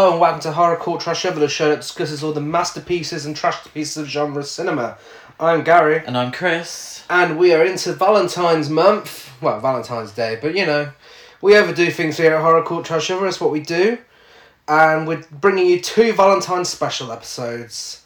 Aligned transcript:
Hello 0.00 0.12
and 0.12 0.20
welcome 0.22 0.40
to 0.40 0.52
Horror 0.52 0.78
Court 0.78 1.02
Trash 1.02 1.26
Over, 1.26 1.40
the 1.40 1.46
show 1.46 1.68
that 1.68 1.82
discusses 1.82 2.24
all 2.24 2.32
the 2.32 2.40
masterpieces 2.40 3.26
and 3.26 3.36
trash 3.36 3.62
pieces 3.74 3.98
of 3.98 4.06
genre 4.08 4.42
cinema. 4.42 4.96
I'm 5.38 5.62
Gary, 5.62 6.02
And 6.06 6.16
I'm 6.16 6.32
Chris. 6.32 7.04
and 7.10 7.38
we 7.38 7.52
are 7.52 7.62
into 7.62 7.92
Valentine's 7.92 8.70
month. 8.70 9.30
Well, 9.42 9.60
Valentine's 9.60 10.12
Day, 10.12 10.38
but 10.40 10.56
you 10.56 10.64
know, 10.64 10.92
we 11.42 11.54
overdo 11.54 11.90
things 11.90 12.16
here 12.16 12.32
at 12.34 12.40
Horror 12.40 12.62
Court 12.62 12.86
Trash 12.86 13.10
Over. 13.10 13.26
It's 13.26 13.42
what 13.42 13.50
we 13.50 13.60
do, 13.60 13.98
and 14.66 15.06
we're 15.06 15.22
bringing 15.30 15.66
you 15.66 15.78
two 15.82 16.14
Valentine's 16.14 16.70
special 16.70 17.12
episodes. 17.12 18.02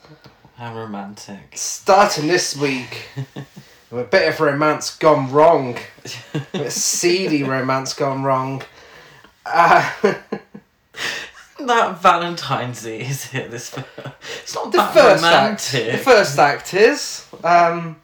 How 0.56 0.76
romantic. 0.76 1.52
Starting 1.56 2.26
this 2.26 2.56
week 2.56 3.06
with 3.92 4.00
a 4.00 4.08
bit 4.10 4.28
of 4.28 4.40
romance 4.40 4.96
gone 4.96 5.30
wrong, 5.30 5.78
a 6.34 6.40
bit 6.50 6.66
of 6.66 6.72
seedy 6.72 7.44
romance 7.44 7.94
gone 7.94 8.24
wrong. 8.24 8.62
Uh, 9.46 9.88
that 11.60 11.98
Valentine's 12.00 12.82
Day 12.82 13.00
is 13.02 13.32
it? 13.34 13.50
This 13.50 13.70
film. 13.70 13.86
It's 14.42 14.54
not 14.54 14.72
the 14.72 14.82
first 14.82 15.22
romantic. 15.24 15.88
act. 15.88 15.98
The 15.98 16.04
first 16.04 16.38
act 16.38 16.74
is. 16.74 17.26
Um, 17.42 17.96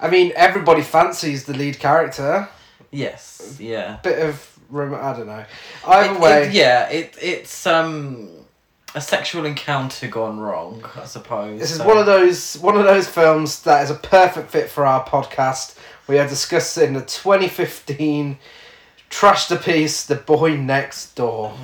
I 0.00 0.08
mean, 0.10 0.32
everybody 0.34 0.82
fancies 0.82 1.44
the 1.44 1.54
lead 1.54 1.78
character. 1.78 2.48
Yes. 2.90 3.56
Yeah. 3.60 3.98
Bit 4.02 4.18
of 4.28 4.58
rom- 4.68 4.94
I 4.94 5.12
don't 5.16 5.26
know. 5.26 5.44
Either 5.86 6.14
It- 6.14 6.20
way, 6.20 6.42
it- 6.48 6.52
yeah. 6.52 6.88
It 6.88 7.16
it's 7.20 7.66
um 7.66 8.28
a 8.94 9.00
sexual 9.00 9.46
encounter 9.46 10.06
gone 10.08 10.38
wrong. 10.40 10.84
I 11.00 11.04
suppose. 11.06 11.58
this 11.60 11.70
is 11.70 11.78
so- 11.78 11.86
one 11.86 11.98
of 11.98 12.06
those 12.06 12.56
one 12.58 12.76
of 12.76 12.84
those 12.84 13.06
films 13.08 13.62
that 13.62 13.82
is 13.84 13.90
a 13.90 13.94
perfect 13.94 14.50
fit 14.50 14.68
for 14.70 14.84
our 14.84 15.04
podcast. 15.04 15.76
We 16.08 16.18
are 16.18 16.28
discussing 16.28 16.94
the 16.94 17.02
twenty 17.02 17.48
fifteen 17.48 18.38
trash 19.08 19.46
to 19.48 19.56
piece, 19.56 20.04
The 20.04 20.16
Boy 20.16 20.56
Next 20.56 21.14
Door, 21.14 21.54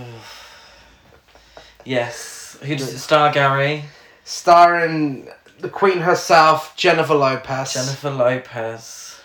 Yes. 1.89 2.59
Who 2.63 2.77
does 2.77 2.93
it 2.93 2.99
star? 2.99 3.33
Gary. 3.33 3.85
starring 4.25 5.29
the 5.59 5.71
Queen 5.71 5.99
herself, 6.01 6.77
Jennifer 6.77 7.15
Lopez. 7.15 7.73
Jennifer 7.73 8.11
Lopez. 8.11 9.21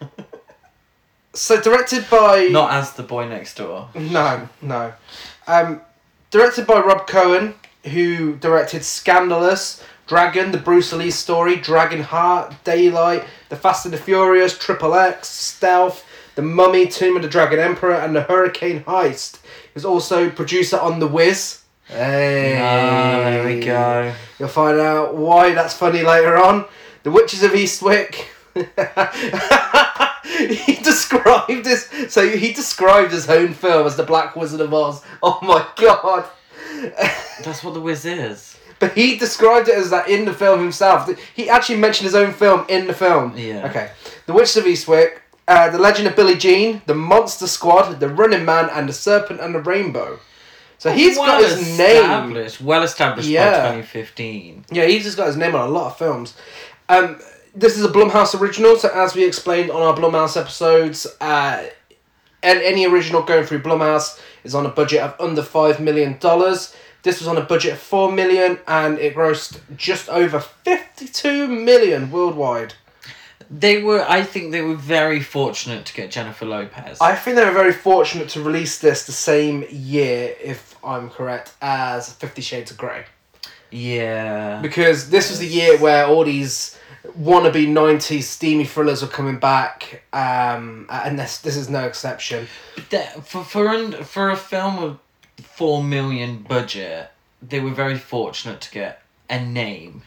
So 1.34 1.60
directed 1.60 2.08
by 2.08 2.48
Not 2.50 2.70
as 2.70 2.92
the 2.94 3.02
boy 3.02 3.28
next 3.28 3.58
door. 3.58 3.90
No, 3.94 4.48
no. 4.62 4.94
Um, 5.46 5.82
directed 6.30 6.66
by 6.66 6.80
Rob 6.80 7.06
Cohen, 7.06 7.52
who 7.84 8.36
directed 8.36 8.82
Scandalous, 8.82 9.84
Dragon, 10.06 10.50
the 10.50 10.56
Bruce 10.56 10.94
Lee 10.94 11.10
story, 11.10 11.56
Dragon 11.56 12.00
Heart, 12.00 12.54
Daylight, 12.64 13.24
The 13.50 13.56
Fast 13.56 13.84
and 13.84 13.92
the 13.92 13.98
Furious, 13.98 14.56
Triple 14.56 14.94
X, 14.94 15.28
Stealth, 15.28 16.06
The 16.36 16.42
Mummy, 16.42 16.86
Tomb 16.86 17.16
of 17.16 17.22
the 17.22 17.28
Dragon 17.28 17.58
Emperor, 17.58 17.96
and 17.96 18.16
The 18.16 18.22
Hurricane 18.22 18.82
Heist. 18.84 19.42
He 19.42 19.70
was 19.74 19.84
also 19.84 20.30
producer 20.30 20.78
on 20.78 21.00
The 21.00 21.06
Wiz. 21.06 21.60
Hey. 21.88 22.58
Ah, 22.60 23.30
there 23.30 23.46
we 23.46 23.60
go. 23.60 24.12
You'll 24.38 24.48
find 24.48 24.78
out 24.80 25.14
why 25.16 25.54
that's 25.54 25.74
funny 25.74 26.02
later 26.02 26.36
on. 26.36 26.64
The 27.04 27.10
Witches 27.10 27.42
of 27.42 27.52
Eastwick. 27.52 28.24
he 30.56 30.74
described 30.82 31.64
this. 31.64 31.88
So 32.12 32.28
he 32.28 32.52
described 32.52 33.12
his 33.12 33.28
own 33.30 33.54
film 33.54 33.86
as 33.86 33.96
the 33.96 34.02
Black 34.02 34.34
Wizard 34.34 34.60
of 34.60 34.74
Oz. 34.74 35.02
Oh 35.22 35.38
my 35.42 35.66
god! 35.76 36.24
That's 37.44 37.62
what 37.62 37.74
the 37.74 37.80
Wiz 37.80 38.04
is. 38.04 38.56
but 38.80 38.92
he 38.92 39.16
described 39.16 39.68
it 39.68 39.76
as 39.76 39.90
that 39.90 40.08
in 40.08 40.24
the 40.24 40.34
film 40.34 40.60
himself. 40.60 41.08
He 41.34 41.48
actually 41.48 41.78
mentioned 41.78 42.06
his 42.06 42.14
own 42.14 42.32
film 42.32 42.66
in 42.68 42.86
the 42.86 42.94
film. 42.94 43.34
Yeah. 43.36 43.68
Okay. 43.68 43.90
The 44.26 44.32
Witches 44.32 44.56
of 44.56 44.64
Eastwick. 44.64 45.18
Uh, 45.48 45.70
the 45.70 45.78
Legend 45.78 46.08
of 46.08 46.16
Billie 46.16 46.36
Jean, 46.36 46.82
The 46.86 46.94
Monster 46.94 47.46
Squad, 47.46 48.00
The 48.00 48.08
Running 48.08 48.44
Man, 48.44 48.68
and 48.68 48.88
The 48.88 48.92
Serpent 48.92 49.38
and 49.40 49.54
the 49.54 49.60
Rainbow. 49.60 50.18
So 50.78 50.92
he's 50.92 51.16
got 51.16 51.42
his 51.42 51.78
name. 51.78 52.34
Well 52.60 52.82
established 52.82 53.28
Yeah. 53.28 53.50
by 53.62 53.68
2015. 53.76 54.64
Yeah, 54.70 54.84
he's 54.84 55.04
just 55.04 55.16
got 55.16 55.26
his 55.26 55.36
name 55.36 55.54
on 55.54 55.68
a 55.68 55.70
lot 55.70 55.86
of 55.92 55.98
films. 55.98 56.34
Um, 56.88 57.18
this 57.54 57.76
is 57.78 57.84
a 57.84 57.88
Blumhouse 57.88 58.38
original, 58.38 58.76
so 58.76 58.88
as 58.90 59.14
we 59.14 59.24
explained 59.24 59.70
on 59.70 59.80
our 59.82 59.94
Blumhouse 59.96 60.36
episodes, 60.38 61.06
uh, 61.20 61.62
and 62.42 62.60
any 62.60 62.86
original 62.86 63.22
going 63.22 63.46
through 63.46 63.60
Blumhouse 63.62 64.20
is 64.44 64.54
on 64.54 64.66
a 64.66 64.68
budget 64.68 65.00
of 65.00 65.14
under 65.18 65.42
five 65.42 65.80
million 65.80 66.18
dollars. 66.18 66.74
This 67.02 67.20
was 67.20 67.28
on 67.28 67.36
a 67.38 67.40
budget 67.42 67.72
of 67.74 67.78
four 67.78 68.12
million, 68.12 68.58
and 68.68 68.98
it 68.98 69.14
grossed 69.14 69.58
just 69.76 70.08
over 70.10 70.38
fifty-two 70.40 71.48
million 71.48 72.10
worldwide. 72.10 72.74
They 73.50 73.82
were, 73.82 74.04
I 74.08 74.22
think, 74.22 74.50
they 74.52 74.62
were 74.62 74.74
very 74.74 75.20
fortunate 75.20 75.86
to 75.86 75.94
get 75.94 76.10
Jennifer 76.10 76.44
Lopez. 76.46 76.98
I 77.00 77.14
think 77.14 77.36
they 77.36 77.44
were 77.44 77.52
very 77.52 77.72
fortunate 77.72 78.28
to 78.30 78.42
release 78.42 78.78
this 78.78 79.06
the 79.06 79.12
same 79.12 79.64
year, 79.70 80.34
if 80.42 80.76
I'm 80.84 81.10
correct, 81.10 81.52
as 81.62 82.12
Fifty 82.14 82.42
Shades 82.42 82.70
of 82.72 82.76
Grey. 82.78 83.04
yeah. 83.70 84.60
because 84.62 85.10
this 85.10 85.30
was 85.30 85.38
the 85.38 85.46
year 85.46 85.78
where 85.78 86.06
all 86.06 86.24
these 86.24 86.78
wannabe 87.20 87.66
90s 87.68 88.22
steamy 88.24 88.64
thrillers 88.64 89.00
were 89.02 89.08
coming 89.08 89.38
back 89.38 90.02
um, 90.12 90.86
and 90.90 91.18
this 91.18 91.38
this 91.38 91.56
is 91.56 91.68
no 91.70 91.84
exception 91.86 92.48
That- 92.90 93.24
for 93.26 93.44
for 93.44 93.68
un, 93.68 93.92
for 94.04 94.30
a 94.30 94.36
film 94.36 94.78
of 94.78 94.98
four 95.40 95.82
million 95.84 96.38
budget, 96.42 97.10
they 97.42 97.60
were 97.60 97.70
very 97.70 97.96
fortunate 97.98 98.60
to 98.62 98.70
get 98.70 99.02
a 99.30 99.38
name, 99.44 100.02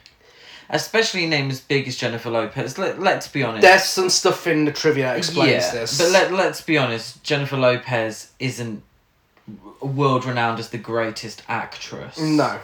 especially 0.69 1.25
a 1.25 1.27
name 1.27 1.49
as 1.49 1.59
big 1.59 1.87
as 1.87 1.95
Jennifer 1.95 2.29
Lopez. 2.29 2.77
Let 2.77 2.99
Let's 2.99 3.27
be 3.27 3.43
honest. 3.43 3.61
there's 3.61 3.83
some 3.83 4.09
stuff 4.09 4.47
in 4.47 4.65
the 4.65 4.71
trivia 4.71 5.15
explains 5.15 5.49
yeah, 5.51 5.71
this 5.71 5.97
but 5.97 6.11
let 6.11 6.31
Let's 6.31 6.61
be 6.61 6.77
honest. 6.77 7.23
Jennifer 7.23 7.57
Lopez 7.57 8.31
isn't 8.39 8.83
world 9.81 10.25
renowned 10.25 10.59
as 10.59 10.69
the 10.69 10.77
greatest 10.77 11.41
actress. 11.47 12.19
no 12.19 12.59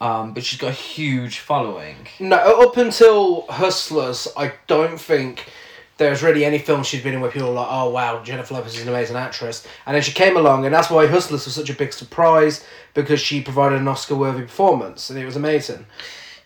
Um, 0.00 0.34
but 0.34 0.44
she's 0.44 0.58
got 0.58 0.68
a 0.68 0.72
huge 0.72 1.38
following. 1.38 1.96
no 2.18 2.36
up 2.36 2.76
until 2.76 3.42
hustlers 3.48 4.28
i 4.36 4.52
don't 4.66 4.98
think 5.00 5.50
there's 5.98 6.22
really 6.22 6.44
any 6.44 6.58
film 6.58 6.82
she's 6.82 7.02
been 7.02 7.14
in 7.14 7.20
where 7.20 7.30
people 7.30 7.48
are 7.50 7.52
like 7.52 7.68
oh 7.70 7.90
wow 7.90 8.22
jennifer 8.22 8.54
lopez 8.54 8.74
is 8.76 8.82
an 8.82 8.88
amazing 8.88 9.16
actress 9.16 9.66
and 9.86 9.94
then 9.94 10.02
she 10.02 10.12
came 10.12 10.36
along 10.36 10.64
and 10.66 10.74
that's 10.74 10.90
why 10.90 11.06
hustlers 11.06 11.44
was 11.46 11.54
such 11.54 11.70
a 11.70 11.74
big 11.74 11.92
surprise 11.92 12.64
because 12.94 13.20
she 13.20 13.40
provided 13.40 13.80
an 13.80 13.88
oscar 13.88 14.14
worthy 14.14 14.42
performance 14.42 15.08
and 15.10 15.18
it 15.18 15.24
was 15.24 15.36
amazing 15.36 15.86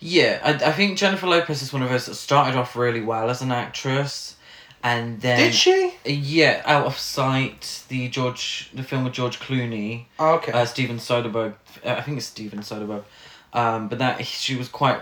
Yeah, 0.00 0.40
I, 0.42 0.52
I 0.70 0.72
think 0.72 0.96
Jennifer 0.98 1.26
Lopez 1.26 1.62
is 1.62 1.72
one 1.72 1.82
of 1.82 1.90
those 1.90 2.06
that 2.06 2.14
started 2.14 2.56
off 2.58 2.74
really 2.74 3.02
well 3.02 3.28
as 3.30 3.42
an 3.42 3.52
actress, 3.52 4.36
and 4.82 5.20
then 5.20 5.38
did 5.38 5.54
she 5.54 5.94
Yeah, 6.06 6.62
Out 6.64 6.86
of 6.86 6.96
Sight, 6.98 7.82
the 7.88 8.08
George, 8.08 8.70
the 8.72 8.82
film 8.82 9.04
with 9.04 9.12
George 9.12 9.38
Clooney, 9.38 10.06
oh, 10.18 10.36
okay 10.36 10.52
uh, 10.52 10.64
Steven 10.64 10.96
Soderbergh. 10.96 11.54
uh, 11.84 11.90
I 11.92 12.00
think 12.00 12.16
it's 12.16 12.26
Steven 12.26 12.60
Soderbergh, 12.60 13.04
um, 13.52 13.88
but 13.88 13.98
that 13.98 14.24
she 14.26 14.56
was 14.56 14.68
quite, 14.68 15.00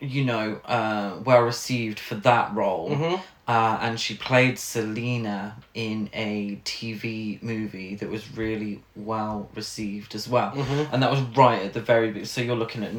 you 0.00 0.24
know, 0.24 0.60
uh, 0.66 1.16
well 1.24 1.42
received 1.42 1.98
for 1.98 2.14
that 2.16 2.54
role. 2.54 2.90
Mhm. 2.90 3.20
Uh, 3.48 3.76
and 3.82 3.98
she 3.98 4.14
played 4.14 4.56
Selena 4.56 5.56
in 5.74 6.08
a 6.14 6.60
TV 6.64 7.42
movie 7.42 7.96
that 7.96 8.08
was 8.08 8.30
really 8.36 8.82
well 8.94 9.48
received 9.56 10.14
as 10.14 10.28
well. 10.28 10.52
Mhm. 10.52 10.92
And 10.92 11.02
that 11.02 11.10
was 11.10 11.20
right 11.36 11.60
at 11.60 11.72
the 11.72 11.80
very 11.80 12.12
be- 12.12 12.24
so 12.24 12.40
you're 12.40 12.54
looking 12.54 12.84
at 12.84 12.94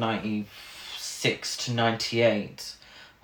96 1.24 1.56
to 1.66 1.72
98. 1.72 2.74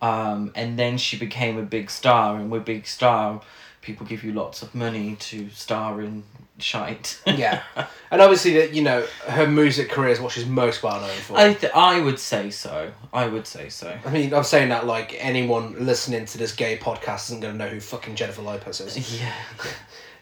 Um, 0.03 0.53
and 0.55 0.78
then 0.78 0.97
she 0.97 1.19
became 1.19 1.59
a 1.59 1.62
big 1.62 1.91
star, 1.91 2.37
and 2.37 2.50
with 2.50 2.65
big 2.65 2.87
star, 2.87 3.43
people 3.83 4.06
give 4.06 4.25
you 4.25 4.33
lots 4.33 4.62
of 4.62 4.75
money 4.75 5.16
to 5.16 5.50
star 5.50 6.00
in 6.00 6.22
shite. 6.56 7.21
yeah, 7.27 7.62
and 8.11 8.22
obviously 8.22 8.55
that 8.55 8.72
you 8.72 8.83
know 8.83 9.05
her 9.28 9.47
music 9.47 9.91
career 9.91 10.09
is 10.09 10.19
what 10.19 10.33
she's 10.33 10.47
most 10.47 10.83
well 10.83 10.99
known 11.03 11.11
for. 11.11 11.37
I 11.37 11.53
th- 11.53 11.72
I 11.75 12.00
would 12.00 12.19
say 12.19 12.49
so. 12.49 12.91
I 13.12 13.26
would 13.26 13.47
say 13.47 13.69
so. 13.69 13.94
I 14.06 14.11
mean, 14.11 14.32
I'm 14.32 14.44
saying 14.44 14.70
that 14.70 14.87
like 14.87 15.14
anyone 15.19 15.85
listening 15.85 16.25
to 16.25 16.38
this 16.38 16.53
gay 16.55 16.79
podcast 16.79 17.26
isn't 17.26 17.41
going 17.41 17.53
to 17.53 17.58
know 17.58 17.69
who 17.69 17.81
fucking 17.81 18.14
Jennifer 18.14 18.41
Lopez 18.41 18.81
is. 18.81 19.20
Yeah. 19.20 19.35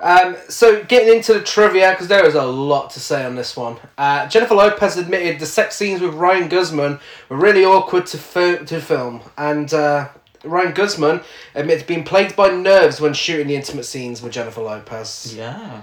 Um, 0.00 0.36
so 0.48 0.84
getting 0.84 1.12
into 1.16 1.34
the 1.34 1.40
trivia 1.42 1.90
because 1.90 2.06
there 2.08 2.24
is 2.24 2.34
a 2.36 2.44
lot 2.44 2.90
to 2.90 3.00
say 3.00 3.24
on 3.24 3.34
this 3.34 3.56
one. 3.56 3.76
Uh, 3.96 4.28
Jennifer 4.28 4.54
Lopez 4.54 4.96
admitted 4.96 5.40
the 5.40 5.46
sex 5.46 5.74
scenes 5.76 6.00
with 6.00 6.14
Ryan 6.14 6.48
Guzman 6.48 7.00
were 7.28 7.36
really 7.36 7.64
awkward 7.64 8.06
to 8.06 8.18
fi- 8.18 8.56
to 8.64 8.80
film, 8.80 9.20
and 9.36 9.72
uh, 9.74 10.08
Ryan 10.44 10.72
Guzman 10.72 11.20
admitted 11.56 11.86
being 11.88 12.04
plagued 12.04 12.36
by 12.36 12.48
nerves 12.50 13.00
when 13.00 13.12
shooting 13.12 13.48
the 13.48 13.56
intimate 13.56 13.84
scenes 13.86 14.22
with 14.22 14.32
Jennifer 14.32 14.60
Lopez. 14.62 15.34
Yeah. 15.36 15.82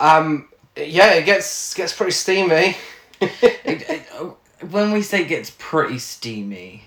Um, 0.00 0.48
yeah, 0.76 1.12
it 1.14 1.24
gets 1.24 1.72
gets 1.74 1.92
pretty 1.92 2.12
steamy. 2.12 2.76
It- 3.20 3.62
it- 3.64 4.06
uh, 4.18 4.30
when 4.70 4.92
we 4.92 5.02
say 5.02 5.24
gets 5.24 5.52
pretty 5.58 5.98
steamy, 5.98 6.84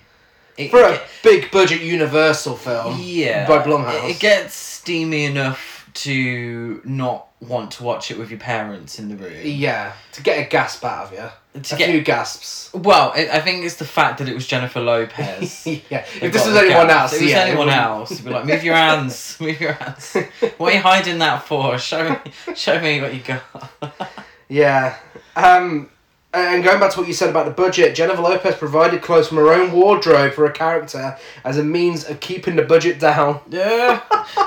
it, 0.57 0.69
For 0.71 0.81
a 0.83 1.01
big 1.23 1.49
budget 1.51 1.81
Universal 1.81 2.57
film, 2.57 2.99
yeah, 3.01 3.47
by 3.47 3.63
Blumhouse. 3.63 4.09
It 4.09 4.19
gets 4.19 4.53
steamy 4.53 5.25
enough 5.25 5.72
to 5.95 6.81
not 6.83 7.27
want 7.39 7.71
to 7.71 7.83
watch 7.83 8.09
it 8.09 8.17
with 8.17 8.29
your 8.29 8.39
parents 8.39 8.99
in 8.99 9.09
the 9.09 9.15
room. 9.15 9.33
Yeah, 9.43 9.93
to 10.13 10.23
get 10.23 10.45
a 10.45 10.49
gasp 10.49 10.83
out 10.83 11.07
of 11.07 11.13
you. 11.13 11.61
To 11.61 11.75
a 11.75 11.77
get- 11.77 11.89
few 11.89 12.01
gasps. 12.01 12.71
Well, 12.73 13.13
it, 13.13 13.29
I 13.29 13.39
think 13.39 13.63
it's 13.65 13.75
the 13.75 13.85
fact 13.85 14.17
that 14.19 14.27
it 14.27 14.33
was 14.33 14.47
Jennifer 14.47 14.79
Lopez. 14.79 15.65
yeah. 15.89 16.05
If 16.21 16.33
this 16.33 16.45
was 16.47 16.55
anyone 16.55 16.87
gap. 16.87 17.01
else, 17.01 17.13
if 17.13 17.21
it 17.21 17.25
was 17.25 17.31
yeah, 17.31 17.39
anyone 17.39 17.69
else, 17.69 18.11
you'd 18.11 18.25
be 18.25 18.31
like, 18.31 18.45
"Move 18.45 18.63
your 18.63 18.75
hands, 18.75 19.37
move 19.41 19.59
your 19.61 19.73
hands. 19.73 20.15
What 20.57 20.73
are 20.73 20.75
you 20.75 20.81
hiding 20.81 21.19
that 21.19 21.43
for? 21.43 21.77
Show 21.77 22.09
me, 22.09 22.55
show 22.55 22.79
me 22.81 23.01
what 23.01 23.13
you 23.13 23.21
got." 23.21 24.11
Yeah. 24.49 24.97
Um, 25.35 25.89
And 26.35 26.63
going 26.63 26.79
back 26.79 26.91
to 26.93 26.99
what 26.99 27.07
you 27.07 27.13
said 27.13 27.29
about 27.29 27.45
the 27.45 27.51
budget, 27.51 27.93
Jennifer 27.95 28.21
Lopez 28.21 28.55
provided 28.55 29.03
clothes 29.03 29.27
from 29.27 29.37
her 29.37 29.53
own 29.53 29.71
wardrobe 29.71 30.33
for 30.33 30.47
her 30.47 30.51
character 30.51 31.15
as 31.43 31.59
a 31.59 31.63
means 31.63 32.05
of 32.09 32.19
keeping 32.21 32.55
the 32.55 32.63
budget 32.63 32.99
down. 32.99 33.39
Yeah. 33.49 34.01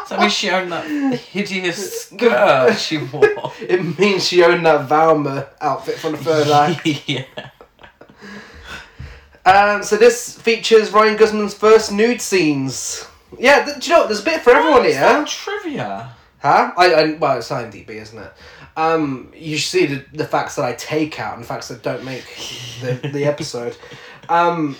so 0.06 0.16
I 0.16 0.20
mean, 0.22 0.30
she 0.30 0.50
owned 0.50 0.72
that 0.72 0.84
hideous 1.14 2.02
skirt 2.02 2.76
she 2.76 2.98
wore. 3.12 3.52
It 3.60 3.96
means 4.00 4.26
she 4.26 4.42
owned 4.42 4.66
that 4.66 4.88
Velma 4.88 5.46
outfit 5.60 5.96
from 5.98 6.12
the 6.12 6.18
third 6.18 6.48
act. 6.48 6.84
yeah. 7.08 7.24
Um, 9.44 9.84
so 9.84 9.96
this 9.96 10.36
features 10.36 10.90
Ryan 10.90 11.16
Guzman's 11.16 11.54
first 11.54 11.92
nude 11.92 12.20
scenes. 12.20 13.06
Yeah, 13.38 13.64
th- 13.64 13.78
do 13.78 13.86
you 13.88 13.92
know 13.94 14.00
what? 14.00 14.08
There's 14.08 14.22
a 14.22 14.24
bit 14.24 14.40
for 14.40 14.50
everyone 14.50 14.82
here. 14.82 15.24
trivia. 15.24 16.15
Huh? 16.40 16.72
I, 16.76 16.94
I 16.94 17.12
well, 17.14 17.38
it's 17.38 17.48
IMDb, 17.48 17.90
isn't 17.90 18.18
it? 18.18 18.32
Um, 18.76 19.32
you 19.34 19.58
see 19.58 19.86
the, 19.86 20.04
the 20.12 20.26
facts 20.26 20.56
that 20.56 20.64
I 20.64 20.74
take 20.74 21.18
out 21.18 21.34
and 21.34 21.42
the 21.42 21.46
facts 21.46 21.68
that 21.68 21.82
don't 21.82 22.04
make 22.04 22.24
the, 22.80 23.08
the 23.12 23.24
episode. 23.26 23.76
Um, 24.28 24.76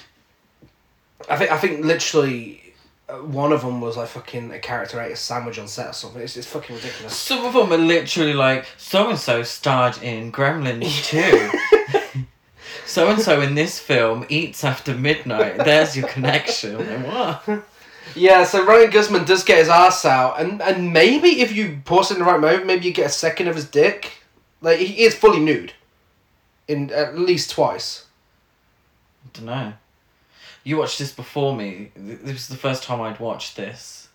I 1.30 1.36
think 1.36 1.50
I 1.50 1.58
think 1.58 1.84
literally 1.84 2.74
uh, 3.08 3.14
one 3.14 3.52
of 3.52 3.62
them 3.62 3.80
was 3.80 3.96
like 3.96 4.08
fucking 4.08 4.52
a 4.52 4.58
character 4.58 5.00
ate 5.00 5.12
a 5.12 5.16
sandwich 5.16 5.58
on 5.58 5.66
set 5.66 5.88
or 5.88 5.92
something. 5.92 6.20
It's, 6.20 6.36
it's 6.36 6.46
fucking 6.46 6.76
ridiculous. 6.76 7.14
Some 7.14 7.44
of 7.44 7.54
them 7.54 7.72
are 7.72 7.82
literally 7.82 8.34
like 8.34 8.66
so 8.76 9.08
and 9.08 9.18
so 9.18 9.42
starred 9.42 10.02
in 10.02 10.30
Gremlins 10.30 11.04
too. 11.08 12.02
so 12.84 13.08
and 13.08 13.20
so 13.20 13.40
in 13.40 13.54
this 13.54 13.78
film 13.78 14.26
eats 14.28 14.62
after 14.62 14.94
midnight. 14.94 15.56
There's 15.56 15.96
your 15.96 16.08
connection. 16.08 16.78
What? 17.04 17.64
Yeah, 18.14 18.44
so 18.44 18.64
Ryan 18.64 18.90
Guzman 18.90 19.24
does 19.24 19.44
get 19.44 19.58
his 19.58 19.68
ass 19.68 20.04
out, 20.04 20.40
and, 20.40 20.62
and 20.62 20.92
maybe 20.92 21.40
if 21.40 21.54
you 21.54 21.80
pause 21.84 22.10
it 22.10 22.14
in 22.14 22.20
the 22.20 22.26
right 22.26 22.40
moment, 22.40 22.66
maybe 22.66 22.86
you 22.86 22.92
get 22.92 23.06
a 23.06 23.10
second 23.10 23.48
of 23.48 23.56
his 23.56 23.68
dick. 23.68 24.12
Like 24.60 24.78
he 24.78 25.04
is 25.04 25.14
fully 25.14 25.40
nude, 25.40 25.72
in 26.68 26.90
at 26.90 27.18
least 27.18 27.50
twice. 27.50 28.06
I 29.24 29.28
don't 29.32 29.46
know. 29.46 29.72
You 30.64 30.78
watched 30.78 30.98
this 30.98 31.12
before 31.12 31.54
me. 31.54 31.90
This 31.94 32.32
was 32.32 32.48
the 32.48 32.56
first 32.56 32.82
time 32.82 33.00
I'd 33.00 33.20
watched 33.20 33.56
this. 33.56 34.08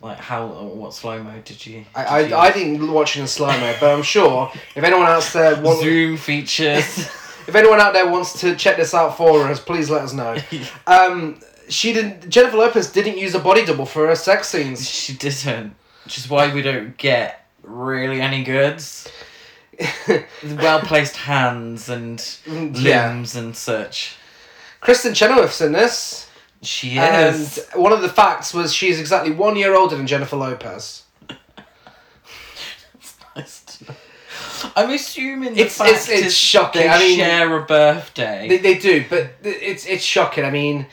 Like 0.00 0.18
how 0.18 0.46
what 0.46 0.94
slow 0.94 1.22
mo 1.22 1.40
did 1.44 1.64
you? 1.64 1.84
I, 1.94 2.22
did 2.22 2.30
you 2.30 2.36
I, 2.36 2.40
I 2.40 2.52
didn't 2.52 2.92
watch 2.92 3.16
it 3.16 3.20
in 3.20 3.28
slow 3.28 3.48
mo, 3.58 3.74
but 3.80 3.94
I'm 3.94 4.02
sure 4.02 4.50
if 4.74 4.82
anyone 4.82 5.06
else 5.06 5.32
there 5.32 5.54
wants, 5.62 5.82
Zoom 5.82 6.16
features. 6.16 6.98
if 7.46 7.54
anyone 7.54 7.80
out 7.80 7.92
there 7.92 8.08
wants 8.08 8.40
to 8.40 8.56
check 8.56 8.76
this 8.76 8.94
out 8.94 9.16
for 9.16 9.46
us, 9.46 9.60
please 9.60 9.90
let 9.90 10.02
us 10.02 10.12
know. 10.12 10.36
Um, 10.86 11.40
she 11.72 11.92
didn't. 11.92 12.28
Jennifer 12.28 12.56
Lopez 12.56 12.90
didn't 12.92 13.18
use 13.18 13.34
a 13.34 13.38
body 13.38 13.64
double 13.64 13.86
for 13.86 14.06
her 14.06 14.14
sex 14.16 14.48
scenes. 14.48 14.88
she 14.88 15.14
didn't. 15.14 15.74
Which 16.04 16.18
is 16.18 16.28
why 16.28 16.52
we 16.52 16.62
don't 16.62 16.96
get 16.96 17.46
really 17.62 18.20
any 18.20 18.44
goods. 18.44 19.08
Well 20.44 20.80
placed 20.80 21.16
hands 21.16 21.88
and 21.88 22.18
mm, 22.18 22.76
Yeah. 22.80 23.08
limbs 23.08 23.34
and 23.36 23.56
such. 23.56 24.16
Kristin 24.82 25.14
Chenoweth's 25.14 25.60
in 25.60 25.72
this, 25.72 26.28
She 26.62 26.98
and 26.98 27.34
is. 27.36 27.64
one 27.74 27.92
of 27.92 28.02
the 28.02 28.08
facts 28.08 28.52
was 28.52 28.74
she's 28.74 28.98
exactly 29.00 29.32
one 29.32 29.56
year 29.56 29.74
older 29.74 29.96
than 29.96 30.06
Jennifer 30.06 30.36
Lopez. 30.36 31.04
Nice. 33.36 33.82
I'm 34.76 34.90
assuming 34.90 35.54
the 35.54 35.60
It's- 35.60 35.78
fact 35.78 35.90
it's- 35.90 36.08
it's 36.08 36.34
shocking. 36.34 36.82
They 36.82 36.88
I 36.88 36.98
mean- 36.98 37.18
share 37.18 37.56
a 37.56 37.62
birthday. 37.62 38.46
They, 38.48 38.58
they 38.58 38.74
do, 38.78 39.04
but 39.08 39.30
it's 39.42 39.86
it's 39.86 40.04
shocking. 40.04 40.44
I 40.44 40.50
mean, 40.50 40.86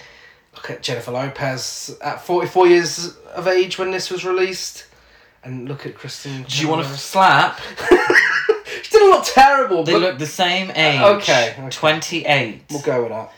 look 0.56 0.70
at 0.72 0.82
Jennifer 0.84 1.12
Lopez 1.12 1.98
at 2.04 2.22
forty 2.22 2.48
four 2.48 2.68
years 2.68 3.18
of 3.36 3.48
age 3.48 3.78
when 3.78 3.92
this 3.92 4.10
was 4.10 4.26
released, 4.26 4.86
and 5.44 5.68
look 5.68 5.86
at 5.86 5.96
Kristin. 5.96 6.48
Do 6.48 6.62
you 6.62 6.68
want 6.68 6.86
to 6.86 6.94
slap? 6.98 7.60
she 8.82 8.90
didn't 8.92 9.10
look 9.12 9.26
terrible, 9.26 9.84
They 9.84 9.94
but 9.94 10.02
look 10.02 10.18
the 10.20 10.26
same 10.26 10.70
uh, 10.70 10.74
age. 10.76 11.02
okay, 11.22 11.56
okay. 11.58 11.70
28. 11.70 12.64
we'll 12.70 12.82
go 12.82 13.02
with 13.04 13.12
that. 13.12 13.32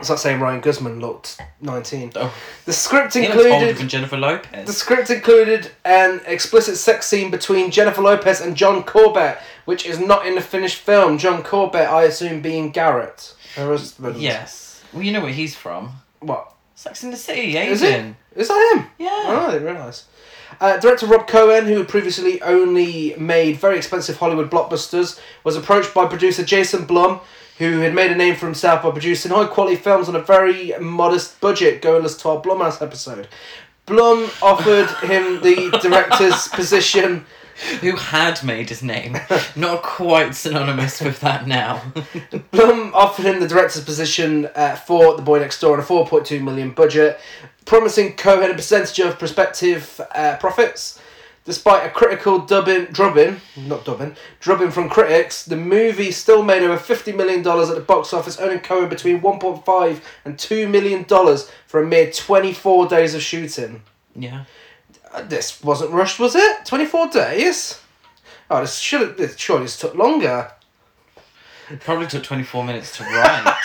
It's 0.00 0.10
like 0.10 0.18
saying 0.18 0.40
Ryan 0.40 0.60
Guzman 0.60 0.98
looked 0.98 1.40
nineteen. 1.60 2.10
Oh, 2.16 2.34
The 2.64 2.72
script 2.72 3.14
he 3.14 3.20
looks 3.20 3.36
older 3.36 3.48
included 3.50 3.76
than 3.76 3.88
Jennifer 3.88 4.16
Lopez. 4.16 4.66
the 4.66 4.72
script 4.72 5.10
included 5.10 5.70
an 5.84 6.20
explicit 6.26 6.76
sex 6.76 7.06
scene 7.06 7.30
between 7.30 7.70
Jennifer 7.70 8.02
Lopez 8.02 8.40
and 8.40 8.56
John 8.56 8.82
Corbett, 8.82 9.38
which 9.64 9.86
is 9.86 10.00
not 10.00 10.26
in 10.26 10.34
the 10.34 10.40
finished 10.40 10.78
film. 10.78 11.18
John 11.18 11.44
Corbett, 11.44 11.88
I 11.88 12.02
assume, 12.02 12.40
being 12.42 12.72
Garrett, 12.72 13.32
her 13.54 13.66
husband. 13.68 14.16
Yes. 14.16 14.61
Well, 14.92 15.02
you 15.02 15.12
know 15.12 15.20
where 15.20 15.32
he's 15.32 15.54
from. 15.54 15.92
What 16.20 16.52
Sex 16.74 17.02
in 17.02 17.10
the 17.10 17.16
City, 17.16 17.56
is 17.56 17.82
it? 17.82 17.86
Asian. 17.86 18.16
Is 18.36 18.48
that 18.48 18.74
him? 18.76 18.86
Yeah. 18.98 19.08
Oh, 19.10 19.46
I 19.48 19.52
didn't 19.52 19.66
realise. 19.66 20.06
Uh, 20.60 20.78
director 20.78 21.06
Rob 21.06 21.26
Cohen, 21.26 21.66
who 21.66 21.78
had 21.78 21.88
previously 21.88 22.40
only 22.42 23.14
made 23.16 23.56
very 23.56 23.76
expensive 23.76 24.16
Hollywood 24.18 24.50
blockbusters, 24.50 25.18
was 25.44 25.56
approached 25.56 25.94
by 25.94 26.06
producer 26.06 26.44
Jason 26.44 26.84
Blum, 26.84 27.20
who 27.58 27.80
had 27.80 27.94
made 27.94 28.10
a 28.10 28.14
name 28.16 28.36
for 28.36 28.46
himself 28.46 28.82
by 28.82 28.90
producing 28.90 29.30
high 29.30 29.46
quality 29.46 29.76
films 29.76 30.08
on 30.08 30.16
a 30.16 30.20
very 30.20 30.72
modest 30.80 31.40
budget, 31.40 31.82
going 31.82 32.04
as 32.04 32.16
12 32.16 32.44
Blumhouse 32.44 32.82
episode. 32.82 33.28
Blum 33.86 34.30
offered 34.42 34.88
him 35.08 35.40
the 35.42 35.76
director's 35.82 36.48
position. 36.52 37.24
Who 37.80 37.96
had 37.96 38.42
made 38.42 38.68
his 38.68 38.82
name. 38.82 39.18
Not 39.56 39.82
quite 39.82 40.34
synonymous 40.34 41.00
with 41.00 41.20
that 41.20 41.46
now. 41.46 41.82
Blum 42.50 42.92
offered 42.94 43.24
him 43.24 43.40
the 43.40 43.48
director's 43.48 43.84
position 43.84 44.48
uh, 44.54 44.76
for 44.76 45.16
The 45.16 45.22
Boy 45.22 45.40
Next 45.40 45.60
Door 45.60 45.74
on 45.74 45.80
a 45.80 45.82
4.2 45.82 46.42
million 46.42 46.70
budget, 46.70 47.20
promising 47.64 48.14
Cohen 48.16 48.50
a 48.50 48.54
percentage 48.54 48.98
of 49.00 49.18
prospective 49.18 50.00
uh, 50.14 50.36
profits. 50.38 50.98
Despite 51.44 51.84
a 51.84 51.90
critical 51.90 52.38
dubbing, 52.38 52.84
drubbing, 52.92 53.40
not 53.56 53.84
dubbing, 53.84 54.14
drubbing 54.38 54.70
from 54.70 54.88
critics, 54.88 55.44
the 55.44 55.56
movie 55.56 56.12
still 56.12 56.44
made 56.44 56.62
over 56.62 56.76
$50 56.76 57.16
million 57.16 57.40
at 57.40 57.74
the 57.74 57.84
box 57.84 58.12
office, 58.12 58.38
earning 58.40 58.60
Cohen 58.60 58.88
between 58.88 59.20
1.5 59.20 60.00
and 60.24 60.36
$2 60.36 60.70
million 60.70 61.04
for 61.66 61.82
a 61.82 61.86
mere 61.86 62.12
24 62.12 62.86
days 62.86 63.16
of 63.16 63.22
shooting. 63.22 63.82
yeah. 64.14 64.44
Uh, 65.12 65.22
This 65.22 65.62
wasn't 65.62 65.90
rushed, 65.92 66.18
was 66.18 66.34
it? 66.34 66.64
24 66.66 67.08
days? 67.08 67.80
Oh, 68.50 68.60
this 68.60 68.78
should 68.78 69.00
have, 69.00 69.16
this, 69.16 69.36
surely 69.38 69.64
this 69.64 69.78
took 69.78 69.94
longer. 69.94 70.50
It 71.70 71.80
probably 71.80 72.06
took 72.06 72.22
24 72.22 72.64
minutes 72.64 72.96
to 72.98 73.04
write. 73.04 73.56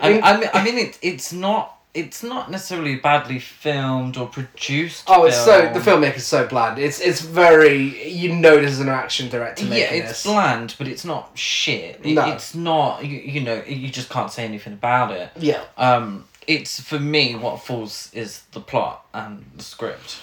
I, 0.00 0.20
I 0.22 0.36
mean, 0.38 0.50
I 0.54 0.64
mean 0.64 0.78
it, 0.78 0.98
it's 1.02 1.32
not 1.32 1.78
it's 1.94 2.22
not 2.22 2.50
necessarily 2.50 2.96
badly 2.96 3.38
filmed 3.38 4.16
or 4.16 4.26
produced. 4.26 5.04
Oh, 5.08 5.24
it's 5.24 5.36
so 5.36 5.70
the 5.74 5.80
film. 5.80 6.02
filmmaker's 6.02 6.24
so 6.26 6.46
bland. 6.46 6.78
It's 6.78 7.00
it's 7.00 7.20
very 7.20 8.08
you 8.08 8.34
know 8.34 8.60
this 8.60 8.70
is 8.72 8.80
an 8.80 8.88
action 8.88 9.28
director 9.28 9.64
Yeah, 9.66 9.92
it's 9.92 10.08
this. 10.08 10.22
bland, 10.24 10.74
but 10.78 10.86
it's 10.88 11.04
not 11.04 11.36
shit. 11.36 12.00
It, 12.04 12.14
No. 12.14 12.26
It's 12.32 12.54
not 12.54 13.04
you, 13.04 13.18
you 13.18 13.40
know 13.40 13.62
you 13.66 13.88
just 13.90 14.08
can't 14.10 14.30
say 14.30 14.44
anything 14.44 14.72
about 14.74 15.10
it. 15.10 15.30
Yeah. 15.38 15.62
Um, 15.76 16.26
it's 16.46 16.80
for 16.80 16.98
me 16.98 17.34
what 17.34 17.62
falls 17.62 18.10
is 18.12 18.42
the 18.52 18.60
plot 18.60 19.06
and 19.14 19.44
the 19.56 19.62
script. 19.62 20.18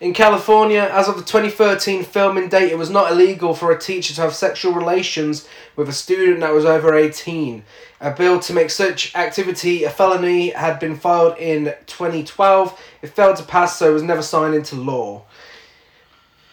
In 0.00 0.14
California, 0.14 0.88
as 0.92 1.08
of 1.08 1.16
the 1.16 1.22
2013 1.22 2.04
filming 2.04 2.48
date, 2.48 2.72
it 2.72 2.78
was 2.78 2.88
not 2.88 3.12
illegal 3.12 3.52
for 3.52 3.70
a 3.70 3.78
teacher 3.78 4.14
to 4.14 4.20
have 4.22 4.34
sexual 4.34 4.72
relations 4.72 5.46
with 5.76 5.90
a 5.90 5.92
student 5.92 6.40
that 6.40 6.54
was 6.54 6.64
over 6.64 6.94
18. 6.94 7.62
A 8.00 8.10
bill 8.10 8.40
to 8.40 8.54
make 8.54 8.70
such 8.70 9.14
activity 9.14 9.84
a 9.84 9.90
felony 9.90 10.50
had 10.50 10.78
been 10.78 10.96
filed 10.96 11.36
in 11.36 11.74
2012. 11.84 12.80
It 13.02 13.08
failed 13.08 13.36
to 13.36 13.42
pass, 13.42 13.78
so 13.78 13.90
it 13.90 13.92
was 13.92 14.02
never 14.02 14.22
signed 14.22 14.54
into 14.54 14.74
law. 14.76 15.24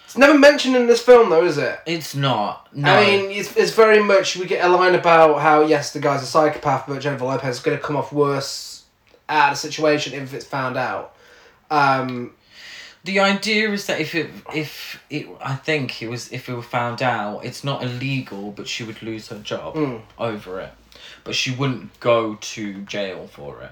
It's 0.04 0.18
never 0.18 0.38
mentioned 0.38 0.76
in 0.76 0.88
this 0.88 1.02
film, 1.02 1.30
though, 1.30 1.46
is 1.46 1.58
it? 1.58 1.80
It's 1.86 2.16
not. 2.16 2.68
No. 2.76 2.92
I 2.92 3.06
mean, 3.06 3.32
it's, 3.32 3.56
it's 3.56 3.72
very 3.72 4.04
much. 4.04 4.36
We 4.36 4.46
get 4.46 4.66
a 4.66 4.68
line 4.68 4.96
about 4.96 5.42
how, 5.42 5.64
yes, 5.64 5.94
the 5.94 6.00
guy's 6.00 6.22
a 6.22 6.26
psychopath, 6.26 6.86
but 6.86 7.00
Jennifer 7.00 7.24
Lopez 7.24 7.58
is 7.58 7.62
going 7.62 7.78
to 7.78 7.84
come 7.84 7.96
off 7.96 8.12
worse 8.12 8.77
out 9.30 9.52
of 9.52 9.62
the 9.62 9.68
situation 9.70 10.14
if 10.14 10.34
it's 10.34 10.46
found 10.46 10.78
out. 10.78 11.14
Um, 11.70 12.34
The 13.04 13.20
idea 13.22 13.72
is 13.72 13.86
that 13.86 14.02
if 14.02 14.16
it 14.16 14.30
if 14.54 15.02
it 15.10 15.28
I 15.42 15.56
think 15.56 16.02
it 16.02 16.10
was 16.10 16.32
if 16.32 16.50
it 16.50 16.54
were 16.54 16.62
found 16.80 17.02
out, 17.02 17.46
it's 17.46 17.64
not 17.64 17.82
illegal, 17.84 18.52
but 18.52 18.68
she 18.68 18.84
would 18.84 19.02
lose 19.02 19.30
her 19.30 19.40
job 19.40 19.76
Mm. 19.76 20.02
over 20.18 20.60
it. 20.60 20.72
But 21.24 21.36
she 21.36 21.52
wouldn't 21.52 21.98
go 22.00 22.36
to 22.36 22.82
jail 22.82 23.28
for 23.32 23.62
it. 23.62 23.72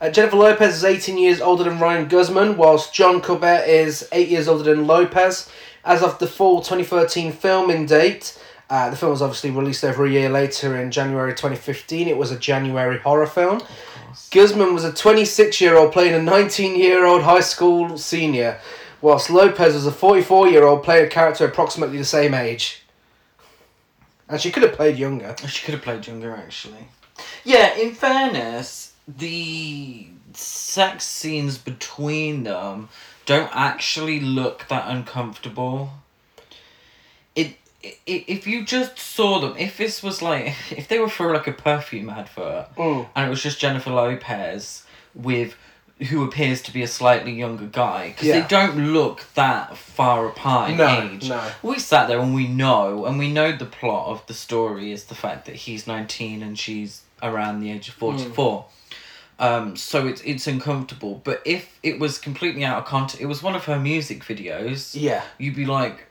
uh, 0.00 0.10
Jennifer 0.10 0.36
Lopez 0.36 0.74
is 0.76 0.84
18 0.84 1.16
years 1.18 1.40
older 1.40 1.64
than 1.64 1.78
Ryan 1.78 2.08
Guzman, 2.08 2.56
whilst 2.56 2.92
John 2.92 3.20
Corbett 3.20 3.68
is 3.68 4.08
8 4.12 4.28
years 4.28 4.48
older 4.48 4.64
than 4.64 4.86
Lopez. 4.86 5.48
As 5.84 6.02
of 6.02 6.18
the 6.18 6.26
fall 6.26 6.60
2013 6.62 7.30
filming 7.32 7.86
date, 7.86 8.36
uh, 8.70 8.90
the 8.90 8.96
film 8.96 9.12
was 9.12 9.22
obviously 9.22 9.50
released 9.50 9.84
over 9.84 10.04
a 10.06 10.10
year 10.10 10.28
later 10.28 10.76
in 10.80 10.90
January 10.90 11.32
2015. 11.34 12.08
It 12.08 12.16
was 12.16 12.30
a 12.32 12.38
January 12.38 12.98
horror 12.98 13.26
film. 13.26 13.60
Guzman 14.30 14.74
was 14.74 14.84
a 14.84 14.92
26 14.92 15.60
year 15.60 15.76
old 15.76 15.92
playing 15.92 16.14
a 16.14 16.22
19 16.22 16.78
year 16.78 17.04
old 17.04 17.22
high 17.22 17.40
school 17.40 17.96
senior, 17.98 18.58
whilst 19.00 19.30
Lopez 19.30 19.74
was 19.74 19.86
a 19.86 19.92
44 19.92 20.48
year 20.48 20.64
old 20.64 20.82
playing 20.82 21.06
a 21.06 21.10
character 21.10 21.44
approximately 21.44 21.98
the 21.98 22.04
same 22.04 22.34
age. 22.34 22.82
And 24.28 24.40
she 24.40 24.50
could 24.50 24.62
have 24.62 24.72
played 24.72 24.96
younger. 24.96 25.36
She 25.46 25.64
could 25.64 25.74
have 25.74 25.82
played 25.82 26.06
younger, 26.06 26.34
actually. 26.34 26.88
Yeah, 27.44 27.74
in 27.76 27.94
fairness, 27.94 28.94
the 29.06 30.08
sex 30.32 31.04
scenes 31.04 31.58
between 31.58 32.44
them 32.44 32.88
don't 33.26 33.50
actually 33.54 34.20
look 34.20 34.66
that 34.68 34.88
uncomfortable. 34.88 35.90
It 37.84 37.98
i- 38.08 38.12
i- 38.12 38.24
if 38.36 38.46
you 38.46 38.64
just 38.64 38.98
saw 38.98 39.38
them, 39.40 39.54
if 39.58 39.76
this 39.76 40.02
was 40.02 40.22
like, 40.22 40.54
if 40.70 40.88
they 40.88 40.98
were 40.98 41.08
for 41.08 41.32
like 41.34 41.46
a 41.46 41.52
perfume 41.52 42.08
advert, 42.10 42.66
Mm. 42.76 43.06
and 43.14 43.26
it 43.26 43.30
was 43.30 43.42
just 43.42 43.60
Jennifer 43.60 43.90
Lopez 43.90 44.84
with 45.14 45.54
who 46.10 46.24
appears 46.24 46.60
to 46.60 46.72
be 46.72 46.82
a 46.82 46.88
slightly 46.88 47.32
younger 47.32 47.66
guy 47.66 48.08
because 48.08 48.26
Yeah. 48.26 48.40
they 48.40 48.46
don't 48.48 48.92
look 48.92 49.26
that 49.34 49.76
far 49.76 50.26
apart 50.26 50.70
in 50.70 50.76
No, 50.78 50.88
age. 51.12 51.28
no. 51.28 51.40
We 51.62 51.78
sat 51.78 52.08
there 52.08 52.18
and 52.18 52.34
we 52.34 52.48
know, 52.48 53.04
and 53.06 53.16
we 53.16 53.30
know 53.30 53.52
the 53.52 53.64
plot 53.64 54.08
of 54.08 54.26
the 54.26 54.34
story 54.34 54.90
is 54.90 55.04
the 55.04 55.14
fact 55.14 55.46
that 55.46 55.54
he's 55.54 55.86
nineteen 55.86 56.42
and 56.42 56.58
she's 56.58 57.02
around 57.22 57.60
the 57.60 57.70
age 57.70 57.86
of 57.88 57.94
forty 57.94 58.24
four. 58.24 58.64
Um, 59.38 59.76
so 59.76 60.06
it's 60.08 60.20
it's 60.22 60.46
uncomfortable. 60.48 61.20
But 61.24 61.42
if 61.44 61.78
it 61.82 61.98
was 62.00 62.18
completely 62.18 62.64
out 62.64 62.78
of 62.78 62.84
context, 62.86 63.20
it 63.20 63.26
was 63.26 63.40
one 63.42 63.54
of 63.54 63.64
her 63.66 63.78
music 63.78 64.24
videos. 64.24 64.90
Yeah. 65.00 65.22
You'd 65.38 65.56
be 65.56 65.64
like, 65.66 66.06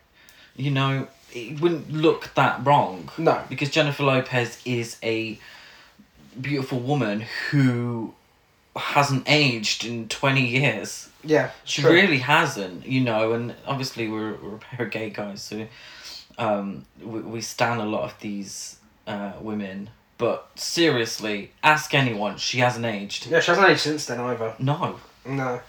you 0.55 0.71
know, 0.71 1.07
it 1.35 1.59
wouldn't 1.59 1.91
look 1.91 2.31
that 2.35 2.65
wrong. 2.65 3.09
No. 3.17 3.43
Because 3.49 3.69
Jennifer 3.69 4.03
Lopez 4.03 4.61
is 4.65 4.97
a 5.03 5.39
beautiful 6.39 6.79
woman 6.79 7.25
who 7.49 8.13
hasn't 8.75 9.23
aged 9.27 9.85
in 9.85 10.07
20 10.07 10.45
years. 10.45 11.09
Yeah. 11.23 11.51
She 11.63 11.81
true. 11.81 11.91
really 11.91 12.19
hasn't, 12.19 12.85
you 12.85 13.01
know, 13.01 13.33
and 13.33 13.55
obviously 13.65 14.07
we're, 14.07 14.33
we're 14.35 14.55
a 14.55 14.59
pair 14.59 14.85
of 14.85 14.91
gay 14.91 15.09
guys, 15.09 15.41
so 15.41 15.67
um, 16.37 16.85
we, 17.01 17.21
we 17.21 17.41
stand 17.41 17.81
a 17.81 17.85
lot 17.85 18.03
of 18.03 18.19
these 18.19 18.77
uh, 19.07 19.33
women. 19.39 19.89
But 20.17 20.49
seriously, 20.55 21.51
ask 21.63 21.93
anyone, 21.93 22.37
she 22.37 22.59
hasn't 22.59 22.85
aged. 22.85 23.27
Yeah, 23.27 23.39
she 23.39 23.51
hasn't 23.51 23.67
aged 23.67 23.81
since 23.81 24.05
then 24.05 24.19
either. 24.19 24.55
No. 24.59 24.99
No. 25.25 25.59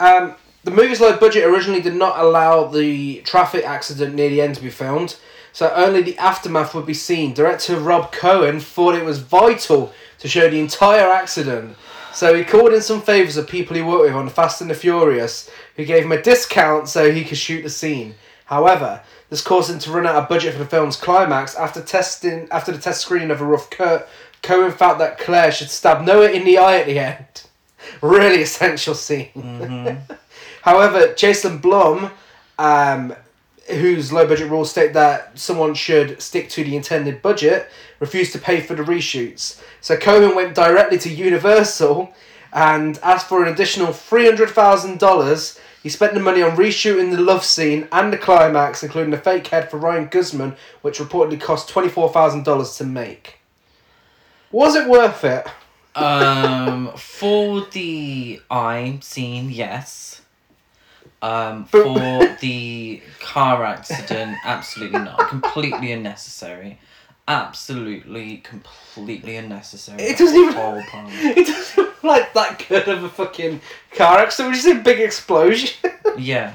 Um, 0.00 0.34
the 0.68 0.74
movie's 0.74 1.00
low 1.00 1.16
budget 1.16 1.44
originally 1.44 1.80
did 1.80 1.94
not 1.94 2.18
allow 2.18 2.64
the 2.64 3.22
traffic 3.22 3.64
accident 3.64 4.14
near 4.14 4.28
the 4.28 4.42
end 4.42 4.54
to 4.56 4.62
be 4.62 4.68
filmed, 4.68 5.16
so 5.50 5.72
only 5.74 6.02
the 6.02 6.18
aftermath 6.18 6.74
would 6.74 6.84
be 6.84 6.92
seen. 6.92 7.32
Director 7.32 7.78
Rob 7.78 8.12
Cohen 8.12 8.60
thought 8.60 8.94
it 8.94 9.04
was 9.04 9.18
vital 9.18 9.94
to 10.18 10.28
show 10.28 10.50
the 10.50 10.60
entire 10.60 11.10
accident, 11.10 11.74
so 12.12 12.34
he 12.34 12.44
called 12.44 12.74
in 12.74 12.82
some 12.82 13.00
favours 13.00 13.38
of 13.38 13.48
people 13.48 13.76
he 13.76 13.82
worked 13.82 14.04
with 14.04 14.12
on 14.12 14.28
Fast 14.28 14.60
and 14.60 14.68
the 14.68 14.74
Furious, 14.74 15.48
who 15.76 15.86
gave 15.86 16.04
him 16.04 16.12
a 16.12 16.20
discount 16.20 16.86
so 16.86 17.10
he 17.10 17.24
could 17.24 17.38
shoot 17.38 17.62
the 17.62 17.70
scene. 17.70 18.14
However, 18.44 19.00
this 19.30 19.40
caused 19.40 19.70
him 19.70 19.78
to 19.78 19.90
run 19.90 20.06
out 20.06 20.16
of 20.16 20.28
budget 20.28 20.52
for 20.52 20.58
the 20.58 20.66
film's 20.66 20.96
climax. 20.96 21.54
After 21.54 21.82
testing, 21.82 22.46
after 22.50 22.72
the 22.72 22.78
test 22.78 23.00
screening 23.00 23.30
of 23.30 23.40
a 23.40 23.46
rough 23.46 23.70
cut, 23.70 24.06
Cohen 24.42 24.72
felt 24.72 24.98
that 24.98 25.18
Claire 25.18 25.50
should 25.50 25.70
stab 25.70 26.04
Noah 26.04 26.30
in 26.30 26.44
the 26.44 26.58
eye 26.58 26.78
at 26.78 26.86
the 26.86 26.98
end. 26.98 27.24
Really 28.02 28.42
essential 28.42 28.94
scene. 28.94 29.30
Mm-hmm. 29.34 30.12
However, 30.62 31.14
Jason 31.14 31.58
Blum, 31.58 32.10
um, 32.58 33.14
whose 33.68 34.12
low 34.12 34.26
budget 34.26 34.50
rules 34.50 34.70
state 34.70 34.92
that 34.94 35.38
someone 35.38 35.74
should 35.74 36.20
stick 36.20 36.48
to 36.50 36.64
the 36.64 36.76
intended 36.76 37.22
budget, 37.22 37.68
refused 38.00 38.32
to 38.32 38.38
pay 38.38 38.60
for 38.60 38.74
the 38.74 38.82
reshoots. 38.82 39.60
So 39.80 39.96
Cohen 39.96 40.34
went 40.34 40.54
directly 40.54 40.98
to 40.98 41.10
Universal 41.10 42.12
and 42.52 42.98
asked 43.02 43.28
for 43.28 43.42
an 43.42 43.52
additional 43.52 43.88
$300,000. 43.88 45.60
He 45.82 45.88
spent 45.88 46.14
the 46.14 46.20
money 46.20 46.42
on 46.42 46.56
reshooting 46.56 47.12
the 47.12 47.20
love 47.20 47.44
scene 47.44 47.88
and 47.92 48.12
the 48.12 48.18
climax, 48.18 48.82
including 48.82 49.10
the 49.10 49.18
fake 49.18 49.48
head 49.48 49.70
for 49.70 49.76
Ryan 49.78 50.06
Guzman, 50.06 50.56
which 50.82 50.98
reportedly 50.98 51.40
cost 51.40 51.68
$24,000 51.68 52.76
to 52.78 52.84
make. 52.84 53.38
Was 54.50 54.74
it 54.74 54.88
worth 54.88 55.24
it? 55.24 55.46
Um, 55.94 56.92
for 56.96 57.66
the 57.66 58.40
eye 58.50 58.98
scene, 59.02 59.50
yes. 59.50 60.17
Um, 61.20 61.64
for 61.64 62.36
the 62.40 63.02
car 63.20 63.64
accident, 63.64 64.36
absolutely 64.44 65.00
not. 65.00 65.28
Completely 65.28 65.90
unnecessary. 65.92 66.78
Absolutely, 67.26 68.38
completely 68.38 69.36
unnecessary. 69.36 70.00
It 70.00 70.16
doesn't 70.18 70.36
even- 70.36 70.54
Whole. 70.54 70.82
It 70.94 71.46
doesn't 71.46 71.76
look 71.76 72.02
like 72.04 72.32
that 72.34 72.64
good 72.68 72.88
of 72.88 73.02
a 73.04 73.08
fucking 73.08 73.60
car 73.96 74.18
accident. 74.20 74.54
Was 74.54 74.62
just 74.64 74.76
a 74.78 74.80
big 74.82 75.00
explosion. 75.00 75.70
Yeah, 76.18 76.54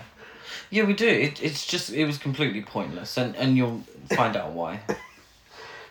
yeah, 0.72 0.84
we 0.84 0.94
do. 0.94 1.08
It, 1.08 1.42
it's 1.42 1.66
just 1.66 1.90
it 1.94 2.04
was 2.06 2.18
completely 2.18 2.62
pointless, 2.64 3.16
and 3.18 3.34
and 3.38 3.56
you'll 3.56 3.82
find 4.14 4.36
out 4.36 4.52
why. 4.52 4.82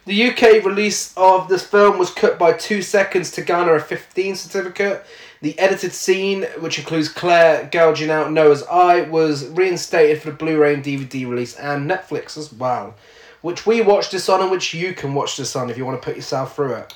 The 0.04 0.28
UK 0.30 0.62
release 0.64 1.14
of 1.16 1.48
this 1.48 1.64
film 1.64 1.96
was 1.96 2.10
cut 2.10 2.38
by 2.38 2.52
two 2.52 2.82
seconds 2.82 3.30
to 3.32 3.42
garner 3.42 3.74
a 3.76 3.80
15 3.80 4.34
certificate. 4.36 5.06
The 5.42 5.58
edited 5.58 5.92
scene, 5.92 6.44
which 6.60 6.78
includes 6.78 7.08
Claire 7.08 7.68
gouging 7.72 8.10
out 8.10 8.30
Noah's 8.30 8.62
eye, 8.62 9.02
was 9.02 9.48
reinstated 9.48 10.22
for 10.22 10.30
the 10.30 10.36
Blu 10.36 10.56
ray 10.56 10.72
and 10.72 10.84
DVD 10.84 11.28
release 11.28 11.56
and 11.56 11.90
Netflix 11.90 12.38
as 12.38 12.52
well. 12.52 12.94
Which 13.40 13.66
we 13.66 13.80
watched 13.80 14.12
this 14.12 14.28
on 14.28 14.40
and 14.40 14.52
which 14.52 14.72
you 14.72 14.94
can 14.94 15.14
watch 15.14 15.36
this 15.36 15.56
on 15.56 15.68
if 15.68 15.76
you 15.76 15.84
want 15.84 16.00
to 16.00 16.04
put 16.04 16.14
yourself 16.14 16.54
through 16.54 16.74
it. 16.74 16.94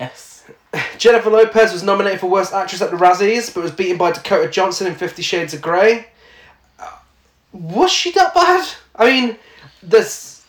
Yes. 0.00 0.46
Jennifer 0.98 1.28
Lopez 1.28 1.74
was 1.74 1.82
nominated 1.82 2.20
for 2.20 2.30
Worst 2.30 2.54
Actress 2.54 2.80
at 2.80 2.90
the 2.90 2.96
Razzies, 2.96 3.54
but 3.54 3.62
was 3.62 3.72
beaten 3.72 3.98
by 3.98 4.12
Dakota 4.12 4.48
Johnson 4.48 4.86
in 4.86 4.94
Fifty 4.94 5.20
Shades 5.20 5.52
of 5.52 5.60
Grey. 5.60 6.06
Uh, 6.78 6.90
was 7.52 7.92
she 7.92 8.12
that 8.12 8.32
bad? 8.32 8.66
I 8.96 9.10
mean, 9.10 9.36
this. 9.82 10.46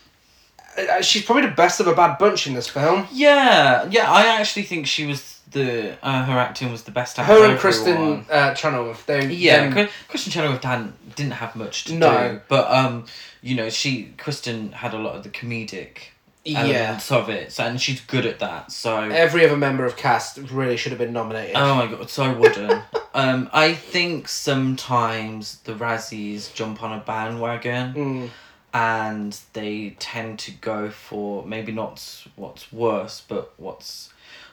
Uh, 0.77 1.01
she's 1.01 1.25
probably 1.25 1.47
the 1.47 1.55
best 1.55 1.81
of 1.81 1.87
a 1.87 1.93
bad 1.93 2.17
bunch 2.17 2.47
in 2.47 2.53
this 2.53 2.69
film. 2.69 3.07
Yeah, 3.11 3.87
yeah. 3.89 4.09
I 4.09 4.27
actually 4.39 4.63
think 4.63 4.87
she 4.87 5.05
was 5.05 5.38
the 5.51 5.97
uh, 6.05 6.23
her 6.25 6.37
acting 6.37 6.71
was 6.71 6.83
the 6.83 6.91
best. 6.91 7.17
of 7.19 7.25
Her 7.25 7.45
and. 7.49 7.59
Kristin 7.59 8.25
uh, 8.29 8.53
Chenoweth, 8.53 9.05
they 9.05 9.27
Yeah, 9.27 9.69
them- 9.69 9.87
Kristin 10.09 10.31
Chenoweth 10.31 10.61
didn't, 10.61 11.15
didn't 11.15 11.33
have 11.33 11.55
much 11.55 11.85
to 11.85 11.95
No. 11.95 12.33
do, 12.33 12.41
but 12.47 12.69
um, 12.71 13.05
you 13.41 13.55
know, 13.55 13.69
she 13.69 14.13
Kristin 14.17 14.71
had 14.73 14.93
a 14.93 14.97
lot 14.99 15.15
of 15.15 15.23
the 15.23 15.29
comedic 15.29 15.97
yeah. 16.45 16.59
elements 16.59 17.11
of 17.11 17.29
it, 17.29 17.51
so, 17.51 17.63
and 17.65 17.81
she's 17.81 18.01
good 18.01 18.25
at 18.25 18.39
that. 18.39 18.71
So 18.71 18.97
Every 19.01 19.45
other 19.45 19.57
member 19.57 19.85
of 19.85 19.97
cast 19.97 20.37
really 20.51 20.77
should 20.77 20.91
have 20.91 20.99
been 20.99 21.13
nominated. 21.13 21.55
oh 21.55 21.75
my 21.75 21.87
god, 21.87 22.09
so 22.09 22.33
wooden. 22.33 22.81
um, 23.13 23.49
I 23.51 23.73
think 23.73 24.27
sometimes 24.27 25.59
the 25.59 25.73
Razzies 25.73 26.53
jump 26.53 26.83
on 26.83 26.97
a 26.97 27.01
bandwagon 27.03 27.93
Mm, 27.93 28.29
and 28.73 29.39
they 29.53 29.95
tend 29.99 30.37
to 30.39 30.51
go 30.51 30.89
for 30.89 31.45
maybe 31.45 31.71
not 31.71 32.25
what's 32.35 32.71
worse, 32.71 33.23
but 33.27 33.53
what's 33.57 34.09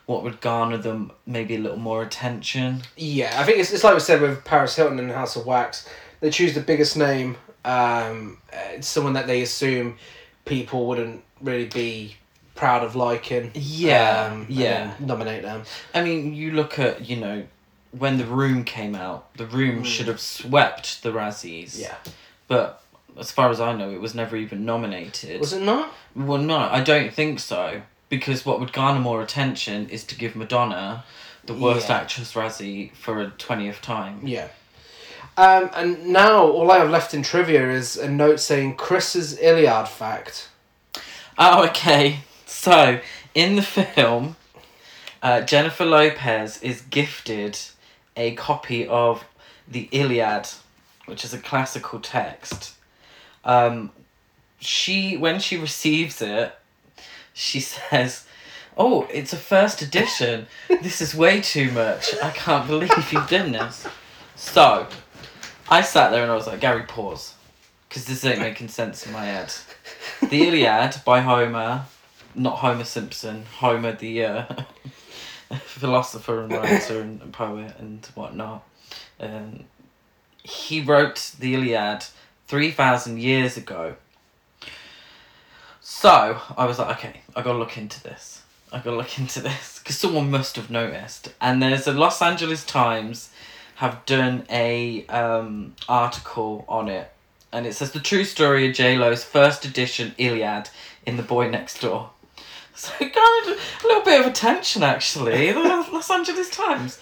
what 0.06 0.22
would 0.22 0.40
garner 0.40 0.78
them 0.78 1.12
maybe 1.26 1.56
a 1.56 1.58
little 1.58 1.78
more 1.78 2.02
attention. 2.02 2.82
yeah, 2.96 3.34
I 3.40 3.44
think 3.44 3.58
it's, 3.58 3.72
it's 3.72 3.84
like 3.84 3.94
we 3.94 4.00
said 4.00 4.20
with 4.20 4.44
Paris 4.44 4.76
Hilton 4.76 4.98
and 4.98 5.10
House 5.10 5.36
of 5.36 5.46
Wax. 5.46 5.88
They 6.20 6.30
choose 6.30 6.54
the 6.54 6.60
biggest 6.60 6.96
name, 6.96 7.36
um, 7.64 8.38
uh, 8.52 8.80
someone 8.80 9.12
that 9.14 9.26
they 9.26 9.42
assume 9.42 9.98
people 10.44 10.86
wouldn't 10.86 11.22
really 11.42 11.66
be 11.66 12.16
proud 12.54 12.82
of 12.82 12.96
liking. 12.96 13.50
Yeah, 13.54 14.30
um, 14.32 14.46
yeah. 14.48 14.94
Nominate 14.98 15.42
them. 15.42 15.64
I 15.92 16.02
mean, 16.02 16.34
you 16.34 16.52
look 16.52 16.78
at 16.78 17.08
you 17.08 17.16
know 17.16 17.44
when 17.90 18.18
the 18.18 18.24
room 18.24 18.64
came 18.64 18.94
out, 18.94 19.34
the 19.36 19.46
room 19.46 19.82
should 19.84 20.08
have 20.08 20.20
swept 20.20 21.02
the 21.02 21.12
Razzies. 21.12 21.76
Mm. 21.76 21.80
Yeah. 21.82 21.96
But 22.48 22.82
as 23.18 23.30
far 23.30 23.50
as 23.50 23.60
I 23.60 23.74
know, 23.74 23.90
it 23.90 24.00
was 24.00 24.14
never 24.14 24.36
even 24.36 24.64
nominated. 24.64 25.40
Was 25.40 25.52
it 25.52 25.62
not? 25.62 25.92
Well, 26.14 26.38
no, 26.38 26.58
I 26.58 26.80
don't 26.82 27.12
think 27.12 27.40
so. 27.40 27.82
Because 28.08 28.46
what 28.46 28.60
would 28.60 28.72
garner 28.72 29.00
more 29.00 29.22
attention 29.22 29.88
is 29.88 30.04
to 30.04 30.16
give 30.16 30.36
Madonna 30.36 31.04
the 31.44 31.54
worst 31.54 31.88
Yeah. 31.88 31.96
actress 31.98 32.32
Razzie 32.34 32.94
for 32.94 33.20
a 33.20 33.28
twentieth 33.30 33.80
time. 33.82 34.20
Yeah. 34.24 34.48
Um, 35.36 35.70
and 35.74 36.06
now 36.06 36.38
all 36.42 36.70
I 36.70 36.78
have 36.78 36.88
left 36.90 37.12
in 37.12 37.22
trivia 37.22 37.70
is 37.70 37.96
a 37.96 38.08
note 38.08 38.40
saying 38.40 38.76
Chris's 38.76 39.38
Iliad 39.38 39.86
fact. 39.88 40.48
Oh, 41.36 41.64
okay. 41.66 42.20
So 42.46 43.00
in 43.34 43.56
the 43.56 43.62
film, 43.62 44.36
uh, 45.22 45.42
Jennifer 45.42 45.84
Lopez 45.84 46.62
is 46.62 46.80
gifted 46.82 47.58
a 48.16 48.34
copy 48.34 48.86
of 48.86 49.24
the 49.68 49.88
Iliad, 49.92 50.48
which 51.04 51.22
is 51.24 51.34
a 51.34 51.38
classical 51.38 52.00
text. 52.00 52.72
Um, 53.44 53.90
she 54.58 55.16
when 55.18 55.38
she 55.38 55.58
receives 55.58 56.22
it, 56.22 56.56
she 57.36 57.60
says, 57.60 58.24
"Oh, 58.76 59.06
it's 59.12 59.32
a 59.32 59.36
first 59.36 59.82
edition. 59.82 60.46
This 60.68 61.00
is 61.00 61.14
way 61.14 61.40
too 61.40 61.70
much. 61.70 62.14
I 62.22 62.30
can't 62.30 62.66
believe 62.66 63.12
you've 63.12 63.28
done 63.28 63.52
this." 63.52 63.86
So, 64.34 64.86
I 65.68 65.82
sat 65.82 66.10
there 66.10 66.22
and 66.22 66.32
I 66.32 66.34
was 66.34 66.46
like, 66.46 66.60
"Gary, 66.60 66.84
pause, 66.84 67.34
because 67.88 68.06
this 68.06 68.24
ain't 68.24 68.40
making 68.40 68.68
sense 68.68 69.06
in 69.06 69.12
my 69.12 69.26
head." 69.26 69.52
The 70.22 70.48
Iliad 70.48 70.96
by 71.04 71.20
Homer, 71.20 71.84
not 72.34 72.58
Homer 72.58 72.84
Simpson, 72.84 73.44
Homer 73.58 73.92
the 73.92 74.24
uh, 74.24 74.44
philosopher 75.60 76.42
and 76.42 76.52
writer 76.52 77.00
and 77.00 77.32
poet 77.32 77.74
and 77.78 78.04
whatnot. 78.14 78.64
Um, 79.20 79.64
he 80.42 80.80
wrote 80.80 81.32
the 81.38 81.54
Iliad 81.54 82.04
3,000 82.46 83.18
years 83.18 83.56
ago. 83.56 83.96
So 86.06 86.40
I 86.56 86.66
was 86.66 86.78
like, 86.78 86.98
okay, 86.98 87.20
I 87.34 87.42
gotta 87.42 87.58
look 87.58 87.76
into 87.76 88.00
this. 88.00 88.42
I 88.70 88.76
gotta 88.76 88.96
look 88.96 89.18
into 89.18 89.40
this 89.40 89.80
because 89.80 89.98
someone 89.98 90.30
must 90.30 90.54
have 90.54 90.70
noticed. 90.70 91.34
And 91.40 91.60
there's 91.60 91.88
a 91.88 91.92
Los 91.92 92.22
Angeles 92.22 92.64
Times 92.64 93.30
have 93.74 94.06
done 94.06 94.46
a 94.48 95.04
um, 95.06 95.74
article 95.88 96.64
on 96.68 96.88
it 96.88 97.10
and 97.52 97.66
it 97.66 97.74
says 97.74 97.90
the 97.90 97.98
true 97.98 98.22
story 98.22 98.68
of 98.68 98.76
J 98.76 98.96
Lo's 98.96 99.24
first 99.24 99.64
edition 99.64 100.14
Iliad 100.16 100.70
in 101.04 101.16
The 101.16 101.24
Boy 101.24 101.50
Next 101.50 101.80
Door. 101.80 102.10
So 102.76 102.92
it 103.00 103.12
garnered 103.12 103.58
a 103.58 103.86
little 103.88 104.02
bit 104.02 104.20
of 104.20 104.26
attention 104.28 104.84
actually. 104.84 105.50
The 105.50 105.58
Los 105.92 106.08
Angeles 106.08 106.50
Times. 106.50 107.00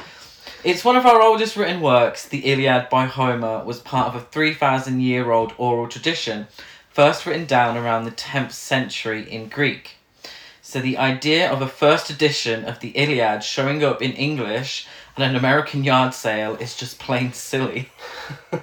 It's 0.64 0.82
one 0.82 0.96
of 0.96 1.04
our 1.04 1.20
oldest 1.20 1.56
written 1.56 1.82
works. 1.82 2.26
The 2.26 2.50
Iliad 2.50 2.88
by 2.88 3.04
Homer 3.04 3.62
was 3.64 3.80
part 3.80 4.08
of 4.08 4.14
a 4.14 4.24
three 4.24 4.54
thousand 4.54 5.02
year 5.02 5.30
old 5.30 5.52
oral 5.58 5.88
tradition, 5.88 6.46
first 6.94 7.26
written 7.26 7.44
down 7.44 7.76
around 7.76 8.04
the 8.04 8.10
tenth 8.12 8.52
century 8.52 9.28
in 9.28 9.48
Greek. 9.48 9.96
So 10.62 10.80
the 10.80 10.96
idea 10.96 11.50
of 11.50 11.60
a 11.60 11.66
first 11.66 12.08
edition 12.08 12.64
of 12.64 12.78
the 12.78 12.90
Iliad 12.90 13.42
showing 13.42 13.82
up 13.82 14.00
in 14.00 14.12
English 14.12 14.86
at 15.16 15.28
an 15.28 15.34
American 15.34 15.82
yard 15.82 16.14
sale 16.14 16.54
is 16.54 16.76
just 16.76 17.00
plain 17.00 17.32
silly. 17.32 17.90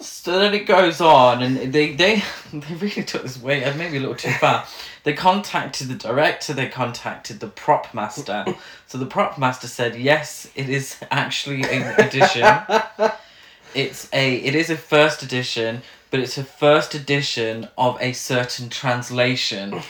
so 0.00 0.38
then 0.38 0.54
it 0.54 0.66
goes 0.66 1.02
on, 1.02 1.42
and 1.42 1.70
they 1.72 1.92
they 1.92 2.22
they 2.52 2.74
really 2.80 3.04
took 3.04 3.24
this 3.24 3.40
way, 3.40 3.62
uh, 3.62 3.74
maybe 3.76 3.98
a 3.98 4.00
little 4.00 4.16
too 4.16 4.32
far. 4.32 4.66
They 5.02 5.12
contacted 5.12 5.88
the 5.88 5.94
director. 5.94 6.54
They 6.54 6.68
contacted 6.68 7.40
the 7.40 7.48
prop 7.48 7.92
master. 7.92 8.46
So 8.86 8.96
the 8.96 9.06
prop 9.06 9.38
master 9.38 9.66
said, 9.66 9.96
"Yes, 9.96 10.50
it 10.54 10.70
is 10.70 10.96
actually 11.10 11.62
an 11.62 12.00
edition. 12.00 12.46
It's 13.74 14.08
a 14.12 14.36
it 14.36 14.54
is 14.54 14.70
a 14.70 14.76
first 14.76 15.24
edition, 15.24 15.82
but 16.14 16.20
it's 16.20 16.38
a 16.38 16.44
first 16.44 16.94
edition 16.94 17.66
of 17.76 18.00
a 18.00 18.12
certain 18.12 18.68
translation 18.68 19.80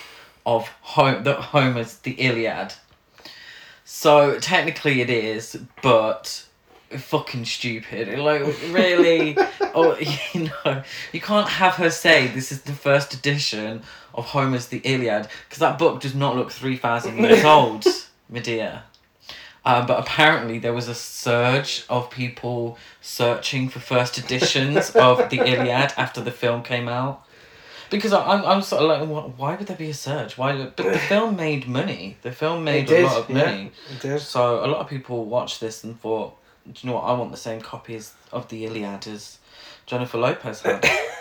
of 0.47 0.67
Home 0.81 1.23
that 1.25 1.39
Homer's 1.39 1.99
the 1.99 2.13
Iliad. 2.13 2.73
So 3.85 4.39
technically 4.39 5.03
it 5.03 5.11
is, 5.11 5.59
but 5.83 6.47
fucking 6.89 7.45
stupid. 7.45 8.19
Like 8.19 8.41
really, 8.71 9.37
or 9.37 9.49
oh, 9.75 9.99
you 10.33 10.51
know, 10.65 10.83
you 11.13 11.21
can't 11.21 11.47
have 11.47 11.75
her 11.75 11.91
say 11.91 12.29
this 12.29 12.51
is 12.51 12.63
the 12.63 12.73
first 12.73 13.13
edition 13.13 13.83
of 14.15 14.25
Homer's 14.25 14.69
the 14.69 14.79
Iliad 14.79 15.29
because 15.47 15.59
that 15.59 15.79
book 15.79 16.01
does 16.01 16.15
not 16.15 16.37
look 16.37 16.51
three 16.51 16.79
thousand 16.79 17.19
years 17.19 17.45
old, 17.45 17.85
Medea. 18.31 18.85
Um, 19.67 19.87
but 19.87 19.99
apparently 19.99 20.59
there 20.59 20.75
was 20.75 20.89
a 20.89 20.95
surge 20.95 21.85
of 21.89 22.11
people 22.11 22.77
searching 23.01 23.69
for 23.69 23.81
first 23.81 24.19
editions 24.19 24.91
of 24.91 25.31
the 25.31 25.39
Iliad 25.53 25.95
after 25.97 26.21
the 26.21 26.31
film 26.31 26.63
came 26.63 26.89
out. 26.89 27.25
Because 27.91 28.13
I- 28.13 28.27
I'm, 28.27 28.45
I'm 28.45 28.63
sort 28.63 28.83
of 28.83 29.09
like, 29.09 29.39
why 29.39 29.55
would 29.55 29.67
there 29.67 29.77
be 29.77 29.91
a 29.91 29.95
surge? 29.95 30.37
Why? 30.37 30.55
But 30.57 30.77
the 30.77 30.99
film 31.09 31.37
made 31.37 31.67
money. 31.67 32.19
The 32.23 32.33
film 32.33 32.65
made 32.65 32.87
did, 32.87 33.05
a 33.05 33.07
lot 33.07 33.21
of 33.23 33.31
yeah. 33.31 33.45
money. 33.45 33.73
It 33.91 34.01
did. 34.03 34.21
So 34.21 34.65
a 34.65 34.69
lot 34.69 34.81
of 34.81 34.89
people 34.89 35.25
watched 35.25 35.61
this 35.61 35.85
and 35.85 35.99
thought, 35.99 36.37
do 36.67 36.73
you 36.81 36.91
know 36.91 36.97
what? 36.97 37.05
I 37.05 37.13
want 37.13 37.31
the 37.31 37.37
same 37.37 37.61
copies 37.61 38.13
of 38.33 38.49
the 38.49 38.65
Iliad 38.67 39.07
as 39.07 39.39
Jennifer 39.87 40.19
Lopez 40.19 40.61
had. 40.61 40.87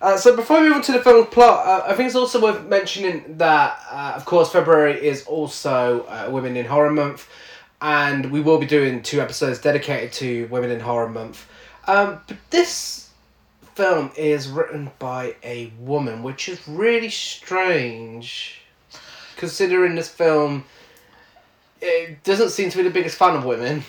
Uh, 0.00 0.16
so 0.16 0.36
before 0.36 0.60
we 0.60 0.68
move 0.68 0.76
on 0.76 0.82
to 0.82 0.92
the 0.92 1.00
film 1.00 1.26
plot, 1.26 1.66
uh, 1.66 1.84
I 1.86 1.94
think 1.94 2.06
it's 2.06 2.16
also 2.16 2.40
worth 2.40 2.66
mentioning 2.66 3.38
that, 3.38 3.80
uh, 3.90 4.12
of 4.14 4.24
course, 4.26 4.50
February 4.50 5.06
is 5.06 5.24
also 5.24 6.02
uh, 6.02 6.28
Women 6.30 6.56
in 6.56 6.66
Horror 6.66 6.92
Month, 6.92 7.28
and 7.80 8.30
we 8.30 8.40
will 8.40 8.58
be 8.58 8.66
doing 8.66 9.02
two 9.02 9.20
episodes 9.20 9.58
dedicated 9.58 10.12
to 10.14 10.46
Women 10.48 10.70
in 10.70 10.80
Horror 10.80 11.08
Month. 11.08 11.48
Um, 11.86 12.20
but 12.26 12.36
this 12.50 13.10
film 13.74 14.10
is 14.16 14.48
written 14.48 14.90
by 14.98 15.36
a 15.42 15.72
woman, 15.78 16.22
which 16.22 16.48
is 16.48 16.66
really 16.68 17.10
strange, 17.10 18.60
considering 19.36 19.94
this 19.94 20.08
film 20.08 20.64
it 21.80 22.22
doesn't 22.24 22.50
seem 22.50 22.70
to 22.70 22.76
be 22.76 22.82
the 22.82 22.90
biggest 22.90 23.16
fan 23.16 23.36
of 23.36 23.44
women. 23.44 23.84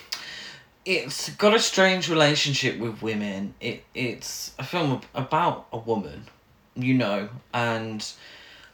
It's 0.88 1.30
got 1.32 1.54
a 1.54 1.60
strange 1.60 2.10
relationship 2.10 2.80
with 2.80 3.02
women. 3.02 3.54
It 3.60 3.84
it's 3.94 4.54
a 4.58 4.64
film 4.64 5.02
about 5.14 5.68
a 5.74 5.78
woman, 5.78 6.28
you 6.76 6.94
know, 6.94 7.28
and 7.54 8.10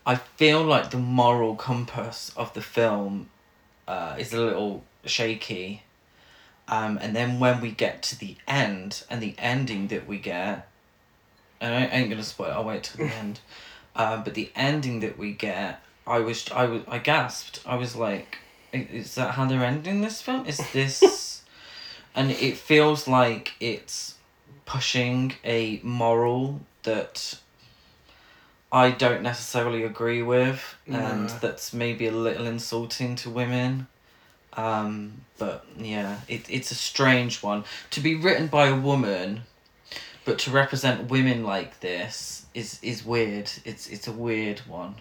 I 0.05 0.15
feel 0.15 0.63
like 0.63 0.91
the 0.91 0.99
moral 0.99 1.55
compass 1.55 2.31
of 2.37 2.53
the 2.53 2.61
film 2.61 3.29
uh, 3.87 4.15
is 4.19 4.31
a 4.31 4.39
little 4.39 4.83
shaky. 5.05 5.81
Um, 6.67 6.99
and 7.01 7.15
then 7.15 7.39
when 7.39 7.59
we 7.61 7.71
get 7.71 8.03
to 8.03 8.19
the 8.19 8.37
end 8.47 9.03
and 9.09 9.19
the 9.19 9.33
ending 9.39 9.87
that 9.87 10.07
we 10.07 10.19
get, 10.19 10.69
and 11.59 11.73
I 11.73 11.87
ain't 11.87 12.11
gonna 12.11 12.23
spoil. 12.23 12.51
it, 12.51 12.53
I'll 12.53 12.63
wait 12.63 12.83
till 12.83 13.07
the 13.07 13.13
end. 13.23 13.39
Uh, 13.95 14.17
but 14.17 14.35
the 14.35 14.51
ending 14.55 14.99
that 14.99 15.17
we 15.17 15.33
get, 15.33 15.81
I 16.05 16.19
was 16.19 16.47
I 16.51 16.65
was 16.65 16.83
I 16.87 16.99
gasped. 16.99 17.61
I 17.65 17.75
was 17.75 17.95
like, 17.95 18.37
"Is 18.71 19.15
that 19.15 19.31
how 19.31 19.45
they're 19.45 19.65
ending 19.65 20.01
this 20.01 20.21
film? 20.21 20.45
Is 20.45 20.61
this?" 20.73 21.32
And 22.15 22.31
it 22.31 22.57
feels 22.57 23.07
like 23.07 23.53
it's 23.59 24.15
pushing 24.65 25.33
a 25.43 25.79
moral 25.83 26.61
that 26.83 27.37
I 28.71 28.91
don't 28.91 29.21
necessarily 29.21 29.83
agree 29.83 30.21
with, 30.23 30.75
and 30.87 31.27
No. 31.27 31.37
that's 31.41 31.73
maybe 31.73 32.07
a 32.07 32.11
little 32.11 32.45
insulting 32.47 33.15
to 33.17 33.29
women. 33.29 33.87
Um, 34.53 35.21
but 35.37 35.65
yeah, 35.77 36.19
it, 36.27 36.45
it's 36.49 36.71
a 36.71 36.75
strange 36.75 37.41
one 37.43 37.63
to 37.91 37.99
be 37.99 38.15
written 38.15 38.47
by 38.47 38.67
a 38.67 38.75
woman, 38.75 39.43
but 40.25 40.39
to 40.39 40.51
represent 40.51 41.09
women 41.09 41.43
like 41.43 41.79
this 41.79 42.45
is 42.53 42.79
is 42.81 43.03
weird. 43.03 43.49
It's 43.65 43.87
it's 43.87 44.07
a 44.07 44.11
weird 44.11 44.59
one. 44.67 44.95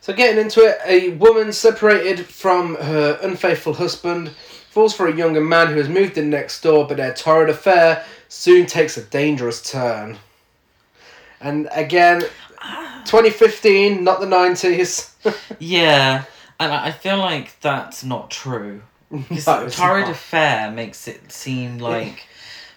So 0.00 0.12
getting 0.14 0.40
into 0.40 0.60
it, 0.60 0.78
a 0.86 1.10
woman 1.10 1.52
separated 1.52 2.24
from 2.24 2.76
her 2.76 3.18
unfaithful 3.22 3.74
husband 3.74 4.30
falls 4.70 4.94
for 4.94 5.06
a 5.08 5.14
younger 5.14 5.40
man 5.40 5.68
who 5.68 5.76
has 5.76 5.88
moved 5.88 6.16
in 6.16 6.30
next 6.30 6.62
door, 6.62 6.86
but 6.86 6.96
their 6.96 7.12
torrid 7.12 7.50
affair 7.50 8.04
soon 8.28 8.66
takes 8.66 8.96
a 8.96 9.02
dangerous 9.02 9.60
turn. 9.62 10.18
And 11.40 11.68
again, 11.72 12.22
2015, 13.04 14.02
not 14.04 14.20
the 14.20 14.26
90s. 14.26 15.08
Yeah, 15.58 16.24
and 16.58 16.72
I 16.72 16.92
feel 16.92 17.18
like 17.18 17.60
that's 17.60 18.02
not 18.04 18.30
true. 18.30 18.82
Because 19.10 19.46
No, 19.46 19.68
torrid 19.68 20.04
not. 20.06 20.12
affair 20.12 20.70
makes 20.70 21.06
it 21.08 21.30
seem 21.30 21.78
like. 21.78 22.26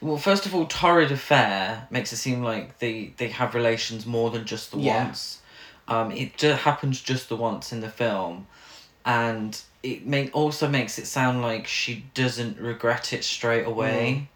Well, 0.01 0.17
first 0.17 0.45
of 0.45 0.53
all, 0.53 0.65
torrid 0.65 1.12
affair 1.12 1.88
makes 1.89 2.12
it 2.12 2.17
seem 2.17 2.43
like 2.43 2.79
they 2.79 3.13
they 3.15 3.29
have 3.29 3.56
relations 3.56 4.06
more 4.06 4.29
than 4.32 4.43
just 4.43 4.71
the 4.71 4.77
Yeah. 4.79 5.06
once. 5.06 5.39
Um, 5.88 6.12
it 6.12 6.36
just 6.38 6.63
happens 6.63 6.99
just 7.01 7.29
the 7.29 7.38
once 7.38 7.71
in 7.71 7.79
the 7.79 7.89
film, 7.89 8.47
and 9.06 9.58
it 9.84 10.06
make 10.08 10.34
also 10.36 10.67
makes 10.67 10.98
it 10.98 11.06
sound 11.06 11.41
like 11.41 11.67
she 11.67 12.06
doesn't 12.13 12.58
regret 12.60 13.12
it 13.13 13.24
straight 13.24 13.65
away, 13.65 14.30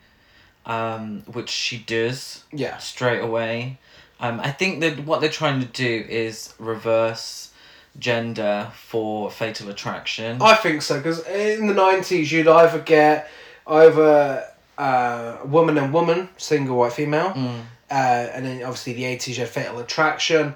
um, 0.66 1.24
which 1.32 1.50
she 1.50 1.78
does 1.78 2.44
yeah. 2.52 2.78
straight 2.78 3.22
away. 3.22 3.80
Um, 4.20 4.40
I 4.42 4.52
think 4.52 4.82
that 4.82 5.06
what 5.06 5.22
they're 5.22 5.30
trying 5.30 5.62
to 5.62 5.68
do 5.68 6.06
is 6.10 6.54
reverse 6.60 7.52
gender 8.00 8.72
for 8.76 9.32
Fatal 9.32 9.70
Attraction. 9.70 10.42
I 10.42 10.56
think 10.56 10.82
so, 10.82 10.98
because 10.98 11.26
in 11.28 11.68
the 11.68 11.74
90s, 11.74 12.32
you'd 12.32 12.48
either 12.48 12.80
get 12.80 13.30
either 13.66 14.44
uh, 14.78 15.38
woman 15.46 15.78
and 15.78 15.94
woman, 15.94 16.30
single 16.38 16.78
white 16.78 16.94
female, 16.94 17.30
Mm. 17.32 17.62
uh, 17.90 17.94
and 17.94 18.46
then 18.46 18.64
obviously 18.64 18.94
the 18.94 19.04
80s, 19.04 19.28
you 19.30 19.36
had 19.36 19.50
Fatal 19.50 19.80
Attraction. 19.80 20.56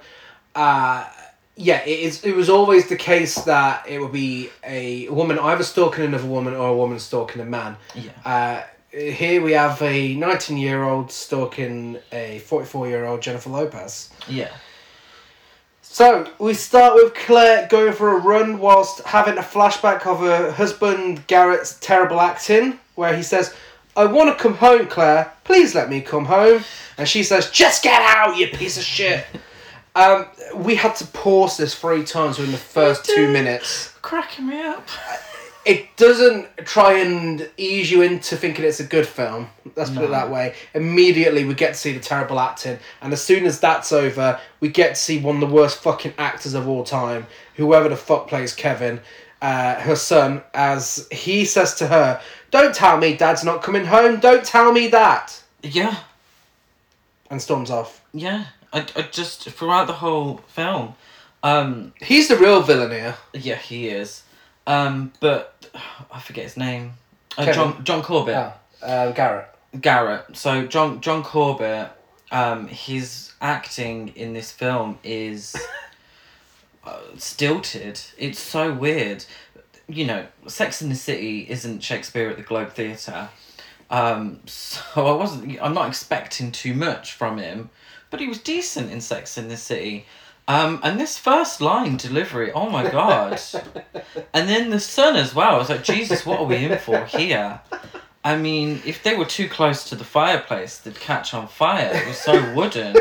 Uh, 0.54 1.08
yeah, 1.56 1.82
it, 1.84 2.00
is, 2.00 2.24
it 2.24 2.34
was 2.34 2.48
always 2.48 2.88
the 2.88 2.96
case 2.96 3.34
that 3.42 3.86
it 3.86 4.00
would 4.00 4.12
be 4.12 4.50
a 4.64 5.08
woman 5.08 5.38
either 5.38 5.62
stalking 5.62 6.04
another 6.04 6.26
woman 6.26 6.54
or 6.54 6.68
a 6.68 6.76
woman 6.76 6.98
stalking 6.98 7.42
a 7.42 7.44
man. 7.44 7.76
Yeah. 7.94 8.10
Uh, 8.24 8.62
here 8.90 9.42
we 9.42 9.52
have 9.52 9.80
a 9.82 10.14
19 10.14 10.56
year 10.56 10.82
old 10.82 11.10
stalking 11.10 11.98
a 12.10 12.38
44 12.40 12.88
year 12.88 13.04
old 13.04 13.22
Jennifer 13.22 13.50
Lopez. 13.50 14.10
Yeah. 14.28 14.50
So 15.82 16.26
we 16.38 16.54
start 16.54 16.94
with 16.94 17.14
Claire 17.14 17.68
going 17.68 17.92
for 17.92 18.16
a 18.16 18.20
run 18.20 18.58
whilst 18.58 19.02
having 19.02 19.36
a 19.36 19.42
flashback 19.42 20.06
of 20.06 20.20
her 20.20 20.50
husband 20.50 21.26
Garrett's 21.26 21.78
terrible 21.80 22.18
acting, 22.18 22.78
where 22.94 23.14
he 23.14 23.22
says, 23.22 23.54
I 23.94 24.06
want 24.06 24.36
to 24.36 24.42
come 24.42 24.54
home, 24.54 24.86
Claire. 24.86 25.30
Please 25.44 25.74
let 25.74 25.90
me 25.90 26.00
come 26.00 26.24
home. 26.24 26.64
And 26.96 27.06
she 27.06 27.22
says, 27.22 27.50
Just 27.50 27.82
get 27.82 28.00
out, 28.00 28.38
you 28.38 28.48
piece 28.48 28.78
of 28.78 28.84
shit. 28.84 29.26
um, 29.94 30.26
we 30.56 30.74
had 30.74 30.96
to 30.96 31.06
pause 31.06 31.56
this 31.56 31.74
three 31.74 32.04
times 32.04 32.38
within 32.38 32.52
the 32.52 32.58
first 32.58 33.04
two 33.04 33.30
minutes. 33.30 33.88
Cracking 34.02 34.46
me 34.48 34.60
up. 34.62 34.88
It 35.64 35.96
doesn't 35.96 36.48
try 36.64 36.94
and 36.94 37.48
ease 37.56 37.88
you 37.90 38.02
into 38.02 38.36
thinking 38.36 38.64
it's 38.64 38.80
a 38.80 38.84
good 38.84 39.06
film. 39.06 39.48
Let's 39.76 39.90
put 39.90 40.02
it 40.02 40.10
that 40.10 40.28
way. 40.28 40.54
Immediately, 40.74 41.44
we 41.44 41.54
get 41.54 41.74
to 41.74 41.78
see 41.78 41.92
the 41.92 42.00
terrible 42.00 42.40
acting, 42.40 42.78
and 43.00 43.12
as 43.12 43.22
soon 43.22 43.46
as 43.46 43.60
that's 43.60 43.92
over, 43.92 44.40
we 44.58 44.68
get 44.70 44.96
to 44.96 45.00
see 45.00 45.20
one 45.20 45.36
of 45.36 45.40
the 45.48 45.54
worst 45.54 45.80
fucking 45.80 46.14
actors 46.18 46.54
of 46.54 46.66
all 46.66 46.82
time, 46.82 47.28
whoever 47.56 47.88
the 47.88 47.96
fuck 47.96 48.26
plays 48.26 48.52
Kevin, 48.52 49.00
uh, 49.40 49.76
her 49.76 49.94
son, 49.94 50.42
as 50.52 51.06
he 51.12 51.44
says 51.44 51.74
to 51.74 51.86
her, 51.86 52.20
"Don't 52.50 52.74
tell 52.74 52.96
me 52.98 53.14
Dad's 53.16 53.44
not 53.44 53.62
coming 53.62 53.84
home. 53.84 54.18
Don't 54.18 54.44
tell 54.44 54.72
me 54.72 54.88
that," 54.88 55.42
Yeah. 55.62 55.94
and 57.30 57.40
storms 57.40 57.70
off. 57.70 58.00
Yeah. 58.12 58.46
I, 58.72 58.86
I 58.96 59.02
just 59.02 59.48
throughout 59.50 59.86
the 59.86 59.94
whole 59.94 60.38
film, 60.48 60.94
um, 61.42 61.92
He's 62.00 62.28
the 62.28 62.36
real 62.36 62.62
villain 62.62 62.90
here. 62.90 63.16
yeah, 63.34 63.56
he 63.56 63.88
is. 63.88 64.22
Um, 64.66 65.12
but 65.20 65.68
I 66.10 66.20
forget 66.20 66.44
his 66.44 66.56
name. 66.56 66.94
Uh, 67.36 67.44
Kevin. 67.46 67.54
John 67.54 67.84
John 67.84 68.02
Corbett. 68.02 68.34
Yeah, 68.34 68.52
uh, 68.86 69.12
Garrett. 69.12 69.48
Garrett. 69.80 70.36
So 70.36 70.66
John 70.66 71.00
John 71.00 71.22
Corbett, 71.22 71.90
um, 72.30 72.68
his 72.68 73.32
acting 73.40 74.08
in 74.14 74.34
this 74.34 74.52
film 74.52 74.98
is 75.02 75.56
uh, 76.84 77.00
stilted. 77.16 78.00
It's 78.18 78.38
so 78.38 78.72
weird. 78.72 79.24
You 79.88 80.06
know, 80.06 80.26
Sex 80.46 80.80
in 80.80 80.88
the 80.88 80.94
City 80.94 81.46
isn't 81.50 81.80
Shakespeare 81.82 82.30
at 82.30 82.36
the 82.36 82.42
Globe 82.42 82.70
Theatre. 82.72 83.28
Um, 83.90 84.40
so 84.46 84.80
I 85.06 85.12
wasn't. 85.12 85.58
I'm 85.60 85.74
not 85.74 85.88
expecting 85.88 86.52
too 86.52 86.74
much 86.74 87.12
from 87.14 87.38
him, 87.38 87.70
but 88.12 88.20
he 88.20 88.28
was 88.28 88.38
decent 88.38 88.92
in 88.92 89.00
Sex 89.00 89.36
in 89.36 89.48
the 89.48 89.56
City. 89.56 90.06
Um, 90.46 90.78
and 90.84 91.00
this 91.00 91.18
first 91.18 91.60
line 91.60 91.96
delivery, 91.96 92.52
oh 92.52 92.68
my 92.68 92.88
god! 92.88 93.40
and 94.34 94.48
then 94.48 94.70
the 94.70 94.78
son 94.78 95.16
as 95.16 95.34
well. 95.34 95.54
I 95.54 95.58
was 95.58 95.68
like, 95.70 95.82
Jesus, 95.82 96.24
what 96.26 96.38
are 96.38 96.44
we 96.46 96.56
in 96.56 96.78
for 96.78 97.04
here? 97.06 97.60
I 98.24 98.36
mean, 98.36 98.82
if 98.84 99.02
they 99.02 99.16
were 99.16 99.24
too 99.24 99.48
close 99.48 99.88
to 99.88 99.96
the 99.96 100.04
fireplace, 100.04 100.78
they'd 100.78 100.98
catch 101.00 101.32
on 101.34 101.48
fire. 101.48 101.90
It 101.92 102.06
was 102.06 102.18
so 102.18 102.54
wooden. 102.54 102.96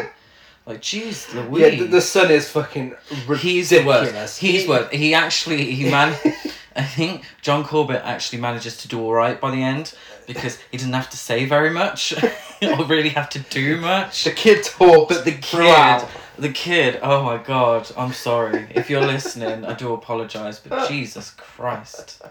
Like, 0.66 0.82
jeez, 0.82 1.34
Louise. 1.34 1.74
Yeah, 1.74 1.80
the, 1.82 1.88
the 1.88 2.02
son 2.02 2.32
is 2.32 2.50
fucking 2.50 2.96
ridiculous. 3.28 3.42
He's 3.42 3.70
the 3.72 3.84
worst. 3.86 4.40
He's 4.40 4.62
He- 4.64 4.70
worst. 4.70 4.94
He 4.94 5.14
actually 5.14 5.72
he 5.72 5.90
man. 5.92 6.16
I 6.76 6.84
think 6.84 7.26
John 7.42 7.64
Corbett 7.64 8.02
actually 8.06 8.40
manages 8.40 8.78
to 8.78 8.88
do 8.88 9.00
all 9.02 9.14
right 9.14 9.40
by 9.40 9.52
the 9.52 9.62
end 9.62 9.94
because 10.28 10.58
he 10.72 10.78
doesn't 10.78 10.94
have 10.94 11.10
to 11.10 11.18
say 11.18 11.46
very 11.46 11.70
much 11.70 12.14
or 12.62 12.86
really 12.86 13.10
have 13.10 13.30
to 13.32 13.40
do 13.40 13.78
much. 13.78 14.24
The 14.24 14.32
kid 14.32 14.64
talks, 14.64 15.16
But 15.16 15.26
the 15.26 15.32
kid, 15.32 15.44
throughout. 15.46 16.08
the 16.40 16.50
kid. 16.50 17.00
Oh 17.02 17.24
my 17.24 17.38
god! 17.38 17.92
I'm 17.98 18.14
sorry 18.14 18.68
if 18.74 18.90
you're 18.90 19.06
listening. 19.06 19.66
I 19.66 19.74
do 19.74 19.94
apologize, 19.94 20.60
but 20.60 20.88
Jesus 20.90 21.32
Christ. 21.32 22.22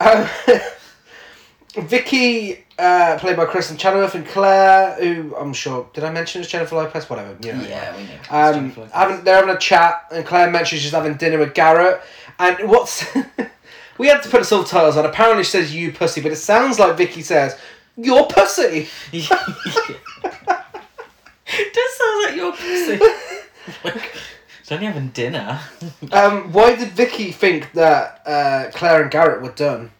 Um, 0.00 0.26
Vicky, 1.74 2.64
uh, 2.78 3.16
played 3.18 3.36
by 3.36 3.46
Kristin 3.46 3.78
Chenoweth, 3.78 4.14
and 4.14 4.26
Claire, 4.26 4.94
who 5.02 5.34
I'm 5.36 5.54
sure 5.54 5.88
did 5.94 6.04
I 6.04 6.10
mention 6.10 6.42
is 6.42 6.48
Jennifer 6.48 6.74
Lopez? 6.76 7.08
Whatever. 7.08 7.34
You 7.40 7.54
know. 7.54 7.62
Yeah, 7.66 7.96
we 7.96 8.02
know. 8.02 8.10
Um, 8.30 8.90
having 8.92 9.24
they're 9.24 9.36
having 9.36 9.54
a 9.54 9.58
chat, 9.58 10.04
and 10.12 10.26
Claire 10.26 10.50
mentions 10.50 10.82
she's 10.82 10.90
having 10.90 11.14
dinner 11.14 11.38
with 11.38 11.54
Garrett. 11.54 12.02
And 12.38 12.68
what's 12.68 13.04
we 13.98 14.08
had 14.08 14.22
to 14.22 14.28
put 14.28 14.44
subtitles 14.46 14.96
on. 14.96 15.06
Apparently, 15.06 15.44
she 15.44 15.50
says 15.50 15.74
"you 15.74 15.92
pussy," 15.92 16.20
but 16.20 16.32
it 16.32 16.36
sounds 16.36 16.78
like 16.78 16.96
Vicky 16.96 17.22
says 17.22 17.58
"your 17.96 18.26
pussy." 18.26 18.88
it 19.12 19.28
does 21.74 21.96
sound 21.96 22.24
like 22.24 22.36
your 22.36 22.52
pussy. 22.52 22.98
like, 23.84 24.16
it's 24.60 24.72
only 24.72 24.86
having 24.86 25.08
dinner. 25.08 25.60
Um, 26.12 26.52
why 26.52 26.74
did 26.76 26.88
Vicky 26.92 27.32
think 27.32 27.72
that 27.72 28.22
uh, 28.26 28.70
Claire 28.72 29.02
and 29.02 29.10
Garrett 29.10 29.42
were 29.42 29.52
done? 29.52 29.90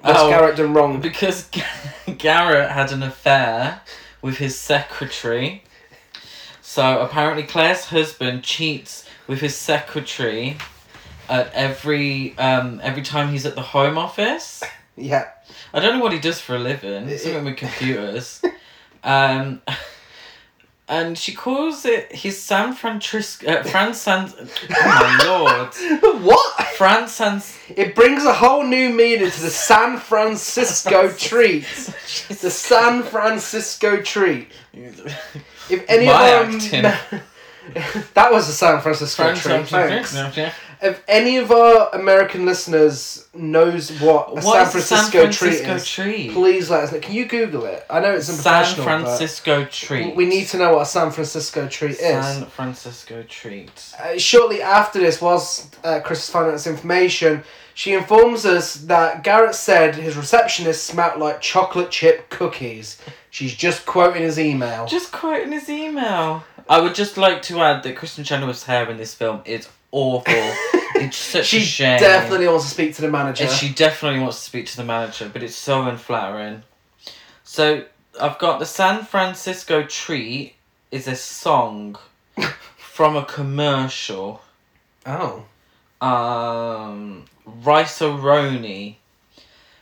What's 0.00 0.18
Oh, 0.18 0.30
Garrett 0.30 0.56
done 0.56 0.72
wrong? 0.74 1.00
Because 1.00 1.48
Garrett 2.18 2.70
had 2.70 2.90
an 2.90 3.02
affair 3.02 3.80
with 4.20 4.38
his 4.38 4.58
secretary. 4.58 5.62
So 6.60 7.00
apparently 7.00 7.42
Claire's 7.42 7.86
husband 7.86 8.42
cheats 8.42 9.06
with 9.26 9.40
his 9.40 9.56
secretary 9.56 10.56
at 11.28 11.52
every 11.52 12.36
um 12.38 12.80
every 12.82 13.02
time 13.02 13.30
he's 13.30 13.46
at 13.46 13.54
the 13.54 13.62
home 13.62 13.98
office. 13.98 14.62
Yeah. 14.96 15.28
I 15.72 15.80
don't 15.80 15.98
know 15.98 16.02
what 16.02 16.12
he 16.12 16.18
does 16.18 16.40
for 16.40 16.56
a 16.56 16.58
living. 16.58 17.08
Something 17.18 17.44
with 17.44 17.56
computers. 17.56 18.42
Um 19.02 19.62
and 20.88 21.16
she 21.16 21.32
calls 21.32 21.86
it 21.86 22.12
his 22.12 22.42
San 22.42 22.74
Francisco 22.74 23.46
uh, 23.46 23.62
Fran 23.62 23.94
San 23.94 24.30
Oh 24.36 25.16
my 25.18 25.24
lord. 25.24 26.22
what? 26.22 26.66
Fran 26.76 27.08
San 27.08 27.40
It 27.74 27.94
brings 27.94 28.24
a 28.24 28.32
whole 28.34 28.64
new 28.64 28.90
meaning 28.90 29.30
to 29.30 29.40
the 29.40 29.50
San 29.50 29.98
Francisco 29.98 31.10
treat. 31.16 31.64
The 32.28 32.50
San 32.50 33.02
Francisco 33.04 34.02
treat. 34.02 34.48
If 35.70 35.84
any 35.88 36.06
My 36.06 36.28
of 36.30 36.84
our. 36.84 37.22
that 38.14 38.30
was 38.32 38.46
the 38.46 38.52
San 38.52 38.80
Francisco 38.80 39.34
Fran 39.34 39.36
treat. 39.36 39.68
San 39.68 39.88
Thanks. 39.88 40.14
If 40.82 41.00
any 41.06 41.36
of 41.36 41.52
our 41.52 41.90
American 41.94 42.44
listeners 42.44 43.28
knows 43.32 43.90
what 44.00 44.30
a 44.30 44.34
What 44.34 44.42
San 44.42 44.62
is 44.62 44.70
Francisco, 44.72 45.22
San 45.22 45.30
treat 45.30 45.34
Francisco 45.34 45.74
is, 45.74 45.86
treat? 45.88 46.32
please 46.32 46.70
let 46.70 46.82
us 46.82 46.92
know. 46.92 46.98
Can 46.98 47.14
you 47.14 47.26
Google 47.26 47.66
it? 47.66 47.86
I 47.88 48.00
know 48.00 48.14
it's 48.14 48.26
San. 48.26 48.64
Francisco 48.82 49.64
treat. 49.66 50.16
We 50.16 50.24
need 50.26 50.48
to 50.48 50.58
know 50.58 50.74
what 50.74 50.82
a 50.82 50.86
San 50.86 51.12
Francisco 51.12 51.68
treat 51.68 51.92
is. 51.92 51.98
San 51.98 52.46
Francisco 52.46 53.22
treat. 53.28 53.94
Uh, 54.02 54.18
shortly 54.18 54.60
after 54.60 54.98
this, 54.98 55.22
whilst 55.22 55.78
uh, 55.84 56.00
Chris 56.00 56.24
is 56.24 56.30
finding 56.30 56.54
out 56.54 56.66
information, 56.66 57.44
she 57.74 57.92
informs 57.92 58.44
us 58.44 58.74
that 58.74 59.22
Garrett 59.22 59.54
said 59.54 59.94
his 59.94 60.16
receptionist 60.16 60.84
smelled 60.84 61.20
like 61.20 61.40
chocolate 61.40 61.92
chip 61.92 62.28
cookies. 62.28 62.98
She's 63.30 63.54
just 63.54 63.86
quoting 63.86 64.22
his 64.22 64.38
email. 64.38 64.86
Just 64.86 65.10
quoting 65.12 65.52
his 65.52 65.68
email. 65.70 66.44
I 66.68 66.80
would 66.80 66.94
just 66.94 67.16
like 67.16 67.42
to 67.42 67.60
add 67.60 67.82
that 67.82 67.96
Kristin 67.96 68.24
Chenoweth's 68.24 68.64
hair 68.64 68.90
in 68.90 68.96
this 68.96 69.14
film 69.14 69.42
is 69.44 69.68
awful. 69.90 70.32
it's 70.94 71.16
such 71.16 71.46
she 71.46 71.58
a 71.58 71.60
shame. 71.60 72.00
definitely 72.00 72.48
wants 72.48 72.64
to 72.64 72.70
speak 72.70 72.94
to 72.96 73.02
the 73.02 73.10
manager. 73.10 73.44
And 73.44 73.52
she 73.52 73.72
definitely 73.72 74.20
wants 74.20 74.38
to 74.38 74.42
speak 74.42 74.66
to 74.66 74.76
the 74.76 74.84
manager, 74.84 75.30
but 75.32 75.42
it's 75.42 75.56
so 75.56 75.82
unflattering. 75.82 76.62
So 77.44 77.84
I've 78.20 78.38
got 78.38 78.58
the 78.58 78.66
San 78.66 79.04
Francisco 79.04 79.82
Tree 79.84 80.54
is 80.90 81.08
a 81.08 81.16
song 81.16 81.96
from 82.76 83.16
a 83.16 83.24
commercial. 83.24 84.42
oh. 85.06 85.44
Um, 86.00 87.26
Rice-A-Roni. 87.44 88.96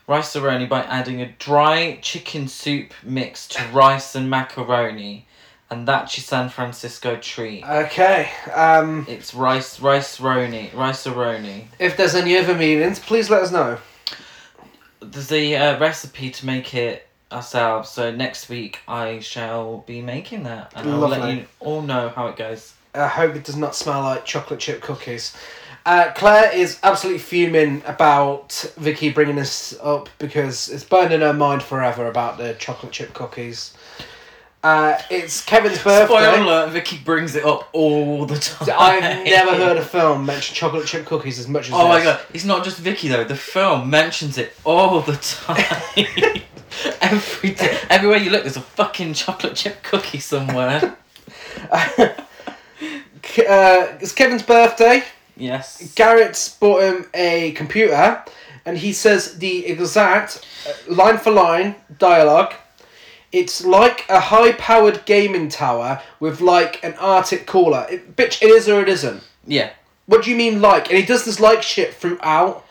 Rice-A-Roni 0.06 0.68
by 0.68 0.82
adding 0.82 1.22
a 1.22 1.32
dry 1.38 1.98
chicken 2.02 2.46
soup 2.46 2.92
mix 3.02 3.48
to 3.48 3.64
rice 3.72 4.14
and 4.14 4.28
macaroni. 4.28 5.26
And 5.70 5.86
that's 5.86 6.16
your 6.16 6.24
San 6.24 6.48
Francisco 6.48 7.16
treat. 7.16 7.64
Okay. 7.64 8.28
Um, 8.52 9.06
It's 9.08 9.34
rice, 9.34 9.78
rice-roni, 9.80 10.74
rice-a-roni. 10.74 11.66
if 11.78 11.96
there's 11.96 12.14
any 12.16 12.36
other 12.36 12.54
meanings, 12.54 12.98
please 12.98 13.30
let 13.30 13.42
us 13.42 13.52
know. 13.52 13.78
There's 15.00 15.28
the 15.28 15.56
uh, 15.56 15.78
recipe 15.78 16.30
to 16.30 16.46
make 16.46 16.74
it 16.74 17.06
ourselves. 17.32 17.88
So 17.88 18.10
next 18.10 18.48
week 18.48 18.80
I 18.88 19.20
shall 19.20 19.78
be 19.86 20.02
making 20.02 20.42
that, 20.42 20.72
and 20.74 20.90
I'll 20.90 20.98
let 21.08 21.34
you 21.34 21.46
all 21.60 21.82
know 21.82 22.08
how 22.08 22.26
it 22.26 22.36
goes. 22.36 22.74
I 22.94 23.06
hope 23.06 23.36
it 23.36 23.44
does 23.44 23.56
not 23.56 23.76
smell 23.76 24.00
like 24.02 24.24
chocolate 24.24 24.58
chip 24.60 24.82
cookies. 24.82 25.36
Uh, 25.86 26.10
Claire 26.14 26.52
is 26.52 26.78
absolutely 26.82 27.20
fuming 27.20 27.82
about 27.86 28.52
Vicky 28.76 29.10
bringing 29.10 29.36
this 29.36 29.78
up 29.82 30.08
because 30.18 30.68
it's 30.68 30.84
burned 30.84 31.12
in 31.12 31.20
her 31.20 31.32
mind 31.32 31.62
forever 31.62 32.06
about 32.08 32.36
the 32.36 32.54
chocolate 32.54 32.92
chip 32.92 33.14
cookies. 33.14 33.72
Uh, 34.62 35.00
it's 35.08 35.42
Kevin's 35.44 35.82
birthday. 35.82 36.04
Spoiler 36.04 36.38
alert: 36.38 36.70
Vicky 36.70 36.98
brings 36.98 37.34
it 37.34 37.44
up 37.44 37.70
all 37.72 38.26
the 38.26 38.38
time. 38.38 38.68
I've 38.78 39.24
never 39.24 39.56
heard 39.56 39.78
a 39.78 39.84
film 39.84 40.26
mention 40.26 40.54
chocolate 40.54 40.86
chip 40.86 41.06
cookies 41.06 41.38
as 41.38 41.48
much 41.48 41.68
as 41.68 41.74
Oh 41.74 41.88
my 41.88 42.02
god, 42.02 42.20
it's 42.34 42.44
not 42.44 42.62
just 42.62 42.78
Vicky 42.78 43.08
though. 43.08 43.24
The 43.24 43.36
film 43.36 43.88
mentions 43.88 44.36
it 44.36 44.52
all 44.64 45.00
the 45.00 45.16
time. 45.16 45.64
Every 47.00 47.50
day, 47.50 47.78
everywhere 47.90 48.18
you 48.18 48.30
look, 48.30 48.42
there's 48.42 48.56
a 48.56 48.60
fucking 48.60 49.14
chocolate 49.14 49.56
chip 49.56 49.82
cookie 49.82 50.20
somewhere. 50.20 50.96
Uh, 53.48 53.96
it's 54.00 54.12
Kevin's 54.12 54.42
birthday. 54.42 55.02
Yes. 55.36 55.92
Garrett's 55.94 56.48
bought 56.48 56.82
him 56.82 57.06
a 57.14 57.52
computer, 57.52 58.22
and 58.64 58.76
he 58.78 58.92
says 58.92 59.38
the 59.38 59.66
exact 59.66 60.46
uh, 60.66 60.94
line 60.94 61.18
for 61.18 61.30
line 61.30 61.74
dialogue. 61.98 62.54
It's 63.32 63.64
like 63.64 64.04
a 64.08 64.18
high-powered 64.20 65.04
gaming 65.06 65.48
tower 65.48 66.02
with 66.18 66.40
like 66.40 66.82
an 66.82 66.94
Arctic 66.94 67.46
cooler. 67.46 67.86
It, 67.88 68.16
bitch, 68.16 68.42
it 68.42 68.48
is 68.50 68.68
or 68.68 68.80
it 68.82 68.88
isn't. 68.88 69.22
Yeah. 69.46 69.70
What 70.06 70.24
do 70.24 70.30
you 70.30 70.36
mean 70.36 70.60
like? 70.60 70.88
And 70.88 70.98
he 70.98 71.04
does 71.04 71.24
this 71.24 71.38
like 71.38 71.62
shit 71.62 71.94
throughout. 71.94 72.64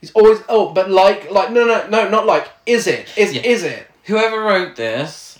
He's 0.00 0.12
always 0.12 0.40
oh, 0.48 0.72
but 0.72 0.90
like 0.90 1.30
like 1.30 1.50
no 1.52 1.64
no 1.66 1.86
no 1.88 2.08
not 2.08 2.26
like 2.26 2.48
is 2.64 2.86
it 2.86 3.08
is 3.16 3.34
Yeah. 3.34 3.42
is 3.42 3.62
it? 3.62 3.86
Whoever 4.04 4.40
wrote 4.40 4.76
this 4.76 5.38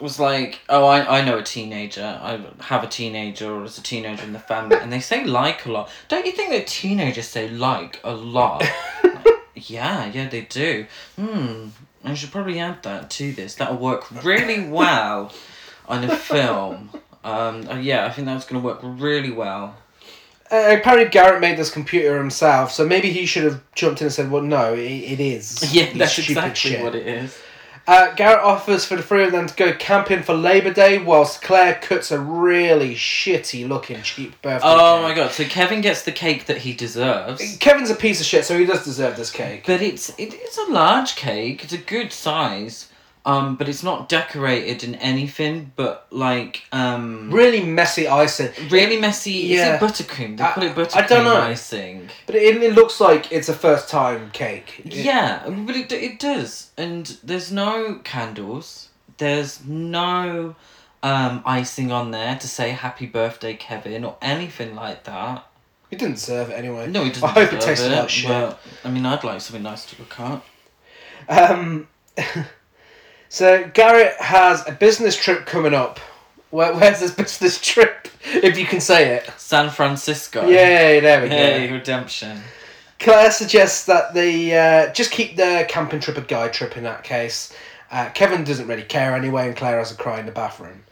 was 0.00 0.18
like, 0.18 0.60
oh, 0.68 0.84
I, 0.86 1.20
I 1.20 1.24
know 1.24 1.38
a 1.38 1.42
teenager. 1.42 2.18
I 2.20 2.40
have 2.64 2.84
a 2.84 2.86
teenager 2.86 3.50
or 3.50 3.64
as 3.64 3.78
a 3.78 3.82
teenager 3.82 4.24
in 4.24 4.32
the 4.32 4.38
family, 4.38 4.76
and 4.76 4.92
they 4.92 5.00
say 5.00 5.24
like 5.24 5.64
a 5.66 5.72
lot. 5.72 5.90
Don't 6.08 6.26
you 6.26 6.32
think 6.32 6.50
that 6.50 6.66
teenagers 6.66 7.28
say 7.28 7.48
like 7.48 8.00
a 8.04 8.14
lot? 8.14 8.64
yeah, 9.54 10.06
yeah, 10.12 10.28
they 10.28 10.42
do. 10.42 10.86
Hmm. 11.18 11.68
I 12.06 12.14
should 12.14 12.30
probably 12.30 12.60
add 12.60 12.82
that 12.84 13.10
to 13.10 13.32
this. 13.32 13.56
That'll 13.56 13.76
work 13.76 14.24
really 14.24 14.68
well 14.68 15.32
on 15.88 16.04
a 16.04 16.16
film. 16.16 16.90
Um, 17.24 17.68
uh, 17.68 17.74
yeah, 17.76 18.06
I 18.06 18.10
think 18.10 18.26
that's 18.26 18.46
going 18.46 18.62
to 18.62 18.64
work 18.64 18.78
really 18.82 19.32
well. 19.32 19.76
Uh, 20.50 20.76
apparently 20.78 21.10
Garrett 21.10 21.40
made 21.40 21.58
this 21.58 21.70
computer 21.70 22.16
himself, 22.16 22.70
so 22.70 22.86
maybe 22.86 23.10
he 23.10 23.26
should 23.26 23.42
have 23.42 23.60
jumped 23.74 24.00
in 24.00 24.06
and 24.06 24.14
said, 24.14 24.30
"Well, 24.30 24.42
no, 24.42 24.74
it, 24.74 24.78
it 24.78 25.20
is." 25.20 25.74
Yeah, 25.74 25.92
that's 25.92 26.16
exactly 26.18 26.70
shit." 26.70 26.82
what 26.84 26.94
it 26.94 27.04
is. 27.04 27.36
Uh, 27.88 28.12
Garrett 28.14 28.42
offers 28.42 28.84
for 28.84 28.96
the 28.96 29.02
three 29.02 29.24
of 29.24 29.30
them 29.30 29.46
to 29.46 29.54
go 29.54 29.72
camping 29.72 30.22
for 30.22 30.34
Labor 30.34 30.72
Day, 30.72 30.98
whilst 30.98 31.40
Claire 31.40 31.74
cuts 31.80 32.10
a 32.10 32.18
really 32.18 32.94
shitty 32.96 33.68
looking 33.68 34.02
cheap 34.02 34.40
birthday. 34.42 34.66
Oh 34.68 34.96
cake. 34.96 35.02
my 35.08 35.14
god! 35.14 35.30
So 35.32 35.44
Kevin 35.44 35.80
gets 35.82 36.02
the 36.02 36.10
cake 36.12 36.46
that 36.46 36.58
he 36.58 36.72
deserves, 36.72 37.56
Kevin's 37.58 37.90
a 37.90 37.94
piece 37.94 38.20
of 38.20 38.26
shit, 38.26 38.44
so 38.44 38.58
he 38.58 38.64
does 38.66 38.84
deserve 38.84 39.16
this 39.16 39.30
cake. 39.30 39.64
but 39.66 39.80
it's 39.82 40.08
it, 40.10 40.34
it's 40.34 40.58
a 40.58 40.70
large 40.70 41.14
cake. 41.14 41.62
It's 41.62 41.72
a 41.72 41.78
good 41.78 42.12
size, 42.12 42.88
um, 43.26 43.56
but 43.56 43.68
it's 43.68 43.82
not 43.82 44.08
decorated 44.08 44.82
in 44.84 44.94
anything 44.96 45.72
but 45.76 46.06
like 46.10 46.62
um 46.72 47.30
Really 47.30 47.62
messy 47.64 48.06
icing. 48.08 48.50
really 48.70 48.98
messy. 48.98 49.32
Yeah. 49.32 49.78
Buttercream? 49.78 50.36
They 50.38 50.44
I- 50.44 50.52
call 50.52 50.64
it 50.64 50.70
I 50.70 50.74
buttercream 50.74 51.08
don't 51.08 51.24
know. 51.24 51.36
icing. 51.36 52.08
But 52.26 52.36
it, 52.36 52.62
it 52.62 52.72
looks 52.74 53.00
like 53.00 53.30
it's 53.32 53.48
a 53.48 53.54
first 53.54 53.88
time 53.90 54.30
cake. 54.30 54.80
It- 54.84 54.94
Yeah, 54.94 55.48
but 55.66 55.76
it 55.76 55.92
it 55.92 56.18
does, 56.18 56.70
and 56.78 57.04
there's 57.22 57.50
no 57.52 58.00
candles. 58.04 58.88
There's 59.18 59.64
no 59.66 60.54
um 61.02 61.42
icing 61.44 61.90
on 61.92 62.10
there 62.12 62.36
to 62.38 62.48
say 62.48 62.70
happy 62.70 63.06
birthday, 63.06 63.54
Kevin, 63.54 64.04
or 64.04 64.16
anything 64.22 64.74
like 64.74 65.04
that. 65.04 65.46
He 65.90 65.96
didn't 65.96 66.18
serve 66.18 66.50
it 66.50 66.54
anyway. 66.54 66.88
No, 66.88 67.04
he 67.04 67.10
doesn't. 67.10 67.24
I 67.28 67.32
hope 67.32 67.52
it 67.52 67.60
tasted 67.60 67.92
like 67.92 68.08
shit. 68.08 68.28
But, 68.28 68.58
I 68.84 68.90
mean, 68.90 69.06
I'd 69.06 69.22
like 69.22 69.40
something 69.40 69.62
nice 69.62 69.84
to 69.86 69.96
look 70.00 70.18
at. 70.18 70.42
Um, 71.28 71.86
so 73.28 73.68
Garrett 73.74 74.14
has 74.20 74.66
a 74.68 74.72
business 74.72 75.16
trip 75.16 75.46
coming 75.46 75.74
up. 75.74 75.98
Where, 76.50 76.74
where's 76.74 77.00
this 77.00 77.10
business 77.14 77.60
trip? 77.60 78.08
If 78.24 78.58
you 78.58 78.66
can 78.66 78.80
say 78.80 79.16
it. 79.16 79.30
San 79.36 79.70
Francisco. 79.70 80.46
Yay, 80.48 81.00
there 81.00 81.22
we 81.22 81.28
go. 81.28 81.34
Hey, 81.34 81.70
redemption. 81.70 82.40
Claire 82.98 83.30
suggests 83.30 83.86
that 83.86 84.14
they 84.14 84.56
uh, 84.56 84.92
just 84.92 85.10
keep 85.10 85.36
the 85.36 85.66
camping 85.68 86.00
trip 86.00 86.16
a 86.16 86.22
guide 86.22 86.52
trip 86.52 86.76
in 86.76 86.84
that 86.84 87.04
case. 87.04 87.54
Uh, 87.90 88.08
Kevin 88.10 88.42
doesn't 88.42 88.66
really 88.66 88.82
care 88.82 89.14
anyway, 89.14 89.48
and 89.48 89.56
Claire 89.56 89.78
has 89.78 89.92
a 89.92 89.94
cry 89.94 90.18
in 90.18 90.26
the 90.26 90.32
bathroom. 90.32 90.82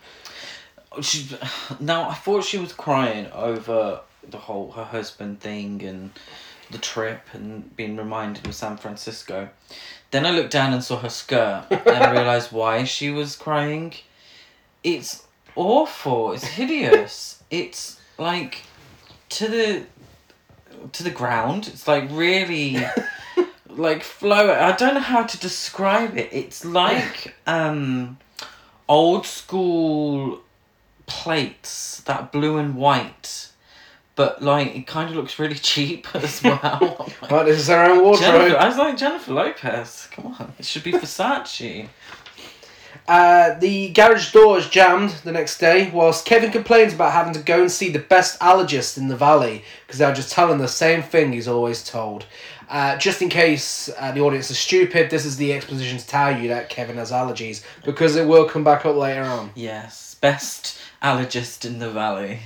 She, 1.00 1.36
now 1.80 2.08
I 2.08 2.14
thought 2.14 2.44
she 2.44 2.58
was 2.58 2.72
crying 2.72 3.26
over 3.32 4.00
the 4.28 4.38
whole 4.38 4.70
her 4.72 4.84
husband 4.84 5.40
thing 5.40 5.82
and 5.82 6.10
the 6.70 6.78
trip 6.78 7.22
and 7.32 7.74
being 7.76 7.96
reminded 7.96 8.46
of 8.46 8.54
San 8.54 8.76
Francisco. 8.76 9.48
Then 10.14 10.26
I 10.26 10.30
looked 10.30 10.52
down 10.52 10.72
and 10.72 10.84
saw 10.84 10.98
her 11.00 11.08
skirt 11.08 11.66
and 11.72 11.88
I 11.88 12.08
realized 12.18 12.52
why 12.52 12.84
she 12.84 13.10
was 13.10 13.34
crying. 13.34 13.94
It's 14.84 15.26
awful. 15.56 16.30
It's 16.34 16.44
hideous. 16.44 17.42
It's 17.50 17.98
like 18.16 18.62
to 19.30 19.48
the 19.48 19.86
to 20.92 21.02
the 21.02 21.10
ground. 21.10 21.66
It's 21.66 21.88
like 21.88 22.04
really 22.12 22.78
like 23.68 24.04
flow. 24.04 24.52
I 24.54 24.70
don't 24.76 24.94
know 24.94 25.00
how 25.00 25.24
to 25.24 25.36
describe 25.36 26.16
it. 26.16 26.28
It's 26.30 26.64
like 26.64 27.34
um 27.48 28.18
old 28.88 29.26
school 29.26 30.42
plates 31.06 32.02
that 32.02 32.30
blue 32.30 32.56
and 32.58 32.76
white 32.76 33.48
but 34.16 34.42
like 34.42 34.74
it 34.76 34.86
kind 34.86 35.10
of 35.10 35.16
looks 35.16 35.38
really 35.38 35.54
cheap 35.72 36.06
as 36.14 36.42
well 36.42 37.10
Right, 37.30 37.44
this 37.46 37.58
is 37.60 37.68
her 37.68 37.84
own 37.84 38.16
Jennifer, 38.18 38.38
wardrobe. 38.38 38.56
I 38.58 38.68
was 38.68 38.76
like 38.78 38.96
Jennifer 38.96 39.32
Lopez 39.32 40.08
come 40.12 40.26
on 40.38 40.52
it 40.58 40.64
should 40.64 40.84
be 40.84 40.92
Versace 41.02 41.88
Uh, 43.06 43.58
the 43.58 43.90
garage 43.90 44.32
door 44.32 44.56
is 44.58 44.66
jammed 44.70 45.10
the 45.24 45.32
next 45.32 45.58
day, 45.58 45.90
whilst 45.92 46.24
Kevin 46.24 46.50
complains 46.50 46.94
about 46.94 47.12
having 47.12 47.34
to 47.34 47.40
go 47.40 47.60
and 47.60 47.70
see 47.70 47.90
the 47.90 47.98
best 47.98 48.40
allergist 48.40 48.96
in 48.96 49.08
the 49.08 49.16
valley 49.16 49.62
because 49.86 49.98
they're 49.98 50.14
just 50.14 50.32
telling 50.32 50.56
the 50.58 50.66
same 50.68 51.02
thing 51.02 51.30
he's 51.32 51.46
always 51.48 51.84
told. 51.84 52.24
Uh, 52.70 52.96
just 52.96 53.20
in 53.20 53.28
case 53.28 53.90
uh, 53.98 54.10
the 54.12 54.20
audience 54.22 54.50
is 54.50 54.58
stupid, 54.58 55.10
this 55.10 55.26
is 55.26 55.36
the 55.36 55.52
exposition 55.52 55.98
to 55.98 56.06
tell 56.06 56.40
you 56.40 56.48
that 56.48 56.70
Kevin 56.70 56.96
has 56.96 57.10
allergies 57.12 57.62
because 57.84 58.16
it 58.16 58.26
will 58.26 58.48
come 58.48 58.64
back 58.64 58.86
up 58.86 58.96
later 58.96 59.22
on. 59.24 59.50
yes 59.54 60.16
best 60.22 60.78
allergist 61.02 61.66
in 61.66 61.78
the 61.80 61.90
valley 61.90 62.38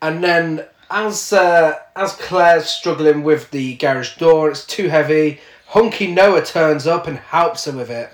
And 0.00 0.22
then 0.22 0.64
as 0.92 1.32
uh, 1.32 1.78
as 1.96 2.12
Claire's 2.12 2.66
struggling 2.66 3.22
with 3.22 3.50
the 3.50 3.74
garage 3.76 4.16
door, 4.18 4.50
it's 4.50 4.64
too 4.64 4.88
heavy. 4.88 5.40
Hunky 5.68 6.06
Noah 6.06 6.44
turns 6.44 6.86
up 6.86 7.06
and 7.06 7.18
helps 7.18 7.64
her 7.64 7.72
with 7.72 7.90
it, 7.90 8.12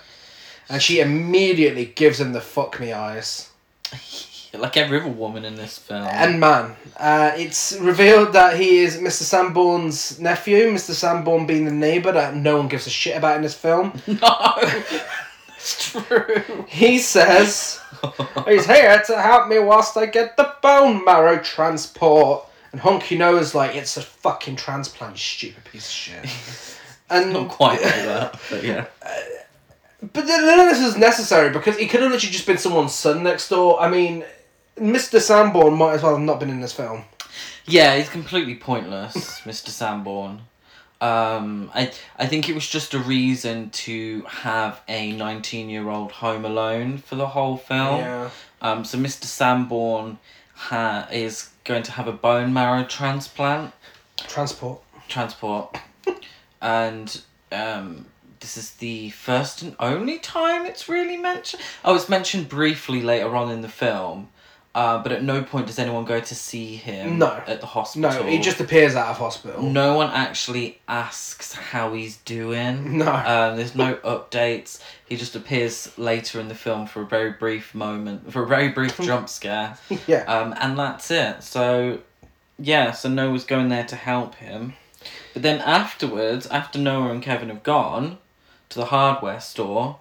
and 0.68 0.80
she 0.80 1.00
immediately 1.00 1.86
gives 1.86 2.20
him 2.20 2.32
the 2.32 2.40
fuck 2.40 2.78
me 2.78 2.92
eyes. 2.92 3.50
like 4.54 4.76
every 4.76 5.00
other 5.00 5.10
woman 5.10 5.44
in 5.44 5.54
this 5.56 5.78
film 5.78 6.06
And 6.06 6.40
man, 6.40 6.76
uh, 6.96 7.32
it's 7.36 7.76
revealed 7.80 8.32
that 8.32 8.56
he 8.56 8.78
is 8.78 8.96
Mr. 8.96 9.22
Sanborn's 9.22 10.18
nephew. 10.20 10.70
Mr. 10.70 10.92
Sanborn 10.92 11.46
being 11.46 11.64
the 11.64 11.70
neighbour 11.70 12.12
that 12.12 12.34
no 12.34 12.56
one 12.56 12.68
gives 12.68 12.86
a 12.86 12.90
shit 12.90 13.16
about 13.16 13.36
in 13.36 13.42
this 13.42 13.54
film. 13.54 14.00
no 14.06 14.52
it's 15.56 15.92
true 15.92 16.64
He 16.68 16.98
says 16.98 17.80
he's 18.46 18.66
here 18.66 19.02
to 19.06 19.20
help 19.20 19.48
me 19.48 19.58
whilst 19.58 19.96
I 19.96 20.06
get 20.06 20.36
the 20.36 20.54
bone 20.62 21.04
marrow 21.04 21.38
transport. 21.38 22.47
And 22.72 22.80
Hunky 22.80 23.16
Noah's 23.16 23.54
like, 23.54 23.74
it's 23.74 23.96
a 23.96 24.02
fucking 24.02 24.56
transplant, 24.56 25.14
you 25.14 25.18
stupid 25.18 25.64
piece 25.64 25.86
of 25.86 25.92
shit. 25.92 26.26
And 27.10 27.32
not 27.32 27.48
quite 27.48 27.80
like 27.80 27.94
that 28.04 28.38
but 28.50 28.62
yeah 28.62 28.84
But 30.12 30.26
none 30.26 30.60
of 30.60 30.68
this 30.68 30.80
is 30.80 30.96
necessary 30.98 31.48
because 31.50 31.78
he 31.78 31.86
could 31.86 32.02
have 32.02 32.12
literally 32.12 32.30
just 32.32 32.46
been 32.46 32.58
someone's 32.58 32.94
son 32.94 33.22
next 33.22 33.48
door. 33.48 33.80
I 33.80 33.88
mean, 33.88 34.24
Mr. 34.76 35.18
Sanborn 35.18 35.74
might 35.74 35.94
as 35.94 36.02
well 36.02 36.12
have 36.16 36.22
not 36.24 36.38
been 36.38 36.50
in 36.50 36.60
this 36.60 36.74
film. 36.74 37.04
Yeah, 37.64 37.96
he's 37.96 38.08
completely 38.08 38.54
pointless, 38.56 39.40
Mr. 39.44 39.68
Sanborn. 39.68 40.42
Um, 41.00 41.70
I 41.74 41.92
I 42.18 42.26
think 42.26 42.48
it 42.48 42.54
was 42.54 42.68
just 42.68 42.92
a 42.92 42.98
reason 42.98 43.70
to 43.70 44.22
have 44.28 44.80
a 44.88 45.12
nineteen-year-old 45.12 46.10
home 46.12 46.44
alone 46.44 46.98
for 46.98 47.14
the 47.14 47.28
whole 47.28 47.56
film. 47.56 48.00
Yeah. 48.00 48.30
Um, 48.60 48.84
so 48.84 48.98
Mr. 48.98 49.24
Sanborn 49.24 50.18
ha- 50.54 51.06
is 51.12 51.50
going 51.68 51.82
to 51.82 51.92
have 51.92 52.08
a 52.08 52.12
bone 52.12 52.52
marrow 52.52 52.82
transplant 52.82 53.74
Transport. 54.16 54.80
transport, 55.06 55.76
and 56.62 57.20
um, 57.52 58.06
this 58.40 58.56
is 58.56 58.70
the 58.72 59.10
first 59.10 59.60
and 59.60 59.76
only 59.78 60.18
time 60.18 60.64
it's 60.64 60.88
really 60.88 61.18
mentioned. 61.18 61.62
Oh, 61.84 61.94
it's 61.94 62.08
mentioned 62.08 62.48
briefly 62.48 63.02
later 63.02 63.36
on 63.36 63.50
in 63.50 63.60
the 63.60 63.68
film. 63.68 64.30
Uh, 64.78 65.02
but 65.02 65.10
at 65.10 65.24
no 65.24 65.42
point 65.42 65.66
does 65.66 65.80
anyone 65.80 66.04
go 66.04 66.20
to 66.20 66.34
see 66.36 66.76
him 66.76 67.18
No. 67.18 67.42
at 67.48 67.60
the 67.60 67.66
hospital. 67.66 68.12
No, 68.12 68.22
he 68.22 68.38
just 68.38 68.60
appears 68.60 68.94
out 68.94 69.08
of 69.08 69.16
hospital. 69.16 69.60
No 69.60 69.94
one 69.96 70.08
actually 70.12 70.78
asks 70.86 71.52
how 71.52 71.94
he's 71.94 72.18
doing. 72.18 72.98
No. 72.98 73.10
Um, 73.12 73.56
there's 73.56 73.74
no 73.74 73.94
updates. 73.96 74.80
He 75.08 75.16
just 75.16 75.34
appears 75.34 75.90
later 75.98 76.38
in 76.38 76.46
the 76.46 76.54
film 76.54 76.86
for 76.86 77.02
a 77.02 77.06
very 77.06 77.32
brief 77.32 77.74
moment, 77.74 78.32
for 78.32 78.44
a 78.44 78.46
very 78.46 78.68
brief 78.68 78.96
jump 79.08 79.28
scare. 79.28 79.76
yeah. 80.06 80.22
Um, 80.32 80.54
and 80.60 80.78
that's 80.78 81.10
it. 81.10 81.42
So, 81.42 81.98
yeah, 82.56 82.92
so 82.92 83.08
Noah's 83.08 83.42
going 83.44 83.70
there 83.70 83.84
to 83.86 83.96
help 83.96 84.36
him. 84.36 84.74
But 85.34 85.42
then 85.42 85.60
afterwards, 85.60 86.46
after 86.46 86.78
Noah 86.78 87.10
and 87.10 87.20
Kevin 87.20 87.48
have 87.48 87.64
gone 87.64 88.18
to 88.68 88.78
the 88.78 88.86
hardware 88.86 89.40
store, 89.40 89.98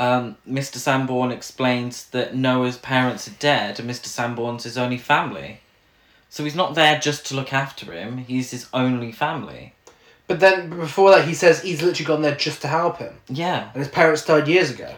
um, 0.00 0.38
Mr. 0.48 0.76
Sanborn 0.76 1.30
explains 1.30 2.06
that 2.06 2.34
Noah's 2.34 2.78
parents 2.78 3.28
are 3.28 3.32
dead 3.38 3.78
and 3.78 3.88
Mr. 3.88 4.06
Sanborn's 4.06 4.64
his 4.64 4.78
only 4.78 4.96
family. 4.96 5.60
So 6.30 6.42
he's 6.42 6.54
not 6.54 6.74
there 6.74 6.98
just 6.98 7.26
to 7.26 7.34
look 7.36 7.52
after 7.52 7.92
him, 7.92 8.16
he's 8.16 8.50
his 8.50 8.66
only 8.72 9.12
family. 9.12 9.74
But 10.26 10.40
then 10.40 10.70
before 10.70 11.10
that, 11.10 11.28
he 11.28 11.34
says 11.34 11.60
he's 11.60 11.82
literally 11.82 12.06
gone 12.06 12.22
there 12.22 12.34
just 12.34 12.62
to 12.62 12.68
help 12.68 12.96
him. 12.96 13.14
Yeah. 13.28 13.68
And 13.74 13.82
his 13.82 13.88
parents 13.92 14.24
died 14.24 14.48
years 14.48 14.70
ago. 14.70 14.94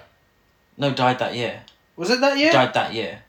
No, 0.78 0.94
died 0.94 1.18
that 1.18 1.34
year. 1.34 1.62
Was 1.96 2.10
it 2.10 2.20
that 2.20 2.38
year? 2.38 2.52
Died 2.52 2.74
that 2.74 2.94
year. 2.94 3.22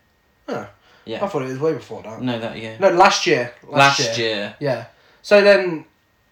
Oh. 0.47 0.67
Yeah. 1.05 1.25
I 1.25 1.27
thought 1.27 1.41
it 1.41 1.47
was 1.47 1.59
way 1.59 1.73
before 1.73 2.03
that. 2.03 2.21
No, 2.21 2.37
that 2.39 2.57
year. 2.57 2.77
No, 2.79 2.89
last 2.91 3.25
year. 3.25 3.51
Last, 3.63 3.99
Last 3.99 4.17
year. 4.19 4.35
year. 4.35 4.55
Yeah. 4.59 4.85
So 5.23 5.41
then, 5.41 5.85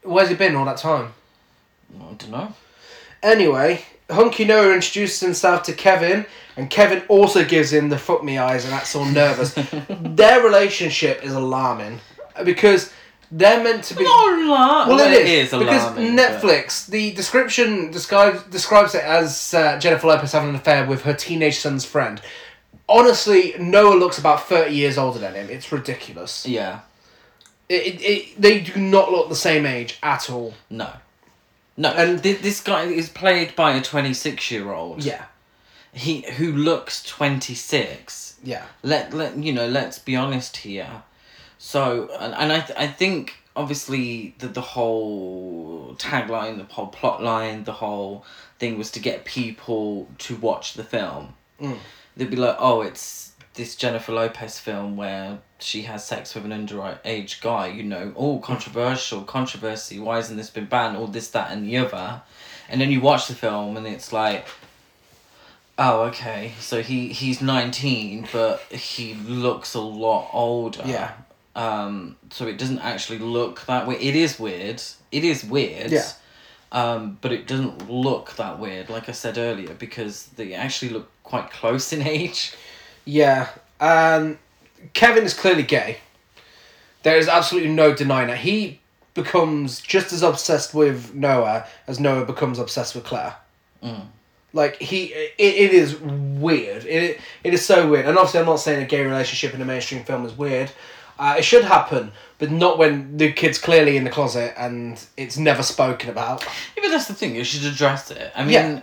where's 0.03 0.29
he 0.29 0.35
been 0.35 0.55
all 0.55 0.65
that 0.65 0.77
time? 0.77 1.13
I 1.99 2.13
don't 2.13 2.29
know. 2.29 2.53
Anyway, 3.23 3.83
Hunky 4.09 4.45
Noah 4.45 4.73
introduces 4.73 5.19
himself 5.19 5.63
to 5.63 5.73
Kevin, 5.73 6.25
and 6.57 6.69
Kevin 6.69 7.03
also 7.07 7.43
gives 7.45 7.71
him 7.71 7.89
the 7.89 7.97
fuck 7.97 8.23
me 8.23 8.37
eyes 8.37 8.63
and 8.65 8.73
that's 8.73 8.95
all 8.95 9.05
nervous. 9.23 9.53
Their 9.89 10.43
relationship 10.43 11.23
is 11.23 11.33
alarming 11.33 11.99
because 12.43 12.91
they're 13.31 13.63
meant 13.63 13.83
to 13.85 13.95
be. 13.95 14.03
Not. 14.03 14.87
Well, 14.89 14.99
it 14.99 15.13
is, 15.25 15.53
is 15.53 15.59
because 15.59 15.83
alarming, 15.83 16.15
but- 16.15 16.41
Netflix. 16.41 16.87
The 16.87 17.11
description 17.13 17.91
describes 17.91 18.43
describes 18.43 18.95
it 18.95 19.03
as 19.03 19.53
uh, 19.53 19.79
Jennifer 19.79 20.07
Lopez 20.07 20.31
having 20.33 20.49
an 20.49 20.55
affair 20.55 20.85
with 20.85 21.03
her 21.03 21.13
teenage 21.13 21.57
son's 21.59 21.85
friend. 21.85 22.21
Honestly, 22.89 23.53
Noah 23.57 23.95
looks 23.95 24.17
about 24.17 24.47
thirty 24.47 24.75
years 24.75 24.97
older 24.97 25.19
than 25.19 25.33
him. 25.35 25.49
It's 25.49 25.71
ridiculous. 25.71 26.45
Yeah. 26.45 26.81
It, 27.69 27.83
it, 27.87 28.01
it, 28.01 28.41
they 28.41 28.59
do 28.59 28.77
not 28.81 29.13
look 29.13 29.29
the 29.29 29.35
same 29.35 29.65
age 29.65 29.97
at 30.03 30.29
all. 30.29 30.53
No. 30.69 30.89
No, 31.81 31.89
And- 31.91 32.21
th- 32.23 32.41
this 32.41 32.59
guy 32.61 32.83
is 32.83 33.09
played 33.09 33.55
by 33.55 33.71
a 33.71 33.81
twenty-six-year-old. 33.81 35.03
Yeah, 35.03 35.25
He 35.93 36.13
who 36.37 36.51
looks 36.51 37.03
twenty-six. 37.03 38.35
yeah. 38.43 38.65
Let 38.83 39.13
let 39.13 39.35
you 39.37 39.51
know. 39.53 39.67
Let's 39.67 39.99
be 39.99 40.15
honest 40.15 40.57
here. 40.57 41.03
So 41.57 42.09
and, 42.19 42.33
and 42.33 42.51
I 42.53 42.59
th- 42.61 42.77
I 42.79 42.87
think 42.87 43.35
obviously 43.55 44.35
the 44.39 44.47
the 44.47 44.61
whole 44.61 45.95
tagline, 45.97 46.57
the 46.57 46.73
whole 46.73 46.87
plot 46.87 47.21
line, 47.23 47.63
the 47.63 47.73
whole 47.73 48.25
thing 48.59 48.77
was 48.77 48.91
to 48.91 48.99
get 48.99 49.25
people 49.25 50.07
to 50.19 50.35
watch 50.35 50.73
the 50.75 50.83
film. 50.83 51.33
Mm. 51.59 51.77
They'd 52.15 52.29
be 52.29 52.35
like, 52.37 52.57
"Oh, 52.59 52.81
it's 52.81 53.30
this 53.61 53.75
Jennifer 53.75 54.11
Lopez 54.11 54.57
film 54.57 54.97
where 54.97 55.39
she 55.59 55.83
has 55.83 56.03
sex 56.03 56.33
with 56.33 56.45
an 56.45 56.51
underage 56.51 57.41
guy." 57.41 57.67
You 57.67 57.83
know, 57.83 58.13
oh, 58.15 58.39
controversial, 58.39 59.21
controversy. 59.21 59.99
Why 59.99 60.15
hasn't 60.15 60.37
this 60.37 60.49
been 60.49 60.65
banned? 60.65 60.97
All 60.97 61.07
this, 61.07 61.29
that, 61.29 61.51
and 61.51 61.65
the 61.65 61.77
other. 61.77 62.23
And 62.67 62.81
then 62.81 62.91
you 62.91 63.01
watch 63.01 63.27
the 63.27 63.35
film, 63.35 63.77
and 63.77 63.85
it's 63.85 64.11
like, 64.11 64.47
oh, 65.77 66.03
okay. 66.09 66.53
So 66.59 66.81
he 66.81 67.09
he's 67.21 67.41
nineteen, 67.41 68.27
but 68.31 68.61
he 68.71 69.13
looks 69.13 69.73
a 69.75 69.81
lot 69.81 70.29
older. 70.33 70.83
Yeah. 70.85 71.11
Um. 71.55 72.17
So 72.31 72.47
it 72.47 72.57
doesn't 72.57 72.79
actually 72.79 73.19
look 73.19 73.65
that 73.67 73.87
way. 73.87 73.95
It 73.95 74.15
is 74.15 74.39
weird. 74.39 74.81
It 75.11 75.23
is 75.23 75.43
weird. 75.43 75.91
Yeah. 75.91 76.09
Um, 76.73 77.17
but 77.19 77.33
it 77.33 77.47
doesn't 77.47 77.89
look 77.89 78.35
that 78.37 78.57
weird, 78.57 78.89
like 78.89 79.09
I 79.09 79.11
said 79.11 79.37
earlier, 79.37 79.73
because 79.73 80.27
they 80.37 80.53
actually 80.53 80.91
look 80.95 81.09
quite 81.23 81.51
close 81.51 81.91
in 81.91 82.01
age. 82.01 82.53
Yeah. 83.05 83.49
Um, 83.79 84.37
Kevin 84.93 85.23
is 85.23 85.33
clearly 85.33 85.63
gay. 85.63 85.97
There 87.03 87.17
is 87.17 87.27
absolutely 87.27 87.71
no 87.71 87.93
denying 87.93 88.27
that. 88.27 88.39
He 88.39 88.79
becomes 89.13 89.81
just 89.81 90.13
as 90.13 90.21
obsessed 90.21 90.73
with 90.73 91.13
Noah 91.13 91.65
as 91.87 91.99
Noah 91.99 92.25
becomes 92.25 92.59
obsessed 92.59 92.95
with 92.95 93.03
Claire. 93.03 93.35
Mm. 93.83 94.05
Like 94.53 94.77
he, 94.77 95.05
it, 95.05 95.33
it 95.37 95.73
is 95.73 95.97
weird. 95.99 96.85
It 96.85 97.19
it 97.43 97.53
is 97.53 97.65
so 97.65 97.89
weird. 97.89 98.05
And 98.05 98.17
obviously, 98.17 98.41
I'm 98.41 98.45
not 98.45 98.57
saying 98.57 98.83
a 98.83 98.85
gay 98.85 99.03
relationship 99.03 99.53
in 99.53 99.61
a 99.61 99.65
mainstream 99.65 100.03
film 100.03 100.25
is 100.25 100.37
weird. 100.37 100.71
Uh, 101.17 101.35
it 101.37 101.43
should 101.43 101.63
happen, 101.63 102.11
but 102.39 102.51
not 102.51 102.77
when 102.77 103.17
the 103.17 103.31
kid's 103.31 103.59
clearly 103.59 103.95
in 103.95 104.03
the 104.03 104.09
closet 104.09 104.53
and 104.57 105.03
it's 105.17 105.37
never 105.37 105.61
spoken 105.61 106.09
about. 106.09 106.43
Yeah, 106.75 106.83
but 106.83 106.89
that's 106.89 107.07
the 107.07 107.13
thing. 107.13 107.35
You 107.35 107.43
should 107.43 107.63
address 107.71 108.09
it. 108.11 108.31
I 108.35 108.43
mean, 108.43 108.53
Yeah. 108.53 108.81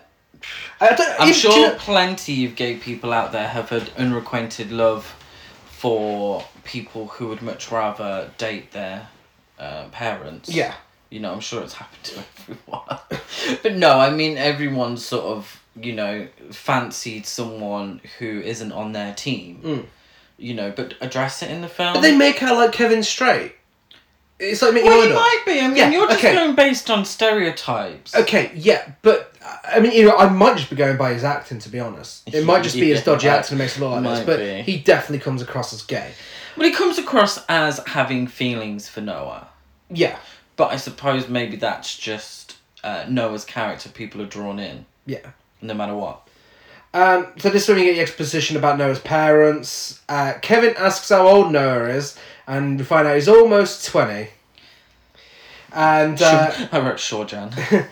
I 0.81 0.95
don't, 0.95 1.21
I'm 1.21 1.29
do 1.29 1.35
sure 1.35 1.53
you 1.57 1.63
know- 1.69 1.75
plenty 1.77 2.45
of 2.45 2.55
gay 2.57 2.77
people 2.77 3.13
out 3.13 3.33
there 3.33 3.49
have 3.49 3.69
had 3.71 3.91
unrequited 3.97 4.71
love 4.73 5.15
for 5.67 6.45
people 6.65 7.07
who 7.09 7.29
would 7.29 7.43
much 7.43 7.71
rather 7.71 8.31
date 8.39 8.73
their 8.73 9.09
uh, 9.59 9.85
parents. 9.93 10.49
yeah. 10.49 10.75
You 11.11 11.21
know, 11.21 11.33
I'm 11.33 11.41
sure 11.41 11.63
it's 11.63 11.73
happened 11.73 12.05
to 12.05 12.19
everyone. 12.53 12.99
but 13.63 13.75
no, 13.77 13.99
I 13.99 14.11
mean, 14.11 14.37
everyone's 14.37 15.03
sort 15.03 15.25
of, 15.25 15.63
you 15.75 15.95
know, 15.95 16.29
fancied 16.51 17.25
someone 17.25 18.03
who 18.19 18.41
isn't 18.41 18.73
on 18.73 18.93
their 18.93 19.15
team. 19.15 19.61
Mm. 19.65 19.87
You 20.37 20.53
know, 20.55 20.71
but 20.71 20.95
address 21.01 21.43
it 21.43 21.51
in 21.51 21.63
the 21.63 21.69
film. 21.69 21.95
But 21.95 22.01
they 22.03 22.15
make 22.17 22.41
her 22.41 22.55
like 22.55 22.73
Kevin 22.73 23.03
straight. 23.03 23.55
It's 24.41 24.63
like 24.63 24.75
making 24.75 24.89
well, 24.91 25.03
her 25.03 25.09
you 25.09 25.15
might 25.15 25.43
be. 25.47 25.61
I 25.61 25.67
mean, 25.69 25.77
Yeah, 25.77 25.91
you're 25.91 26.07
just 26.07 26.19
okay. 26.19 26.35
going 26.35 26.55
based 26.55 26.91
on 26.91 27.05
stereotypes. 27.05 28.15
Okay, 28.15 28.53
yeah, 28.55 28.93
but 29.03 29.35
I 29.65 29.81
mean, 29.81 29.93
you 29.93 30.05
know, 30.07 30.17
I 30.17 30.29
might 30.29 30.57
just 30.57 30.71
be 30.71 30.77
going 30.77 30.97
by 30.97 31.13
his 31.13 31.25
acting. 31.25 31.59
To 31.61 31.69
be 31.69 31.81
honest, 31.81 32.23
it 32.33 32.45
might 32.45 32.63
just 32.63 32.77
be 32.77 32.91
his 32.91 33.03
dodgy 33.03 33.27
might- 33.27 33.35
acting 33.39 33.59
that 33.59 33.65
makes 33.65 33.79
a 33.79 33.85
lot 33.85 33.99
of 33.99 34.05
this. 34.05 34.25
But 34.25 34.39
be. 34.39 34.63
he 34.63 34.79
definitely 34.79 35.19
comes 35.21 35.43
across 35.43 35.73
as 35.73 35.83
gay. 35.83 36.13
But 36.57 36.67
he 36.67 36.73
comes 36.73 36.99
across 36.99 37.45
as 37.49 37.79
having 37.87 38.27
feelings 38.27 38.89
for 38.89 39.01
Noah. 39.01 39.49
Yeah, 39.91 40.19
But 40.57 40.73
I 40.73 40.77
suppose 40.77 41.29
maybe 41.29 41.57
that's 41.57 41.97
just 41.97 42.57
uh, 42.85 43.07
Noah's 43.09 43.45
character 43.45 43.89
people 43.89 44.21
are 44.21 44.27
drawn 44.27 44.59
in, 44.59 44.85
yeah. 45.07 45.31
no 45.63 45.73
matter 45.75 45.95
what. 45.95 46.28
Um, 46.95 47.29
so 47.37 47.51
this 47.51 47.65
is 47.65 47.69
when 47.69 47.79
you 47.79 47.85
get 47.85 47.95
the 47.95 48.01
exposition 48.01 48.57
about 48.57 48.79
Noah's 48.79 48.99
parents. 48.99 50.01
Uh, 50.09 50.35
Kevin 50.41 50.75
asks 50.77 51.09
how 51.11 51.27
old 51.27 51.53
Noah 51.53 51.89
is, 51.91 52.19
and 52.47 52.79
we 52.79 52.85
find 52.85 53.07
out 53.07 53.15
he's 53.15 53.29
almost 53.29 53.87
twenty. 53.87 54.29
And 55.73 56.21
uh, 56.23 56.69
I 56.73 56.81
wrote 56.81 56.99
Sure 56.99 57.25
Jan. 57.25 57.53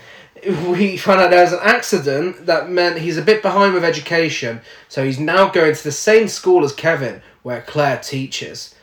we 0.68 0.96
find 0.96 1.20
out 1.20 1.30
there's 1.30 1.52
an 1.52 1.58
accident 1.62 2.46
that 2.46 2.70
meant 2.70 2.98
he's 2.98 3.16
a 3.16 3.22
bit 3.22 3.42
behind 3.42 3.74
with 3.74 3.84
education, 3.84 4.60
so 4.88 5.04
he's 5.04 5.18
now 5.18 5.48
going 5.48 5.74
to 5.74 5.84
the 5.84 5.92
same 5.92 6.28
school 6.28 6.64
as 6.64 6.72
Kevin, 6.72 7.22
where 7.42 7.62
Claire 7.62 7.98
teaches. 7.98 8.74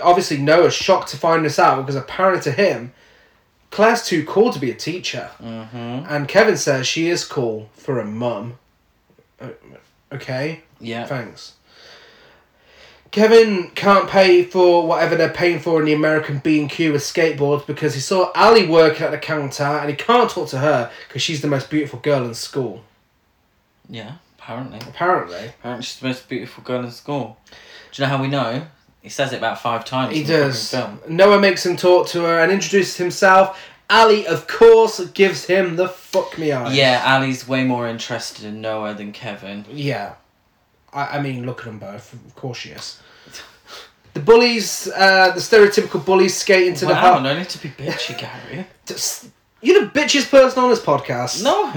Obviously, 0.00 0.38
Noah's 0.38 0.74
shocked 0.74 1.08
to 1.08 1.16
find 1.16 1.44
this 1.44 1.58
out 1.58 1.82
because 1.82 1.96
apparently 1.96 2.42
to 2.42 2.52
him, 2.52 2.92
Claire's 3.70 4.06
too 4.06 4.24
cool 4.24 4.52
to 4.52 4.58
be 4.58 4.70
a 4.70 4.74
teacher. 4.74 5.30
mm-hmm. 5.40 6.06
And 6.08 6.28
Kevin 6.28 6.56
says 6.56 6.86
she 6.86 7.08
is 7.08 7.24
cool 7.24 7.68
for 7.74 7.98
a 7.98 8.04
mum. 8.04 8.58
Uh, 9.42 9.48
Okay, 10.14 10.62
Yeah. 10.78 11.06
thanks. 11.06 11.52
Kevin 13.10 13.70
can't 13.74 14.08
pay 14.08 14.42
for 14.42 14.86
whatever 14.86 15.16
they're 15.16 15.28
paying 15.28 15.58
for 15.60 15.80
in 15.80 15.86
the 15.86 15.92
American 15.92 16.38
B&Q 16.38 16.92
with 16.92 17.02
skateboards 17.02 17.66
because 17.66 17.94
he 17.94 18.00
saw 18.00 18.30
Ali 18.34 18.66
working 18.66 19.02
at 19.02 19.10
the 19.10 19.18
counter 19.18 19.64
and 19.64 19.90
he 19.90 19.96
can't 19.96 20.30
talk 20.30 20.48
to 20.50 20.58
her 20.58 20.90
because 21.08 21.20
she's 21.22 21.42
the 21.42 21.48
most 21.48 21.68
beautiful 21.68 21.98
girl 21.98 22.24
in 22.24 22.32
school. 22.34 22.82
Yeah, 23.88 24.12
apparently. 24.38 24.78
Apparently. 24.88 25.46
Apparently 25.58 25.82
she's 25.84 25.98
the 26.00 26.08
most 26.08 26.26
beautiful 26.28 26.64
girl 26.64 26.82
in 26.84 26.90
school. 26.90 27.36
Do 27.92 28.02
you 28.02 28.08
know 28.08 28.16
how 28.16 28.22
we 28.22 28.28
know? 28.28 28.66
He 29.02 29.08
says 29.10 29.32
it 29.32 29.38
about 29.38 29.60
five 29.60 29.84
times. 29.84 30.14
He 30.14 30.22
in 30.22 30.26
the 30.26 30.32
does. 30.32 30.70
Film. 30.70 31.00
Noah 31.08 31.40
makes 31.40 31.66
him 31.66 31.76
talk 31.76 32.06
to 32.08 32.22
her 32.22 32.38
and 32.40 32.50
introduces 32.52 32.96
himself. 32.96 33.58
Ali, 33.92 34.26
of 34.26 34.46
course, 34.48 35.04
gives 35.08 35.44
him 35.44 35.76
the 35.76 35.86
fuck 35.86 36.38
me 36.38 36.50
eyes. 36.50 36.74
Yeah, 36.74 37.04
Ali's 37.06 37.46
way 37.46 37.62
more 37.62 37.86
interested 37.86 38.46
in 38.46 38.62
Noah 38.62 38.94
than 38.94 39.12
Kevin. 39.12 39.66
Yeah. 39.70 40.14
I, 40.94 41.18
I 41.18 41.22
mean, 41.22 41.44
look 41.44 41.58
at 41.60 41.66
them 41.66 41.78
both. 41.78 42.14
Of 42.14 42.34
course 42.34 42.56
she 42.58 42.70
is. 42.70 43.00
The 44.14 44.20
bullies, 44.20 44.88
uh, 44.88 45.32
the 45.34 45.40
stereotypical 45.40 46.04
bullies 46.04 46.34
skate 46.34 46.68
into 46.68 46.86
the 46.86 46.92
wow, 46.92 47.14
house. 47.14 47.22
no 47.22 47.36
need 47.36 47.50
to 47.50 47.58
be 47.58 47.68
bitchy, 47.68 48.18
Gary. 48.18 48.66
You're 49.60 49.84
the 49.84 49.90
bitchiest 49.90 50.30
person 50.30 50.62
on 50.62 50.70
this 50.70 50.80
podcast. 50.80 51.44
No. 51.44 51.72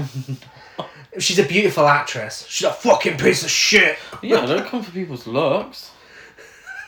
She's 1.19 1.39
a 1.39 1.45
beautiful 1.45 1.87
actress. 1.87 2.45
She's 2.47 2.67
a 2.67 2.73
fucking 2.73 3.17
piece 3.17 3.43
of 3.43 3.49
shit. 3.49 3.97
yeah, 4.21 4.45
don't 4.45 4.65
come 4.65 4.83
for 4.83 4.91
people's 4.91 5.27
looks. 5.27 5.91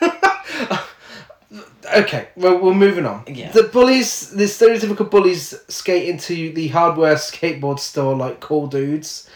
Okay, 1.96 2.28
well, 2.36 2.58
we're 2.58 2.74
moving 2.74 3.06
on. 3.06 3.24
Yeah. 3.26 3.50
The 3.50 3.64
bullies, 3.64 4.30
the 4.30 4.44
stereotypical 4.44 5.10
bullies, 5.10 5.54
skate 5.68 6.08
into 6.08 6.52
the 6.52 6.68
hardware 6.68 7.14
skateboard 7.14 7.78
store 7.78 8.14
like 8.14 8.40
cool 8.40 8.66
dudes. 8.66 9.28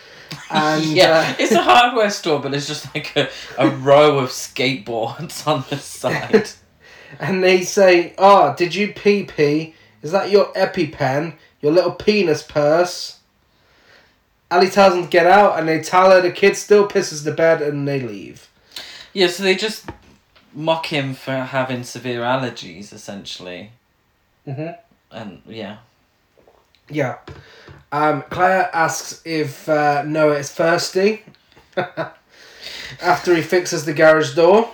And 0.51 0.85
yeah, 0.97 1.35
uh, 1.39 1.43
it's 1.43 1.53
a 1.53 1.63
hardware 1.63 2.11
store, 2.11 2.41
but 2.41 2.55
it's 2.55 2.67
just 2.67 2.93
like 2.95 3.17
a, 3.17 3.29
a 3.59 3.71
row 3.71 4.19
of 4.19 4.31
skateboards 4.31 5.47
on 5.53 5.65
the 5.71 5.79
side. 5.79 6.51
and 7.21 7.43
they 7.43 7.63
say, 7.63 8.15
"Oh, 8.19 8.55
did 8.57 8.75
you 8.75 8.93
pee 8.93 9.25
pee? 9.25 9.75
Is 10.03 10.13
that 10.13 10.31
your 10.31 10.53
EpiPen? 10.55 11.35
Your 11.61 11.73
little 11.73 11.93
penis 11.93 12.43
purse?" 12.43 13.19
Ali 14.51 14.69
tells 14.69 14.95
them 14.95 15.05
to 15.05 15.09
get 15.09 15.27
out, 15.27 15.59
and 15.59 15.67
they 15.67 15.81
tell 15.81 16.11
her 16.11 16.21
the 16.21 16.31
kid 16.31 16.57
still 16.57 16.87
pisses 16.87 17.25
the 17.25 17.33
bed, 17.33 17.63
and 17.63 17.89
they 17.89 18.01
leave. 18.01 18.49
yeah, 19.15 19.27
so 19.27 19.43
they 19.43 19.55
just 19.55 19.87
mock 20.55 20.87
him 20.87 21.15
for 21.15 21.33
having 21.33 21.85
severe 21.85 22.21
allergies, 22.21 22.93
essentially. 22.93 23.73
Mhm. 24.47 24.77
And 25.11 25.43
yeah. 25.47 25.79
Yeah. 26.89 27.19
Um, 27.91 28.23
Claire 28.31 28.71
asks 28.73 29.21
if 29.25 29.69
uh, 29.69 30.03
Noah 30.07 30.39
is 30.39 30.51
thirsty 30.51 31.25
after 33.03 33.35
he 33.35 33.43
fixes 33.43 33.85
the 33.85 33.93
garage 33.93 34.35
door. 34.35 34.71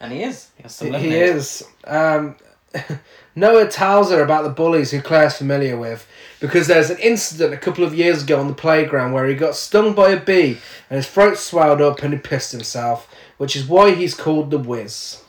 And 0.00 0.12
he 0.12 0.22
is. 0.22 0.50
He 0.56 0.90
He 0.90 1.14
is. 1.14 1.64
Um, 1.84 2.36
Noah 3.36 3.68
tells 3.68 4.10
her 4.10 4.22
about 4.22 4.44
the 4.44 4.50
bullies 4.50 4.90
who 4.90 5.00
Claire's 5.00 5.36
familiar 5.36 5.76
with 5.78 6.06
because 6.40 6.66
there's 6.66 6.90
an 6.90 6.98
incident 6.98 7.54
a 7.54 7.58
couple 7.58 7.84
of 7.84 7.94
years 7.94 8.22
ago 8.22 8.40
on 8.40 8.48
the 8.48 8.54
playground 8.54 9.12
where 9.12 9.26
he 9.26 9.34
got 9.34 9.54
stung 9.54 9.94
by 9.94 10.10
a 10.10 10.20
bee 10.20 10.58
and 10.90 10.96
his 10.96 11.06
throat 11.06 11.38
swelled 11.38 11.80
up 11.80 12.02
and 12.02 12.14
he 12.14 12.18
pissed 12.20 12.52
himself, 12.52 13.12
which 13.38 13.56
is 13.56 13.66
why 13.66 13.92
he's 13.94 14.14
called 14.14 14.50
the 14.50 14.58
Wiz. 14.58 15.22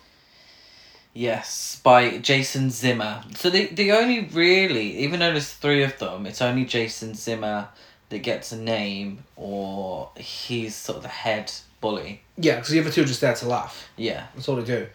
Yes, 1.14 1.82
by 1.84 2.20
Jason 2.20 2.70
Zimmer. 2.70 3.24
So 3.36 3.50
the 3.50 3.68
the 3.68 3.92
only 3.92 4.26
really, 4.26 4.98
even 5.00 5.20
though 5.20 5.32
there's 5.32 5.52
three 5.52 5.84
of 5.84 5.98
them, 5.98 6.26
it's 6.28 6.42
only 6.42 6.64
Jason 6.66 7.16
Zimmer 7.16 7.70
that 8.10 8.20
gets 8.20 8.52
a 8.52 8.58
name, 8.58 9.24
or 9.36 10.10
he's 10.16 10.76
sort 10.76 10.98
of 10.98 11.04
the 11.04 11.10
head 11.10 11.52
bully. 11.82 12.22
Yeah, 12.38 12.56
because 12.56 12.70
the 12.70 12.80
other 12.80 12.92
two 12.92 13.02
are 13.02 13.06
just 13.06 13.22
there 13.22 13.34
to 13.36 13.48
laugh. 13.48 13.90
Yeah. 13.98 14.28
That's 14.36 14.48
all 14.48 14.56
they 14.56 14.64
do. 14.64 14.88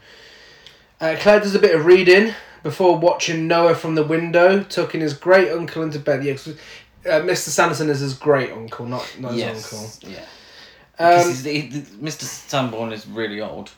Uh, 1.01 1.17
Claire 1.19 1.41
does 1.41 1.55
a 1.55 1.59
bit 1.59 1.75
of 1.75 1.85
reading 1.85 2.33
before 2.63 2.97
watching 2.97 3.49
Noah 3.49 3.75
from 3.75 3.97
the 3.97 4.05
window, 4.05 4.63
tucking 4.63 5.01
his 5.01 5.15
great 5.15 5.51
uncle 5.51 5.83
into 5.83 5.99
bed. 5.99 6.25
Yeah, 6.25 6.35
'cause, 6.35 6.55
uh, 7.05 7.21
Mr. 7.21 7.49
Sanderson 7.49 7.91
is 7.91 8.01
his 8.01 8.15
great 8.15 8.53
uncle, 8.53 8.87
not, 8.87 9.13
not 9.19 9.33
his 9.33 9.41
yes. 9.41 9.73
uncle. 9.73 10.11
Yeah. 10.13 10.25
Um, 10.99 11.33
he, 11.35 11.69
Mr. 12.01 12.25
Sandborn 12.25 12.93
is 12.93 13.07
really 13.07 13.41
old. 13.41 13.73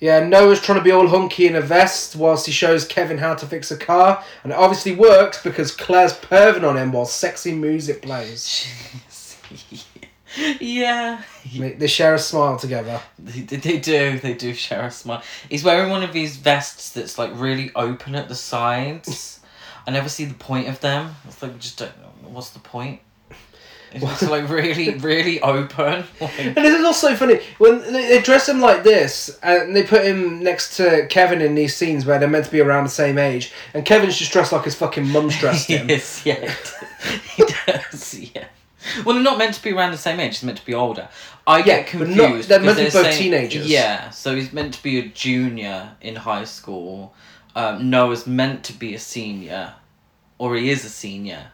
yeah, 0.00 0.24
Noah's 0.24 0.60
trying 0.60 0.78
to 0.78 0.84
be 0.84 0.92
all 0.92 1.08
hunky 1.08 1.46
in 1.46 1.56
a 1.56 1.60
vest 1.60 2.16
whilst 2.16 2.46
he 2.46 2.52
shows 2.52 2.86
Kevin 2.86 3.18
how 3.18 3.34
to 3.34 3.46
fix 3.46 3.70
a 3.70 3.76
car, 3.76 4.24
and 4.42 4.52
it 4.52 4.58
obviously 4.58 4.94
works 4.94 5.42
because 5.42 5.72
Claire's 5.72 6.18
perving 6.18 6.68
on 6.68 6.76
him 6.76 6.92
while 6.92 7.04
sexy 7.06 7.52
music 7.52 8.02
plays. 8.02 8.66
yeah. 10.60 11.22
They, 11.54 11.72
they 11.72 11.86
share 11.86 12.14
a 12.14 12.18
smile 12.18 12.56
together. 12.56 13.00
They, 13.18 13.40
they 13.40 13.78
do. 13.78 14.18
They 14.18 14.34
do 14.34 14.54
share 14.54 14.86
a 14.86 14.90
smile. 14.90 15.22
He's 15.48 15.64
wearing 15.64 15.90
one 15.90 16.02
of 16.02 16.12
these 16.12 16.36
vests 16.36 16.90
that's 16.90 17.18
like 17.18 17.30
really 17.34 17.70
open 17.74 18.14
at 18.14 18.28
the 18.28 18.34
sides. 18.34 19.40
I 19.86 19.90
never 19.90 20.08
see 20.08 20.24
the 20.24 20.34
point 20.34 20.68
of 20.68 20.80
them. 20.80 21.16
It's 21.26 21.42
like 21.42 21.58
just 21.58 21.78
don't 21.78 21.96
know 21.98 22.28
what's 22.30 22.50
the 22.50 22.60
point. 22.60 23.00
It's 24.02 24.22
like 24.22 24.48
really, 24.48 24.94
really 24.94 25.40
open. 25.40 26.04
Like, 26.20 26.38
And 26.40 26.54
this 26.56 26.78
is 26.78 26.84
also 26.84 27.14
funny 27.14 27.40
when 27.58 27.80
they, 27.92 28.08
they 28.08 28.20
dress 28.22 28.48
him 28.48 28.60
like 28.60 28.82
this, 28.84 29.38
and 29.42 29.74
they 29.76 29.82
put 29.82 30.04
him 30.04 30.42
next 30.42 30.76
to 30.78 31.06
Kevin 31.08 31.40
in 31.42 31.54
these 31.54 31.76
scenes 31.76 32.04
where 32.06 32.18
they're 32.18 32.28
meant 32.28 32.46
to 32.46 32.50
be 32.50 32.60
around 32.60 32.84
the 32.84 32.90
same 32.90 33.18
age, 33.18 33.52
and 33.74 33.84
Kevin's 33.84 34.16
just 34.18 34.32
dressed 34.32 34.52
like 34.52 34.64
his 34.64 34.74
fucking 34.74 35.08
mum's 35.08 35.38
dressed 35.40 35.68
him. 35.68 35.88
yes, 35.88 36.24
yeah, 36.24 36.54
he 37.36 37.44
does. 37.66 38.14
Yeah. 38.34 38.46
Well, 39.04 39.14
they're 39.14 39.22
not 39.22 39.38
meant 39.38 39.54
to 39.54 39.62
be 39.62 39.70
around 39.72 39.92
the 39.92 39.96
same 39.98 40.18
age. 40.18 40.34
He's 40.38 40.42
meant 40.42 40.58
to 40.58 40.66
be 40.66 40.74
older. 40.74 41.08
I 41.46 41.58
Yeah, 41.58 41.64
get 41.64 41.84
but 41.98 42.06
confused. 42.08 42.18
not- 42.18 42.48
they're 42.48 42.60
meant 42.60 42.78
to 42.78 42.84
be 42.84 42.90
both 42.90 43.02
saying- 43.04 43.18
teenagers. 43.22 43.66
Yeah, 43.68 44.10
so 44.10 44.34
he's 44.34 44.52
meant 44.52 44.74
to 44.74 44.82
be 44.82 44.98
a 44.98 45.06
junior 45.08 45.90
in 46.00 46.16
high 46.16 46.44
school. 46.44 47.14
Um, 47.54 47.90
Noah's 47.90 48.26
meant 48.26 48.64
to 48.64 48.72
be 48.72 48.94
a 48.94 48.98
senior, 48.98 49.74
or 50.38 50.56
he 50.56 50.70
is 50.70 50.84
a 50.84 50.88
senior. 50.88 51.52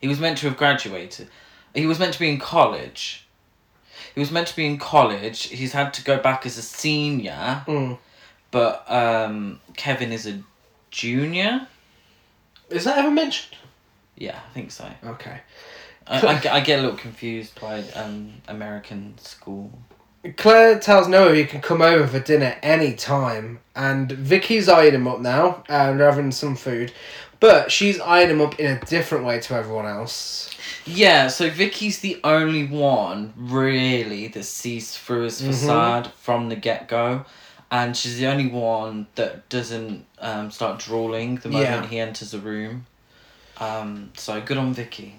He 0.00 0.08
was 0.08 0.18
meant 0.18 0.38
to 0.38 0.48
have 0.48 0.56
graduated. 0.56 1.28
He 1.74 1.86
was 1.86 1.98
meant 1.98 2.12
to 2.14 2.18
be 2.20 2.28
in 2.30 2.38
college. 2.38 3.26
He 4.14 4.20
was 4.20 4.30
meant 4.30 4.46
to 4.48 4.56
be 4.56 4.66
in 4.66 4.78
college. 4.78 5.44
He's 5.48 5.72
had 5.72 5.92
to 5.94 6.04
go 6.04 6.18
back 6.18 6.46
as 6.46 6.56
a 6.56 6.62
senior, 6.62 7.64
Mm. 7.66 7.98
but 8.50 8.84
um, 8.90 9.60
Kevin 9.76 10.12
is 10.12 10.26
a 10.26 10.40
junior. 10.90 11.66
Is 12.70 12.84
that 12.84 12.98
ever 12.98 13.10
mentioned? 13.10 13.56
Yeah, 14.16 14.38
I 14.48 14.54
think 14.54 14.70
so. 14.70 14.88
Okay. 15.04 15.40
I, 16.06 16.18
I, 16.26 16.38
get- 16.38 16.52
I 16.52 16.60
get 16.60 16.78
a 16.78 16.82
little 16.82 16.96
confused 16.96 17.60
by 17.60 17.80
um, 17.94 18.34
American 18.46 19.16
school. 19.18 19.70
Claire 20.36 20.78
tells 20.78 21.06
Noah 21.08 21.34
he 21.34 21.44
can 21.44 21.60
come 21.60 21.82
over 21.82 22.06
for 22.06 22.18
dinner 22.20 22.56
any 22.62 22.94
time, 22.94 23.58
and 23.74 24.10
Vicky's 24.10 24.68
eyeing 24.68 24.94
him 24.94 25.06
up 25.08 25.20
now, 25.20 25.64
and 25.68 26.00
having 26.00 26.30
some 26.30 26.56
food, 26.56 26.92
but 27.40 27.70
she's 27.72 28.00
eyeing 28.00 28.30
him 28.30 28.40
up 28.40 28.58
in 28.58 28.76
a 28.76 28.80
different 28.86 29.24
way 29.26 29.38
to 29.40 29.54
everyone 29.54 29.84
else. 29.86 30.50
Yeah, 30.86 31.28
so 31.28 31.48
Vicky's 31.50 32.00
the 32.00 32.20
only 32.24 32.66
one 32.66 33.32
really 33.36 34.28
that 34.28 34.44
sees 34.44 34.96
through 34.96 35.22
his 35.24 35.40
Mhm. 35.40 35.46
facade 35.46 36.10
from 36.20 36.48
the 36.50 36.56
get 36.56 36.88
go, 36.88 37.24
and 37.70 37.96
she's 37.96 38.18
the 38.18 38.26
only 38.26 38.46
one 38.48 39.06
that 39.14 39.48
doesn't 39.48 40.04
um, 40.20 40.50
start 40.50 40.78
drooling 40.78 41.36
the 41.36 41.48
moment 41.50 41.68
Yeah. 41.84 41.86
he 41.86 41.98
enters 41.98 42.30
the 42.32 42.38
room. 42.38 42.86
Um, 43.58 44.10
so 44.16 44.40
good 44.40 44.56
on 44.58 44.72
Vicky. 44.74 45.16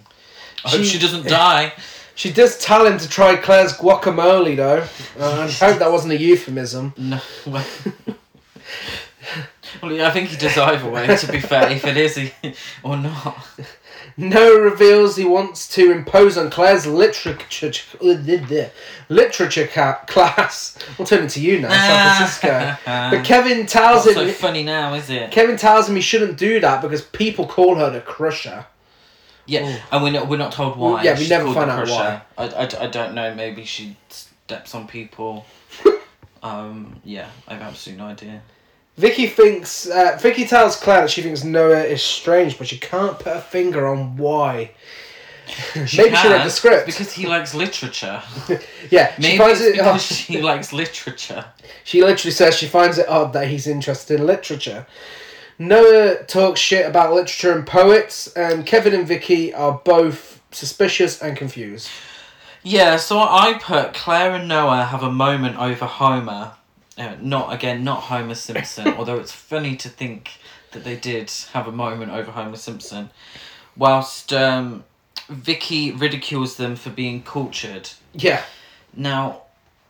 I 0.64 0.70
hope 0.70 0.80
She- 0.82 0.88
she 0.92 1.00
doesn't 1.00 1.28
die. 1.28 1.74
She 2.18 2.32
does 2.32 2.58
tell 2.58 2.86
him 2.86 2.98
to 2.98 3.10
try 3.10 3.36
Claire's 3.36 3.74
guacamole, 3.74 4.56
though. 4.56 4.88
Uh, 5.20 5.42
I 5.42 5.52
hope 5.66 5.80
that 5.80 5.92
wasn't 5.92 6.14
a 6.14 6.18
euphemism. 6.18 6.94
No. 6.98 7.20
Well, 7.46 7.66
well, 9.82 9.92
yeah, 9.92 10.08
I 10.08 10.12
think 10.12 10.30
he 10.30 10.38
does 10.38 10.58
either 10.58 10.90
way. 10.90 11.14
To 11.18 11.32
be 11.32 11.42
fair, 11.42 11.70
if 11.72 11.86
it 11.86 11.98
is 11.98 12.16
he, 12.16 12.32
or 12.84 12.96
not. 12.96 13.36
Noah 14.18 14.62
reveals 14.62 15.18
he 15.18 15.26
wants 15.26 15.68
to 15.76 15.92
impose 15.92 16.38
on 16.38 16.50
Claire's 16.50 16.88
literature 16.88 17.38
literature 19.10 19.68
ca- 19.68 20.02
class. 20.08 20.78
I'll 20.98 21.06
turn 21.06 21.26
it 21.26 21.30
to 21.32 21.42
you 21.42 21.60
now, 21.60 21.70
San 21.70 22.18
Francisco. 22.18 22.78
But 22.86 23.26
Kevin 23.26 23.66
tells 23.66 24.06
Not 24.06 24.16
him 24.16 24.30
so 24.30 24.34
funny 24.34 24.64
now, 24.64 24.94
is 24.94 25.10
it? 25.10 25.32
Kevin 25.32 25.58
tells 25.58 25.90
him 25.90 25.96
he 25.96 26.02
shouldn't 26.02 26.38
do 26.38 26.60
that 26.62 26.82
because 26.82 27.02
people 27.02 27.46
call 27.46 27.76
her 27.76 27.90
the 27.90 28.02
crusher. 28.02 28.66
Yeah, 29.48 29.80
and 29.92 30.02
we're 30.02 30.12
not, 30.12 30.28
we're 30.28 30.38
not 30.38 30.54
told 30.54 30.78
why. 30.78 31.04
Yeah, 31.04 31.14
we 31.14 31.20
she's 31.20 31.30
never 31.30 31.54
find 31.54 31.70
the 31.70 31.74
out 31.74 31.86
Crusher. 31.86 32.22
I, 32.38 32.44
I, 32.48 32.86
I 32.86 32.88
don't 32.88 33.14
know, 33.14 33.36
maybe 33.36 33.64
she 33.64 33.96
steps 34.10 34.74
on 34.74 34.88
people. 34.88 35.46
um, 36.44 37.00
yeah, 37.04 37.30
I 37.48 37.54
have 37.54 37.62
absolutely 37.62 38.04
no 38.04 38.10
idea. 38.10 38.42
Vicky 38.98 39.28
thinks 39.28 39.88
uh, 39.88 40.18
Vicky 40.22 40.46
tells 40.46 40.76
Claire 40.78 41.02
that 41.02 41.10
she 41.12 41.22
thinks 41.22 41.44
Noah 41.44 41.84
is 41.84 42.02
strange, 42.02 42.58
but 42.58 42.68
she 42.68 42.78
can't 42.78 43.20
put 43.20 43.36
a 43.36 43.42
finger 43.42 43.88
on 43.88 44.16
why. 44.18 44.72
She 45.86 45.98
Maybe 45.98 46.16
she 46.16 46.28
read 46.28 46.46
the 46.46 46.50
script. 46.50 46.86
Because 46.88 47.12
he 47.14 47.28
likes 47.28 47.54
literature. 47.54 48.22
Yeah, 48.90 49.14
she 49.16 49.22
Maybe 49.22 49.38
finds 49.38 49.62
it's 49.62 49.70
it. 49.70 49.78
because 49.78 50.02
she 50.04 50.42
likes 50.42 50.72
literature. 50.74 51.46
She 51.84 52.02
literally 52.02 52.32
says 52.32 52.56
she 52.56 52.68
finds 52.68 52.98
it 52.98 53.08
odd 53.10 53.34
that 53.34 53.48
he's 53.48 53.68
interested 53.68 54.20
in 54.20 54.26
literature. 54.26 54.86
Noah 55.60 56.24
talks 56.24 56.60
shit 56.60 56.86
about 56.86 57.14
literature 57.14 57.52
and 57.52 57.66
poets, 57.66 58.28
and 58.34 58.66
Kevin 58.66 58.94
and 58.94 59.08
Vicky 59.08 59.54
are 59.54 59.82
both 59.86 60.42
suspicious 60.52 61.22
and 61.22 61.38
confused. 61.38 61.90
Yeah, 62.64 62.98
so 62.98 63.20
I 63.20 63.60
put 63.62 63.94
Claire 63.94 64.32
and 64.36 64.48
Noah 64.48 64.86
have 64.86 65.04
a 65.04 65.12
moment 65.12 65.58
over 65.58 65.86
Homer. 65.86 66.55
Uh, 66.98 67.16
not 67.22 67.52
again, 67.54 67.84
not 67.84 68.02
Homer 68.04 68.36
Simpson. 68.36 68.88
although 68.98 69.18
it's 69.18 69.32
funny 69.32 69.76
to 69.78 69.90
think 69.90 70.32
that 70.72 70.84
they 70.84 70.96
did 70.96 71.32
have 71.54 71.68
a 71.68 71.72
moment 71.72 72.12
over 72.12 72.32
Homer 72.32 72.56
Simpson, 72.58 73.10
whilst 73.76 74.32
um, 74.34 74.84
Vicky 75.30 75.92
ridicules 75.92 76.56
them 76.58 76.76
for 76.76 76.90
being 76.90 77.22
cultured. 77.24 77.90
Yeah, 78.14 78.44
Now, 78.96 79.42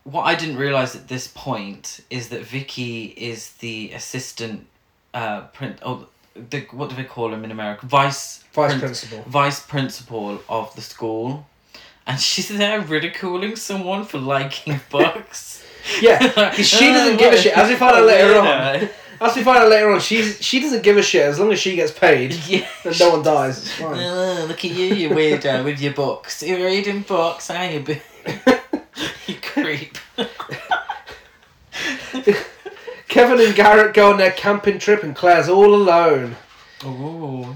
what 0.03 0.23
I 0.23 0.35
didn't 0.35 0.57
realize 0.57 0.95
at 0.95 1.07
this 1.07 1.27
point 1.27 2.01
is 2.09 2.29
that 2.29 2.41
Vicky 2.43 3.05
is 3.05 3.51
the 3.53 3.91
assistant, 3.93 4.67
uh, 5.13 5.41
print. 5.53 5.79
Oh, 5.83 6.07
the 6.35 6.61
what 6.71 6.89
do 6.89 6.95
they 6.95 7.03
call 7.05 7.33
him 7.33 7.43
in 7.43 7.51
America? 7.51 7.85
Vice 7.85 8.43
vice 8.53 8.71
prin- 8.71 8.79
principal. 8.81 9.23
vice 9.27 9.59
principal 9.61 10.41
of 10.49 10.75
the 10.75 10.81
school, 10.81 11.45
and 12.05 12.19
she's 12.19 12.49
there 12.49 12.81
ridiculing 12.81 13.55
someone 13.55 14.03
for 14.05 14.17
liking 14.19 14.79
books. 14.89 15.63
Yeah, 16.01 16.31
'cause 16.55 16.67
she 16.67 16.87
doesn't 16.91 17.17
give 17.17 17.33
a 17.33 17.37
shit. 17.37 17.55
As 17.57 17.69
we 17.69 17.75
find 17.75 17.95
out 17.95 18.05
later 18.05 18.39
on, 18.39 18.89
as 19.21 19.35
we 19.35 19.43
find 19.43 19.59
out 19.59 19.69
later 19.69 19.91
on, 19.91 19.99
she's 19.99 20.41
she 20.43 20.59
doesn't 20.59 20.83
give 20.83 20.97
a 20.97 21.03
shit 21.03 21.23
as 21.25 21.39
long 21.39 21.51
as 21.51 21.59
she 21.59 21.75
gets 21.75 21.91
paid 21.91 22.33
Yeah. 22.47 22.67
and 22.83 22.99
no 22.99 23.09
one 23.11 23.23
dies. 23.23 23.57
It's 23.59 23.71
fine. 23.73 23.97
Oh, 23.99 24.45
look 24.47 24.65
at 24.65 24.71
you, 24.71 24.85
you 24.93 25.09
weirdo, 25.09 25.63
with 25.63 25.79
your 25.81 25.93
books. 25.93 26.43
You're 26.43 26.65
reading 26.65 27.01
books, 27.01 27.49
are 27.49 27.65
you? 27.65 27.83
you 29.27 29.35
creep. 29.41 29.97
Kevin 33.07 33.39
and 33.39 33.55
Garrett 33.55 33.93
go 33.93 34.11
on 34.11 34.17
their 34.17 34.31
camping 34.31 34.79
trip, 34.79 35.03
and 35.03 35.15
Claire's 35.15 35.47
all 35.49 35.73
alone. 35.73 36.35
Ooh. 36.83 37.55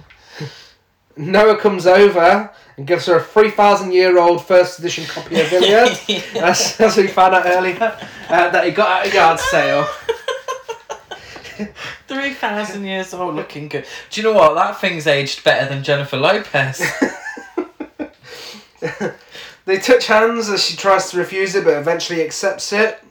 Noah 1.18 1.58
comes 1.58 1.86
over 1.86 2.50
and 2.78 2.88
gives 2.88 3.06
her 3.08 3.18
a 3.18 3.22
3,000 3.24 3.92
year 3.92 4.18
old 4.18 4.46
first 4.46 4.80
edition 4.80 5.04
copy 5.06 5.42
of 5.42 5.52
Iliad. 5.52 6.00
That's, 6.34 6.78
that's 6.78 6.96
what 6.96 7.06
we 7.06 7.08
found 7.08 7.36
out 7.36 7.46
earlier. 7.46 7.98
Uh, 8.30 8.50
that 8.50 8.64
he 8.66 8.72
got 8.72 9.06
at 9.06 9.12
a 9.12 9.16
yard 9.16 9.40
sale. 9.40 9.88
3,000 12.08 12.86
years 12.86 13.14
old 13.14 13.36
looking 13.36 13.68
good. 13.68 13.86
Do 14.10 14.22
you 14.22 14.28
know 14.28 14.34
what? 14.34 14.54
That 14.54 14.80
thing's 14.80 15.08
aged 15.08 15.44
better 15.44 15.68
than 15.68 15.84
Jennifer 15.84 16.18
Lopez. 16.18 16.82
They 19.70 19.78
touch 19.78 20.08
hands 20.08 20.50
as 20.50 20.64
she 20.66 20.76
tries 20.76 21.12
to 21.12 21.18
refuse 21.20 21.54
it, 21.54 21.64
but 21.64 21.78
eventually 21.78 22.24
accepts 22.24 22.74
it. 22.74 23.04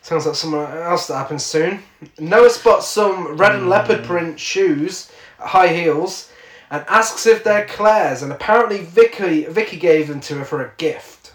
Sounds 0.00 0.24
like 0.24 0.34
someone 0.34 0.72
else 0.78 1.06
that 1.08 1.18
happens 1.18 1.44
soon. 1.44 1.82
Noah 2.18 2.48
spots 2.48 2.88
some 2.88 3.36
red 3.36 3.54
and 3.54 3.68
leopard 3.68 4.04
print 4.04 4.40
shoes, 4.40 5.12
high 5.38 5.68
heels, 5.68 6.32
and 6.70 6.86
asks 6.88 7.26
if 7.26 7.44
they're 7.44 7.66
Claire's. 7.66 8.22
And 8.22 8.32
apparently, 8.32 8.78
Vicky 8.78 9.44
Vicky 9.44 9.76
gave 9.76 10.08
them 10.08 10.20
to 10.20 10.36
her 10.36 10.44
for 10.46 10.64
a 10.64 10.72
gift. 10.78 11.34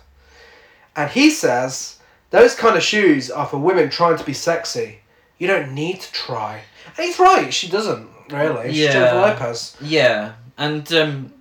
And 0.96 1.12
he 1.12 1.30
says 1.30 2.00
those 2.32 2.56
kind 2.56 2.76
of 2.76 2.84
shoes 2.84 3.30
are 3.32 3.46
for 3.46 3.58
women 3.58 3.90
trying 3.90 4.18
to 4.18 4.24
be 4.24 4.34
sexy. 4.34 5.00
You 5.38 5.48
don't 5.48 5.74
need 5.74 6.02
to 6.02 6.12
try. 6.12 6.62
And 6.98 7.06
he's 7.06 7.20
right. 7.20 7.54
She 7.54 7.68
doesn't 7.70 8.08
really. 8.30 8.70
She's 8.72 8.80
Yeah. 8.86 8.92
Jennifer 8.94 9.16
Lopez. 9.16 9.78
yeah, 9.82 10.34
and 10.58 10.92
um, 10.94 11.34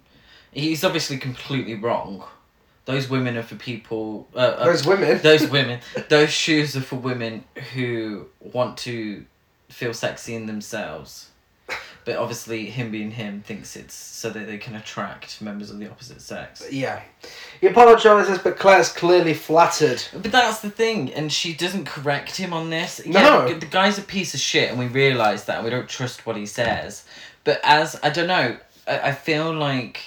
he's 0.52 0.84
obviously 0.84 1.16
completely 1.18 1.74
wrong. 1.74 2.24
Those 2.86 3.08
women 3.08 3.36
are 3.38 3.42
for 3.42 3.54
people. 3.56 4.28
Uh, 4.34 4.38
uh, 4.38 4.64
Those 4.66 4.86
women. 4.86 5.18
those 5.22 5.48
women. 5.48 5.80
Those 6.08 6.30
shoes 6.30 6.76
are 6.76 6.82
for 6.82 6.96
women 6.96 7.44
who 7.72 8.26
want 8.40 8.76
to 8.78 9.24
feel 9.70 9.94
sexy 9.94 10.34
in 10.34 10.46
themselves. 10.46 11.30
But 12.04 12.16
obviously, 12.16 12.66
him 12.66 12.90
being 12.90 13.10
him 13.12 13.40
thinks 13.46 13.76
it's 13.76 13.94
so 13.94 14.28
that 14.28 14.46
they 14.46 14.58
can 14.58 14.74
attract 14.76 15.40
members 15.40 15.70
of 15.70 15.78
the 15.78 15.90
opposite 15.90 16.20
sex. 16.20 16.62
Yeah. 16.70 17.00
He 17.62 17.66
apologises, 17.68 18.38
but 18.38 18.58
Claire's 18.58 18.92
clearly 18.92 19.32
flattered. 19.32 20.02
But 20.12 20.30
that's 20.30 20.60
the 20.60 20.68
thing, 20.68 21.12
and 21.14 21.32
she 21.32 21.54
doesn't 21.54 21.86
correct 21.86 22.36
him 22.36 22.52
on 22.52 22.68
this. 22.68 23.04
No. 23.06 23.46
Yeah, 23.46 23.54
the, 23.58 23.64
guy's 23.66 23.96
a 23.98 24.02
piece 24.02 24.34
of 24.34 24.40
shit, 24.40 24.68
and 24.68 24.78
we 24.78 24.86
realise 24.86 25.44
that, 25.44 25.56
and 25.56 25.64
we 25.64 25.70
don't 25.70 25.88
trust 25.88 26.26
what 26.26 26.36
he 26.36 26.44
says. 26.44 27.04
But 27.44 27.60
as, 27.64 27.98
I 28.02 28.10
don't 28.10 28.28
know, 28.28 28.58
I, 28.86 28.98
I 28.98 29.12
feel 29.12 29.50
like 29.54 30.00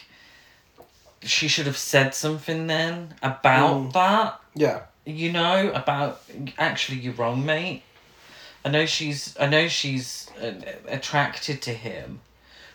she 1.24 1.48
should 1.48 1.66
have 1.66 1.78
said 1.78 2.14
something 2.14 2.68
then 2.68 3.16
about 3.24 3.76
Mm. 3.76 3.94
that, 3.94 4.40
Yeah. 4.54 4.82
you 5.06 5.32
know, 5.32 5.72
about 5.74 6.22
actually 6.60 7.00
you're 7.00 7.14
wrong, 7.14 7.44
mate. 7.46 7.82
I 8.68 8.70
know 8.70 8.86
she's, 8.86 9.34
I 9.40 9.48
know 9.48 9.70
she's 9.70 10.30
uh, 10.44 10.52
attracted 10.90 11.62
to 11.62 11.74
him, 11.74 12.20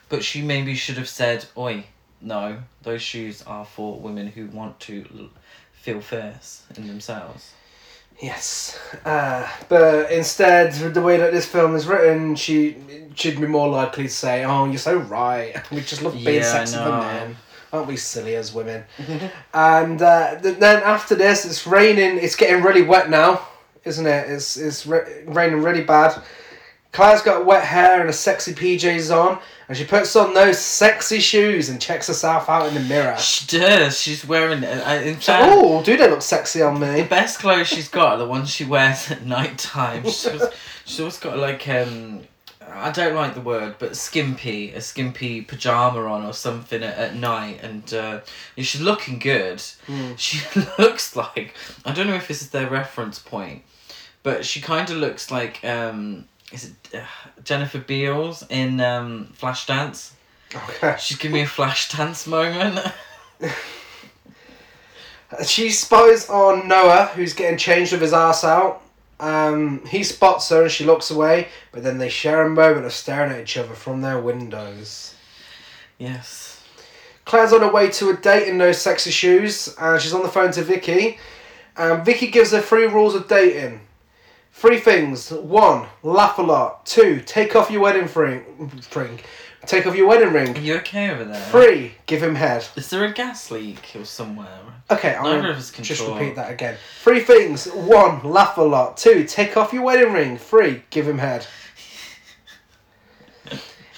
but 0.09 0.24
she 0.24 0.40
maybe 0.40 0.74
should 0.74 0.97
have 0.97 1.09
said, 1.09 1.45
oi, 1.55 1.84
no, 2.18 2.61
those 2.82 3.03
shoes 3.03 3.43
are 3.43 3.66
for 3.66 3.99
women 4.01 4.28
who 4.28 4.47
want 4.47 4.80
to 4.80 5.05
l- 5.14 5.28
feel 5.74 6.01
fierce 6.01 6.62
in 6.78 6.88
themselves. 6.88 7.53
Yes, 8.22 8.78
uh, 9.05 9.47
but 9.68 10.11
instead, 10.11 10.72
the 10.95 11.03
way 11.03 11.18
that 11.18 11.30
this 11.30 11.45
film 11.45 11.76
is 11.76 11.86
written, 11.86 12.36
she 12.36 12.78
should 13.14 13.38
be 13.38 13.47
more 13.47 13.68
likely 13.68 14.05
to 14.05 14.09
say, 14.09 14.45
"Oh, 14.45 14.64
you're 14.64 14.78
so 14.78 14.97
right. 14.97 15.55
We 15.70 15.82
just 15.82 16.01
love 16.01 16.14
being 16.14 16.40
Yeah, 16.40 16.53
sexy 16.53 16.76
for 16.76 16.90
men, 16.90 17.36
aren't 17.70 17.88
we 17.88 17.97
silly 17.99 18.36
as 18.36 18.55
women?" 18.55 18.84
and 19.55 20.01
uh, 20.01 20.40
th- 20.40 20.57
then 20.59 20.82
after 20.84 21.14
this, 21.14 21.45
it's 21.45 21.66
raining. 21.66 22.16
It's 22.18 22.36
getting 22.36 22.62
really 22.62 22.82
wet 22.82 23.11
now, 23.11 23.47
isn't 23.85 24.07
it? 24.07 24.30
It's 24.30 24.57
it's 24.57 24.87
ra- 24.87 25.05
raining 25.26 25.62
really 25.62 25.83
bad. 25.85 26.22
Claire's 26.93 27.22
got 27.22 27.47
wet 27.47 27.64
hair 27.64 28.03
and 28.03 28.11
a 28.11 28.12
sexy 28.12 28.53
PJs 28.53 29.16
on, 29.16 29.39
and 29.66 29.76
she 29.76 29.85
puts 29.85 30.14
on 30.14 30.35
those 30.35 30.59
sexy 30.59 31.20
shoes 31.20 31.70
and 31.70 31.80
checks 31.80 32.09
herself 32.09 32.51
out 32.51 32.68
in 32.68 32.74
the 32.74 32.80
mirror. 32.80 33.16
She 33.16 33.47
does. 33.47 33.99
She's 33.99 34.26
wearing. 34.26 34.62
Uh, 34.62 35.01
in 35.03 35.16
fact, 35.16 35.47
oh, 35.49 35.83
do 35.83 35.97
they 35.97 36.11
look 36.11 36.20
sexy 36.20 36.61
on 36.61 36.78
me? 36.78 37.01
the 37.01 37.09
best 37.09 37.39
clothes 37.39 37.68
she's 37.68 37.89
got 37.89 38.12
are 38.12 38.18
the 38.18 38.26
ones 38.26 38.51
she 38.51 38.64
wears 38.64 39.11
at 39.11 39.24
night 39.24 39.59
time. 39.59 40.05
She's, 40.05 40.43
she's 40.85 41.01
always 41.01 41.18
got 41.18 41.39
like 41.39 41.66
um. 41.68 42.22
I 42.74 42.91
don't 42.91 43.14
like 43.14 43.35
the 43.35 43.41
word, 43.41 43.76
but 43.78 43.97
skimpy, 43.97 44.72
a 44.72 44.80
skimpy 44.80 45.43
pajama 45.43 46.07
on 46.07 46.24
or 46.24 46.33
something 46.33 46.83
at, 46.83 46.97
at 46.97 47.14
night, 47.14 47.61
and 47.62 47.93
uh, 47.93 48.20
she's 48.57 48.80
looking 48.80 49.18
good. 49.18 49.59
Mm. 49.87 50.18
She 50.18 50.41
looks 50.78 51.14
like 51.16 51.55
I 51.85 51.93
don't 51.93 52.07
know 52.07 52.14
if 52.14 52.28
this 52.28 52.41
is 52.43 52.51
their 52.51 52.68
reference 52.68 53.18
point, 53.18 53.62
but 54.23 54.45
she 54.45 54.61
kind 54.61 54.89
of 54.91 54.97
looks 54.97 55.31
like 55.31 55.64
um, 55.64 56.27
is 56.53 56.66
it 56.66 56.95
uh, 56.95 57.05
Jennifer 57.45 57.79
Beals 57.79 58.45
in 58.51 58.81
um, 58.81 59.33
Flashdance? 59.39 60.12
Okay. 60.55 60.97
She's 60.99 61.16
giving 61.16 61.35
me 61.35 61.41
a 61.43 61.47
Flashdance 61.47 62.27
moment. 62.27 62.81
She 65.47 65.70
spies 65.70 66.29
on 66.29 66.68
Noah, 66.68 67.07
who's 67.14 67.33
getting 67.33 67.57
changed 67.57 67.93
with 67.93 68.03
his 68.03 68.12
ass 68.12 68.45
out. 68.45 68.83
Um, 69.18 69.85
he 69.87 70.03
spots 70.03 70.49
her 70.51 70.62
and 70.62 70.70
she 70.70 70.85
looks 70.85 71.11
away, 71.11 71.49
but 71.70 71.83
then 71.83 71.99
they 71.99 72.09
share 72.09 72.43
a 72.43 72.51
moment 72.51 72.87
of 72.87 72.93
staring 72.93 73.33
at 73.33 73.41
each 73.41 73.57
other 73.57 73.75
from 73.75 74.01
their 74.01 74.20
windows. 74.20 75.14
yes. 75.99 76.49
Claire's 77.25 77.53
on 77.53 77.61
her 77.61 77.70
way 77.70 77.89
to 77.89 78.11
a 78.11 78.16
date 78.16 78.49
in 78.49 78.59
those 78.59 78.83
sexy 78.83 79.12
shoes, 79.12 79.73
and 79.81 80.03
she's 80.03 80.12
on 80.12 80.25
the 80.25 80.29
phone 80.29 80.51
to 80.53 80.62
Vicky. 80.62 81.18
And 81.77 82.05
Vicky 82.05 82.27
gives 82.27 82.51
her 82.51 82.61
three 82.61 82.87
rules 82.87 83.14
of 83.14 83.29
dating. 83.29 83.81
Three 84.53 84.79
things. 84.79 85.31
One, 85.31 85.87
laugh 86.03 86.39
a 86.39 86.43
lot. 86.43 86.87
Two, 86.87 87.21
take 87.25 87.57
off 87.57 87.71
your 87.71 87.81
wedding 87.81 88.09
ring. 88.15 88.71
ring. 88.95 89.21
Take 89.67 89.87
off 89.87 89.97
your 89.97 90.09
wedding 90.09 90.29
Are 90.29 90.33
ring. 90.33 90.57
you 90.65 90.75
okay 90.77 91.11
over 91.11 91.25
there? 91.25 91.41
Three, 91.51 91.95
give 92.07 92.23
him 92.23 92.35
head. 92.35 92.67
Is 92.77 92.91
there 92.91 93.05
a 93.05 93.13
gas 93.13 93.51
leak 93.51 93.93
or 93.95 94.05
somewhere? 94.05 94.49
Okay, 94.91 95.15
I'm 95.15 95.23
Neither 95.37 95.53
of 95.53 95.57
us 95.57 95.71
can 95.71 95.85
just 95.85 96.03
talk. 96.05 96.19
repeat 96.19 96.35
that 96.37 96.51
again. 96.51 96.77
Three 97.01 97.21
things. 97.21 97.67
One, 97.67 98.23
laugh 98.25 98.59
a 98.59 98.63
lot. 98.63 98.97
Two, 98.97 99.25
take 99.25 99.57
off 99.57 99.73
your 99.73 99.83
wedding 99.83 100.13
ring. 100.13 100.37
Three, 100.37 100.83
give 100.91 101.09
him 101.09 101.19
head. 101.19 101.47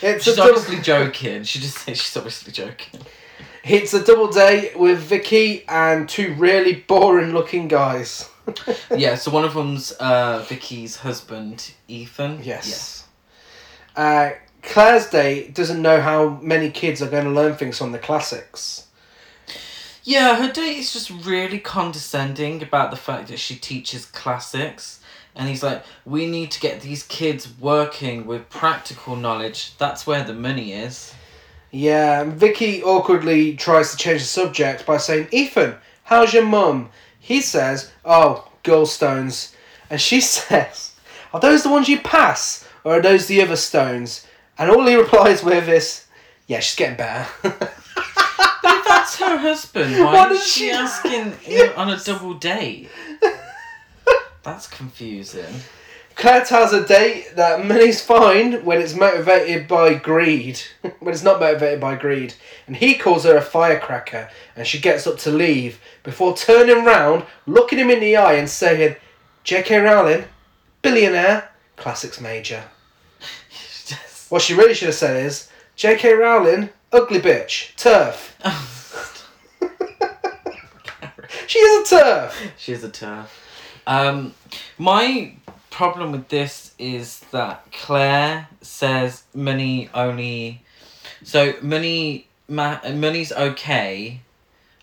It's 0.03 0.25
She's 0.25 0.39
obviously 0.39 0.81
joking. 0.81 1.45
She 1.45 1.61
just 1.61 1.79
says 1.79 1.99
she's 1.99 2.15
obviously 2.17 2.53
joking. 2.53 3.01
it's 3.63 3.95
a 3.95 4.05
double 4.05 4.31
date 4.31 4.79
with 4.79 4.99
Vicky 4.99 5.65
and 5.67 6.07
two 6.07 6.35
really 6.35 6.75
boring 6.75 7.33
looking 7.33 7.69
guys. 7.69 8.29
yeah, 8.97 9.15
so 9.15 9.31
one 9.31 9.45
of 9.45 9.55
them's 9.55 9.93
uh, 9.93 10.45
Vicky's 10.49 10.97
husband, 10.97 11.73
Ethan. 11.89 12.41
Yes. 12.43 13.07
Uh, 13.97 14.33
Claire's 14.63 15.09
date 15.09 15.55
doesn't 15.55 15.81
know 15.81 16.01
how 16.01 16.41
many 16.43 16.71
kids 16.71 17.03
are 17.03 17.11
going 17.11 17.25
to 17.25 17.31
learn 17.31 17.55
things 17.55 17.79
from 17.79 17.93
the 17.93 17.99
classics. 17.99 18.89
Yeah, 20.03 20.37
her 20.37 20.53
date 20.53 20.79
is 20.79 20.93
just 20.93 21.11
really 21.11 21.59
condescending 21.59 22.63
about 22.63 22.91
the 22.91 22.97
fact 22.97 23.29
that 23.29 23.39
she 23.39 23.57
teaches 23.57 24.07
classics. 24.07 25.01
And 25.35 25.49
he's 25.49 25.63
like, 25.63 25.85
we 26.05 26.27
need 26.27 26.51
to 26.53 26.61
get 26.61 26.81
these 26.81 27.03
kids 27.03 27.49
working 27.59 28.27
with 28.27 28.51
practical 28.51 29.17
knowledge. 29.17 29.77
That's 29.79 30.07
where 30.07 30.23
the 30.23 30.35
money 30.35 30.73
is. 30.73 31.15
Yeah, 31.71 32.25
Vicky 32.25 32.83
awkwardly 32.83 33.57
tries 33.57 33.91
to 33.91 33.97
change 33.97 34.21
the 34.21 34.27
subject 34.27 34.87
by 34.87 34.99
saying, 34.99 35.29
Ethan, 35.33 35.75
how's 36.05 36.33
your 36.33 36.45
mum? 36.45 36.91
He 37.25 37.41
says, 37.41 37.91
oh, 38.05 38.51
gallstones," 38.63 39.55
And 39.89 39.99
she 40.01 40.21
says, 40.37 40.93
are 41.33 41.41
those 41.41 41.63
the 41.63 41.71
ones 41.71 41.89
you 41.89 41.99
pass? 42.01 42.69
Or 42.85 42.99
are 42.99 43.03
those 43.03 43.27
the 43.27 43.41
other 43.41 43.57
stones? 43.57 44.27
And 44.59 44.71
all 44.71 44.87
he 44.87 44.95
replies 45.05 45.43
with 45.43 45.67
is, 45.69 46.05
yeah, 46.47 46.61
she's 46.61 46.77
getting 46.77 46.97
better. 46.99 47.27
That's 48.63 49.17
her 49.19 49.39
husband, 49.39 49.93
why 50.05 50.13
What 50.13 50.33
is 50.33 50.47
she 50.47 50.67
she- 50.67 50.71
asking 50.71 51.33
him 51.39 51.73
on 51.77 51.89
a 51.91 51.97
double 51.99 52.35
date? 52.35 52.91
That's 54.43 54.67
confusing. 54.67 55.55
Claire 56.17 56.45
has 56.45 56.73
a 56.73 56.87
date 56.87 57.35
that 57.35 57.67
money's 57.67 58.01
fine 58.01 58.65
when 58.65 58.81
it's 58.81 58.95
motivated 58.95 59.67
by 59.67 59.95
greed, 59.95 60.61
when 61.01 61.13
it's 61.13 61.23
not 61.25 61.41
motivated 61.41 61.81
by 61.81 61.97
greed. 61.97 62.35
And 62.67 62.77
he 62.77 62.95
calls 62.95 63.25
her 63.25 63.37
a 63.37 63.43
firecracker, 63.43 64.31
and 64.57 64.67
she 64.67 64.79
gets 64.81 65.07
up 65.07 65.19
to 65.19 65.31
leave 65.31 65.81
before 66.03 66.37
turning 66.37 66.85
round, 66.85 67.25
looking 67.47 67.79
him 67.79 67.91
in 67.91 68.01
the 68.01 68.17
eye, 68.17 68.35
and 68.35 68.49
saying, 68.49 68.97
J.K. 69.43 69.79
Rowling, 69.79 70.25
billionaire, 70.83 71.51
classics 71.77 72.21
major. 72.21 72.65
Just- 73.51 73.95
What 74.31 74.43
she 74.43 74.55
really 74.55 74.75
should 74.75 74.87
have 74.89 74.95
said 74.95 75.25
is, 75.25 75.51
J.K. 75.77 76.15
Rowling, 76.15 76.71
ugly 76.93 77.21
bitch, 77.21 77.75
TERF. 77.77 78.33
She 81.47 81.59
is 81.59 81.93
a 81.93 81.95
TERF. 81.97 82.35
She 82.57 82.73
is 82.73 82.83
a 82.85 82.89
TERF. 82.89 83.27
Um, 83.87 84.35
my 84.79 85.35
problem 85.75 86.13
with 86.13 86.29
this 86.29 86.73
is 86.79 87.19
that 87.33 87.67
Claire 87.73 88.47
says 88.61 89.25
money 89.35 89.91
only. 89.93 90.63
So 91.25 91.55
money, 91.63 92.29
ma- 92.49 92.79
money's 92.93 93.33
okay 93.33 94.21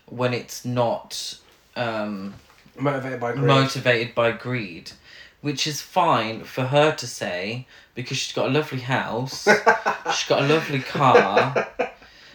when 0.06 0.34
it's 0.34 0.66
not 0.66 1.38
um, 1.76 2.34
Motivated 2.78 3.20
by 3.20 3.32
greed. 3.32 3.44
motivated 3.46 4.14
by 4.14 4.32
greed, 4.32 4.92
which 5.40 5.66
is 5.66 5.80
fine 5.80 6.44
for 6.44 6.64
her 6.64 6.94
to 6.94 7.06
say 7.06 7.66
because 7.94 8.18
she's 8.18 8.34
got 8.34 8.48
a 8.48 8.52
lovely 8.52 8.80
house, 8.80 9.44
she's 10.14 10.28
got 10.28 10.42
a 10.42 10.46
lovely 10.46 10.80
car. 10.80 11.68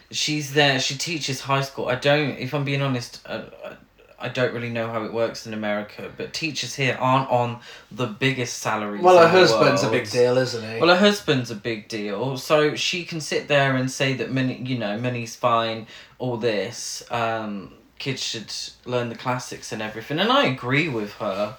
She's 0.10 0.53
there. 0.53 0.80
She 0.80 0.97
teaches 0.97 1.41
high 1.41 1.62
school. 1.62 1.89
I 1.89 1.95
don't. 1.95 2.38
If 2.39 2.53
I'm 2.55 2.64
being 2.64 2.82
honest, 2.82 3.20
uh, 3.26 3.43
I 4.20 4.30
don't 4.30 4.53
really 4.53 4.70
know 4.70 4.89
how 4.89 5.03
it 5.03 5.13
works 5.13 5.45
in 5.45 5.53
America. 5.53 6.11
But 6.15 6.34
teachers 6.34 6.74
here 6.76 6.97
aren't 6.99 7.30
on 7.30 7.59
the 7.91 8.07
biggest 8.07 8.57
salaries. 8.57 9.01
well, 9.01 9.18
her 9.20 9.28
husband's 9.28 9.84
a 9.84 9.89
big 9.89 10.09
deal, 10.09 10.38
isn't 10.38 10.74
he? 10.76 10.80
Well, 10.82 10.89
her 10.89 10.99
husband's 10.99 11.51
a 11.51 11.55
big 11.55 11.88
deal, 11.88 12.38
so 12.38 12.76
she 12.76 13.05
can 13.05 13.22
sit 13.22 13.47
there 13.47 13.76
and 13.76 13.89
say 13.91 14.13
that 14.15 14.32
money, 14.32 14.61
you 14.63 14.78
know, 14.78 14.97
money's 14.97 15.36
fine, 15.36 15.88
all 16.18 16.38
this. 16.38 17.03
Um, 17.11 17.74
kids 17.99 18.22
should 18.24 18.51
learn 18.89 19.09
the 19.09 19.15
classics 19.15 19.72
and 19.72 19.82
everything, 19.82 20.20
and 20.20 20.32
I 20.32 20.45
agree 20.45 20.89
with 20.89 21.13
her. 21.13 21.55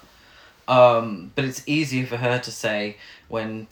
Um, 0.67 1.31
but 1.35 1.45
it's 1.45 1.63
easier 1.67 2.05
for 2.05 2.17
her 2.17 2.39
to 2.39 2.51
say 2.51 2.97
when 3.27 3.67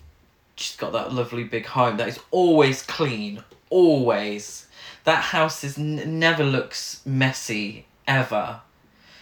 she's 0.55 0.75
got 0.75 0.93
that 0.93 1.13
lovely 1.13 1.43
big 1.43 1.65
home 1.67 1.97
that 1.97 2.07
is 2.07 2.19
always 2.31 2.81
clean, 2.81 3.43
always. 3.69 4.65
That 5.03 5.21
house 5.25 5.63
is 5.63 5.77
n- 5.77 6.19
never 6.19 6.43
looks 6.43 7.01
messy 7.05 7.85
ever. 8.07 8.61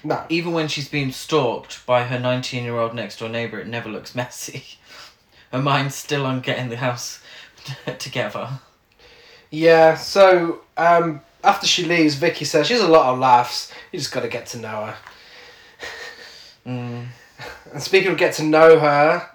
No. 0.06 0.24
Even 0.30 0.54
when 0.54 0.68
she's 0.68 0.88
being 0.88 1.12
stalked 1.12 1.84
by 1.88 2.04
her 2.04 2.20
19 2.20 2.64
year 2.64 2.78
old 2.78 2.94
next 2.94 3.20
door 3.20 3.28
neighbour, 3.28 3.60
it 3.60 3.68
never 3.68 3.90
looks 3.90 4.14
messy. 4.14 4.64
Her 5.52 5.62
mind's 5.62 5.96
still 5.96 6.26
on 6.26 6.42
getting 6.42 6.70
the 6.70 6.78
house 6.78 7.22
together. 8.00 8.60
Yeah, 9.50 9.96
so 9.96 10.62
um, 10.78 11.22
after 11.44 11.66
she 11.66 11.86
leaves, 11.86 12.16
Vicky 12.16 12.46
says 12.46 12.68
she 12.68 12.74
has 12.74 12.84
a 12.84 12.88
lot 12.88 13.12
of 13.12 13.20
laughs. 13.20 13.72
You 13.92 14.00
just 14.00 14.12
got 14.12 14.22
to 14.22 14.28
get 14.28 14.46
to 14.48 14.60
know 14.60 14.86
her. 14.86 14.96
Mm. 16.66 17.08
And 17.74 17.84
speaking 17.84 18.12
of 18.12 18.18
get 18.18 18.34
to 18.36 18.44
know 18.44 18.80
her, 18.80 19.30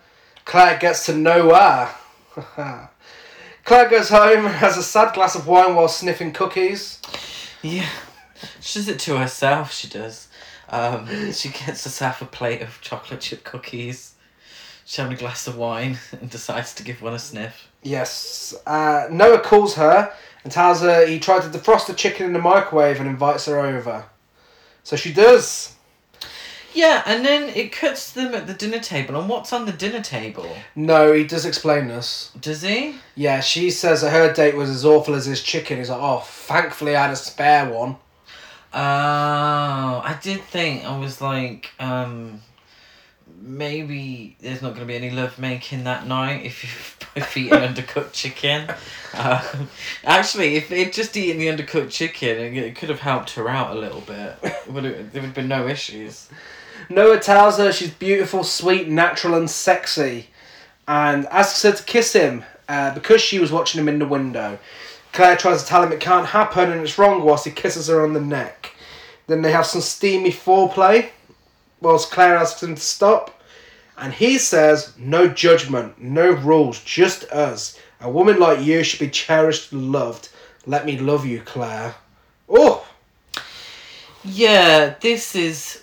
Claire 0.47 0.79
gets 0.79 1.05
to 1.07 1.15
know 1.15 1.55
her. 1.55 2.89
Claire 3.65 3.91
goes 3.91 4.09
home 4.09 4.47
and 4.47 4.55
has 4.55 4.79
a 4.79 4.83
sad 4.83 5.15
glass 5.15 5.35
of 5.35 5.47
wine 5.47 5.75
while 5.75 5.89
sniffing 5.89 6.33
cookies. 6.33 7.01
Yeah. 7.61 7.89
She 8.61 8.79
does 8.79 8.89
it 8.89 8.99
to 9.01 9.19
herself, 9.19 9.73
she 9.73 9.89
does. 9.89 10.29
Um, 10.71 11.07
she 11.33 11.51
gets 11.51 11.85
herself 11.85 12.23
a 12.23 12.27
plate 12.27 12.63
of 12.63 12.81
chocolate 12.81 13.21
chip 13.21 13.45
cookies. 13.45 14.15
She's 14.85 14.97
having 14.97 15.13
a 15.13 15.17
glass 15.17 15.47
of 15.47 15.57
wine 15.57 15.99
and 16.13 16.31
decides 16.31 16.75
to 16.75 16.83
give 16.83 17.03
one 17.03 17.15
a 17.15 17.19
sniff. 17.19 17.69
Yes. 17.83 18.55
Uh, 18.67 19.09
Noah 19.11 19.41
calls 19.41 19.75
her 19.75 20.13
and 20.45 20.53
tells 20.53 20.81
her 20.81 21.07
he 21.07 21.19
tried 21.19 21.43
to 21.43 21.49
defrost 21.49 21.87
the 21.87 21.95
chicken 21.95 22.27
in 22.27 22.33
the 22.33 22.39
microwave 22.39 23.01
and 23.01 23.09
invites 23.09 23.47
her 23.47 23.59
over. 23.59 24.05
So 24.83 24.97
she 24.97 25.13
does. 25.13 25.77
Yeah, 26.73 27.03
and 27.05 27.25
then 27.25 27.49
it 27.51 27.73
cuts 27.73 28.13
them 28.13 28.35
at 28.35 28.47
the 28.47 28.55
dinner 28.55 28.79
table. 28.79 29.19
And 29.19 29.29
what's 29.29 29.53
on 29.53 29.67
the 29.67 29.73
dinner 29.73 30.01
table? 30.01 30.49
No, 30.77 31.13
he 31.13 31.25
does 31.25 31.45
explain 31.45 31.89
this. 31.89 32.31
Does 32.41 32.63
he? 32.63 32.97
Yeah, 33.17 33.41
she 33.41 33.71
says 33.71 34.03
that 34.03 34.11
her 34.11 34.33
date 34.33 34.55
was 34.55 34.71
as 34.71 34.85
awful 34.85 35.15
as 35.15 35.27
his 35.27 35.43
chicken. 35.43 35.79
He's 35.79 35.91
like, 35.91 36.01
oh, 36.01 36.21
thankfully 36.21 36.95
I 36.95 37.03
had 37.03 37.11
a 37.11 37.17
spare 37.17 37.69
one. 37.69 37.97
Oh, 38.73 38.79
I 40.05 40.19
did 40.23 40.43
think 40.43 40.85
I 40.85 40.97
was 40.97 41.21
like, 41.21 41.71
um, 41.81 42.41
maybe 43.41 44.37
there's 44.41 44.63
not 44.63 44.71
going 44.71 44.81
to 44.81 44.87
be 44.87 44.95
any 44.95 45.11
love 45.11 45.39
making 45.39 45.85
that 45.85 46.07
night 46.07 46.45
if 46.45 46.63
you've 46.63 46.97
both 47.15 47.37
eaten 47.37 47.59
undercooked 47.59 48.13
chicken. 48.13 48.69
Um, 49.15 49.69
actually, 50.05 50.57
if 50.57 50.69
they'd 50.69 50.93
just 50.93 51.17
eaten 51.17 51.41
the 51.41 51.49
undercooked 51.49 51.91
chicken, 51.91 52.39
it, 52.39 52.77
could 52.77 52.91
have 52.91 53.01
helped 53.01 53.31
her 53.31 53.49
out 53.49 53.77
a 53.77 53.81
little 53.81 54.03
bit. 54.03 54.37
It 54.43 54.73
would 54.73 54.85
there 54.85 54.93
would 54.93 55.23
have 55.23 55.35
been 55.35 55.49
no 55.49 55.67
issues. 55.67 56.29
Noah 56.89 57.19
tells 57.21 57.59
her 57.59 57.73
she's 57.73 57.91
beautiful, 57.91 58.45
sweet, 58.45 58.89
natural, 58.89 59.35
and 59.35 59.51
sexy, 59.51 60.29
and 60.87 61.27
asks 61.27 61.63
her 61.63 61.73
to 61.73 61.83
kiss 61.83 62.13
him 62.13 62.45
uh, 62.69 62.95
because 62.95 63.21
she 63.21 63.39
was 63.39 63.53
watching 63.53 63.81
him 63.81 63.89
in 63.89 63.99
the 63.99 64.07
window. 64.07 64.59
Claire 65.13 65.37
tries 65.37 65.63
to 65.63 65.69
tell 65.69 65.83
him 65.83 65.93
it 65.93 66.01
can't 66.01 66.27
happen 66.27 66.71
and 66.71 66.81
it's 66.81 66.99
wrong 66.99 67.23
whilst 67.23 67.45
he 67.45 67.51
kisses 67.51 67.89
her 67.89 68.03
on 68.03 68.13
the 68.13 68.21
neck. 68.21 68.75
Then 69.27 69.43
they 69.43 69.53
have 69.53 69.67
some 69.67 69.81
steamy 69.81 70.31
foreplay 70.31 71.11
whilst 71.81 72.11
Claire 72.11 72.37
asks 72.37 72.63
him 72.63 72.75
to 72.75 72.81
stop. 72.81 73.41
And 73.97 74.13
he 74.15 74.39
says, 74.39 74.95
No 74.99 75.29
judgment, 75.29 76.01
no 76.01 76.31
rules, 76.31 76.83
just 76.85 77.25
us. 77.25 77.79
A 78.01 78.11
woman 78.11 78.39
like 78.39 78.65
you 78.65 78.83
should 78.83 79.01
be 79.01 79.11
cherished 79.11 79.73
and 79.73 79.93
loved. 79.93 80.31
Let 80.67 80.87
me 80.87 80.99
love 80.99 81.27
you, 81.27 81.43
Claire. 81.43 81.95
Oh! 82.49 82.87
Yeah, 84.25 84.95
this 85.01 85.35
is 85.35 85.83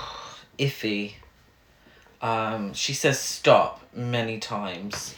iffy. 0.58 1.14
Um, 2.20 2.72
she 2.72 2.94
says 2.94 3.18
stop 3.18 3.82
many 3.94 4.38
times. 4.38 5.14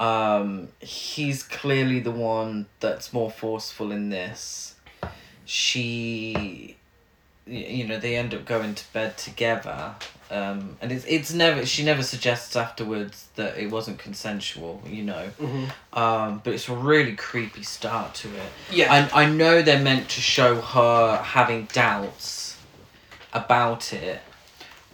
Um, 0.00 0.68
he's 0.80 1.42
clearly 1.42 2.00
the 2.00 2.10
one 2.10 2.66
that's 2.80 3.12
more 3.12 3.30
forceful 3.30 3.92
in 3.92 4.08
this. 4.08 4.74
She, 5.44 6.76
you 7.46 7.86
know, 7.86 7.98
they 7.98 8.16
end 8.16 8.32
up 8.32 8.46
going 8.46 8.74
to 8.74 8.92
bed 8.94 9.18
together. 9.18 9.94
Um, 10.30 10.76
and 10.80 10.92
it's 10.92 11.04
it's 11.06 11.32
never 11.34 11.66
she 11.66 11.82
never 11.84 12.04
suggests 12.04 12.54
afterwards 12.54 13.28
that 13.34 13.58
it 13.58 13.68
wasn't 13.70 13.98
consensual, 13.98 14.80
you 14.86 15.02
know. 15.02 15.28
Um, 15.92 16.40
but 16.44 16.54
it's 16.54 16.68
a 16.68 16.74
really 16.74 17.16
creepy 17.16 17.64
start 17.64 18.14
to 18.16 18.28
it. 18.28 18.50
Yeah. 18.72 18.94
and 18.94 19.10
I 19.12 19.26
know 19.26 19.60
they're 19.60 19.82
meant 19.82 20.08
to 20.10 20.20
show 20.20 20.60
her 20.60 21.16
having 21.16 21.64
doubts 21.72 22.56
about 23.34 23.92
it. 23.92 24.20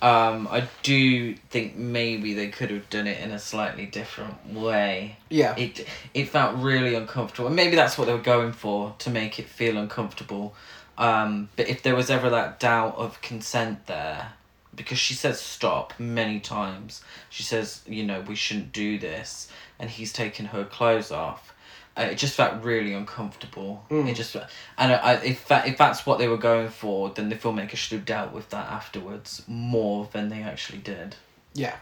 Um, 0.06 0.46
I 0.48 0.68
do 0.84 1.34
think 1.34 1.74
maybe 1.74 2.32
they 2.32 2.46
could 2.46 2.70
have 2.70 2.88
done 2.90 3.08
it 3.08 3.20
in 3.20 3.32
a 3.32 3.40
slightly 3.40 3.86
different 3.86 4.54
way. 4.54 5.16
Yeah. 5.30 5.56
It 5.56 5.84
it 6.14 6.28
felt 6.28 6.54
really 6.58 6.94
uncomfortable, 6.94 7.48
and 7.48 7.56
maybe 7.56 7.74
that's 7.74 7.98
what 7.98 8.04
they 8.04 8.12
were 8.12 8.20
going 8.20 8.52
for 8.52 8.94
to 9.00 9.10
make 9.10 9.40
it 9.40 9.48
feel 9.48 9.76
uncomfortable. 9.76 10.54
Um, 10.96 11.48
but 11.56 11.68
if 11.68 11.82
there 11.82 11.96
was 11.96 12.08
ever 12.08 12.30
that 12.30 12.60
doubt 12.60 12.94
of 12.96 13.20
consent 13.20 13.86
there, 13.88 14.34
because 14.76 14.98
she 14.98 15.14
says 15.14 15.40
stop 15.40 15.92
many 15.98 16.38
times, 16.38 17.02
she 17.28 17.42
says 17.42 17.82
you 17.88 18.04
know 18.04 18.20
we 18.20 18.36
shouldn't 18.36 18.70
do 18.70 19.00
this, 19.00 19.50
and 19.80 19.90
he's 19.90 20.12
taken 20.12 20.46
her 20.46 20.64
clothes 20.64 21.10
off. 21.10 21.52
Uh, 21.96 22.02
it 22.02 22.18
just 22.18 22.34
felt 22.34 22.62
really 22.62 22.92
uncomfortable. 22.92 23.84
Mm. 23.90 24.08
It 24.08 24.14
just 24.14 24.36
and 24.36 24.92
I, 24.92 24.96
I, 24.96 25.12
if 25.14 25.48
that 25.48 25.66
if 25.66 25.78
that's 25.78 26.04
what 26.04 26.18
they 26.18 26.28
were 26.28 26.36
going 26.36 26.68
for, 26.68 27.08
then 27.10 27.30
the 27.30 27.36
filmmaker 27.36 27.76
should 27.76 27.96
have 27.96 28.04
dealt 28.04 28.32
with 28.32 28.50
that 28.50 28.70
afterwards 28.70 29.42
more 29.46 30.08
than 30.12 30.28
they 30.28 30.42
actually 30.42 30.78
did. 30.78 31.16
Yeah. 31.54 31.76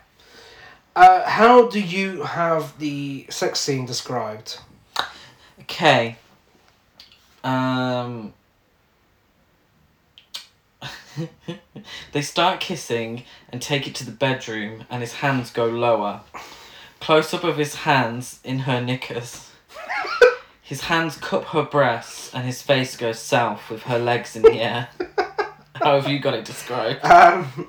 Uh, 0.94 1.28
how 1.28 1.66
do 1.68 1.80
you 1.80 2.22
have 2.22 2.78
the 2.78 3.26
sex 3.28 3.58
scene 3.58 3.86
described? 3.86 4.60
Okay. 5.62 6.16
Um. 7.42 8.32
they 12.12 12.22
start 12.22 12.60
kissing 12.60 13.24
and 13.50 13.60
take 13.60 13.88
it 13.88 13.94
to 13.96 14.04
the 14.04 14.12
bedroom, 14.12 14.84
and 14.88 15.00
his 15.00 15.14
hands 15.14 15.50
go 15.50 15.66
lower. 15.66 16.20
Close 17.00 17.34
up 17.34 17.42
of 17.44 17.56
his 17.56 17.74
hands 17.74 18.38
in 18.44 18.60
her 18.60 18.80
knickers. 18.80 19.50
His 20.62 20.82
hands 20.82 21.16
cup 21.16 21.44
her 21.46 21.62
breasts, 21.62 22.32
and 22.34 22.46
his 22.46 22.62
face 22.62 22.96
goes 22.96 23.18
south 23.18 23.68
with 23.68 23.82
her 23.82 23.98
legs 23.98 24.34
in 24.34 24.42
the 24.42 24.60
air. 24.60 24.88
How 25.74 26.00
have 26.00 26.08
you 26.08 26.18
got 26.18 26.34
it 26.34 26.44
described? 26.44 27.04
Um, 27.04 27.68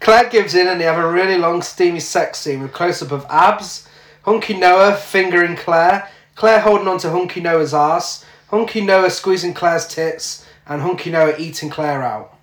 Claire 0.00 0.28
gives 0.28 0.54
in 0.54 0.66
and 0.66 0.80
they 0.80 0.84
have 0.84 0.98
a 0.98 1.08
really 1.08 1.38
long 1.38 1.62
steamy 1.62 2.00
sex 2.00 2.40
scene 2.40 2.60
with 2.60 2.72
close 2.72 3.02
up 3.02 3.12
of 3.12 3.26
abs, 3.28 3.88
Hunky 4.24 4.54
Noah 4.54 4.96
fingering 4.96 5.54
Claire, 5.54 6.08
Claire 6.34 6.60
holding 6.60 6.88
on 6.88 6.98
to 6.98 7.10
Hunky 7.10 7.40
Noah's 7.40 7.74
ass, 7.74 8.24
Hunky 8.48 8.80
Noah 8.80 9.10
squeezing 9.10 9.54
Claire's 9.54 9.86
tits, 9.86 10.46
and 10.66 10.82
Hunky 10.82 11.10
Noah 11.10 11.36
eating 11.38 11.70
Claire 11.70 12.02
out. 12.02 12.36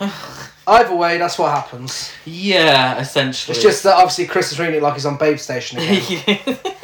Either 0.66 0.94
way, 0.94 1.18
that's 1.18 1.38
what 1.38 1.50
happens. 1.50 2.10
Yeah, 2.24 2.98
essentially. 2.98 3.54
It's 3.54 3.62
just 3.62 3.82
that 3.84 3.94
obviously 3.94 4.26
Chris 4.26 4.52
is 4.52 4.58
reading 4.58 4.76
it 4.76 4.82
like 4.82 4.94
he's 4.94 5.06
on 5.06 5.16
Babe 5.16 5.38
Station 5.38 5.78
again. 5.78 6.58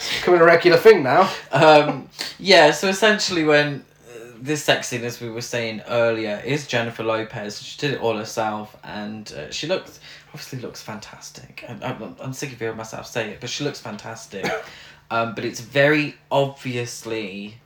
It's 0.00 0.18
becoming 0.20 0.40
a 0.40 0.44
regular 0.44 0.78
thing 0.78 1.02
now. 1.02 1.30
um, 1.52 2.08
yeah, 2.38 2.70
so 2.70 2.88
essentially, 2.88 3.44
when 3.44 3.84
uh, 4.08 4.18
this 4.40 4.64
sex 4.64 4.88
scene, 4.88 5.04
as 5.04 5.20
we 5.20 5.28
were 5.28 5.42
saying 5.42 5.82
earlier, 5.88 6.40
is 6.44 6.66
Jennifer 6.66 7.02
Lopez. 7.04 7.62
She 7.62 7.78
did 7.78 7.90
it 7.92 8.00
all 8.00 8.16
herself, 8.16 8.74
and 8.82 9.30
uh, 9.32 9.50
she 9.50 9.66
looks 9.66 10.00
obviously 10.28 10.60
looks 10.60 10.80
fantastic. 10.80 11.64
I, 11.68 11.72
I'm, 11.84 12.16
I'm 12.20 12.32
sick 12.32 12.52
of 12.52 12.58
hearing 12.58 12.76
myself 12.78 13.06
say 13.06 13.30
it, 13.30 13.40
but 13.40 13.50
she 13.50 13.62
looks 13.64 13.78
fantastic. 13.80 14.46
um, 15.10 15.34
but 15.34 15.44
it's 15.44 15.60
very 15.60 16.14
obviously 16.30 17.56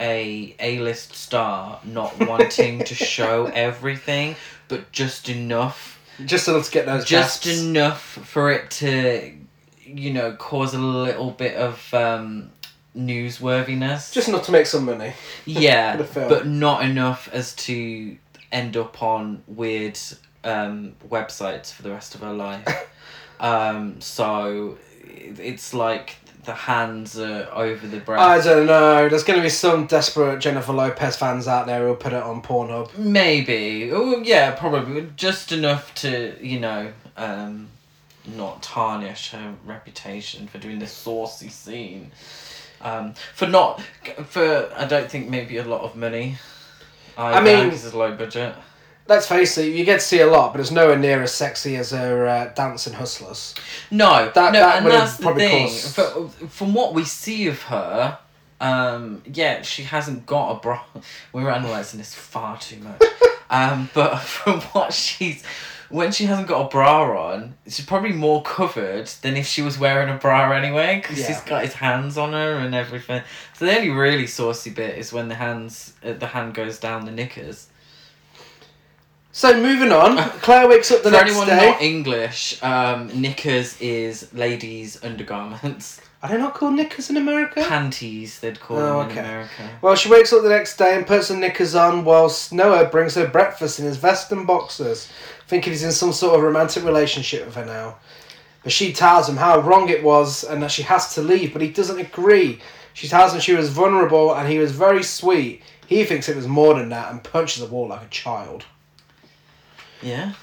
a 0.00 0.54
A 0.58 0.78
list 0.80 1.14
star 1.14 1.78
not 1.84 2.18
wanting 2.26 2.80
to 2.84 2.94
show 2.94 3.46
everything, 3.46 4.34
but 4.68 4.90
just 4.90 5.28
enough 5.28 6.00
Just 6.24 6.48
enough 6.48 6.64
to 6.66 6.70
get 6.72 6.86
those 6.86 7.04
just 7.04 7.44
gasps. 7.44 7.62
enough 7.62 8.02
for 8.02 8.50
it 8.50 8.70
to 8.72 9.32
you 9.88 10.12
know 10.12 10.32
cause 10.32 10.74
a 10.74 10.78
little 10.78 11.30
bit 11.30 11.54
of 11.56 11.92
um 11.94 12.50
newsworthiness 12.96 14.12
Just 14.12 14.28
enough 14.28 14.44
to 14.46 14.52
make 14.52 14.66
some 14.66 14.84
money. 14.84 15.12
yeah 15.44 15.92
for 15.96 15.98
the 15.98 16.04
film. 16.04 16.28
but 16.28 16.46
not 16.46 16.84
enough 16.84 17.28
as 17.32 17.54
to 17.56 18.16
end 18.50 18.76
up 18.76 19.02
on 19.02 19.42
weird 19.46 19.98
um 20.44 20.94
websites 21.08 21.72
for 21.72 21.82
the 21.82 21.90
rest 21.90 22.14
of 22.14 22.20
her 22.22 22.32
life 22.32 22.90
um 23.40 24.00
so 24.00 24.76
it's 25.04 25.74
like 25.74 26.16
the 26.44 26.54
hands 26.54 27.18
are 27.18 27.46
over 27.52 27.86
the 27.86 28.02
I 28.10 28.40
don't 28.40 28.64
know. 28.64 29.06
There's 29.06 29.22
going 29.22 29.38
to 29.38 29.42
be 29.42 29.50
some 29.50 29.86
desperate 29.86 30.40
Jennifer 30.40 30.72
Lopez 30.72 31.14
fans 31.14 31.46
out 31.46 31.66
there 31.66 31.80
who'll 31.86 31.94
put 31.94 32.14
it 32.14 32.22
on 32.22 32.40
Pornhub. 32.40 32.96
Maybe. 32.96 33.90
Oh, 33.92 34.22
yeah, 34.22 34.52
probably. 34.52 35.10
Just 35.14 35.52
enough 35.52 35.94
to, 35.96 36.34
you 36.40 36.58
know, 36.58 36.90
um, 37.18 37.68
not 38.36 38.62
tarnish 38.62 39.30
her 39.30 39.54
reputation 39.64 40.46
for 40.46 40.58
doing 40.58 40.78
this 40.78 40.92
saucy 40.92 41.48
scene. 41.48 42.10
Um, 42.80 43.14
for 43.34 43.46
not, 43.46 43.80
for, 44.26 44.70
I 44.76 44.84
don't 44.86 45.10
think 45.10 45.28
maybe 45.28 45.56
a 45.58 45.64
lot 45.64 45.82
of 45.82 45.96
money. 45.96 46.36
I, 47.16 47.40
mean- 47.42 47.70
this 47.70 47.84
is 47.84 47.94
low 47.94 48.14
budget. 48.14 48.54
Let's 49.08 49.26
face 49.26 49.56
it, 49.56 49.74
you 49.74 49.86
get 49.86 50.00
to 50.00 50.06
see 50.06 50.20
a 50.20 50.26
lot, 50.26 50.52
but 50.52 50.60
it's 50.60 50.70
nowhere 50.70 50.98
near 50.98 51.22
as 51.22 51.32
sexy 51.32 51.76
as 51.76 51.92
her 51.92 52.26
uh, 52.26 52.52
dancing 52.54 52.92
hustlers. 52.92 53.54
No, 53.90 54.30
That- 54.34 54.52
no, 54.52 54.60
that 54.60 54.82
and 54.82 54.86
that's 54.86 55.16
the 55.16 55.22
probably 55.22 55.48
thing. 55.48 55.66
caused- 55.68 55.94
For, 55.94 56.28
from 56.48 56.74
what 56.74 56.92
we 56.92 57.04
see 57.04 57.46
of 57.48 57.62
her, 57.62 58.18
um, 58.60 59.22
yeah, 59.32 59.62
she 59.62 59.84
hasn't 59.84 60.26
got 60.26 60.50
a 60.56 60.60
bra. 60.60 60.82
We're 61.32 61.48
analysing 61.48 61.98
this 61.98 62.14
far 62.14 62.58
too 62.58 62.80
much. 62.80 63.02
um, 63.50 63.88
but 63.94 64.18
from 64.20 64.60
what 64.60 64.92
she's, 64.92 65.42
when 65.90 66.12
she 66.12 66.24
hasn't 66.26 66.48
got 66.48 66.66
a 66.66 66.68
bra 66.68 67.32
on, 67.32 67.54
she's 67.66 67.84
probably 67.86 68.12
more 68.12 68.42
covered 68.42 69.06
than 69.22 69.36
if 69.36 69.46
she 69.46 69.62
was 69.62 69.78
wearing 69.78 70.08
a 70.08 70.18
bra 70.18 70.52
anyway, 70.52 71.00
because 71.00 71.18
Yeah. 71.18 71.28
he's 71.28 71.40
got 71.40 71.62
his 71.64 71.74
hands 71.74 72.18
on 72.18 72.32
her 72.32 72.58
and 72.58 72.74
everything. 72.74 73.22
So 73.54 73.64
the 73.66 73.74
only 73.76 73.90
really 73.90 74.26
saucy 74.26 74.70
bit 74.70 74.98
is 74.98 75.12
when 75.12 75.28
the 75.28 75.34
hands, 75.36 75.94
uh, 76.04 76.12
the 76.12 76.26
hand 76.28 76.54
goes 76.54 76.78
down 76.78 77.04
the 77.06 77.10
knickers. 77.12 77.68
So 79.32 79.60
moving 79.60 79.92
on, 79.92 80.16
Claire 80.42 80.68
wakes 80.68 80.90
up 80.90 81.02
the 81.02 81.10
For 81.10 81.16
next 81.16 81.30
anyone 81.30 81.46
day. 81.46 81.70
not 81.70 81.82
English, 81.82 82.62
um, 82.62 83.08
knickers 83.20 83.80
is 83.80 84.32
ladies' 84.34 85.02
undergarments. 85.02 86.00
Are 86.22 86.28
they 86.30 86.36
not 86.36 86.54
called 86.54 86.74
knickers 86.74 87.10
in 87.10 87.16
America? 87.16 87.64
panties 87.68 88.40
they'd 88.40 88.58
call 88.58 88.78
Oh, 88.78 88.98
them 89.02 89.10
in. 89.12 89.18
America. 89.18 89.70
Well, 89.80 89.94
she 89.94 90.08
wakes 90.10 90.32
up 90.32 90.42
the 90.42 90.48
next 90.48 90.76
day 90.76 90.96
and 90.96 91.06
puts 91.06 91.28
her 91.28 91.36
knickers 91.36 91.76
on 91.76 92.04
whilst 92.04 92.52
Noah 92.52 92.86
brings 92.86 93.14
her 93.14 93.28
breakfast 93.28 93.78
in 93.78 93.84
his 93.84 93.98
vest 93.98 94.32
and 94.32 94.44
boxers, 94.44 95.08
thinking 95.48 95.72
he's 95.72 95.82
in 95.82 95.92
some 95.92 96.12
sort 96.12 96.36
of 96.36 96.42
romantic 96.42 96.84
relationship 96.84 97.44
with 97.46 97.54
her 97.56 97.64
now. 97.64 97.96
But 98.62 98.72
she 98.72 98.92
tells 98.92 99.28
him 99.28 99.36
how 99.36 99.60
wrong 99.60 99.88
it 99.88 100.04
was 100.04 100.44
and 100.44 100.62
that 100.62 100.70
she 100.70 100.82
has 100.82 101.14
to 101.14 101.22
leave, 101.22 101.52
but 101.52 101.62
he 101.62 101.70
doesn't 101.70 101.98
agree. 101.98 102.60
She 102.92 103.08
tells 103.08 103.32
him 103.32 103.40
she 103.40 103.54
was 103.54 103.70
vulnerable 103.70 104.34
and 104.34 104.48
he 104.48 104.58
was 104.58 104.72
very 104.72 105.02
sweet. 105.02 105.62
He 105.86 106.04
thinks 106.04 106.28
it 106.28 106.36
was 106.36 106.46
more 106.46 106.74
than 106.74 106.90
that 106.90 107.10
and 107.10 107.24
punches 107.24 107.62
the 107.62 107.68
wall 107.72 107.88
like 107.88 108.02
a 108.02 108.08
child. 108.08 108.66
Yeah. 110.02 110.34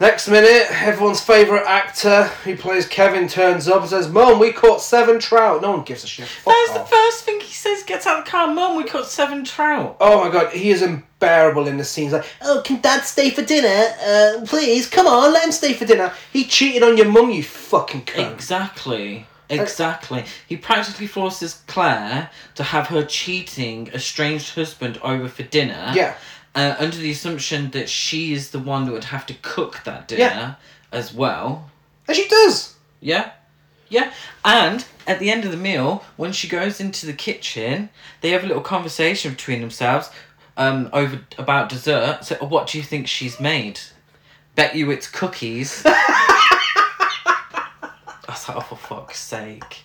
Next 0.00 0.28
minute, 0.28 0.68
everyone's 0.70 1.20
favourite 1.20 1.66
actor 1.66 2.24
who 2.44 2.56
plays 2.56 2.86
Kevin 2.86 3.26
turns 3.26 3.66
up 3.66 3.80
and 3.80 3.90
says, 3.90 4.08
Mum, 4.08 4.38
we 4.38 4.52
caught 4.52 4.80
seven 4.80 5.18
trout. 5.18 5.60
No 5.60 5.72
one 5.72 5.82
gives 5.82 6.04
a 6.04 6.06
shit. 6.06 6.28
Fuck 6.28 6.54
That's 6.54 6.78
the 6.78 6.84
first 6.84 7.24
thing 7.24 7.40
he 7.40 7.52
says. 7.52 7.82
Gets 7.82 8.06
out 8.06 8.20
of 8.20 8.24
the 8.24 8.30
car, 8.30 8.46
Mum. 8.46 8.76
We 8.76 8.84
caught 8.84 9.06
seven 9.06 9.44
trout. 9.44 9.96
Oh 10.00 10.24
my 10.24 10.30
god, 10.30 10.52
he 10.52 10.70
is 10.70 10.82
unbearable 10.82 11.66
in 11.66 11.78
the 11.78 11.84
scenes. 11.84 12.12
Like, 12.12 12.26
oh, 12.42 12.62
can 12.64 12.80
Dad 12.80 13.00
stay 13.00 13.30
for 13.30 13.42
dinner? 13.42 13.92
Uh, 14.00 14.46
please, 14.46 14.86
come 14.86 15.08
on, 15.08 15.32
let 15.32 15.44
him 15.44 15.50
stay 15.50 15.72
for 15.72 15.84
dinner. 15.84 16.12
He 16.32 16.44
cheated 16.44 16.84
on 16.84 16.96
your 16.96 17.10
mum, 17.10 17.30
you 17.30 17.42
fucking 17.42 18.02
cunt. 18.02 18.32
Exactly. 18.32 19.26
Exactly. 19.50 20.24
He 20.46 20.56
practically 20.56 21.06
forces 21.06 21.62
Claire 21.66 22.30
to 22.54 22.62
have 22.62 22.88
her 22.88 23.02
cheating 23.02 23.88
estranged 23.88 24.54
husband 24.54 24.98
over 25.02 25.28
for 25.28 25.42
dinner. 25.42 25.92
Yeah. 25.94 26.14
Uh, 26.58 26.74
under 26.80 26.96
the 26.96 27.10
assumption 27.12 27.70
that 27.70 27.88
she 27.88 28.32
is 28.32 28.50
the 28.50 28.58
one 28.58 28.84
that 28.84 28.90
would 28.92 29.04
have 29.04 29.24
to 29.26 29.34
cook 29.42 29.80
that 29.84 30.08
dinner 30.08 30.20
Yeah. 30.22 30.54
as 30.90 31.14
well. 31.14 31.70
And 32.08 32.16
she 32.16 32.26
does. 32.26 32.74
Yeah. 33.00 33.30
Yeah. 33.88 34.12
And 34.44 34.84
at 35.06 35.20
the 35.20 35.30
end 35.30 35.44
of 35.44 35.52
the 35.52 35.56
meal, 35.56 36.04
when 36.16 36.32
she 36.32 36.48
goes 36.48 36.80
into 36.80 37.06
the 37.06 37.12
kitchen, 37.12 37.90
they 38.22 38.30
have 38.30 38.42
a 38.42 38.46
little 38.46 38.62
conversation 38.62 39.30
between 39.32 39.60
themselves 39.60 40.10
um, 40.56 40.90
over 40.92 41.20
about 41.38 41.68
dessert. 41.68 42.24
So, 42.24 42.34
what 42.36 42.66
do 42.66 42.78
you 42.78 42.82
think 42.84 43.06
she's 43.06 43.38
made? 43.38 43.78
Bet 44.56 44.74
you 44.74 44.90
it's 44.90 45.08
cookies. 45.08 45.84
I 45.86 45.94
was 48.28 48.48
like, 48.48 48.56
oh, 48.56 48.60
for 48.60 48.76
fuck's 48.76 49.20
sake. 49.20 49.84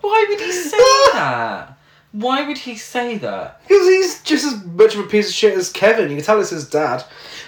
Why 0.00 0.26
would 0.28 0.40
he 0.40 0.52
say 0.52 0.78
that? 1.14 1.75
Why 2.16 2.48
would 2.48 2.56
he 2.56 2.76
say 2.76 3.18
that? 3.18 3.60
Because 3.60 3.86
he's 3.86 4.22
just 4.22 4.46
as 4.46 4.64
much 4.64 4.94
of 4.94 5.00
a 5.00 5.06
piece 5.06 5.28
of 5.28 5.34
shit 5.34 5.52
as 5.52 5.70
Kevin. 5.70 6.08
You 6.08 6.16
can 6.16 6.24
tell 6.24 6.40
it's 6.40 6.48
his 6.48 6.66
dad. 6.66 7.04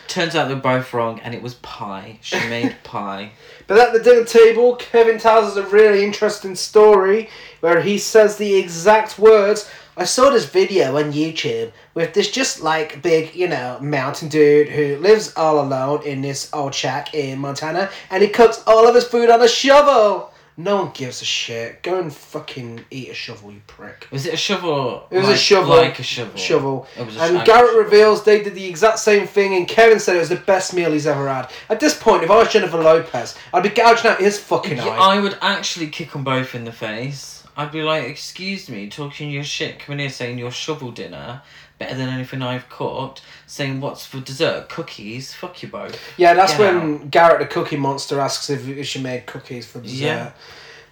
Turns 0.09 0.35
out 0.35 0.49
they're 0.49 0.59
both 0.59 0.93
wrong, 0.93 1.21
and 1.21 1.35
it 1.35 1.41
was 1.41 1.55
pie. 1.55 2.19
She 2.21 2.37
made 2.51 2.77
pie. 2.85 3.33
But 3.67 3.79
at 3.79 3.95
the 3.95 4.03
dinner 4.03 4.27
table, 4.27 4.77
Kevin 4.77 5.19
tells 5.19 5.47
us 5.47 5.57
a 5.57 5.67
really 5.71 6.05
interesting 6.05 6.55
story 6.55 7.31
where 7.61 7.81
he 7.81 7.97
says 7.97 8.37
the 8.37 8.57
exact 8.57 9.19
words. 9.19 9.71
I 9.97 10.05
saw 10.05 10.29
this 10.29 10.45
video 10.45 10.99
on 10.99 11.15
YouTube 11.15 11.73
with 11.95 12.13
this 12.13 12.31
just 12.31 12.61
like 12.61 13.01
big, 13.01 13.35
you 13.35 13.49
know, 13.49 13.79
mountain 13.81 14.29
dude 14.29 14.69
who 14.69 14.99
lives 14.99 15.33
all 15.35 15.61
alone 15.61 16.03
in 16.05 16.21
this 16.21 16.51
old 16.53 16.75
shack 16.75 17.15
in 17.15 17.39
Montana 17.39 17.89
and 18.11 18.23
he 18.23 18.29
cooks 18.29 18.63
all 18.67 18.87
of 18.87 18.95
his 18.95 19.05
food 19.05 19.31
on 19.31 19.41
a 19.41 19.49
shovel. 19.49 20.31
No 20.61 20.83
one 20.83 20.91
gives 20.93 21.23
a 21.23 21.25
shit. 21.25 21.85
Go 21.85 22.01
and 22.01 22.13
fucking 22.13 22.85
eat 22.91 23.11
a 23.11 23.15
shovel, 23.15 23.53
you 23.53 23.61
prick. 23.69 24.09
Was 24.11 24.27
it 24.27 24.35
a 24.35 24.37
shovel? 24.37 25.07
It 25.09 25.19
was 25.19 25.29
a 25.29 25.37
shovel. 25.37 25.77
Like 25.77 26.01
a 26.01 26.03
shovel. 26.03 26.37
Shovel. 26.37 26.89
It 26.99 27.07
was 27.07 27.17
a 27.17 27.21
and 27.21 27.47
Garrett 27.47 27.77
reveals 27.77 28.25
they 28.25 28.43
did 28.43 28.57
the 28.57 28.67
exact 28.67 28.99
same 28.99 29.29
thing, 29.29 29.55
and 29.55 29.69
Kevin 29.69 30.01
said 30.01 30.17
it 30.17 30.19
was 30.19 30.31
the 30.31 30.35
best 30.37 30.75
meal 30.75 30.91
he's 30.91 31.07
ever 31.07 31.29
had. 31.29 31.53
At 31.71 31.79
this 31.79 31.97
point, 31.97 32.25
if 32.25 32.31
I 32.31 32.39
was 32.39 32.53
Jennifer 32.53 32.77
Lopez, 32.77 33.37
I'd 33.55 33.63
be 33.63 33.69
gouging 33.69 34.11
out 34.11 34.19
his 34.19 34.41
fucking 34.41 34.79
Yeah, 34.79 34.89
eye. 34.89 35.15
I 35.17 35.21
would 35.21 35.39
actually 35.41 35.87
kick 35.91 36.11
them 36.11 36.25
both 36.25 36.57
in 36.57 36.65
the 36.65 36.73
face. 36.73 37.45
I'd 37.57 37.71
be 37.71 37.83
like, 37.83 38.05
excuse 38.05 38.69
me, 38.69 38.89
talking 38.89 39.31
your 39.31 39.45
shit, 39.45 39.79
coming 39.79 40.01
here 40.01 40.11
saying 40.11 40.39
your 40.39 40.51
shovel 40.51 40.91
dinner 40.91 41.43
better 41.79 41.95
than 41.95 42.09
anything 42.09 42.43
I've 42.43 42.69
cooked, 42.69 43.23
saying 43.47 43.81
what's 43.81 44.05
for 44.05 44.21
dessert, 44.21 44.69
cookies, 44.69 45.33
fuck 45.33 45.63
you 45.63 45.69
both. 45.69 45.99
Yeah, 46.17 46.35
that's 46.35 46.57
Get 46.57 46.75
when 46.75 47.09
Garrett 47.09 47.41
the 47.41 47.47
Cookie 47.47 47.77
Monster 47.77 48.21
asks 48.21 48.51
if, 48.51 48.87
she 48.87 49.01
made 49.01 49.27
cookies 49.27 49.67
for 49.67 49.81
dessert. 49.81 50.05
Yeah. 50.05 50.33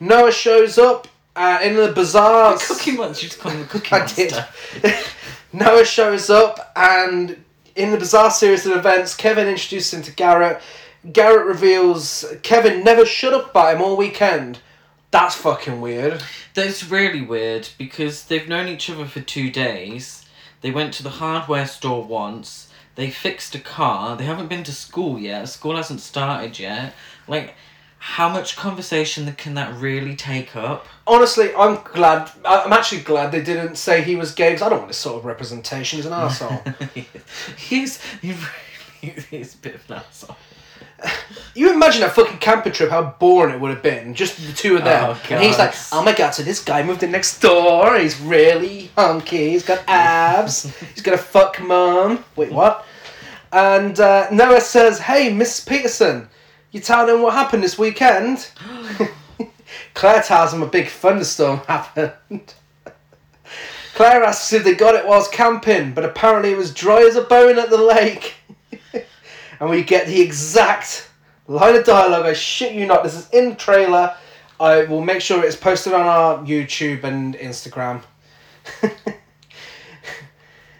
Noah 0.00 0.32
shows 0.32 0.78
up 0.78 1.08
uh, 1.34 1.58
in 1.62 1.76
the 1.76 1.92
bazaar. 1.92 2.56
Cookie 2.58 2.92
monster, 2.92 3.24
you 3.24 3.28
just 3.28 3.40
call 3.40 3.52
him 3.52 3.60
the 3.60 3.66
cookie 3.66 3.88
I 3.92 3.98
monster. 4.00 4.46
did. 4.80 4.94
Noah 5.52 5.84
shows 5.84 6.30
up, 6.30 6.72
and 6.76 7.42
in 7.74 7.90
the 7.90 7.98
bizarre 7.98 8.30
series 8.30 8.66
of 8.66 8.76
events, 8.76 9.14
Kevin 9.14 9.46
introduces 9.48 9.94
him 9.94 10.02
to 10.02 10.12
Garrett. 10.12 10.60
Garrett 11.12 11.46
reveals 11.46 12.24
Kevin 12.42 12.82
never 12.82 13.06
shut 13.06 13.32
up 13.32 13.50
about 13.50 13.76
him 13.76 13.82
all 13.82 13.96
weekend. 13.96 14.58
That's 15.10 15.34
fucking 15.36 15.80
weird. 15.80 16.22
That's 16.54 16.90
really 16.90 17.22
weird 17.22 17.68
because 17.78 18.24
they've 18.24 18.48
known 18.48 18.68
each 18.68 18.90
other 18.90 19.06
for 19.06 19.20
two 19.20 19.50
days. 19.50 20.25
They 20.66 20.72
went 20.72 20.94
to 20.94 21.04
the 21.04 21.10
hardware 21.10 21.68
store 21.68 22.02
once. 22.02 22.72
They 22.96 23.08
fixed 23.08 23.54
a 23.54 23.60
car. 23.60 24.16
They 24.16 24.24
haven't 24.24 24.48
been 24.48 24.64
to 24.64 24.72
school 24.72 25.16
yet. 25.16 25.48
School 25.48 25.76
hasn't 25.76 26.00
started 26.00 26.58
yet. 26.58 26.92
Like, 27.28 27.54
how 28.00 28.28
much 28.28 28.56
conversation 28.56 29.32
can 29.34 29.54
that 29.54 29.72
really 29.76 30.16
take 30.16 30.56
up? 30.56 30.88
Honestly, 31.06 31.54
I'm 31.54 31.84
glad. 31.84 32.32
I'm 32.44 32.72
actually 32.72 33.02
glad 33.02 33.30
they 33.30 33.44
didn't 33.44 33.76
say 33.76 34.02
he 34.02 34.16
was 34.16 34.34
gay 34.34 34.48
because 34.48 34.62
I 34.62 34.68
don't 34.70 34.78
want 34.78 34.88
this 34.88 34.98
sort 34.98 35.18
of 35.20 35.24
representation. 35.24 35.98
He's 35.98 36.06
an 36.06 36.12
asshole. 36.14 36.60
he's 37.56 38.02
he 38.20 38.32
really 39.02 39.24
is 39.30 39.54
a 39.54 39.58
bit 39.58 39.76
of 39.76 39.88
an 39.88 39.98
asshole. 39.98 40.36
You 41.54 41.72
imagine 41.72 42.02
a 42.02 42.10
fucking 42.10 42.38
camper 42.38 42.70
trip, 42.70 42.90
how 42.90 43.16
boring 43.18 43.54
it 43.54 43.60
would 43.60 43.70
have 43.70 43.82
been. 43.82 44.14
Just 44.14 44.36
the 44.46 44.52
two 44.52 44.76
of 44.76 44.84
them. 44.84 45.10
Oh, 45.10 45.22
and 45.30 45.42
he's 45.42 45.58
like, 45.58 45.74
oh 45.90 46.02
my 46.02 46.12
god, 46.12 46.32
so 46.32 46.42
this 46.42 46.62
guy 46.62 46.82
moved 46.82 47.02
in 47.02 47.10
next 47.10 47.40
door. 47.40 47.98
He's 47.98 48.20
really 48.20 48.90
hunky. 48.96 49.50
He's 49.50 49.64
got 49.64 49.82
abs. 49.88 50.64
he's 50.94 51.02
got 51.02 51.14
a 51.14 51.18
fuck 51.18 51.60
mum. 51.62 52.24
Wait, 52.36 52.52
what? 52.52 52.84
And 53.52 53.98
uh, 53.98 54.28
Noah 54.30 54.60
says, 54.60 54.98
hey, 54.98 55.32
Miss 55.32 55.60
Peterson, 55.60 56.28
you 56.72 56.80
telling 56.80 57.14
him 57.14 57.22
what 57.22 57.32
happened 57.32 57.62
this 57.62 57.78
weekend? 57.78 58.50
Claire 59.94 60.22
tells 60.22 60.52
him 60.52 60.62
a 60.62 60.66
big 60.66 60.88
thunderstorm 60.88 61.58
happened. 61.68 62.52
Claire 63.94 64.24
asks 64.24 64.52
if 64.52 64.62
they 64.62 64.74
got 64.74 64.94
it 64.94 65.06
whilst 65.06 65.32
camping, 65.32 65.94
but 65.94 66.04
apparently 66.04 66.52
it 66.52 66.58
was 66.58 66.74
dry 66.74 67.00
as 67.00 67.16
a 67.16 67.22
bone 67.22 67.58
at 67.58 67.70
the 67.70 67.78
lake. 67.78 68.34
And 69.60 69.70
we 69.70 69.82
get 69.82 70.06
the 70.06 70.20
exact 70.20 71.08
line 71.46 71.76
of 71.76 71.84
dialogue. 71.84 72.26
I 72.26 72.32
shit 72.32 72.74
you 72.74 72.86
not. 72.86 73.02
This 73.02 73.14
is 73.14 73.30
in 73.30 73.50
the 73.50 73.54
trailer. 73.56 74.16
I 74.58 74.84
will 74.84 75.02
make 75.02 75.20
sure 75.20 75.44
it's 75.44 75.56
posted 75.56 75.92
on 75.92 76.06
our 76.06 76.38
YouTube 76.38 77.04
and 77.04 77.34
Instagram. 77.34 78.02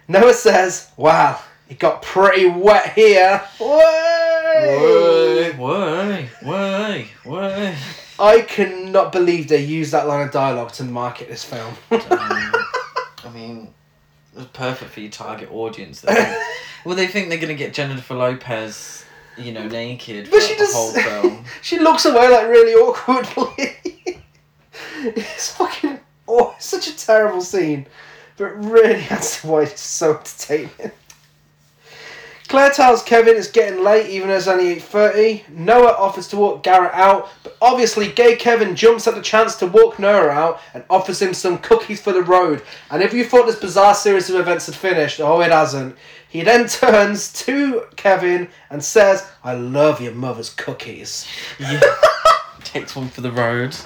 Noah 0.09 0.35
says, 0.35 0.91
"Wow, 0.97 1.41
it 1.69 1.79
got 1.79 2.03
pretty 2.03 2.47
wet 2.49 2.95
here." 2.95 3.43
Way! 3.61 5.55
Way, 5.59 6.31
way, 6.43 7.09
way. 7.25 7.77
I 8.19 8.41
cannot 8.41 9.13
believe 9.13 9.49
they 9.49 9.63
used 9.63 9.93
that 9.93 10.07
line 10.07 10.27
of 10.27 10.33
dialogue 10.33 10.73
to 10.73 10.85
market 10.85 11.29
this 11.29 11.45
film. 11.45 11.75
I 14.37 14.41
mean, 14.41 14.45
it 14.45 14.45
was 14.45 14.47
perfect 14.49 14.91
for 14.93 15.01
your 15.01 15.11
target 15.11 15.51
audience. 15.51 16.01
Though. 16.01 16.13
well, 16.85 16.97
they 16.97 17.07
think 17.07 17.29
they're 17.29 17.39
gonna 17.39 17.55
get 17.55 17.73
Jennifer 17.73 18.15
Lopez, 18.15 19.05
you 19.39 19.53
know, 19.53 19.67
naked 19.67 20.31
But 20.31 20.43
for 20.43 20.49
she 20.49 20.55
the 20.55 20.59
just 20.59 20.75
whole 20.75 20.93
film. 20.93 21.45
she 21.63 21.79
looks 21.79 22.05
away 22.05 22.29
like 22.29 22.49
really 22.49 22.75
awkwardly. 22.75 23.77
it's 25.05 25.53
fucking 25.57 26.01
oh, 26.29 26.55
it's 26.57 26.67
such 26.67 26.89
a 26.89 26.97
terrible 26.97 27.41
scene, 27.41 27.87
but 28.37 28.63
really 28.65 29.03
that's 29.09 29.43
why 29.45 29.63
it's 29.63 29.81
so 29.81 30.17
entertaining. 30.19 30.71
Claire 32.47 32.71
tells 32.71 33.03
Kevin 33.03 33.37
it's 33.37 33.51
getting 33.51 33.83
late, 33.83 34.09
even 34.09 34.29
though 34.29 34.37
it's 34.37 34.47
only 34.47 34.69
eight 34.69 34.83
thirty. 34.83 35.45
Noah 35.49 35.93
offers 35.99 36.29
to 36.29 36.37
walk 36.37 36.63
Garrett 36.63 36.95
out, 36.95 37.29
but 37.43 37.57
obviously, 37.61 38.09
gay 38.13 38.37
Kevin 38.37 38.77
jumps 38.77 39.07
at 39.07 39.15
the 39.15 39.23
chance 39.23 39.57
to 39.57 39.67
walk 39.67 39.99
Noah 39.99 40.29
out 40.31 40.61
and 40.75 40.85
offers 40.89 41.21
him 41.21 41.35
some 41.35 41.59
cookies 41.59 42.01
for 42.01 42.13
the 42.13 42.23
road. 42.23 42.63
And 42.91 43.03
if 43.03 43.13
you 43.13 43.25
thought 43.25 43.47
this 43.47 43.59
bizarre 43.59 43.95
series 43.95 44.31
of 44.31 44.37
events 44.37 44.67
had 44.67 44.75
finished, 44.75 45.21
oh, 45.21 45.41
it 45.41 45.51
hasn't. 45.51 45.97
He 46.29 46.43
then 46.43 46.69
turns 46.69 47.33
to 47.45 47.85
Kevin 47.97 48.49
and 48.71 48.85
says, 48.85 49.29
"I 49.43 49.55
love 49.55 50.01
your 50.01 50.15
mother's 50.15 50.51
cookies." 50.51 51.27
Yeah. 51.59 51.81
Takes 52.65 52.95
one 52.95 53.09
for 53.09 53.23
the 53.23 53.33
road. 53.33 53.77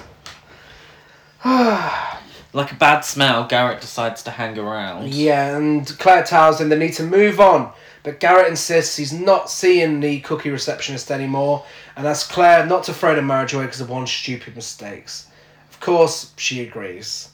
Like 2.53 2.73
a 2.73 2.75
bad 2.75 3.01
smell, 3.01 3.45
Garrett 3.47 3.79
decides 3.79 4.23
to 4.23 4.31
hang 4.31 4.57
around. 4.59 5.13
Yeah, 5.13 5.55
and 5.55 5.87
Claire 5.99 6.23
tells 6.23 6.59
him 6.59 6.67
they 6.67 6.77
need 6.77 6.93
to 6.95 7.03
move 7.03 7.39
on, 7.39 7.71
but 8.03 8.19
Garrett 8.19 8.47
insists 8.47 8.97
he's 8.97 9.13
not 9.13 9.49
seeing 9.49 9.99
the 9.99 10.19
cookie 10.21 10.49
receptionist 10.49 11.11
anymore, 11.11 11.63
and 11.95 12.07
asks 12.07 12.31
Claire 12.31 12.65
not 12.65 12.83
to 12.85 12.93
throw 12.93 13.15
the 13.15 13.21
marriage 13.21 13.53
away 13.53 13.65
because 13.65 13.81
of 13.81 13.89
one 13.89 14.07
stupid 14.07 14.55
mistakes. 14.55 15.27
Of 15.71 15.79
course, 15.79 16.31
she 16.37 16.61
agrees. 16.61 17.29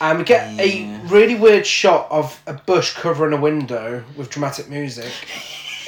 And 0.00 0.18
we 0.18 0.24
get 0.24 0.52
Yeah. 0.54 0.62
a 0.62 1.00
really 1.08 1.34
weird 1.34 1.66
shot 1.66 2.06
of 2.10 2.40
a 2.46 2.52
bush 2.54 2.94
covering 2.94 3.32
a 3.32 3.40
window 3.40 4.04
with 4.16 4.30
dramatic 4.30 4.68
music. 4.68 5.10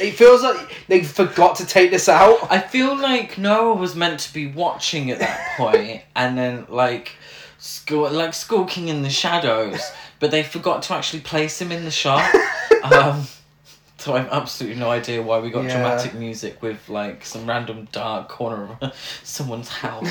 It 0.00 0.12
feels 0.16 0.42
like 0.42 0.56
they 0.88 1.04
forgot 1.04 1.56
to 1.56 1.66
take 1.66 1.90
this 1.90 2.08
out. 2.08 2.38
I 2.50 2.58
feel 2.58 2.96
like 2.96 3.36
Noah 3.38 3.74
was 3.74 3.94
meant 3.94 4.18
to 4.20 4.32
be 4.32 4.46
watching 4.46 5.10
at 5.10 5.18
that 5.20 5.40
point, 5.56 6.02
and 6.16 6.36
then 6.36 6.66
like, 6.68 7.12
school 7.58 8.10
like 8.10 8.32
skulking 8.34 8.88
in 8.88 9.02
the 9.02 9.10
shadows, 9.10 9.80
but 10.18 10.30
they 10.30 10.42
forgot 10.42 10.82
to 10.84 10.94
actually 10.94 11.20
place 11.20 11.60
him 11.60 11.70
in 11.70 11.84
the 11.84 11.90
shot. 11.90 12.28
Um, 12.82 13.26
so 14.00 14.14
I 14.14 14.20
have 14.20 14.32
absolutely 14.32 14.78
no 14.80 14.90
idea 14.90 15.22
why 15.22 15.38
we 15.40 15.50
got 15.50 15.64
Yeah. 15.64 15.74
dramatic 15.76 16.14
music 16.14 16.62
with 16.62 16.88
like 16.88 17.24
some 17.24 17.46
random 17.46 17.86
dark 17.92 18.28
corner 18.28 18.76
of 18.80 18.94
someone's 19.24 19.68
house. 19.68 20.08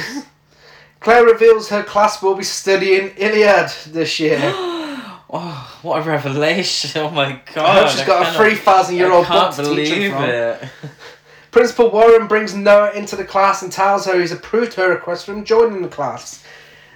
Claire 1.00 1.26
reveals 1.26 1.70
her 1.70 1.82
class 1.84 2.22
will 2.22 2.36
be 2.36 2.44
studying 2.44 3.12
Iliad 3.18 3.72
this 3.88 4.20
year. 4.20 4.40
oh, 4.44 5.80
what 5.82 6.00
a 6.00 6.04
revelation! 6.10 7.02
Oh 7.02 7.10
my 7.10 7.40
god! 7.54 7.66
I 7.66 7.82
hope 7.82 7.90
she's 7.90 8.06
got 8.06 8.28
a 8.28 8.38
three 8.38 8.56
thousand 8.56 8.96
year 8.98 9.12
old 9.12 9.26
I 9.28 9.30
book 9.50 9.56
to 9.56 9.76
teach 9.76 9.90
her 9.90 10.10
from. 10.12 10.24
it. 10.26 10.70
Principal 11.52 11.90
Warren 11.90 12.28
brings 12.28 12.54
Noah 12.54 12.92
into 12.92 13.16
the 13.16 13.26
class 13.26 13.64
and 13.64 13.72
tells 13.72 14.06
her 14.06 14.20
he's 14.20 14.32
approved 14.32 14.76
her 14.76 14.90
request 14.90 15.26
for 15.26 15.34
him 15.34 15.44
joining 15.46 15.82
the 15.82 15.88
class. 15.88 16.44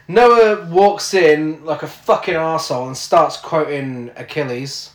Noah 0.08 0.66
walks 0.70 1.14
in 1.16 1.64
like 1.66 1.82
a 1.82 1.88
fucking 1.88 2.36
arsehole 2.36 2.86
and 2.88 2.96
starts 2.98 3.38
quoting 3.38 4.12
Achilles. 4.16 4.92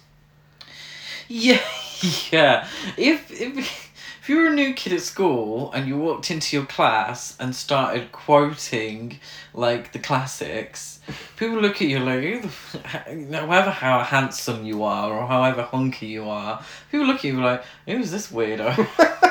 Yeah, 1.29 1.61
yeah. 2.33 2.69
If 2.97 3.31
if 3.31 3.89
if 4.29 4.29
you 4.29 4.43
were 4.43 4.49
a 4.49 4.55
new 4.55 4.75
kid 4.75 4.93
at 4.93 5.01
school 5.01 5.73
and 5.73 5.89
you 5.89 5.97
walked 5.97 6.31
into 6.31 6.55
your 6.55 6.67
class 6.67 7.35
and 7.41 7.55
started 7.55 8.13
quoting 8.13 9.19
like 9.55 9.93
the 9.93 9.99
classics, 9.99 11.01
people 11.37 11.61
look 11.61 11.81
at 11.81 11.89
you 11.89 11.99
like, 11.99 12.23
"Who 12.23 12.43
the 12.43 13.39
however 13.39 13.71
how 13.71 14.01
handsome 14.05 14.65
you 14.65 14.85
are 14.85 15.13
or 15.13 15.27
however 15.27 15.63
hunky 15.63 16.07
you 16.07 16.29
are, 16.29 16.63
people 16.91 17.07
look 17.07 17.17
at 17.17 17.25
you 17.25 17.41
like, 17.41 17.65
who's 17.87 18.11
this 18.11 18.31
weirdo? 18.31 18.69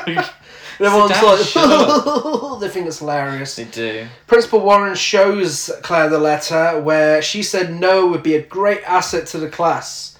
Everyone's 0.80 1.10
like, 1.10 2.60
they 2.60 2.68
think 2.68 2.86
it's 2.86 2.98
hilarious. 2.98 3.56
they 3.56 3.64
do. 3.64 4.06
Principal 4.26 4.60
Warren 4.60 4.94
shows 4.94 5.70
Claire 5.82 6.08
the 6.08 6.18
letter 6.18 6.80
where 6.80 7.20
she 7.20 7.42
said 7.42 7.72
no 7.72 8.06
would 8.06 8.22
be 8.22 8.34
a 8.34 8.42
great 8.42 8.82
asset 8.84 9.26
to 9.28 9.38
the 9.38 9.48
class. 9.48 10.18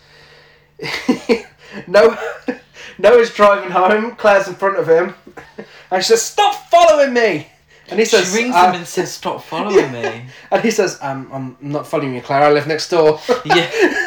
Noah, 1.86 2.18
Noah's 2.98 3.32
driving 3.32 3.70
home, 3.70 4.16
Claire's 4.16 4.48
in 4.48 4.54
front 4.54 4.78
of 4.78 4.88
him, 4.88 5.14
and 5.90 6.02
she 6.02 6.08
says, 6.08 6.22
Stop 6.22 6.54
following 6.70 7.12
me! 7.12 7.48
And 7.90 7.98
he 7.98 8.04
says, 8.04 8.30
she 8.30 8.42
rings 8.42 8.54
"Uh," 8.54 8.68
him 8.68 8.74
and 8.76 8.86
says, 8.86 9.12
"Stop 9.12 9.42
following 9.44 9.92
me." 9.92 10.26
And 10.50 10.62
he 10.62 10.70
says, 10.70 10.98
um, 11.00 11.28
I'm 11.32 11.56
not 11.60 11.86
following 11.86 12.14
you, 12.14 12.20
Claire, 12.20 12.44
I 12.44 12.52
live 12.52 12.66
next 12.66 12.90
door. 12.90 13.20
Yeah. 13.44 14.04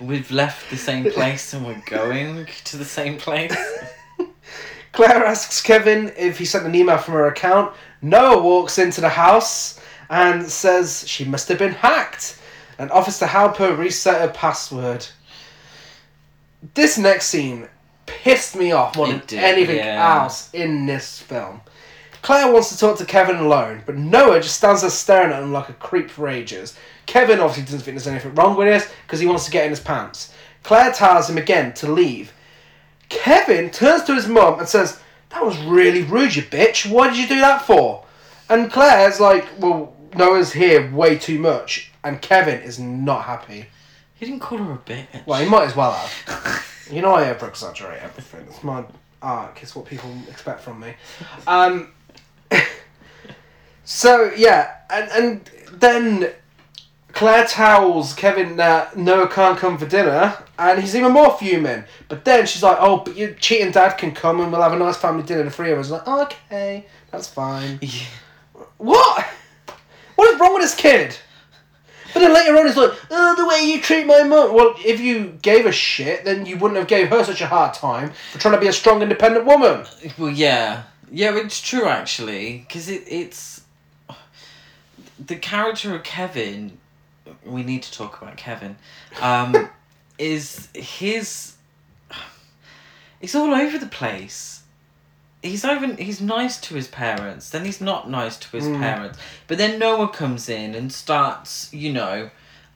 We've 0.00 0.30
left 0.30 0.68
the 0.70 0.76
same 0.76 1.10
place 1.10 1.54
and 1.54 1.64
we're 1.66 1.82
going 1.86 2.46
to 2.64 2.76
the 2.76 2.84
same 2.84 3.16
place. 3.16 3.56
Claire 4.92 5.24
asks 5.24 5.62
Kevin 5.62 6.12
if 6.16 6.38
he 6.38 6.44
sent 6.44 6.66
an 6.66 6.74
email 6.74 6.98
from 6.98 7.14
her 7.14 7.28
account. 7.28 7.74
Noah 8.02 8.42
walks 8.42 8.78
into 8.78 9.00
the 9.00 9.08
house 9.08 9.80
and 10.10 10.46
says 10.46 11.04
she 11.06 11.24
must 11.24 11.48
have 11.48 11.58
been 11.58 11.72
hacked 11.72 12.38
and 12.78 12.90
offers 12.90 13.18
to 13.20 13.26
help 13.26 13.56
her 13.56 13.74
reset 13.74 14.20
her 14.20 14.28
password. 14.28 15.06
This 16.74 16.98
next 16.98 17.26
scene 17.26 17.68
pissed 18.06 18.56
me 18.56 18.72
off 18.72 18.96
more 18.96 19.06
than 19.06 19.22
did, 19.26 19.38
anything 19.38 19.76
yeah. 19.76 20.20
else 20.22 20.52
in 20.52 20.86
this 20.86 21.20
film. 21.20 21.60
Claire 22.22 22.52
wants 22.52 22.70
to 22.70 22.78
talk 22.78 22.98
to 22.98 23.04
Kevin 23.04 23.36
alone, 23.36 23.82
but 23.86 23.96
Noah 23.96 24.40
just 24.40 24.56
stands 24.56 24.80
there 24.80 24.90
staring 24.90 25.32
at 25.32 25.42
him 25.42 25.52
like 25.52 25.68
a 25.68 25.74
creep 25.74 26.10
for 26.10 26.28
ages. 26.28 26.76
Kevin 27.06 27.38
obviously 27.38 27.64
doesn't 27.64 27.80
think 27.80 27.94
there's 27.94 28.08
anything 28.08 28.34
wrong 28.34 28.56
with 28.56 28.66
this 28.66 28.90
because 29.06 29.20
he 29.20 29.26
wants 29.26 29.44
to 29.44 29.50
get 29.50 29.64
in 29.64 29.70
his 29.70 29.80
pants. 29.80 30.32
Claire 30.62 30.92
tells 30.92 31.30
him 31.30 31.38
again 31.38 31.72
to 31.74 31.90
leave. 31.90 32.32
Kevin 33.08 33.70
turns 33.70 34.04
to 34.04 34.14
his 34.14 34.28
mum 34.28 34.58
and 34.58 34.68
says, 34.68 35.00
That 35.30 35.44
was 35.44 35.56
really 35.58 36.02
rude, 36.02 36.36
you 36.36 36.42
bitch. 36.42 36.90
Why 36.90 37.08
did 37.08 37.18
you 37.18 37.28
do 37.28 37.40
that 37.40 37.62
for? 37.62 38.04
And 38.48 38.70
Claire's 38.70 39.20
like, 39.20 39.46
Well, 39.58 39.94
Noah's 40.14 40.52
here 40.52 40.90
way 40.92 41.16
too 41.16 41.38
much. 41.38 41.92
And 42.04 42.20
Kevin 42.20 42.60
is 42.60 42.78
not 42.78 43.24
happy. 43.24 43.68
He 44.18 44.26
didn't 44.26 44.40
call 44.40 44.58
her 44.58 44.72
a 44.72 44.78
bitch. 44.78 45.26
Well, 45.26 45.40
he 45.40 45.48
might 45.48 45.66
as 45.66 45.76
well 45.76 45.92
have. 45.92 46.88
You 46.90 47.02
know, 47.02 47.14
I 47.14 47.30
over 47.30 47.46
exaggerate 47.46 48.02
everything. 48.02 48.46
It's 48.48 48.64
my 48.64 48.84
arc, 49.22 49.62
it's 49.62 49.76
what 49.76 49.84
people 49.84 50.10
expect 50.28 50.60
from 50.62 50.80
me. 50.80 50.94
Um, 51.46 51.92
so, 53.84 54.32
yeah, 54.36 54.76
and, 54.90 55.10
and 55.10 55.50
then 55.80 56.32
Claire 57.12 57.46
tells 57.46 58.14
Kevin 58.14 58.56
that 58.56 58.96
Noah 58.96 59.28
can't 59.28 59.58
come 59.58 59.76
for 59.76 59.86
dinner, 59.86 60.36
and 60.58 60.80
he's 60.80 60.96
even 60.96 61.12
more 61.12 61.36
fuming. 61.36 61.84
But 62.08 62.24
then 62.24 62.46
she's 62.46 62.62
like, 62.62 62.78
"Oh, 62.80 62.98
but 62.98 63.16
your 63.16 63.32
cheating 63.34 63.72
dad 63.72 63.98
can 63.98 64.12
come, 64.12 64.40
and 64.40 64.52
we'll 64.52 64.62
have 64.62 64.72
a 64.72 64.78
nice 64.78 64.96
family 64.96 65.24
dinner, 65.24 65.42
the 65.42 65.50
three 65.50 65.72
of 65.72 65.78
us." 65.78 65.90
Like, 65.90 66.06
okay, 66.06 66.86
that's 67.10 67.28
fine. 67.28 67.78
Yeah. 67.82 68.06
What? 68.76 69.26
What 70.14 70.32
is 70.32 70.40
wrong 70.40 70.54
with 70.54 70.62
this 70.62 70.74
kid? 70.74 71.16
But 72.14 72.20
then 72.20 72.32
later 72.32 72.56
on, 72.56 72.66
he's 72.66 72.76
like, 72.76 72.92
"Oh, 73.10 73.34
the 73.36 73.46
way 73.46 73.62
you 73.62 73.80
treat 73.80 74.06
my 74.06 74.22
mum." 74.22 74.54
Well, 74.54 74.74
if 74.84 75.00
you 75.00 75.38
gave 75.42 75.66
a 75.66 75.72
shit, 75.72 76.24
then 76.24 76.46
you 76.46 76.56
wouldn't 76.56 76.78
have 76.78 76.88
gave 76.88 77.08
her 77.08 77.22
such 77.24 77.40
a 77.40 77.46
hard 77.46 77.74
time 77.74 78.12
for 78.32 78.38
trying 78.38 78.54
to 78.54 78.60
be 78.60 78.68
a 78.68 78.72
strong, 78.72 79.02
independent 79.02 79.44
woman. 79.44 79.84
Well, 80.16 80.30
yeah, 80.30 80.84
yeah, 81.10 81.36
it's 81.36 81.60
true 81.60 81.86
actually, 81.86 82.64
because 82.66 82.88
it 82.88 83.04
it's 83.06 83.62
the 85.24 85.36
character 85.36 85.94
of 85.94 86.02
Kevin. 86.02 86.78
We 87.44 87.62
need 87.62 87.82
to 87.82 87.92
talk 87.92 88.20
about 88.20 88.36
Kevin. 88.36 88.76
Um, 89.20 89.68
is 90.18 90.68
his? 90.74 91.54
It's 93.20 93.34
all 93.34 93.52
over 93.52 93.78
the 93.78 93.86
place. 93.86 94.57
He's 95.42 95.64
over. 95.64 95.86
He's 95.94 96.20
nice 96.20 96.60
to 96.62 96.74
his 96.74 96.88
parents, 96.88 97.50
then 97.50 97.64
he's 97.64 97.80
not 97.80 98.10
nice 98.10 98.36
to 98.38 98.48
his 98.56 98.64
Mm. 98.66 98.80
parents. 98.80 99.18
But 99.46 99.58
then 99.58 99.78
Noah 99.78 100.08
comes 100.08 100.48
in 100.48 100.74
and 100.74 100.92
starts, 100.92 101.68
you 101.72 101.92
know, 101.92 102.30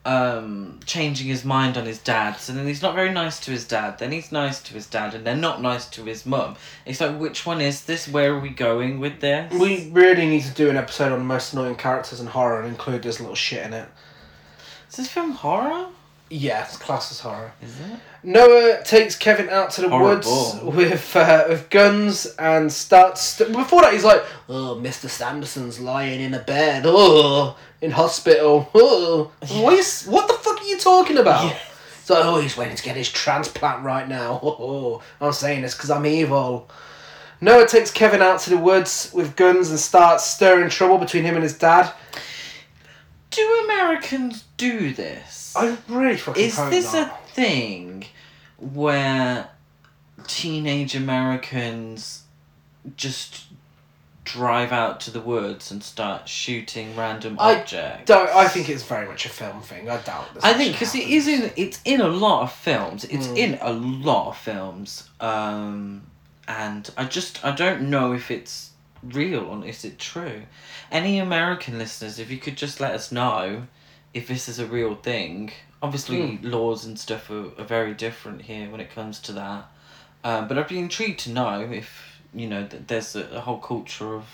um, 0.04 0.80
changing 0.84 1.28
his 1.28 1.44
mind 1.44 1.76
on 1.76 1.86
his 1.86 1.98
dad. 1.98 2.36
So 2.40 2.52
then 2.52 2.66
he's 2.66 2.82
not 2.82 2.94
very 2.96 3.12
nice 3.12 3.38
to 3.40 3.50
his 3.52 3.64
dad. 3.64 3.98
Then 3.98 4.10
he's 4.10 4.32
nice 4.32 4.60
to 4.62 4.74
his 4.74 4.86
dad, 4.86 5.14
and 5.14 5.24
then 5.24 5.40
not 5.40 5.62
nice 5.62 5.86
to 5.90 6.04
his 6.04 6.26
mum. 6.26 6.56
It's 6.84 7.00
like, 7.00 7.18
which 7.18 7.46
one 7.46 7.60
is 7.60 7.84
this? 7.84 8.08
Where 8.08 8.32
are 8.34 8.40
we 8.40 8.48
going 8.48 8.98
with 8.98 9.20
this? 9.20 9.52
We 9.52 9.90
really 9.92 10.26
need 10.26 10.42
to 10.44 10.50
do 10.50 10.68
an 10.70 10.76
episode 10.76 11.12
on 11.12 11.18
the 11.20 11.24
most 11.24 11.52
annoying 11.52 11.76
characters 11.76 12.18
in 12.20 12.26
horror 12.26 12.60
and 12.62 12.68
include 12.68 13.02
this 13.02 13.20
little 13.20 13.36
shit 13.36 13.64
in 13.66 13.72
it. 13.74 13.88
is 14.90 14.96
this 14.96 15.08
film 15.08 15.32
horror? 15.32 15.86
Yeah, 16.34 16.64
it's 16.64 16.78
classed 16.78 17.12
as 17.12 17.20
horror. 17.20 17.52
Is 17.60 17.78
it? 17.78 17.98
Noah 18.22 18.82
takes 18.84 19.16
Kevin 19.16 19.50
out 19.50 19.70
to 19.72 19.82
the 19.82 19.90
Horrible. 19.90 20.14
woods 20.14 20.76
with 20.76 21.14
uh, 21.16 21.44
with 21.50 21.68
guns 21.68 22.24
and 22.38 22.72
starts. 22.72 23.36
before 23.38 23.82
that, 23.82 23.92
he's 23.92 24.04
like, 24.04 24.24
"Oh, 24.48 24.76
Mister 24.76 25.08
Sanderson's 25.08 25.78
lying 25.78 26.22
in 26.22 26.32
a 26.32 26.38
bed. 26.38 26.84
Oh, 26.86 27.58
in 27.82 27.90
hospital. 27.90 28.70
Oh, 28.74 29.30
what, 29.60 29.74
is, 29.74 30.06
what 30.06 30.26
the 30.26 30.34
fuck 30.34 30.58
are 30.62 30.64
you 30.66 30.78
talking 30.78 31.18
about?" 31.18 31.44
Yeah. 31.44 31.58
So, 32.04 32.20
oh, 32.22 32.40
he's 32.40 32.56
waiting 32.56 32.76
to 32.76 32.82
get 32.82 32.96
his 32.96 33.10
transplant 33.10 33.84
right 33.84 34.08
now. 34.08 34.40
Oh, 34.42 35.02
I'm 35.20 35.32
saying 35.32 35.60
this 35.62 35.74
because 35.74 35.90
I'm 35.90 36.06
evil. 36.06 36.70
Noah 37.42 37.66
takes 37.66 37.90
Kevin 37.90 38.22
out 38.22 38.40
to 38.40 38.50
the 38.50 38.56
woods 38.56 39.10
with 39.12 39.36
guns 39.36 39.68
and 39.68 39.78
starts 39.78 40.24
stirring 40.24 40.70
trouble 40.70 40.96
between 40.96 41.24
him 41.24 41.34
and 41.34 41.42
his 41.42 41.58
dad. 41.58 41.92
Do 43.30 43.62
Americans 43.64 44.44
do 44.56 44.94
this? 44.94 45.41
I 45.56 45.76
really 45.88 46.16
fucking 46.16 46.42
Is 46.42 46.56
hope 46.56 46.70
this 46.70 46.92
not. 46.92 47.08
a 47.08 47.32
thing 47.32 48.04
where 48.58 49.48
teenage 50.26 50.94
Americans 50.94 52.22
just 52.96 53.44
drive 54.24 54.70
out 54.70 55.00
to 55.00 55.10
the 55.10 55.20
woods 55.20 55.72
and 55.72 55.82
start 55.82 56.28
shooting 56.28 56.94
random 56.96 57.36
I 57.40 57.56
objects? 57.60 58.04
Don't, 58.06 58.28
I 58.30 58.46
think 58.48 58.68
it's 58.68 58.82
very 58.84 59.06
much 59.06 59.26
a 59.26 59.28
film 59.28 59.60
thing. 59.62 59.88
I 59.90 59.98
doubt 59.98 60.32
this. 60.34 60.44
I 60.44 60.52
think 60.54 60.72
because 60.72 60.94
it 60.94 61.08
is 61.08 61.26
in 61.28 61.50
it's 61.56 61.80
in 61.84 62.00
a 62.00 62.08
lot 62.08 62.42
of 62.42 62.52
films. 62.52 63.04
It's 63.04 63.26
Mm. 63.28 63.36
in 63.36 63.58
a 63.60 63.72
lot 63.72 64.28
of 64.30 64.38
films, 64.38 65.08
um, 65.20 66.02
and 66.46 66.88
I 66.96 67.04
just 67.04 67.44
I 67.44 67.50
don't 67.52 67.90
know 67.90 68.12
if 68.12 68.30
it's 68.30 68.70
real 69.02 69.40
or 69.46 69.64
is 69.66 69.84
it 69.84 69.98
true. 69.98 70.42
Any 70.92 71.18
American 71.18 71.78
listeners, 71.78 72.18
if 72.20 72.30
you 72.30 72.38
could 72.38 72.56
just 72.56 72.78
let 72.80 72.92
us 72.94 73.10
know 73.10 73.66
if 74.14 74.28
this 74.28 74.48
is 74.48 74.58
a 74.58 74.66
real 74.66 74.94
thing. 74.94 75.52
Obviously, 75.82 76.38
laws 76.42 76.84
and 76.84 76.98
stuff 76.98 77.28
are, 77.30 77.46
are 77.58 77.64
very 77.64 77.92
different 77.94 78.42
here 78.42 78.70
when 78.70 78.80
it 78.80 78.94
comes 78.94 79.18
to 79.20 79.32
that. 79.32 79.64
Um, 80.22 80.46
but 80.46 80.56
I'd 80.56 80.68
be 80.68 80.78
intrigued 80.78 81.18
to 81.20 81.30
know 81.30 81.60
if 81.72 82.20
you 82.32 82.48
know 82.48 82.64
that 82.66 82.86
there's 82.88 83.16
a, 83.16 83.24
a 83.32 83.40
whole 83.40 83.58
culture 83.58 84.14
of 84.14 84.24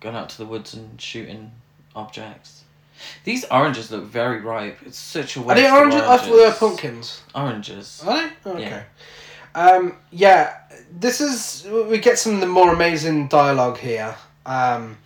going 0.00 0.16
out 0.16 0.28
to 0.30 0.38
the 0.38 0.44
woods 0.46 0.74
and 0.74 1.00
shooting 1.00 1.52
objects. 1.94 2.64
These 3.24 3.44
oranges 3.50 3.90
look 3.90 4.04
very 4.04 4.40
ripe. 4.40 4.78
It's 4.84 4.98
such 4.98 5.36
a 5.36 5.40
Are 5.40 5.44
waste. 5.44 5.56
they 5.60 5.66
of 5.66 5.72
oranges? 5.74 6.00
I 6.02 6.16
thought 6.16 6.26
they 6.26 6.44
were 6.46 6.52
pumpkins. 6.52 7.22
Oranges. 7.34 8.02
Are 8.06 8.22
they? 8.22 8.32
Oh, 8.46 8.58
Yeah. 8.58 8.66
okay. 8.66 8.84
Um, 9.54 9.96
yeah, 10.10 10.54
this 10.98 11.20
is 11.20 11.66
we 11.70 11.98
get 11.98 12.18
some 12.18 12.34
of 12.34 12.40
the 12.40 12.46
more 12.46 12.72
amazing 12.72 13.28
dialogue 13.28 13.78
here. 13.78 14.16
Um, 14.46 14.96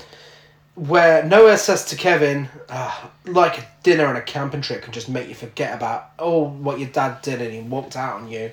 where 0.76 1.24
Noah 1.24 1.56
says 1.58 1.84
to 1.86 1.96
Kevin, 1.96 2.48
"Ah, 2.68 3.10
like 3.26 3.58
a 3.58 3.66
dinner 3.82 4.06
and 4.06 4.16
a 4.16 4.22
camping 4.22 4.60
trip 4.60 4.82
can 4.82 4.92
just 4.92 5.08
make 5.08 5.28
you 5.28 5.34
forget 5.34 5.74
about 5.74 6.10
oh 6.18 6.42
what 6.44 6.78
your 6.78 6.88
dad 6.90 7.22
did 7.22 7.40
and 7.40 7.52
he 7.52 7.60
walked 7.60 7.96
out 7.96 8.20
on 8.20 8.30
you. 8.30 8.52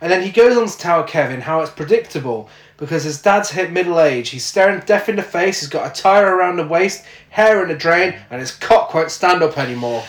And 0.00 0.10
then 0.12 0.22
he 0.22 0.30
goes 0.30 0.56
on 0.56 0.66
to 0.66 0.78
tell 0.78 1.04
Kevin 1.04 1.40
how 1.40 1.60
it's 1.62 1.70
predictable 1.70 2.48
because 2.76 3.04
his 3.04 3.20
dad's 3.22 3.50
hit 3.50 3.72
middle 3.72 3.98
age. 3.98 4.28
He's 4.28 4.44
staring 4.44 4.80
death 4.86 5.08
in 5.08 5.16
the 5.16 5.22
face. 5.22 5.60
He's 5.60 5.70
got 5.70 5.90
a 5.90 6.02
tire 6.02 6.36
around 6.36 6.56
the 6.56 6.66
waist, 6.66 7.04
hair 7.30 7.64
in 7.64 7.70
a 7.70 7.76
drain, 7.76 8.14
and 8.30 8.38
his 8.40 8.50
cock 8.52 8.92
won't 8.92 9.10
stand 9.10 9.42
up 9.42 9.56
anymore. 9.58 10.04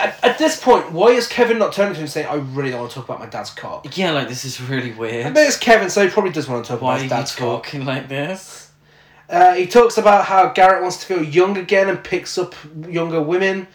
At, 0.00 0.18
at 0.24 0.38
this 0.38 0.60
point, 0.60 0.90
why 0.92 1.08
is 1.08 1.28
Kevin 1.28 1.58
not 1.58 1.72
turning 1.72 1.92
to 1.92 1.98
him 2.00 2.04
and 2.04 2.10
saying, 2.10 2.26
"I 2.26 2.34
really 2.36 2.70
don't 2.70 2.80
want 2.80 2.90
to 2.92 2.96
talk 2.96 3.04
about 3.04 3.20
my 3.20 3.26
dad's 3.26 3.50
cock"? 3.50 3.96
Yeah, 3.96 4.10
like 4.10 4.28
this 4.28 4.44
is 4.44 4.60
really 4.60 4.92
I 4.92 4.96
weird. 4.96 5.34
bet 5.34 5.46
it's 5.46 5.56
Kevin, 5.58 5.90
so 5.90 6.02
he 6.04 6.10
probably 6.10 6.32
does 6.32 6.48
want 6.48 6.64
to 6.64 6.72
talk 6.72 6.80
Why 6.82 6.94
about 6.94 7.02
his 7.02 7.10
dad's 7.10 7.34
cock. 7.34 7.64
talking 7.64 7.84
like 7.84 8.08
this? 8.08 8.69
Uh, 9.30 9.54
he 9.54 9.66
talks 9.66 9.96
about 9.96 10.24
how 10.24 10.48
Garrett 10.48 10.82
wants 10.82 10.98
to 10.98 11.06
feel 11.06 11.22
young 11.22 11.56
again 11.56 11.88
and 11.88 12.02
picks 12.02 12.36
up 12.36 12.54
younger 12.88 13.22
women. 13.22 13.68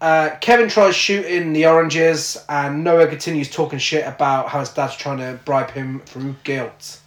Uh, 0.00 0.30
Kevin 0.40 0.68
tries 0.68 0.94
shooting 0.94 1.54
the 1.54 1.66
oranges, 1.66 2.36
and 2.48 2.84
Noah 2.84 3.06
continues 3.06 3.50
talking 3.50 3.78
shit 3.78 4.06
about 4.06 4.48
how 4.48 4.60
his 4.60 4.68
dad's 4.70 4.96
trying 4.96 5.18
to 5.18 5.40
bribe 5.46 5.70
him 5.70 6.00
through 6.04 6.36
guilt. 6.44 7.00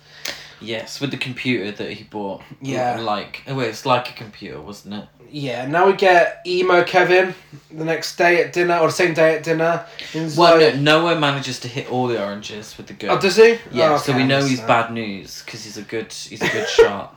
Yes, 0.60 1.00
with 1.00 1.12
the 1.12 1.18
computer 1.18 1.72
that 1.72 1.92
he 1.92 2.04
bought. 2.06 2.42
Yeah. 2.62 3.00
Like, 3.00 3.44
oh, 3.48 3.60
it's 3.60 3.86
like 3.86 4.10
a 4.10 4.14
computer, 4.14 4.60
wasn't 4.60 4.96
it? 4.96 5.06
Yeah, 5.30 5.68
now 5.68 5.86
we 5.86 5.94
get 5.94 6.42
emo 6.48 6.84
Kevin 6.84 7.36
the 7.70 7.84
next 7.86 8.16
day 8.16 8.42
at 8.44 8.54
dinner 8.54 8.78
or 8.78 8.88
the 8.88 8.94
same 8.94 9.14
day 9.14 9.36
at 9.36 9.44
dinner. 9.44 9.86
He's 10.12 10.36
Well, 10.36 10.58
like- 10.60 10.76
no, 10.78 11.02
Noah 11.02 11.20
manages 11.20 11.60
to 11.60 11.68
hit 11.68 11.92
all 11.92 12.08
the 12.08 12.20
oranges 12.24 12.76
with 12.78 12.88
the 12.88 12.94
gun. 12.94 13.12
Oh, 13.16 13.20
does 13.22 13.36
he? 13.36 13.60
yeah, 13.72 13.94
Oh, 13.94 13.98
so 13.98 14.16
we 14.16 14.24
know 14.24 14.44
he's 14.44 14.62
bad 14.62 14.92
news 14.92 15.44
because 15.46 15.64
he's 15.66 15.78
a 15.78 15.82
good 15.84 16.12
he's 16.12 16.42
a 16.42 16.48
good 16.50 16.68
shot. 16.70 17.17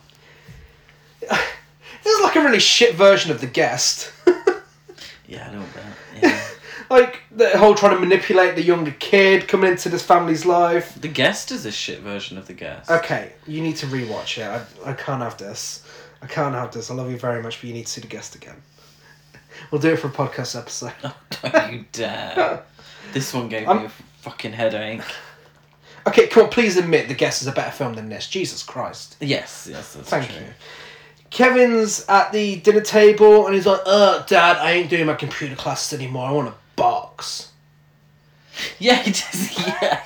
This 1.31 2.15
is 2.19 2.25
like 2.25 2.37
a 2.37 2.41
really 2.41 2.59
shit 2.61 2.95
version 2.95 3.31
of 3.31 3.41
the 3.41 3.47
guest. 3.47 4.11
Yeah, 5.29 5.49
a 5.49 5.53
little 5.53 5.67
bit. 5.75 6.23
Yeah. 6.25 6.43
like 6.91 7.21
the 7.31 7.57
whole 7.57 7.75
trying 7.75 7.95
to 7.95 8.01
manipulate 8.01 8.57
the 8.57 8.63
younger 8.63 8.91
kid 8.99 9.47
coming 9.47 9.71
into 9.71 9.89
this 9.89 10.03
family's 10.03 10.45
life. 10.45 11.01
the 11.01 11.09
guest 11.09 11.53
is 11.53 11.67
a 11.67 11.71
shit 11.71 12.01
version 12.01 12.37
of 12.37 12.47
the 12.49 12.53
guest. 12.55 12.91
Okay, 12.91 13.33
you 13.47 13.61
need 13.63 13.77
to 13.77 13.87
rewatch 13.87 14.39
it. 14.39 14.67
I, 14.85 14.91
I 14.91 14.93
can't 14.95 15.23
have 15.23 15.37
this. 15.39 15.87
I 16.23 16.27
can't 16.27 16.55
have 16.55 16.73
this. 16.73 16.91
I 16.91 16.95
love 16.95 17.11
you 17.11 17.17
very 17.19 17.43
much, 17.43 17.61
but 17.61 17.69
you 17.69 17.75
need 17.75 17.87
to 17.87 17.93
see 17.93 18.01
the 18.01 18.07
guest 18.09 18.35
again. 18.35 18.57
We'll 19.71 19.81
do 19.81 19.93
it 19.93 19.99
for 19.99 20.09
a 20.09 20.11
podcast 20.11 20.59
episode. 20.59 20.93
Oh, 21.45 21.49
don't 21.49 21.73
you 21.73 21.85
dare. 21.93 22.65
This 23.13 23.33
one 23.33 23.49
gave 23.49 23.63
me 23.63 23.67
I'm- 23.75 23.87
a 23.87 23.89
fucking 24.23 24.53
headache. 24.53 25.01
Okay, 26.07 26.27
come 26.29 26.45
on, 26.45 26.51
please 26.51 26.77
admit 26.77 27.09
the 27.09 27.15
guest 27.15 27.43
is 27.43 27.49
a 27.49 27.53
better 27.53 27.71
film 27.71 27.95
than 27.95 28.09
this. 28.09 28.27
Jesus 28.27 28.63
Christ. 28.63 29.17
Yes, 29.21 29.69
yes, 29.71 29.95
that's 29.95 30.09
Thank 30.09 30.29
true. 30.31 30.37
you. 30.37 30.45
Kevin's 31.31 32.05
at 32.09 32.33
the 32.33 32.57
dinner 32.57 32.81
table 32.81 33.47
and 33.47 33.55
he's 33.55 33.67
like, 33.67 33.81
"Uh, 33.87 34.23
Dad, 34.27 34.57
I 34.59 34.73
ain't 34.73 34.91
doing 34.91 35.07
my 35.07 35.15
computer 35.15 35.55
classes 35.55 35.99
anymore. 35.99 36.29
I 36.29 36.33
want 36.33 36.49
a 36.49 36.55
box." 36.77 37.49
Yeah, 38.79 38.97
he 38.97 39.11
does. 39.13 39.51
Yeah. 39.81 40.01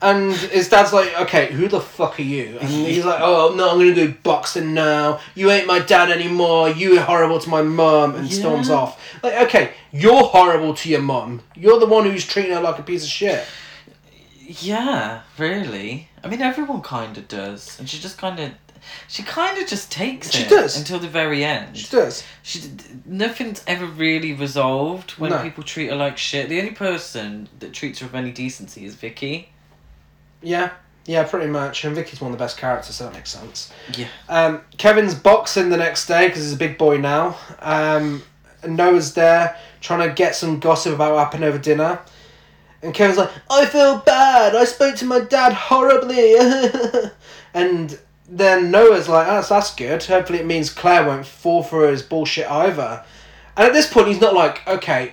And 0.00 0.32
his 0.32 0.68
dad's 0.68 0.92
like, 0.92 1.14
"Okay, 1.20 1.52
who 1.52 1.68
the 1.68 1.80
fuck 1.80 2.18
are 2.18 2.22
you?" 2.22 2.58
And 2.60 2.68
he's 2.68 3.04
like, 3.04 3.20
"Oh 3.20 3.54
no, 3.54 3.70
I'm 3.70 3.78
gonna 3.78 3.94
do 3.94 4.12
boxing 4.22 4.74
now. 4.74 5.20
You 5.34 5.50
ain't 5.50 5.66
my 5.66 5.78
dad 5.78 6.10
anymore. 6.10 6.70
You 6.70 6.98
are 6.98 7.02
horrible 7.02 7.38
to 7.38 7.48
my 7.50 7.62
mum." 7.62 8.14
And 8.16 8.30
storms 8.32 8.70
off. 8.70 9.00
Like, 9.22 9.34
okay, 9.46 9.72
you're 9.92 10.24
horrible 10.24 10.74
to 10.74 10.88
your 10.88 11.02
mum. 11.02 11.42
You're 11.54 11.78
the 11.78 11.86
one 11.86 12.04
who's 12.04 12.26
treating 12.26 12.52
her 12.52 12.60
like 12.60 12.78
a 12.78 12.82
piece 12.82 13.04
of 13.04 13.10
shit. 13.10 13.44
Yeah, 14.46 15.20
really. 15.38 16.08
I 16.24 16.28
mean, 16.28 16.42
everyone 16.42 16.82
kind 16.82 17.16
of 17.18 17.28
does, 17.28 17.78
and 17.78 17.88
she 17.88 17.98
just 17.98 18.18
kind 18.18 18.38
of, 18.40 18.50
she 19.08 19.22
kind 19.22 19.58
of 19.58 19.68
just 19.68 19.90
takes 19.90 20.30
She 20.32 20.42
it 20.44 20.48
does. 20.48 20.76
until 20.78 20.98
the 20.98 21.08
very 21.08 21.44
end. 21.44 21.76
She 21.76 21.88
does. 21.90 22.24
She 22.42 22.62
nothing's 23.04 23.62
ever 23.66 23.86
really 23.86 24.32
resolved 24.32 25.12
when 25.12 25.30
No. 25.30 25.42
people 25.42 25.62
treat 25.64 25.90
her 25.90 25.96
like 25.96 26.18
shit. 26.18 26.48
The 26.48 26.58
only 26.60 26.72
person 26.72 27.48
that 27.60 27.72
treats 27.72 28.00
her 28.00 28.06
with 28.06 28.14
any 28.14 28.30
decency 28.32 28.84
is 28.84 28.94
Vicky. 28.94 29.50
Yeah, 30.42 30.70
yeah, 31.06 31.24
pretty 31.24 31.46
much. 31.50 31.84
And 31.84 31.94
Vicky's 31.94 32.20
one 32.20 32.32
of 32.32 32.38
the 32.38 32.42
best 32.42 32.56
characters, 32.58 32.96
so 32.96 33.04
that 33.04 33.12
makes 33.14 33.30
sense. 33.30 33.72
Yeah. 33.96 34.08
Um, 34.28 34.62
Kevin's 34.78 35.14
boxing 35.14 35.68
the 35.70 35.76
next 35.76 36.06
day 36.06 36.26
because 36.28 36.42
he's 36.42 36.52
a 36.54 36.56
big 36.56 36.78
boy 36.78 36.98
now. 36.98 37.36
Um, 37.60 38.22
and 38.62 38.76
Noah's 38.76 39.14
there 39.14 39.56
trying 39.80 40.08
to 40.08 40.14
get 40.14 40.34
some 40.36 40.60
gossip 40.60 40.94
about 40.94 41.12
what 41.14 41.24
happened 41.24 41.44
over 41.44 41.58
dinner. 41.58 42.00
And 42.82 42.92
Kevin's 42.92 43.18
like, 43.18 43.30
I 43.48 43.66
feel 43.66 43.98
bad. 43.98 44.56
I 44.56 44.64
spoke 44.64 44.96
to 44.96 45.04
my 45.04 45.20
dad 45.20 45.52
horribly. 45.52 46.34
and 47.54 47.96
then 48.28 48.70
Noah's 48.70 49.08
like, 49.08 49.26
oh, 49.26 49.34
that's, 49.34 49.48
that's 49.48 49.74
good. 49.74 50.02
Hopefully 50.04 50.38
it 50.38 50.46
means 50.46 50.70
Claire 50.70 51.06
won't 51.06 51.26
fall 51.26 51.62
for 51.62 51.88
his 51.88 52.02
bullshit 52.02 52.50
either. 52.50 53.04
And 53.56 53.66
at 53.66 53.72
this 53.72 53.92
point, 53.92 54.08
he's 54.08 54.20
not 54.20 54.34
like, 54.34 54.66
okay, 54.66 55.12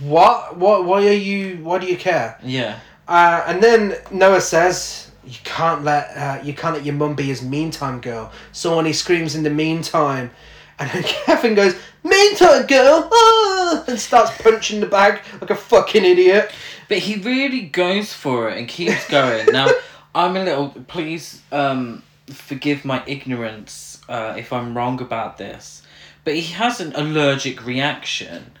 what? 0.00 0.56
What? 0.56 0.84
Why 0.84 1.06
are 1.06 1.12
you? 1.12 1.56
Why 1.62 1.78
do 1.78 1.86
you 1.86 1.96
care? 1.96 2.38
Yeah. 2.42 2.78
Uh, 3.08 3.44
and 3.46 3.62
then 3.62 3.96
Noah 4.10 4.40
says, 4.40 5.10
"You 5.24 5.36
can't 5.44 5.84
let 5.84 6.16
uh, 6.16 6.40
you 6.42 6.54
can't 6.54 6.74
let 6.74 6.84
your 6.84 6.94
mum 6.94 7.14
be 7.14 7.24
his 7.24 7.42
meantime 7.42 8.00
girl." 8.00 8.32
So 8.52 8.76
when 8.76 8.86
he 8.86 8.92
screams 8.92 9.34
in 9.34 9.42
the 9.42 9.50
meantime, 9.50 10.30
and 10.78 10.90
then 10.90 11.02
Kevin 11.04 11.54
goes, 11.54 11.74
"Meantime 12.02 12.66
girl!" 12.66 13.08
ah," 13.12 13.84
and 13.88 13.98
starts 13.98 14.36
punching 14.40 14.80
the 14.80 14.86
bag 14.86 15.20
like 15.40 15.50
a 15.50 15.56
fucking 15.56 16.04
idiot. 16.04 16.52
But 16.88 16.98
he 16.98 17.16
really 17.16 17.62
goes 17.62 18.12
for 18.12 18.50
it 18.50 18.58
and 18.58 18.68
keeps 18.68 19.08
going. 19.08 19.46
now, 19.52 19.70
I'm 20.14 20.36
a 20.36 20.44
little. 20.44 20.68
Please 20.86 21.42
um, 21.50 22.02
forgive 22.28 22.84
my 22.84 23.02
ignorance 23.06 24.00
uh, 24.08 24.34
if 24.36 24.52
I'm 24.52 24.76
wrong 24.76 25.00
about 25.00 25.38
this. 25.38 25.82
But 26.24 26.34
he 26.34 26.52
has 26.54 26.80
an 26.80 26.94
allergic 26.94 27.64
reaction. 27.66 28.52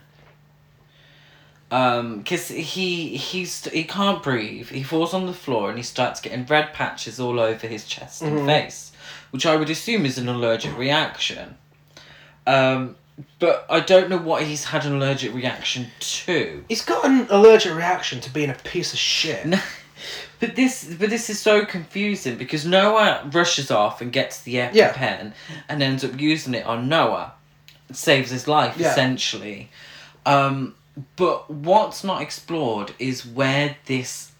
Um, 1.70 2.22
cause 2.24 2.48
he 2.48 3.16
he's 3.16 3.64
he 3.64 3.84
can't 3.84 4.22
breathe. 4.22 4.68
He 4.68 4.82
falls 4.82 5.12
on 5.14 5.26
the 5.26 5.32
floor 5.32 5.70
and 5.70 5.78
he 5.78 5.82
starts 5.82 6.20
getting 6.20 6.46
red 6.46 6.72
patches 6.72 7.18
all 7.18 7.40
over 7.40 7.66
his 7.66 7.84
chest 7.86 8.22
Mhm. 8.22 8.26
and 8.38 8.46
face, 8.46 8.92
which 9.30 9.44
I 9.46 9.56
would 9.56 9.70
assume 9.70 10.04
is 10.06 10.16
an 10.18 10.28
allergic 10.28 10.76
reaction. 10.78 11.56
Um, 12.46 12.96
but 13.38 13.66
I 13.70 13.80
don't 13.80 14.08
know 14.10 14.18
what 14.18 14.42
he's 14.44 14.64
had 14.66 14.84
an 14.84 14.94
allergic 14.96 15.34
reaction 15.34 15.86
to. 16.00 16.64
He's 16.68 16.84
got 16.84 17.04
an 17.06 17.26
allergic 17.30 17.74
reaction 17.74 18.20
to 18.20 18.30
being 18.30 18.50
a 18.50 18.54
piece 18.54 18.92
of 18.92 18.98
shit. 18.98 19.54
But 20.40 20.56
this 20.56 20.84
but 20.84 21.10
this 21.10 21.30
is 21.30 21.38
so 21.40 21.64
confusing 21.64 22.36
because 22.36 22.66
Noah 22.66 23.28
rushes 23.32 23.70
off 23.70 24.00
and 24.00 24.12
gets 24.12 24.40
the 24.40 24.52
Yeah. 24.52 24.70
EpiPen 24.92 25.32
and 25.68 25.82
ends 25.82 26.04
up 26.04 26.18
using 26.20 26.54
it 26.54 26.66
on 26.66 26.88
Noah. 26.88 27.32
It 27.88 27.96
saves 27.96 28.30
his 28.30 28.46
life 28.48 28.74
Yeah. 28.76 28.90
essentially. 28.92 29.70
Um, 30.26 30.74
but 31.16 31.50
what's 31.50 32.02
not 32.04 32.22
explored 32.22 32.92
is 32.98 33.24
where 33.26 33.76
this 33.86 34.30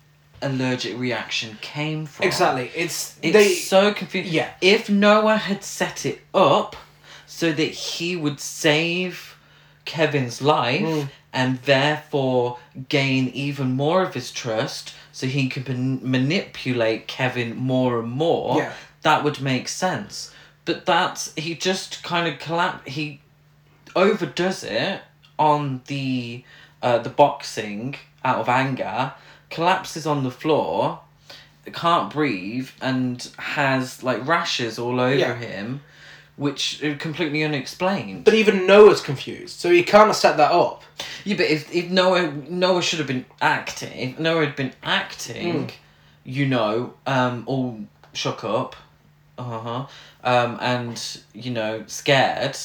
allergic 0.43 0.99
reaction 0.99 1.59
came 1.61 2.07
from. 2.07 2.27
Exactly. 2.27 2.71
It's, 2.75 3.17
It's 3.23 3.33
they. 3.33 3.55
so 3.55 3.93
confusing. 3.95 4.33
Yeah. 4.33 4.51
If 4.61 4.89
Noah 4.91 5.37
had 5.37 5.65
set 5.65 6.05
it 6.05 6.21
up 6.35 6.77
so 7.27 7.51
that 7.53 7.71
he 7.71 8.15
would 8.17 8.41
save 8.41 9.37
Kevin's 9.85 10.41
life 10.43 10.83
Mm. 10.83 11.09
and 11.33 11.59
therefore 11.63 12.59
gain 12.89 13.29
even 13.35 13.73
more 13.73 14.03
of 14.03 14.15
his 14.15 14.31
trust 14.31 14.93
so 15.15 15.29
he 15.29 15.49
could 15.49 15.69
man- 15.69 16.01
manipulate 16.03 17.07
Kevin 17.07 17.57
more 17.57 18.01
and 18.01 18.11
more, 18.11 18.59
Yeah. 18.59 18.73
that 19.03 19.23
would 19.23 19.41
make 19.41 19.69
sense. 19.69 20.33
But 20.65 20.85
that's, 20.87 21.33
he 21.37 21.55
just 21.55 22.03
kind 22.03 22.27
of 22.27 22.41
collapse, 22.41 22.91
he 22.91 23.21
overdoes 23.95 24.65
it 24.65 25.01
on 25.39 25.81
the 25.87 26.45
uh, 26.83 26.99
the 26.99 27.09
boxing 27.09 27.95
out 28.25 28.39
of 28.41 28.49
anger, 28.49 29.13
collapses 29.51 30.05
on 30.07 30.23
the 30.25 30.31
floor, 30.31 31.01
can't 31.73 32.13
breathe, 32.13 32.69
and 32.83 33.31
has 33.39 34.03
like 34.03 34.27
rashes 34.27 34.79
all 34.79 35.01
over 35.01 35.15
Yeah. 35.15 35.37
him, 35.37 35.81
which 36.37 36.83
are 36.83 36.97
completely 36.97 37.43
unexplained. 37.45 38.25
But 38.25 38.35
even 38.35 38.67
Noah's 38.67 39.01
confused, 39.01 39.59
so 39.61 39.71
he 39.71 39.83
can't 39.83 40.09
have 40.09 40.17
set 40.17 40.37
that 40.37 40.51
up. 40.53 40.83
yeah, 41.25 41.37
but 41.37 41.47
if, 41.47 41.73
if 41.75 41.91
Noah 41.91 42.33
Noah 42.49 42.83
should 42.83 42.99
have 42.99 43.09
been 43.09 43.25
acting, 43.41 44.11
if 44.13 44.19
Noah 44.19 44.47
had 44.47 44.57
been 44.57 44.73
acting, 44.83 45.67
Mm. 45.67 45.71
you 46.25 46.47
know, 46.47 46.95
um, 47.07 47.45
all 47.47 47.81
shook 48.13 48.43
up, 48.45 48.75
uh 49.39 49.43
huh, 49.61 49.87
um, 50.25 50.59
and 50.61 51.19
you 51.33 51.51
know, 51.51 51.85
scared, 51.87 52.57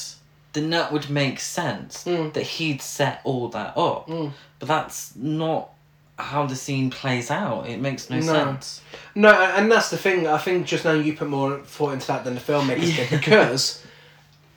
then 0.52 0.70
that 0.70 0.92
would 0.92 1.08
make 1.10 1.38
sense 1.40 2.04
Mm. 2.04 2.32
that 2.32 2.42
he'd 2.42 2.82
set 2.82 3.20
all 3.24 3.48
that 3.50 3.76
up. 3.76 4.08
Mm. 4.08 4.32
But 4.58 4.68
that's 4.68 5.14
not 5.16 5.70
how 6.22 6.46
the 6.46 6.56
scene 6.56 6.90
plays 6.90 7.30
out. 7.30 7.68
It 7.68 7.80
makes 7.80 8.10
no, 8.10 8.16
No. 8.18 8.22
sense. 8.22 8.80
No, 9.14 9.30
and 9.30 9.70
that's 9.70 9.90
the 9.90 9.96
thing. 9.96 10.26
I 10.26 10.38
think 10.38 10.66
just 10.66 10.84
now 10.84 10.92
you 10.92 11.14
put 11.14 11.28
more 11.28 11.58
thought 11.58 11.92
into 11.92 12.06
that 12.08 12.24
than 12.24 12.34
the 12.34 12.40
filmmakers 12.40 12.96
Yeah. 12.96 13.08
did 13.08 13.20
because 13.20 13.82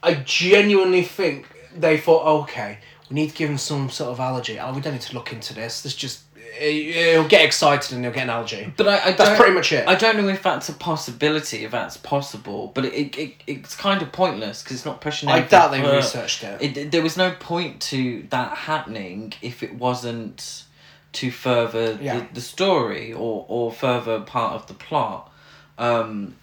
I 0.02 0.16
genuinely 0.16 1.04
think 1.04 1.48
they 1.76 1.98
thought, 1.98 2.26
okay, 2.44 2.80
we 3.10 3.16
need 3.16 3.30
to 3.32 3.36
give 3.36 3.50
him 3.50 3.58
some 3.58 3.90
sort 3.90 4.12
of 4.12 4.20
allergy. 4.20 4.60
Oh, 4.60 4.74
we 4.74 4.82
don't 4.82 4.94
need 4.94 5.02
to 5.02 5.14
look 5.16 5.32
into 5.32 5.54
this. 5.54 5.82
This 5.82 5.96
just 5.96 6.22
he'll 6.60 7.28
get 7.28 7.44
excited 7.44 7.92
and 7.94 8.04
he'll 8.04 8.14
get 8.14 8.24
an 8.24 8.30
allergy. 8.30 8.72
But 8.78 8.88
I, 8.88 9.06
I 9.06 9.12
That's 9.14 9.38
pretty 9.40 9.54
much 9.56 9.72
it. 9.72 9.88
I 9.88 9.96
don't 9.96 10.18
know 10.18 10.28
if 10.28 10.44
that's 10.44 10.70
a 10.70 10.74
possibility, 10.74 11.66
if 11.66 11.72
that's 11.72 11.98
possible. 11.98 12.72
But 12.76 12.86
it, 12.86 12.94
it, 12.94 13.18
it 13.18 13.34
it's 13.48 13.76
kind 13.76 14.02
of 14.02 14.12
pointless 14.12 14.62
because 14.62 14.78
it's 14.78 14.86
not 14.86 15.02
pushing. 15.02 15.30
I 15.30 15.42
doubt 15.42 15.72
they 15.72 15.82
researched 15.82 16.44
it. 16.44 16.78
It, 16.78 16.92
there 16.92 17.02
was 17.02 17.18
no 17.18 17.32
point 17.32 17.82
to 17.84 18.26
that 18.30 18.56
happening 18.58 19.34
if 19.42 19.64
it 19.64 19.74
wasn't 19.76 20.64
to 21.14 21.32
further 21.32 21.98
Yeah. 22.02 22.20
the, 22.20 22.28
the 22.36 22.42
story 22.42 23.14
or, 23.14 23.46
or 23.48 23.72
further 23.72 24.20
part 24.22 24.54
of 24.54 24.68
the 24.68 24.74
plot. 24.74 25.32
Um, 25.78 26.36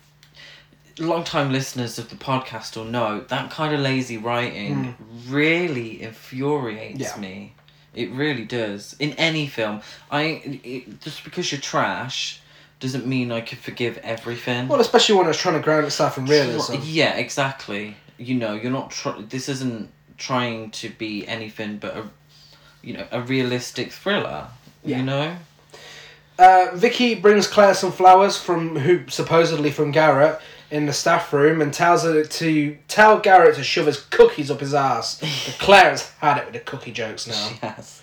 long-time 0.98 1.50
listeners 1.52 1.98
of 1.98 2.10
the 2.10 2.16
podcast 2.16 2.76
will 2.76 2.84
know 2.84 3.20
that 3.20 3.50
kind 3.50 3.74
of 3.74 3.80
lazy 3.80 4.16
writing 4.18 4.96
really 5.28 6.02
infuriates 6.02 7.00
Yeah. 7.00 7.16
me. 7.18 7.54
It 7.94 8.10
really 8.10 8.44
does. 8.44 8.94
In 8.98 9.12
any 9.14 9.46
film, 9.48 9.80
I 10.10 10.60
it, 10.62 11.00
just 11.00 11.24
because 11.24 11.50
you're 11.50 11.60
trash 11.60 12.40
doesn't 12.78 13.06
mean 13.06 13.32
I 13.32 13.40
could 13.40 13.58
forgive 13.58 13.98
everything. 13.98 14.68
Well, 14.68 14.80
especially 14.80 15.16
when 15.16 15.28
it's 15.28 15.40
trying 15.40 15.56
to 15.56 15.60
ground 15.60 15.86
itself 15.86 16.16
in 16.16 16.26
realism. 16.26 16.76
Yeah, 16.84 17.14
exactly. 17.16 17.96
You 18.16 18.36
know, 18.36 18.54
you're 18.54 18.70
not. 18.70 18.90
Tr- 18.92 19.20
this 19.28 19.48
isn't 19.48 19.90
trying 20.18 20.70
to 20.70 20.88
be 20.90 21.26
anything 21.26 21.78
but 21.78 21.96
a, 21.96 22.04
you 22.82 22.92
know, 22.94 23.06
a 23.10 23.20
realistic 23.22 23.90
thriller. 23.90 24.48
Yeah. 24.84 24.98
You 24.98 25.02
know. 25.04 25.36
Uh, 26.38 26.68
Vicky 26.74 27.14
brings 27.14 27.46
Claire 27.46 27.74
some 27.74 27.92
flowers 27.92 28.38
from 28.38 28.76
who 28.78 29.06
supposedly 29.08 29.70
from 29.70 29.90
Garrett 29.90 30.40
in 30.70 30.86
the 30.86 30.92
staff 30.92 31.32
room 31.32 31.60
and 31.60 31.74
tells 31.74 32.04
her 32.04 32.24
to 32.24 32.78
tell 32.88 33.18
Garrett 33.18 33.56
to 33.56 33.62
shove 33.64 33.86
his 33.86 33.98
cookies 34.00 34.50
up 34.50 34.60
his 34.60 34.72
ass. 34.72 35.20
But 35.46 35.58
Claire 35.58 35.90
has 35.90 36.08
had 36.18 36.38
it 36.38 36.44
with 36.46 36.54
the 36.54 36.60
cookie 36.60 36.92
jokes 36.92 37.26
now. 37.26 37.50
Yes. 37.62 38.02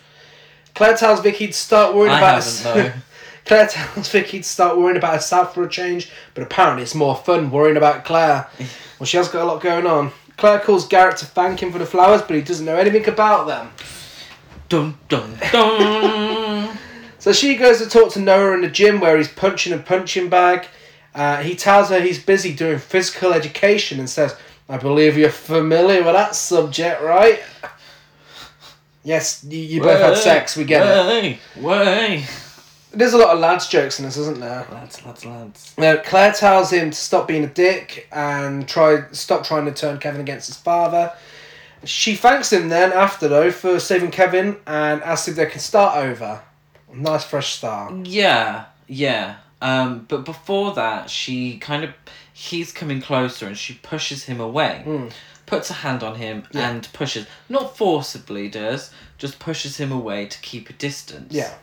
Claire 0.75 0.95
tells 0.95 1.21
Vicky 1.21 1.47
to 1.47 1.53
start 1.53 1.95
worrying 1.95 2.13
I 2.13 2.17
about 2.19 2.43
haven't. 2.43 3.01
Claire 3.45 3.67
tells 3.67 4.09
Vicky 4.11 4.39
to 4.39 4.43
start 4.43 4.77
worrying 4.77 4.97
about 4.97 5.13
herself 5.13 5.53
for 5.55 5.63
a 5.63 5.69
change, 5.69 6.11
but 6.35 6.43
apparently 6.43 6.83
it's 6.83 6.93
more 6.93 7.15
fun 7.15 7.49
worrying 7.49 7.77
about 7.77 8.05
Claire. 8.05 8.47
Well, 8.99 9.05
she 9.05 9.17
has 9.17 9.27
got 9.27 9.43
a 9.43 9.45
lot 9.45 9.61
going 9.61 9.85
on. 9.85 10.11
Claire 10.37 10.59
calls 10.59 10.87
Garrett 10.87 11.17
to 11.17 11.27
thank 11.27 11.61
him 11.61 11.71
for 11.71 11.77
the 11.77 11.85
flowers, 11.85 12.23
but 12.23 12.35
he 12.35 12.41
doesn't 12.41 12.65
know 12.65 12.75
anything 12.75 13.07
about 13.07 13.45
them. 13.45 13.71
dun 14.69 14.97
dun 15.07 15.37
dun. 15.51 16.46
So 17.27 17.33
she 17.33 17.57
goes 17.57 17.79
to 17.79 17.89
talk 17.89 18.13
to 18.13 18.21
Noah 18.21 18.53
in 18.53 18.61
the 18.61 18.69
gym 18.69 19.01
where 19.01 19.17
he's 19.17 19.27
punching 19.27 19.73
a 19.73 19.77
punching 19.79 20.29
bag. 20.29 20.65
Uh, 21.13 21.43
he 21.43 21.55
tells 21.55 21.89
her 21.89 21.99
he's 21.99 22.23
busy 22.23 22.55
doing 22.55 22.79
physical 22.79 23.33
education 23.33 23.99
and 23.99 24.09
says, 24.09 24.33
I 24.69 24.77
believe 24.77 25.17
you're 25.17 25.29
familiar 25.29 26.05
with 26.05 26.13
that 26.13 26.35
subject, 26.35 27.01
right? 27.01 27.41
Yes, 29.03 29.43
you, 29.43 29.59
you 29.59 29.81
both 29.81 29.99
had 29.99 30.15
sex, 30.15 30.55
we 30.55 30.63
get 30.63 30.87
it. 30.87 31.05
way, 31.05 31.39
Way. 31.61 32.25
There's 32.93 33.11
a 33.11 33.17
lot 33.17 33.35
of 33.35 33.39
lads 33.39 33.67
jokes 33.67 33.99
in 33.99 34.05
this, 34.05 34.15
isn't 34.15 34.39
there? 34.39 34.65
Lads, 34.71 35.05
lads, 35.05 35.25
lads. 35.25 35.73
Now, 35.77 35.97
Claire 35.97 36.31
tells 36.31 36.71
him 36.71 36.91
to 36.91 36.97
stop 36.97 37.27
being 37.27 37.43
a 37.43 37.47
dick 37.47 38.07
and 38.13 38.65
try 38.69 39.03
stop 39.11 39.45
trying 39.45 39.65
to 39.65 39.73
turn 39.73 39.97
Kevin 39.97 40.21
against 40.21 40.47
his 40.47 40.55
father. 40.55 41.11
She 41.83 42.15
thanks 42.15 42.53
him 42.53 42.69
then 42.69 42.93
after 42.93 43.27
though 43.27 43.51
for 43.51 43.81
saving 43.81 44.11
Kevin 44.11 44.55
and 44.65 45.03
asks 45.03 45.27
if 45.27 45.35
they 45.35 45.45
can 45.47 45.59
start 45.59 45.97
over. 45.97 46.41
Nice 46.97 47.23
fresh 47.23 47.53
start. 47.55 48.05
Yeah, 48.07 48.65
yeah. 48.87 49.37
Um, 49.61 50.05
but 50.07 50.23
before 50.25 50.73
that, 50.75 51.09
she 51.09 51.57
kind 51.57 51.83
of 51.83 51.91
he's 52.33 52.71
coming 52.71 53.01
closer 53.01 53.47
and 53.47 53.57
she 53.57 53.73
pushes 53.75 54.23
him 54.25 54.39
away. 54.39 54.83
Mm. 54.85 55.11
Puts 55.45 55.69
a 55.69 55.73
hand 55.73 56.03
on 56.03 56.15
him 56.15 56.43
Yeah. 56.51 56.69
and 56.69 56.87
pushes, 56.93 57.25
not 57.49 57.77
forcibly 57.77 58.49
does, 58.49 58.91
just 59.17 59.39
pushes 59.39 59.77
him 59.77 59.91
away 59.91 60.25
to 60.27 60.39
keep 60.41 60.69
a 60.69 60.73
distance. 60.73 61.33
Yeah. 61.33 61.53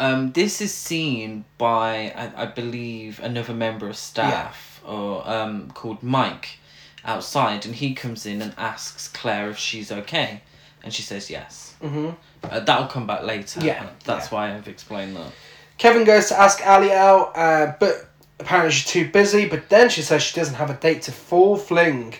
Um, 0.00 0.32
this 0.32 0.60
is 0.60 0.74
seen 0.74 1.44
by, 1.58 2.12
I, 2.16 2.42
I 2.42 2.46
believe, 2.46 3.20
another 3.20 3.54
member 3.54 3.88
of 3.88 3.96
staff 3.96 4.80
or 4.84 5.26
um, 5.28 5.70
called 5.70 6.02
Mike 6.02 6.58
outside, 7.04 7.64
and 7.66 7.74
he 7.76 7.94
comes 7.94 8.26
in 8.26 8.42
and 8.42 8.54
asks 8.58 9.06
Claire 9.08 9.50
if 9.50 9.58
she's 9.58 9.92
okay, 9.92 10.40
and 10.82 10.92
she 10.92 11.02
says 11.02 11.30
yes. 11.30 11.74
hmm 11.80 12.10
Uh, 12.50 12.60
that'll 12.60 12.86
come 12.88 13.06
back 13.06 13.22
later. 13.22 13.60
Yeah, 13.60 13.88
That's 14.04 14.30
yeah. 14.30 14.34
why 14.34 14.54
I've 14.54 14.68
explained 14.68 15.16
that. 15.16 15.32
Kevin 15.78 16.04
goes 16.04 16.28
to 16.28 16.38
ask 16.38 16.64
Ali 16.66 16.92
out, 16.92 17.32
uh, 17.36 17.74
but 17.80 18.08
apparently 18.38 18.72
she's 18.72 18.86
too 18.86 19.10
busy. 19.10 19.48
But 19.48 19.68
then 19.68 19.88
she 19.90 20.02
says 20.02 20.22
she 20.22 20.34
doesn't 20.38 20.54
have 20.54 20.70
a 20.70 20.74
date 20.74 21.02
to 21.02 21.12
fall 21.12 21.56
fling. 21.56 22.14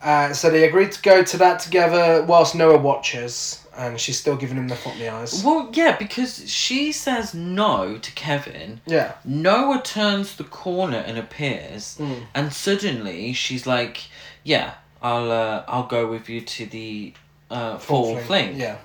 Uh, 0.00 0.32
so 0.32 0.50
they 0.50 0.66
agreed 0.66 0.90
to 0.92 1.00
go 1.02 1.22
to 1.22 1.36
that 1.36 1.60
together 1.60 2.24
whilst 2.26 2.56
Noah 2.56 2.78
watches, 2.78 3.64
and 3.76 4.00
she's 4.00 4.18
still 4.18 4.34
giving 4.36 4.56
him 4.56 4.66
the 4.66 4.74
fuck 4.74 4.96
me 4.98 5.06
eyes. 5.06 5.44
Well, 5.44 5.70
yeah, 5.74 5.96
because 5.96 6.50
she 6.50 6.90
says 6.90 7.34
no 7.34 7.98
to 7.98 8.12
Kevin. 8.12 8.80
Yeah. 8.84 9.12
Noah 9.24 9.80
turns 9.84 10.34
the 10.36 10.42
corner 10.44 10.96
and 11.06 11.18
appears, 11.18 11.96
Mm. 12.00 12.24
and 12.34 12.52
suddenly 12.52 13.32
she's 13.32 13.64
like, 13.64 14.00
"Yeah, 14.42 14.74
I'll 15.00 15.30
uh, 15.30 15.62
I'll 15.68 15.86
go 15.86 16.08
with 16.08 16.28
you 16.28 16.40
to 16.40 16.66
the 16.66 17.12
uh, 17.48 17.78
fall 17.78 18.16
fling." 18.18 18.58
Yeah. 18.58 18.78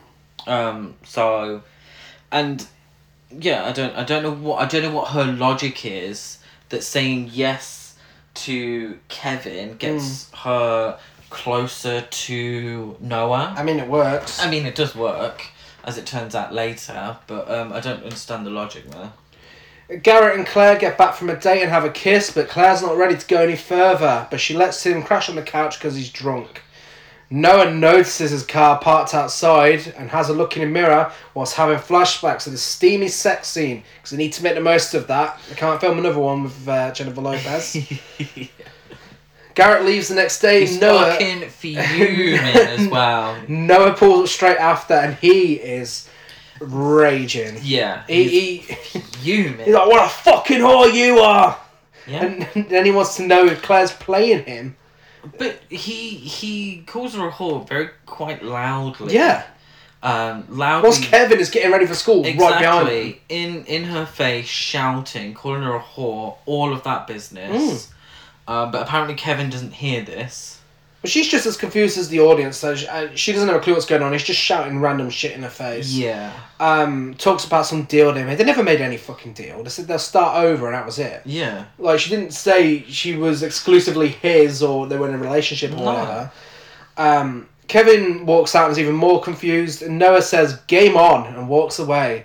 Um. 0.47 0.95
So, 1.03 1.63
and 2.31 2.65
yeah, 3.31 3.65
I 3.65 3.71
don't 3.71 3.95
I 3.95 4.03
don't 4.03 4.23
know 4.23 4.33
what 4.33 4.61
I 4.61 4.65
don't 4.65 4.83
know 4.83 4.93
what 4.93 5.09
her 5.09 5.25
logic 5.25 5.85
is 5.85 6.39
that 6.69 6.83
saying 6.83 7.29
yes 7.33 7.97
to 8.33 8.99
Kevin 9.07 9.77
gets 9.77 10.31
her 10.31 10.99
closer 11.29 12.01
to 12.01 12.95
Noah. 12.99 13.53
I 13.57 13.63
mean, 13.63 13.79
it 13.79 13.87
works. 13.87 14.39
I 14.39 14.49
mean, 14.49 14.65
it 14.65 14.75
does 14.75 14.95
work, 14.95 15.47
as 15.83 15.97
it 15.97 16.05
turns 16.05 16.35
out 16.35 16.53
later, 16.53 17.17
but 17.27 17.49
um, 17.49 17.73
I 17.73 17.79
don't 17.79 18.03
understand 18.03 18.45
the 18.45 18.51
logic 18.51 18.89
there. 18.91 19.11
Garrett 20.03 20.37
and 20.37 20.45
Claire 20.45 20.77
get 20.77 20.97
back 20.97 21.15
from 21.15 21.29
a 21.29 21.35
date 21.35 21.61
and 21.61 21.71
have 21.71 21.85
a 21.85 21.89
kiss, 21.89 22.31
but 22.31 22.49
Claire's 22.49 22.81
not 22.81 22.97
ready 22.97 23.17
to 23.17 23.27
go 23.27 23.41
any 23.41 23.55
further. 23.55 24.27
But 24.29 24.41
she 24.41 24.53
lets 24.53 24.85
him 24.85 25.01
crash 25.01 25.29
on 25.29 25.35
the 25.35 25.41
couch 25.41 25.79
because 25.79 25.95
he's 25.95 26.09
drunk. 26.09 26.61
Noah 27.29 27.73
notices 27.73 28.31
his 28.31 28.45
car 28.45 28.79
parked 28.79 29.13
outside 29.13 29.93
and 29.97 30.09
has 30.09 30.29
a 30.29 30.33
look 30.33 30.55
in 30.55 30.61
the 30.63 30.67
mirror 30.69 31.11
whilst 31.33 31.55
having 31.55 31.77
flashbacks 31.77 32.45
of 32.45 32.53
the 32.53 32.57
steamy 32.57 33.09
sex 33.09 33.49
scene 33.49 33.83
because 33.97 34.11
they 34.11 34.17
need 34.17 34.31
to 34.33 34.43
make 34.43 34.55
the 34.55 34.61
most 34.61 34.93
of 34.93 35.07
that. 35.07 35.37
They 35.49 35.55
can't 35.55 35.81
film 35.81 35.99
another 35.99 36.19
one 36.19 36.43
with 36.43 36.67
uh, 36.67 36.91
Jennifer 36.93 37.19
Lopez. 37.21 37.75
Garrett 39.55 39.85
leaves 39.85 40.07
the 40.07 40.15
next 40.15 40.39
day. 40.39 40.61
He's 40.61 40.79
Noah 40.79 41.11
fucking 41.11 41.49
fuming 41.49 42.37
as 42.39 42.87
well. 42.91 43.37
Noah 43.47 43.93
pulls 43.93 44.21
up 44.21 44.27
straight 44.29 44.57
after 44.57 44.93
and 44.93 45.15
he 45.15 45.55
is 45.55 46.07
raging. 46.61 47.57
Yeah, 47.61 48.03
He, 48.07 48.23
he's 48.59 48.65
he, 48.67 48.99
fuming. 48.99 49.65
he's 49.65 49.73
like, 49.73 49.87
"What 49.87 50.05
a 50.05 50.09
fucking 50.09 50.59
whore 50.59 50.93
you 50.93 51.19
are!" 51.19 51.57
yeah. 52.07 52.25
And 52.53 52.69
then 52.69 52.85
he 52.85 52.91
wants 52.91 53.15
to 53.17 53.23
know 53.25 53.45
if 53.47 53.61
Claire's 53.63 53.91
playing 53.91 54.45
him. 54.45 54.75
But 55.37 55.59
he 55.69 56.09
he 56.09 56.83
calls 56.85 57.15
her 57.15 57.27
a 57.27 57.31
whore 57.31 57.67
very 57.67 57.89
quite 58.05 58.43
loudly. 58.43 59.13
Yeah. 59.13 59.45
Um, 60.03 60.45
loudly. 60.49 60.89
Whilst 60.89 61.03
Kevin 61.03 61.39
is 61.39 61.49
getting 61.49 61.71
ready 61.71 61.85
for 61.85 61.95
school, 61.95 62.23
right 62.23 62.37
behind 62.37 62.89
him. 62.89 62.97
Exactly. 62.97 63.21
In 63.29 63.65
in 63.65 63.83
her 63.85 64.05
face, 64.05 64.45
shouting, 64.45 65.33
calling 65.33 65.63
her 65.63 65.75
a 65.75 65.81
whore, 65.81 66.37
all 66.45 66.73
of 66.73 66.83
that 66.83 67.07
business. 67.07 67.87
Mm. 67.87 67.93
Uh, 68.47 68.71
but 68.71 68.83
apparently 68.83 69.15
Kevin 69.15 69.49
doesn't 69.49 69.73
hear 69.73 70.03
this. 70.03 70.56
But 71.01 71.11
she's 71.11 71.27
just 71.27 71.45
as 71.45 71.55
confused 71.57 71.97
as 71.99 72.09
the 72.09 72.19
audience, 72.21 72.57
so 72.57 72.75
she, 72.75 72.87
uh, 72.87 73.09
she 73.13 73.31
doesn't 73.31 73.47
have 73.47 73.57
a 73.57 73.59
clue 73.59 73.73
what's 73.73 73.85
going 73.85 74.01
on. 74.01 74.13
He's 74.13 74.23
just 74.23 74.39
shouting 74.39 74.79
random 74.79 75.11
shit 75.11 75.33
in 75.33 75.43
her 75.43 75.49
face. 75.49 75.93
Yeah. 75.93 76.33
Um, 76.59 77.13
talks 77.19 77.45
about 77.45 77.67
some 77.67 77.83
deal 77.83 78.11
they 78.13 78.23
made. 78.23 78.39
They 78.39 78.43
never 78.43 78.63
made 78.63 78.81
any 78.81 78.97
fucking 78.97 79.33
deal. 79.33 79.61
They 79.61 79.69
said 79.69 79.87
they'll 79.87 79.99
start 79.99 80.43
over 80.43 80.65
and 80.65 80.73
that 80.73 80.87
was 80.87 80.97
it. 80.97 81.21
Yeah. 81.23 81.65
Like, 81.77 81.99
she 81.99 82.09
didn't 82.09 82.31
say 82.33 82.81
she 82.83 83.15
was 83.15 83.43
exclusively 83.43 84.07
his 84.07 84.63
or 84.63 84.87
they 84.87 84.97
were 84.97 85.07
in 85.07 85.13
a 85.13 85.19
relationship 85.19 85.71
or 85.73 85.75
No. 85.77 85.83
whatever. 85.83 86.31
Um, 86.97 87.47
Kevin 87.67 88.25
walks 88.25 88.55
out 88.55 88.63
and 88.65 88.71
is 88.71 88.79
even 88.79 88.95
more 88.95 89.21
confused, 89.21 89.81
and 89.83 89.99
Noah 89.99 90.21
says, 90.21 90.55
game 90.67 90.95
on, 90.97 91.27
and 91.35 91.47
walks 91.47 91.79
away. 91.79 92.23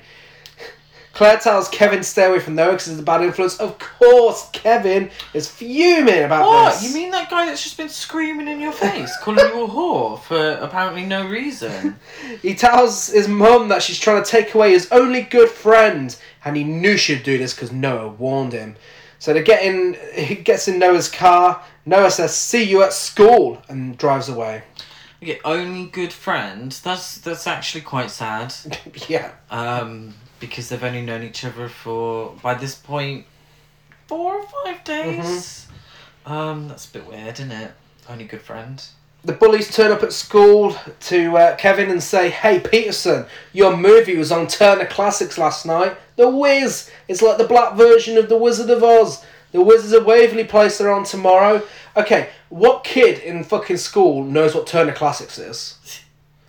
Claire 1.12 1.38
tells 1.38 1.68
Kevin 1.68 1.98
to 1.98 2.04
stay 2.04 2.24
away 2.26 2.38
from 2.38 2.54
Noah 2.54 2.72
because 2.72 2.86
he's 2.86 2.98
a 2.98 3.02
bad 3.02 3.20
influence. 3.22 3.58
Of 3.58 3.78
course, 3.78 4.48
Kevin 4.52 5.10
is 5.34 5.46
fuming 5.48 6.22
about 6.24 6.46
What? 6.46 6.72
this. 6.72 6.84
You 6.88 6.94
mean 6.94 7.10
that 7.10 7.28
guy 7.28 7.44
that's 7.46 7.62
just 7.62 7.76
been 7.76 7.90
screaming 7.90 8.48
in 8.48 8.60
your 8.60 8.72
face, 8.72 9.14
calling 9.20 9.44
you 9.46 9.64
a 9.64 9.68
whore 9.68 10.18
for 10.22 10.52
apparently 10.52 11.04
no 11.04 11.26
reason? 11.26 11.96
He 12.40 12.54
tells 12.54 13.08
his 13.08 13.28
mum 13.28 13.68
that 13.68 13.82
she's 13.82 14.00
trying 14.00 14.22
to 14.24 14.28
take 14.30 14.54
away 14.54 14.70
his 14.72 14.88
only 14.90 15.22
good 15.22 15.50
friend, 15.50 16.16
and 16.44 16.56
he 16.56 16.64
knew 16.64 16.96
she'd 16.96 17.22
do 17.22 17.36
this 17.36 17.52
because 17.54 17.72
Noah 17.72 18.08
warned 18.08 18.52
him. 18.54 18.76
So 19.18 19.32
they 19.32 19.42
get 19.42 19.62
in. 19.62 19.96
He 20.14 20.34
gets 20.36 20.66
in 20.66 20.78
Noah's 20.78 21.08
car. 21.10 21.62
Noah 21.84 22.10
says, 22.10 22.34
"See 22.34 22.62
you 22.62 22.82
at 22.82 22.92
school," 22.92 23.62
and 23.68 23.96
drives 23.98 24.28
away. 24.28 24.62
Okay, 25.22 25.38
only 25.44 25.86
good 25.86 26.12
friend. 26.12 26.72
That's 26.72 27.18
that's 27.18 27.46
actually 27.46 27.82
quite 27.82 28.10
sad. 28.10 28.52
yeah. 29.08 29.32
Um, 29.50 30.14
because 30.42 30.68
they've 30.68 30.82
only 30.82 31.00
known 31.00 31.22
each 31.22 31.44
other 31.44 31.68
for 31.68 32.34
by 32.42 32.52
this 32.52 32.74
point 32.74 33.24
four 34.08 34.34
or 34.34 34.46
five 34.46 34.82
days. 34.84 35.68
Um, 36.26 36.68
that's 36.68 36.86
a 36.90 36.92
bit 36.92 37.06
weird, 37.06 37.38
isn't 37.38 37.52
it? 37.52 37.72
Only 38.10 38.24
good 38.24 38.42
friend. 38.42 38.84
The 39.24 39.32
bullies 39.32 39.74
turn 39.74 39.92
up 39.92 40.02
at 40.02 40.12
school 40.12 40.76
to 41.02 41.36
uh, 41.36 41.56
Kevin 41.56 41.90
and 41.90 42.02
say, 42.02 42.28
"Hey 42.28 42.58
Peterson, 42.58 43.24
your 43.52 43.76
movie 43.76 44.16
was 44.16 44.32
on 44.32 44.48
Turner 44.48 44.86
Classics 44.86 45.38
last 45.38 45.64
night. 45.64 45.96
The 46.16 46.28
Wiz. 46.28 46.90
It's 47.06 47.22
like 47.22 47.38
the 47.38 47.44
black 47.44 47.74
version 47.74 48.18
of 48.18 48.28
The 48.28 48.36
Wizard 48.36 48.68
of 48.68 48.82
Oz. 48.82 49.24
The 49.52 49.62
Wizards 49.62 49.92
of 49.92 50.04
Waverly 50.04 50.44
Place 50.44 50.80
are 50.80 50.90
on 50.90 51.04
tomorrow." 51.04 51.62
Okay, 51.96 52.30
what 52.48 52.82
kid 52.82 53.20
in 53.20 53.44
fucking 53.44 53.76
school 53.76 54.24
knows 54.24 54.56
what 54.56 54.66
Turner 54.66 54.92
Classics 54.92 55.38
is? 55.38 55.78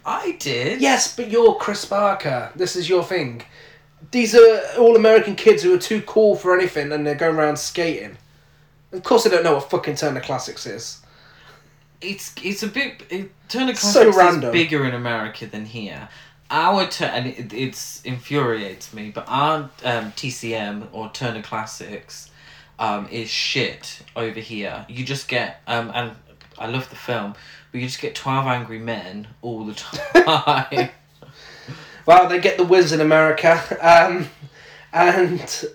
I 0.06 0.32
did. 0.40 0.82
Yes, 0.82 1.16
but 1.16 1.30
you're 1.30 1.56
Chris 1.56 1.86
Barker. 1.86 2.52
This 2.56 2.76
is 2.76 2.90
your 2.90 3.04
thing. 3.04 3.44
These 4.14 4.36
are 4.36 4.62
all 4.78 4.96
American 4.96 5.36
kids 5.36 5.64
who 5.64 5.74
are 5.74 5.80
too 5.80 6.04
cool 6.04 6.36
for 6.36 6.56
anything 6.56 6.92
and 6.92 7.06
they're 7.06 7.16
going 7.16 7.36
around 7.36 7.58
skating. 7.58 8.16
Of 8.92 9.02
course, 9.02 9.24
they 9.24 9.32
don't 9.32 9.44
know 9.44 9.56
what 9.56 9.72
fucking 9.72 9.96
Turner 9.96 10.22
Classics 10.22 10.68
is. 10.68 11.02
It's 12.00 12.32
it's 12.44 12.62
a 12.62 12.68
bit 12.68 13.02
it, 13.10 13.32
Turner 13.50 13.74
So 13.74 14.04
Classics 14.04 14.10
is 14.12 14.16
random. 14.16 14.52
bigger 14.52 14.86
in 14.86 14.94
America 14.94 15.48
than 15.48 15.66
here. 15.66 16.10
Our 16.52 16.86
turn 16.86 17.10
and 17.10 17.28
it 17.28 17.54
it's 17.54 18.04
infuriates 18.04 18.94
me, 18.94 19.10
but 19.10 19.26
our 19.28 19.72
um, 19.84 20.12
TCM 20.12 20.90
or 20.92 21.10
Turner 21.12 21.42
Classics 21.42 22.30
um, 22.78 23.08
is 23.10 23.32
shit 23.32 24.02
over 24.16 24.40
here. 24.40 24.86
You 24.88 25.04
just 25.04 25.28
get 25.28 25.62
um 25.66 25.90
and 25.92 26.12
I 26.60 26.68
love 26.68 26.88
the 26.92 26.96
film, 26.96 27.34
but 27.72 27.82
you 27.82 27.88
just 27.88 28.00
get 28.00 28.14
twelve 28.14 28.46
angry 28.46 28.78
men 28.78 29.26
all 29.42 29.66
the 29.66 29.74
time. 30.14 30.90
Well, 32.06 32.28
they 32.28 32.40
get 32.40 32.58
the 32.58 32.64
Wiz 32.64 32.92
in 32.92 33.02
America. 33.02 33.62
Um, 33.82 34.30
And 34.96 35.66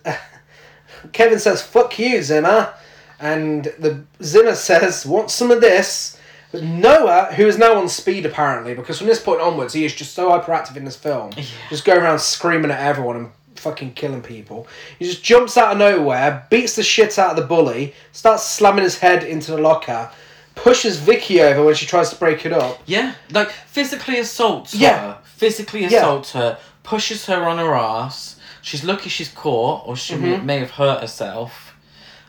Kevin 1.12 1.38
says, 1.40 1.60
"Fuck 1.60 1.98
you, 1.98 2.22
Zimmer," 2.22 2.72
and 3.20 3.64
the 3.78 4.04
Zimmer 4.22 4.54
says, 4.54 5.04
"Want 5.04 5.30
some 5.30 5.50
of 5.50 5.60
this?" 5.60 6.16
But 6.52 6.62
Noah, 6.62 7.26
who 7.34 7.46
is 7.46 7.58
now 7.58 7.74
on 7.74 7.88
speed 7.88 8.24
apparently, 8.24 8.74
because 8.74 8.96
from 8.98 9.06
this 9.08 9.20
point 9.20 9.40
onwards 9.40 9.74
he 9.74 9.84
is 9.84 9.94
just 9.94 10.14
so 10.14 10.30
hyperactive 10.30 10.76
in 10.76 10.84
this 10.84 10.96
film, 10.96 11.32
just 11.68 11.84
going 11.84 12.00
around 12.00 12.20
screaming 12.20 12.70
at 12.70 12.80
everyone 12.80 13.16
and 13.16 13.30
fucking 13.56 13.92
killing 13.94 14.22
people. 14.22 14.66
He 14.98 15.04
just 15.04 15.22
jumps 15.22 15.56
out 15.58 15.72
of 15.72 15.78
nowhere, 15.78 16.46
beats 16.48 16.76
the 16.76 16.82
shit 16.82 17.18
out 17.18 17.30
of 17.30 17.36
the 17.36 17.42
bully, 17.42 17.94
starts 18.12 18.44
slamming 18.48 18.84
his 18.84 18.98
head 19.00 19.24
into 19.24 19.50
the 19.50 19.58
locker, 19.58 20.10
pushes 20.54 20.96
Vicky 20.96 21.42
over 21.42 21.64
when 21.64 21.74
she 21.74 21.86
tries 21.86 22.08
to 22.10 22.16
break 22.16 22.46
it 22.46 22.52
up. 22.52 22.80
Yeah, 22.86 23.12
like 23.32 23.50
physically 23.50 24.18
assaults 24.20 24.74
Yeah. 24.74 24.98
her. 25.00 25.18
Physically 25.38 25.84
assaults 25.84 26.32
her, 26.32 26.58
pushes 26.82 27.26
her 27.26 27.44
on 27.44 27.58
her 27.58 27.74
ass. 27.74 28.38
She's 28.62 28.82
lucky 28.84 29.08
she's 29.08 29.28
caught, 29.30 29.86
or 29.86 29.96
she 29.96 30.14
Mm-hmm. 30.14 30.44
may 30.44 30.58
have 30.58 30.72
hurt 30.72 31.00
herself. 31.00 31.74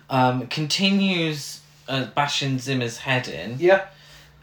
Um, 0.10 0.48
continues 0.48 1.60
uh, 1.88 2.06
bashing 2.16 2.60
Zimmer's 2.60 2.98
head 3.00 3.28
in 3.28 3.56
Yeah. 3.60 3.86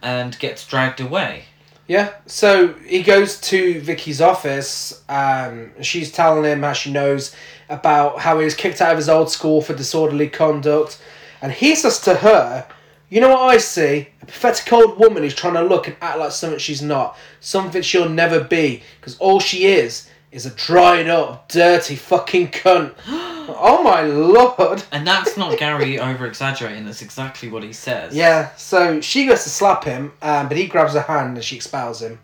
and 0.02 0.36
gets 0.38 0.66
dragged 0.66 1.00
away. 1.00 1.44
Yeah, 1.88 2.14
so 2.26 2.72
he 2.84 3.04
goes 3.04 3.40
to 3.42 3.80
Vicky's 3.80 4.20
office. 4.20 5.04
Um, 5.08 5.70
she's 5.80 6.10
telling 6.10 6.44
him 6.50 6.62
how 6.64 6.72
she 6.72 6.90
knows 6.90 7.34
about 7.68 8.18
how 8.18 8.38
he 8.40 8.44
was 8.44 8.56
kicked 8.56 8.80
out 8.80 8.90
of 8.90 8.96
his 8.98 9.08
old 9.08 9.30
school 9.30 9.62
for 9.62 9.72
disorderly 9.74 10.28
conduct, 10.28 11.00
and 11.40 11.52
he 11.52 11.76
says 11.76 12.00
to 12.00 12.16
her, 12.16 12.66
"You 13.08 13.20
know 13.20 13.28
what 13.30 13.40
I 13.54 13.58
see? 13.58 14.08
A 14.22 14.26
pathetic 14.26 14.72
old 14.72 14.98
woman 14.98 15.22
who's 15.22 15.34
trying 15.34 15.54
to 15.54 15.62
look 15.62 15.86
and 15.86 15.96
act 16.00 16.18
like 16.18 16.32
something 16.32 16.58
she's 16.58 16.82
not, 16.82 17.16
something 17.40 17.82
she'll 17.82 18.08
never 18.08 18.40
be, 18.42 18.82
because 19.00 19.16
all 19.18 19.40
she 19.40 19.66
is 19.66 20.08
is 20.32 20.44
a 20.44 20.50
dried 20.50 21.08
up, 21.08 21.48
dirty 21.48 21.96
fucking 21.96 22.48
cunt." 22.48 22.94
oh 23.08 23.80
my 23.82 24.02
lord! 24.02 24.82
And 24.92 25.06
that's 25.06 25.36
not 25.36 25.56
Gary 25.58 25.98
over 26.00 26.26
exaggerating, 26.26 26.84
that's 26.84 27.02
exactly 27.02 27.48
what 27.48 27.62
he 27.62 27.72
says. 27.72 28.14
Yeah, 28.14 28.54
so 28.56 29.00
she 29.00 29.26
goes 29.26 29.44
to 29.44 29.50
slap 29.50 29.84
him, 29.84 30.12
um, 30.22 30.48
but 30.48 30.56
he 30.56 30.66
grabs 30.66 30.94
her 30.94 31.00
hand 31.02 31.36
and 31.36 31.44
she 31.44 31.56
expels 31.56 32.02
him. 32.02 32.18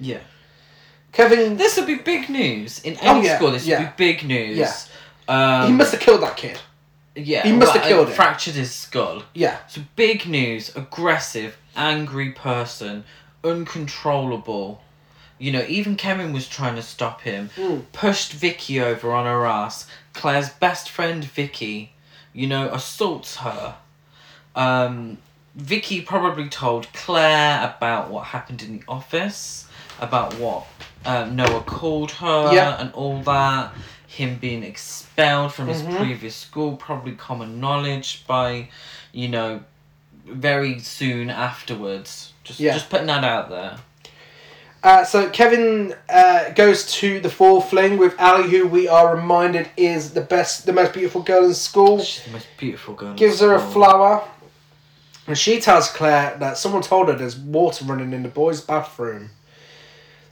Yeah. 0.00 0.20
Kevin, 1.12 1.58
This 1.58 1.76
would 1.76 1.86
be 1.86 1.96
big 1.96 2.30
news. 2.30 2.80
In 2.84 2.96
Oh, 3.02 3.16
any 3.18 3.26
yeah, 3.26 3.36
school, 3.36 3.50
this 3.50 3.66
yeah. 3.66 3.80
would 3.80 3.96
be 3.96 4.12
big 4.12 4.24
news. 4.24 4.56
Yeah. 4.56 4.72
Um, 5.28 5.66
he 5.70 5.72
must 5.76 5.92
have 5.92 6.00
killed 6.00 6.22
that 6.22 6.36
kid. 6.38 6.58
Yeah, 7.14 7.42
he 7.42 7.52
must 7.52 7.72
have 7.74 7.82
killed 7.84 8.08
him. 8.08 8.14
Fractured 8.14 8.54
his 8.54 8.72
skull. 8.74 9.22
Yeah. 9.34 9.58
So 9.68 9.82
big 9.96 10.26
news, 10.26 10.74
aggressive, 10.76 11.56
angry 11.76 12.30
person, 12.32 13.04
uncontrollable. 13.44 14.82
You 15.38 15.50
know, 15.52 15.64
even 15.68 15.96
Kevin 15.96 16.32
was 16.32 16.48
trying 16.48 16.76
to 16.76 16.82
stop 16.82 17.22
him. 17.22 17.50
Mm. 17.56 17.84
Pushed 17.92 18.32
Vicky 18.32 18.80
over 18.80 19.12
on 19.12 19.26
her 19.26 19.44
ass. 19.44 19.86
Claire's 20.12 20.50
best 20.50 20.88
friend 20.88 21.24
Vicky, 21.24 21.92
you 22.32 22.46
know, 22.46 22.68
assaults 22.72 23.36
her. 23.36 23.76
Um, 24.54 25.18
Vicky 25.56 26.00
probably 26.00 26.48
told 26.48 26.92
Claire 26.92 27.74
about 27.76 28.10
what 28.10 28.26
happened 28.26 28.62
in 28.62 28.78
the 28.78 28.84
office, 28.86 29.66
about 30.00 30.34
what 30.38 30.66
uh, 31.04 31.24
Noah 31.24 31.62
called 31.62 32.12
her, 32.12 32.54
Yeah. 32.54 32.80
and 32.80 32.92
all 32.92 33.20
that. 33.22 33.72
Him 34.16 34.36
being 34.36 34.62
expelled 34.62 35.54
from 35.54 35.68
his 35.68 35.80
Mhm. 35.82 35.96
previous 35.96 36.36
school, 36.36 36.76
probably 36.76 37.12
common 37.12 37.60
knowledge 37.60 38.24
by, 38.26 38.68
you 39.12 39.28
know, 39.28 39.60
very 40.26 40.78
soon 40.80 41.30
afterwards. 41.30 42.32
Just, 42.44 42.60
Yeah. 42.60 42.74
just 42.74 42.90
putting 42.90 43.06
that 43.06 43.24
out 43.24 43.48
there. 43.48 43.76
Uh, 44.84 45.04
so 45.04 45.30
Kevin 45.30 45.94
uh, 46.10 46.50
goes 46.50 46.84
to 46.92 47.20
the 47.20 47.30
fall 47.30 47.60
fling 47.62 47.96
with 47.96 48.14
Ali, 48.20 48.50
who 48.50 48.66
we 48.66 48.86
are 48.88 49.14
reminded 49.16 49.70
is 49.76 50.10
the 50.10 50.20
best, 50.20 50.66
the 50.66 50.72
most 50.72 50.92
beautiful 50.92 51.22
girl 51.22 51.44
in 51.44 51.54
school. 51.54 52.02
She's 52.02 52.24
the 52.24 52.32
most 52.32 52.48
beautiful 52.58 52.92
girl. 52.94 53.10
in 53.10 53.16
Gives 53.16 53.40
her 53.40 53.54
a 53.54 53.60
flower, 53.60 54.24
and 55.26 55.38
she 55.38 55.60
tells 55.60 55.88
Claire 55.88 56.36
that 56.40 56.58
someone 56.58 56.82
told 56.82 57.08
her 57.08 57.14
there's 57.14 57.36
water 57.36 57.84
running 57.84 58.12
in 58.12 58.22
the 58.24 58.28
boys' 58.28 58.60
bathroom. 58.60 59.30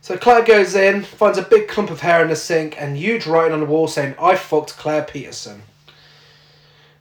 So 0.02 0.16
Claire 0.16 0.42
goes 0.42 0.74
in, 0.74 1.02
finds 1.02 1.38
a 1.38 1.42
big 1.42 1.68
clump 1.68 1.90
of 1.90 2.00
hair 2.00 2.22
in 2.22 2.28
the 2.28 2.36
sink, 2.36 2.80
and 2.80 2.96
huge 2.96 3.26
writing 3.26 3.52
on 3.52 3.60
the 3.60 3.66
wall 3.66 3.86
saying, 3.86 4.14
"I 4.20 4.36
fucked 4.36 4.76
Claire 4.76 5.02
Peterson." 5.04 5.62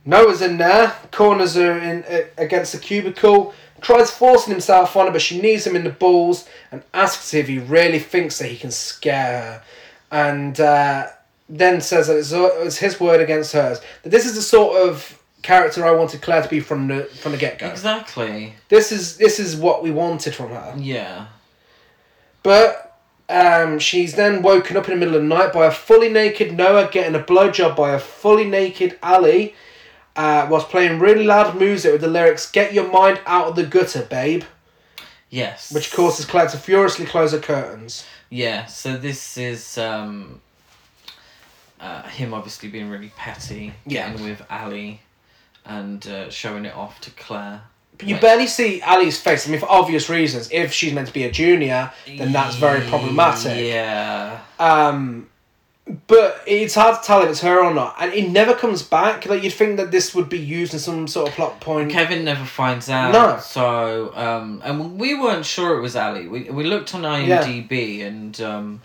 Noah's 0.05 0.41
in 0.41 0.57
there, 0.57 0.95
corners 1.11 1.55
her 1.55 1.77
in 1.77 2.03
uh, 2.03 2.21
against 2.37 2.73
the 2.73 2.79
cubicle, 2.79 3.53
tries 3.81 4.11
forcing 4.11 4.51
himself 4.51 4.95
on 4.95 5.05
her, 5.05 5.11
but 5.11 5.21
she 5.21 5.41
knees 5.41 5.65
him 5.65 5.75
in 5.75 5.83
the 5.83 5.89
balls 5.91 6.47
and 6.71 6.83
asks 6.93 7.33
if 7.33 7.47
he 7.47 7.59
really 7.59 7.99
thinks 7.99 8.39
that 8.39 8.47
he 8.47 8.57
can 8.57 8.71
scare 8.71 9.41
her, 9.41 9.63
and 10.11 10.59
uh, 10.59 11.07
then 11.47 11.81
says 11.81 12.07
that 12.07 12.17
it's, 12.17 12.31
it's 12.33 12.77
his 12.77 12.99
word 12.99 13.21
against 13.21 13.53
hers. 13.53 13.81
That 14.03 14.09
this 14.09 14.25
is 14.25 14.35
the 14.35 14.41
sort 14.41 14.77
of 14.77 15.21
character 15.41 15.85
I 15.85 15.91
wanted 15.91 16.21
Claire 16.21 16.43
to 16.43 16.49
be 16.49 16.59
from 16.59 16.87
the 16.87 17.03
from 17.05 17.31
the 17.31 17.37
get 17.37 17.59
go. 17.59 17.67
Exactly. 17.67 18.55
This 18.67 18.91
is 18.91 19.17
this 19.17 19.39
is 19.39 19.55
what 19.55 19.83
we 19.83 19.91
wanted 19.91 20.35
from 20.35 20.49
her. 20.49 20.73
Yeah. 20.77 21.27
But 22.43 22.88
um, 23.29 23.79
she's 23.79 24.15
then 24.15 24.41
woken 24.41 24.75
up 24.75 24.85
in 24.89 24.91
the 24.91 24.97
middle 25.05 25.15
of 25.15 25.21
the 25.21 25.27
night 25.27 25.53
by 25.53 25.67
a 25.67 25.71
fully 25.71 26.09
naked 26.09 26.53
Noah 26.57 26.89
getting 26.91 27.15
a 27.15 27.23
blowjob 27.23 27.75
by 27.75 27.91
a 27.93 27.99
fully 27.99 28.45
naked 28.45 28.97
Ali, 29.03 29.53
uh, 30.15 30.47
whilst 30.49 30.69
playing 30.69 30.99
really 30.99 31.23
loud 31.23 31.57
music 31.57 31.91
with 31.91 32.01
the 32.01 32.07
lyrics 32.07 32.49
"Get 32.49 32.73
your 32.73 32.91
mind 32.91 33.21
out 33.25 33.47
of 33.47 33.55
the 33.55 33.65
gutter, 33.65 34.01
babe," 34.03 34.43
Yes. 35.29 35.71
which 35.71 35.91
causes 35.93 36.25
Claire 36.25 36.47
to 36.49 36.57
furiously 36.57 37.05
close 37.05 37.31
her 37.31 37.39
curtains. 37.39 38.05
Yeah, 38.31 38.65
so 38.65 38.97
this 38.97 39.37
is 39.37 39.77
um, 39.77 40.41
uh, 41.79 42.03
him 42.03 42.33
obviously 42.33 42.69
being 42.69 42.89
really 42.89 43.11
petty, 43.15 43.73
Yeah. 43.85 44.09
getting 44.11 44.25
with 44.27 44.41
Ali, 44.49 45.01
and 45.65 46.05
uh, 46.07 46.29
showing 46.29 46.65
it 46.65 46.73
off 46.75 46.99
to 47.01 47.11
Claire. 47.11 47.61
You 48.01 48.17
barely 48.17 48.47
see 48.47 48.81
Ali's 48.81 49.19
face. 49.19 49.47
I 49.47 49.51
mean, 49.51 49.59
for 49.59 49.69
obvious 49.69 50.09
reasons. 50.09 50.49
If 50.51 50.71
she's 50.71 50.93
meant 50.93 51.07
to 51.07 51.13
be 51.13 51.23
a 51.23 51.31
junior, 51.31 51.91
then 52.07 52.31
that's 52.31 52.55
very 52.55 52.81
problematic. 52.87 53.65
Yeah. 53.65 54.39
Um, 54.57 55.29
but 56.07 56.41
it's 56.45 56.75
hard 56.75 57.01
to 57.01 57.07
tell 57.07 57.21
if 57.23 57.29
it's 57.29 57.41
her 57.41 57.63
or 57.63 57.73
not, 57.73 57.95
and 57.99 58.13
it 58.13 58.29
never 58.29 58.53
comes 58.53 58.83
back. 58.83 59.25
Like 59.25 59.43
you'd 59.43 59.53
think 59.53 59.77
that 59.77 59.91
this 59.91 60.13
would 60.13 60.29
be 60.29 60.37
used 60.37 60.73
in 60.73 60.79
some 60.79 61.07
sort 61.07 61.29
of 61.29 61.35
plot 61.35 61.59
point. 61.59 61.91
Kevin 61.91 62.23
never 62.23 62.45
finds 62.45 62.89
out. 62.89 63.11
No. 63.11 63.39
So, 63.39 64.15
um, 64.15 64.61
and 64.63 64.99
we 64.99 65.15
weren't 65.19 65.45
sure 65.45 65.77
it 65.77 65.81
was 65.81 65.95
Ali. 65.95 66.27
We, 66.27 66.43
we 66.43 66.63
looked 66.63 66.93
on 66.93 67.01
IMDb 67.01 68.05
and 68.05 68.39
um, 68.41 68.81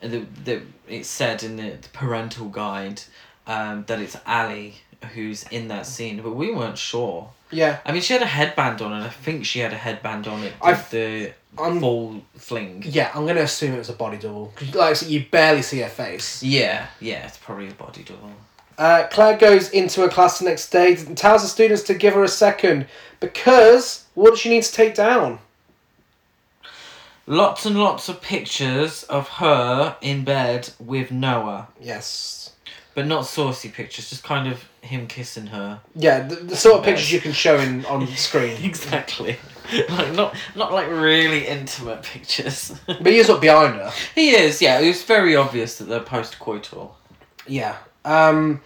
the, 0.00 0.24
the, 0.44 0.62
it 0.88 1.04
said 1.04 1.42
in 1.42 1.56
the, 1.56 1.70
the 1.82 1.88
parental 1.92 2.48
guide 2.48 3.02
um, 3.46 3.84
that 3.86 4.00
it's 4.00 4.16
Ali 4.26 4.76
who's 5.14 5.44
in 5.44 5.68
that 5.68 5.86
scene, 5.86 6.22
but 6.22 6.34
we 6.34 6.52
weren't 6.52 6.78
sure. 6.78 7.30
Yeah, 7.50 7.78
I 7.84 7.92
mean, 7.92 8.02
she 8.02 8.12
had 8.12 8.22
a 8.22 8.26
headband 8.26 8.82
on, 8.82 8.92
and 8.92 9.04
I 9.04 9.08
think 9.08 9.46
she 9.46 9.60
had 9.60 9.72
a 9.72 9.76
headband 9.76 10.26
on 10.26 10.42
it. 10.42 10.52
I- 10.60 10.72
With 10.72 10.90
the 10.90 11.32
I'm- 11.58 11.80
fall 11.80 12.20
fling. 12.36 12.82
yeah. 12.86 13.10
I'm 13.14 13.26
gonna 13.26 13.40
assume 13.42 13.74
it 13.74 13.78
was 13.78 13.88
a 13.88 13.94
body 13.94 14.18
double. 14.18 14.52
Like 14.74 14.96
said, 14.96 15.08
you 15.08 15.24
barely 15.30 15.62
see 15.62 15.78
her 15.80 15.88
face. 15.88 16.42
Yeah, 16.42 16.86
yeah, 17.00 17.26
it's 17.26 17.38
probably 17.38 17.68
a 17.68 17.72
body 17.72 18.02
double. 18.04 18.32
Uh, 18.76 19.08
Claire 19.10 19.36
goes 19.38 19.70
into 19.70 20.02
her 20.02 20.08
class 20.08 20.38
the 20.38 20.44
next 20.44 20.70
day 20.70 20.94
and 20.94 21.16
tells 21.16 21.42
the 21.42 21.48
students 21.48 21.82
to 21.84 21.94
give 21.94 22.14
her 22.14 22.22
a 22.22 22.28
second 22.28 22.86
because 23.18 24.04
what 24.14 24.30
does 24.30 24.38
she 24.40 24.50
need 24.50 24.62
to 24.62 24.72
take 24.72 24.94
down? 24.94 25.40
Lots 27.26 27.66
and 27.66 27.78
lots 27.78 28.08
of 28.08 28.22
pictures 28.22 29.02
of 29.04 29.28
her 29.28 29.96
in 30.00 30.24
bed 30.24 30.70
with 30.78 31.10
Noah, 31.10 31.68
Yes. 31.80 32.47
But 32.98 33.06
not 33.06 33.24
saucy 33.24 33.68
pictures, 33.68 34.10
just 34.10 34.24
kind 34.24 34.48
of 34.48 34.68
him 34.80 35.06
kissing 35.06 35.46
her. 35.46 35.80
Yeah, 35.94 36.26
the, 36.26 36.34
the 36.34 36.56
sort 36.56 36.80
of 36.80 36.84
pictures 36.84 37.12
you 37.12 37.20
can 37.20 37.30
show 37.30 37.56
in 37.56 37.84
on 37.84 38.04
screen. 38.16 38.60
Exactly. 38.60 39.36
like 39.88 40.12
not 40.14 40.34
not 40.56 40.72
like 40.72 40.88
really 40.88 41.46
intimate 41.46 42.02
pictures. 42.02 42.74
but 42.86 43.06
he 43.06 43.18
is 43.18 43.30
up 43.30 43.40
behind 43.40 43.76
her. 43.76 43.92
he 44.16 44.30
is, 44.30 44.60
yeah. 44.60 44.80
It 44.80 44.88
was 44.88 45.04
very 45.04 45.36
obvious 45.36 45.78
that 45.78 45.84
they're 45.84 46.00
post 46.00 46.40
coital. 46.40 46.90
Yeah. 47.46 47.76
Um, 48.04 48.62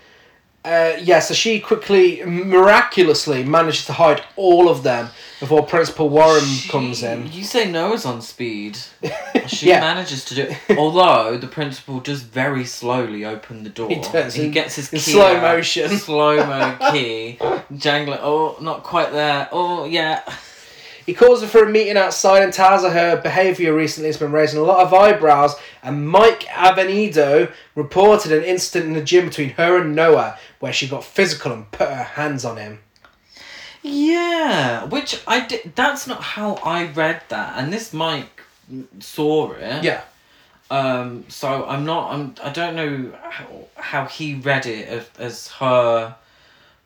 uh, 0.65 0.93
yeah, 1.03 1.19
so 1.21 1.35
she 1.35 1.59
quickly, 1.61 2.23
miraculously, 2.25 3.43
manages 3.45 3.85
to 3.87 3.93
hide 3.95 4.23
all 4.37 4.69
of 4.69 4.83
them 4.83 5.09
before 5.41 5.65
Principal 5.67 6.09
Warren 6.09 6.45
comes 6.69 7.03
in. 7.03 7.31
You 7.33 7.43
say 7.45 7.71
Noah's 7.71 8.05
on 8.07 8.23
speed. 8.23 8.79
She 9.49 9.67
Yeah. 9.67 9.81
manages 9.81 10.25
to 10.27 10.35
do 10.37 10.43
it. 10.69 10.79
Although 10.79 11.37
the 11.37 11.49
principal 11.49 12.01
just 12.01 12.27
very 12.27 12.65
slowly 12.65 13.25
opened 13.25 13.67
the 13.67 13.71
door. 13.71 13.89
He 13.89 13.97
does, 13.97 14.35
He 14.35 14.45
in- 14.45 14.51
gets 14.53 14.77
his 14.77 14.89
key 14.89 14.97
in 14.99 15.03
slow 15.03 15.35
out, 15.37 15.43
motion. 15.43 15.89
Slow 15.99 16.37
mo 16.47 16.79
key. 16.93 17.39
Jangling. 17.75 18.21
Oh, 18.23 18.57
not 18.61 18.85
quite 18.85 19.11
there. 19.11 19.49
Oh, 19.51 19.85
yeah. 19.85 20.23
He 21.05 21.15
calls 21.15 21.43
her 21.43 21.49
for 21.49 21.65
a 21.65 21.71
meeting 21.71 21.97
outside 21.97 22.43
and 22.43 22.53
tells 22.53 22.83
her 22.83 22.91
her 22.91 23.21
behaviour 23.21 23.75
recently 23.75 24.09
has 24.09 24.17
been 24.17 24.33
raising 24.33 24.61
a 24.61 24.65
lot 24.65 24.87
of 24.87 24.95
eyebrows. 24.95 25.55
And 25.83 26.09
Mike 26.09 26.45
Avenido 26.45 27.53
reported 27.75 28.33
an 28.33 28.45
incident 28.45 28.89
in 28.89 28.95
the 28.95 29.03
gym 29.03 29.27
between 29.27 29.51
her 29.51 29.81
and 29.81 29.97
Noah 29.97 30.39
where 30.61 30.73
she 30.73 30.87
got 30.87 31.05
physical 31.05 31.53
and 31.53 31.71
put 31.71 31.89
her 31.89 32.05
hands 32.05 32.45
on 32.45 32.57
him. 32.57 32.79
Yeah, 33.83 34.85
which 34.85 35.21
I 35.27 35.45
did. 35.45 35.73
That's 35.75 36.07
not 36.07 36.23
how 36.23 36.55
I 36.57 36.87
read 36.87 37.23
that, 37.31 37.59
and 37.59 37.73
this 37.73 37.93
Mike 37.93 38.41
saw 39.01 39.53
it. 39.53 39.83
Yeah. 39.83 40.03
Um, 40.71 41.25
so 41.29 41.67
I'm 41.67 41.85
not. 41.85 42.13
I'm. 42.13 42.35
I 42.43 42.51
don't 42.51 42.77
know 42.77 43.13
how, 43.29 43.47
how 43.77 44.05
he 44.07 44.37
read 44.37 44.67
it 44.67 44.87
as, 44.87 45.11
as 45.19 45.49
her 45.49 46.15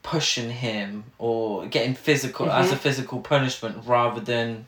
pushing 0.07 0.51
him 0.51 1.03
or 1.19 1.67
getting 1.67 1.95
physical 1.95 2.49
as 2.49 2.71
a 2.71 2.77
physical 2.77 3.19
punishment 3.21 3.77
rather 3.85 4.21
than, 4.21 4.67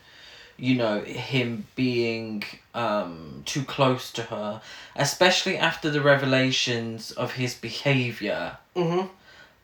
you 0.56 0.74
know, 0.74 1.00
him 1.02 1.64
being 1.76 2.42
um 2.74 3.42
too 3.52 3.62
close 3.76 4.10
to 4.18 4.22
her, 4.32 4.60
especially 4.96 5.56
after 5.56 5.88
the 5.90 6.00
revelations 6.00 7.12
of 7.12 7.28
his 7.40 7.54
behavior. 7.54 8.58
Mm-hmm. 8.74 9.06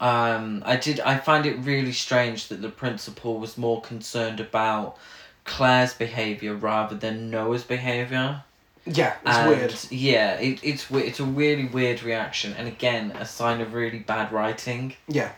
Um, 0.00 0.62
I 0.64 0.76
did. 0.76 1.00
I 1.00 1.18
find 1.18 1.44
it 1.46 1.56
really 1.58 1.92
strange 1.92 2.48
that 2.48 2.60
the 2.62 2.68
principal 2.68 3.38
was 3.38 3.56
more 3.56 3.80
concerned 3.80 4.40
about 4.40 4.96
Claire's 5.44 5.94
behavior 5.94 6.54
rather 6.54 6.96
than 6.96 7.30
Noah's 7.30 7.64
behavior. 7.64 8.42
Yeah, 8.86 9.14
it's 9.26 9.36
And, 9.36 9.48
weird. 9.48 9.74
Yeah, 9.90 10.34
it, 10.34 10.60
it's 10.62 10.90
it's 10.90 11.20
a 11.20 11.24
really 11.24 11.66
weird 11.66 12.02
reaction, 12.02 12.54
and 12.58 12.68
again, 12.68 13.12
a 13.18 13.24
sign 13.24 13.60
of 13.60 13.72
really 13.72 14.00
bad 14.00 14.30
writing. 14.30 14.94
Yeah. 15.08 15.32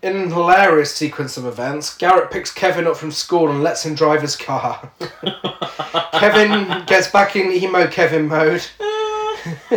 In 0.00 0.16
an 0.16 0.30
hilarious 0.30 0.94
sequence 0.94 1.36
of 1.36 1.44
events, 1.44 1.96
Garrett 1.96 2.30
picks 2.30 2.52
Kevin 2.52 2.86
up 2.86 2.96
from 2.96 3.10
school 3.10 3.50
and 3.50 3.64
lets 3.64 3.84
him 3.84 3.96
drive 3.96 4.22
his 4.22 4.36
car. 4.36 4.92
Kevin 6.12 6.84
gets 6.86 7.10
back 7.10 7.34
in 7.34 7.50
emo 7.50 7.88
Kevin 7.88 8.28
mode. 8.28 8.64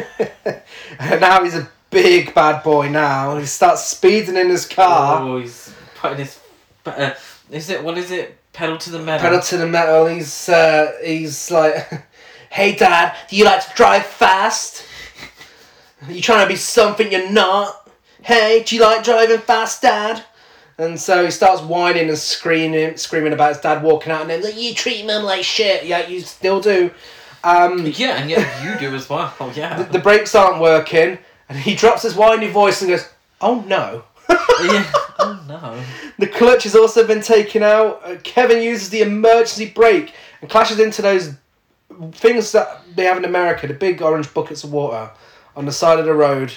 and 0.99 1.21
now 1.21 1.43
he's 1.43 1.55
a 1.55 1.67
big 1.89 2.35
bad 2.35 2.63
boy 2.63 2.87
now. 2.89 3.37
He 3.37 3.47
starts 3.47 3.83
speeding 3.87 4.35
in 4.37 4.49
his 4.49 4.67
car. 4.67 5.23
Oh, 5.23 5.39
he's 5.39 5.73
putting 5.95 6.19
his. 6.19 6.39
Uh, 6.85 7.13
is 7.49 7.71
it 7.71 7.83
what 7.83 7.97
is 7.97 8.11
it? 8.11 8.37
Pedal 8.53 8.77
to 8.77 8.91
the 8.91 8.99
metal. 8.99 9.27
Pedal 9.27 9.41
to 9.41 9.57
the 9.57 9.67
metal. 9.67 10.05
He's 10.05 10.49
uh, 10.49 10.91
he's 11.03 11.49
like, 11.49 11.87
"Hey, 12.51 12.75
Dad, 12.75 13.15
do 13.27 13.35
you 13.35 13.45
like 13.45 13.67
to 13.67 13.73
drive 13.75 14.05
fast? 14.05 14.85
You 16.07 16.21
trying 16.21 16.45
to 16.45 16.49
be 16.49 16.57
something 16.57 17.11
you're 17.11 17.31
not? 17.31 17.80
Hey, 18.21 18.63
do 18.63 18.75
you 18.75 18.81
like 18.81 19.03
driving 19.03 19.39
fast, 19.39 19.81
Dad?" 19.81 20.23
And 20.77 20.99
so 20.99 21.25
he 21.25 21.31
starts 21.31 21.61
whining 21.61 22.09
and 22.09 22.17
screaming, 22.17 22.97
screaming 22.97 23.33
about 23.33 23.49
his 23.53 23.59
dad 23.61 23.83
walking 23.83 24.11
out, 24.11 24.21
and 24.21 24.29
then 24.29 24.41
like, 24.43 24.57
"You 24.59 24.73
treat 24.73 25.05
mum 25.05 25.23
like 25.23 25.43
shit." 25.43 25.85
Yeah, 25.85 26.07
you 26.07 26.21
still 26.21 26.59
do. 26.59 26.91
Um, 27.43 27.85
Yeah, 27.87 28.17
and 28.17 28.29
yet 28.29 28.47
you 28.63 28.77
do 28.89 28.95
as 28.95 29.09
well. 29.09 29.33
Yeah. 29.55 29.83
the 29.83 29.99
brakes 29.99 30.35
aren't 30.35 30.61
working, 30.61 31.17
and 31.49 31.57
he 31.57 31.75
drops 31.75 32.03
his 32.03 32.15
whiny 32.15 32.47
voice 32.49 32.81
and 32.81 32.89
goes, 32.89 33.07
"Oh 33.41 33.61
no." 33.61 34.03
yeah. 34.29 34.91
Oh 35.19 35.39
no. 35.47 35.83
The 36.17 36.27
clutch 36.27 36.63
has 36.63 36.75
also 36.75 37.05
been 37.05 37.21
taken 37.21 37.63
out. 37.63 38.01
Uh, 38.03 38.15
Kevin 38.23 38.61
uses 38.61 38.89
the 38.89 39.01
emergency 39.01 39.69
brake 39.69 40.13
and 40.41 40.49
clashes 40.49 40.79
into 40.79 41.01
those 41.01 41.33
things 42.13 42.51
that 42.53 42.81
they 42.95 43.03
have 43.03 43.17
in 43.17 43.25
America, 43.25 43.67
the 43.67 43.73
big 43.73 44.01
orange 44.01 44.33
buckets 44.33 44.63
of 44.63 44.71
water 44.71 45.09
on 45.55 45.65
the 45.65 45.71
side 45.71 45.99
of 45.99 46.05
the 46.05 46.13
road 46.13 46.53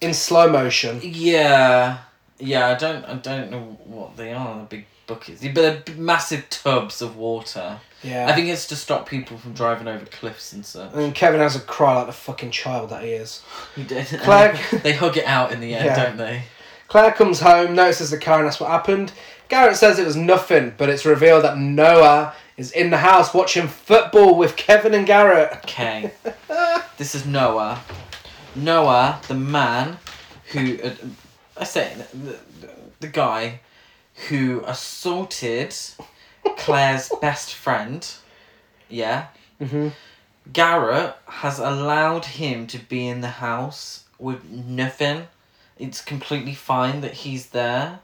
in 0.00 0.14
slow 0.14 0.50
motion. 0.50 1.00
Yeah. 1.02 1.98
Yeah. 2.38 2.68
I 2.68 2.74
don't. 2.74 3.04
I 3.04 3.14
don't 3.14 3.50
know 3.50 3.78
what 3.84 4.16
they 4.16 4.32
are. 4.32 4.58
The 4.60 4.64
big 4.64 4.86
buckets, 5.06 5.42
but 5.42 5.54
they're 5.54 5.94
massive 5.96 6.48
tubs 6.50 7.02
of 7.02 7.16
water. 7.16 7.78
Yeah. 8.02 8.26
I 8.28 8.32
think 8.34 8.48
it's 8.48 8.66
to 8.68 8.76
stop 8.76 9.06
people 9.08 9.36
from 9.36 9.52
driving 9.52 9.86
over 9.86 10.06
cliffs 10.06 10.52
and 10.54 10.64
such. 10.64 10.94
and 10.94 11.14
Kevin 11.14 11.40
has 11.40 11.54
a 11.54 11.60
cry 11.60 11.96
like 11.96 12.06
the 12.06 12.12
fucking 12.12 12.50
child 12.50 12.88
that 12.90 13.02
he 13.04 13.10
is. 13.10 13.42
He 13.76 13.84
did. 13.84 14.06
Claire- 14.22 14.58
they 14.82 14.92
hug 14.94 15.18
it 15.18 15.26
out 15.26 15.52
in 15.52 15.60
the 15.60 15.74
end, 15.74 15.84
Yeah. 15.84 16.04
don't 16.06 16.16
they? 16.16 16.44
Claire 16.88 17.12
comes 17.12 17.40
home, 17.40 17.74
notices 17.74 18.10
the 18.10 18.18
car, 18.18 18.38
and 18.38 18.46
that's 18.46 18.58
what 18.58 18.70
happened. 18.70 19.12
Garrett 19.48 19.76
says 19.76 19.98
it 19.98 20.06
was 20.06 20.16
nothing, 20.16 20.72
but 20.78 20.88
it's 20.88 21.04
revealed 21.04 21.44
that 21.44 21.58
Noah 21.58 22.32
is 22.56 22.72
in 22.72 22.88
the 22.90 22.96
house 22.98 23.34
watching 23.34 23.68
football 23.68 24.34
with 24.36 24.56
Kevin 24.56 24.94
and 24.94 25.06
Garrett. 25.06 25.52
Okay. 25.58 26.10
this 26.96 27.14
is 27.14 27.26
Noah. 27.26 27.80
Noah, 28.54 29.20
the 29.28 29.34
man 29.34 29.98
who, 30.52 30.78
uh, 30.82 30.90
I 31.56 31.64
say, 31.64 31.94
the, 32.12 32.38
the, 32.60 32.70
the 33.00 33.08
guy 33.08 33.60
who 34.28 34.62
assaulted 34.66 35.74
Claire's 36.56 37.10
best 37.20 37.54
friend. 37.54 38.06
Yeah. 38.88 39.26
Mm-hmm. 39.60 39.88
Garrett 40.52 41.14
has 41.26 41.58
allowed 41.58 42.24
him 42.24 42.66
to 42.68 42.78
be 42.78 43.06
in 43.06 43.20
the 43.20 43.28
house 43.28 44.04
with 44.18 44.48
nothing. 44.50 45.28
It's 45.78 46.00
completely 46.02 46.54
fine 46.54 47.00
that 47.02 47.12
he's 47.14 47.46
there. 47.50 48.00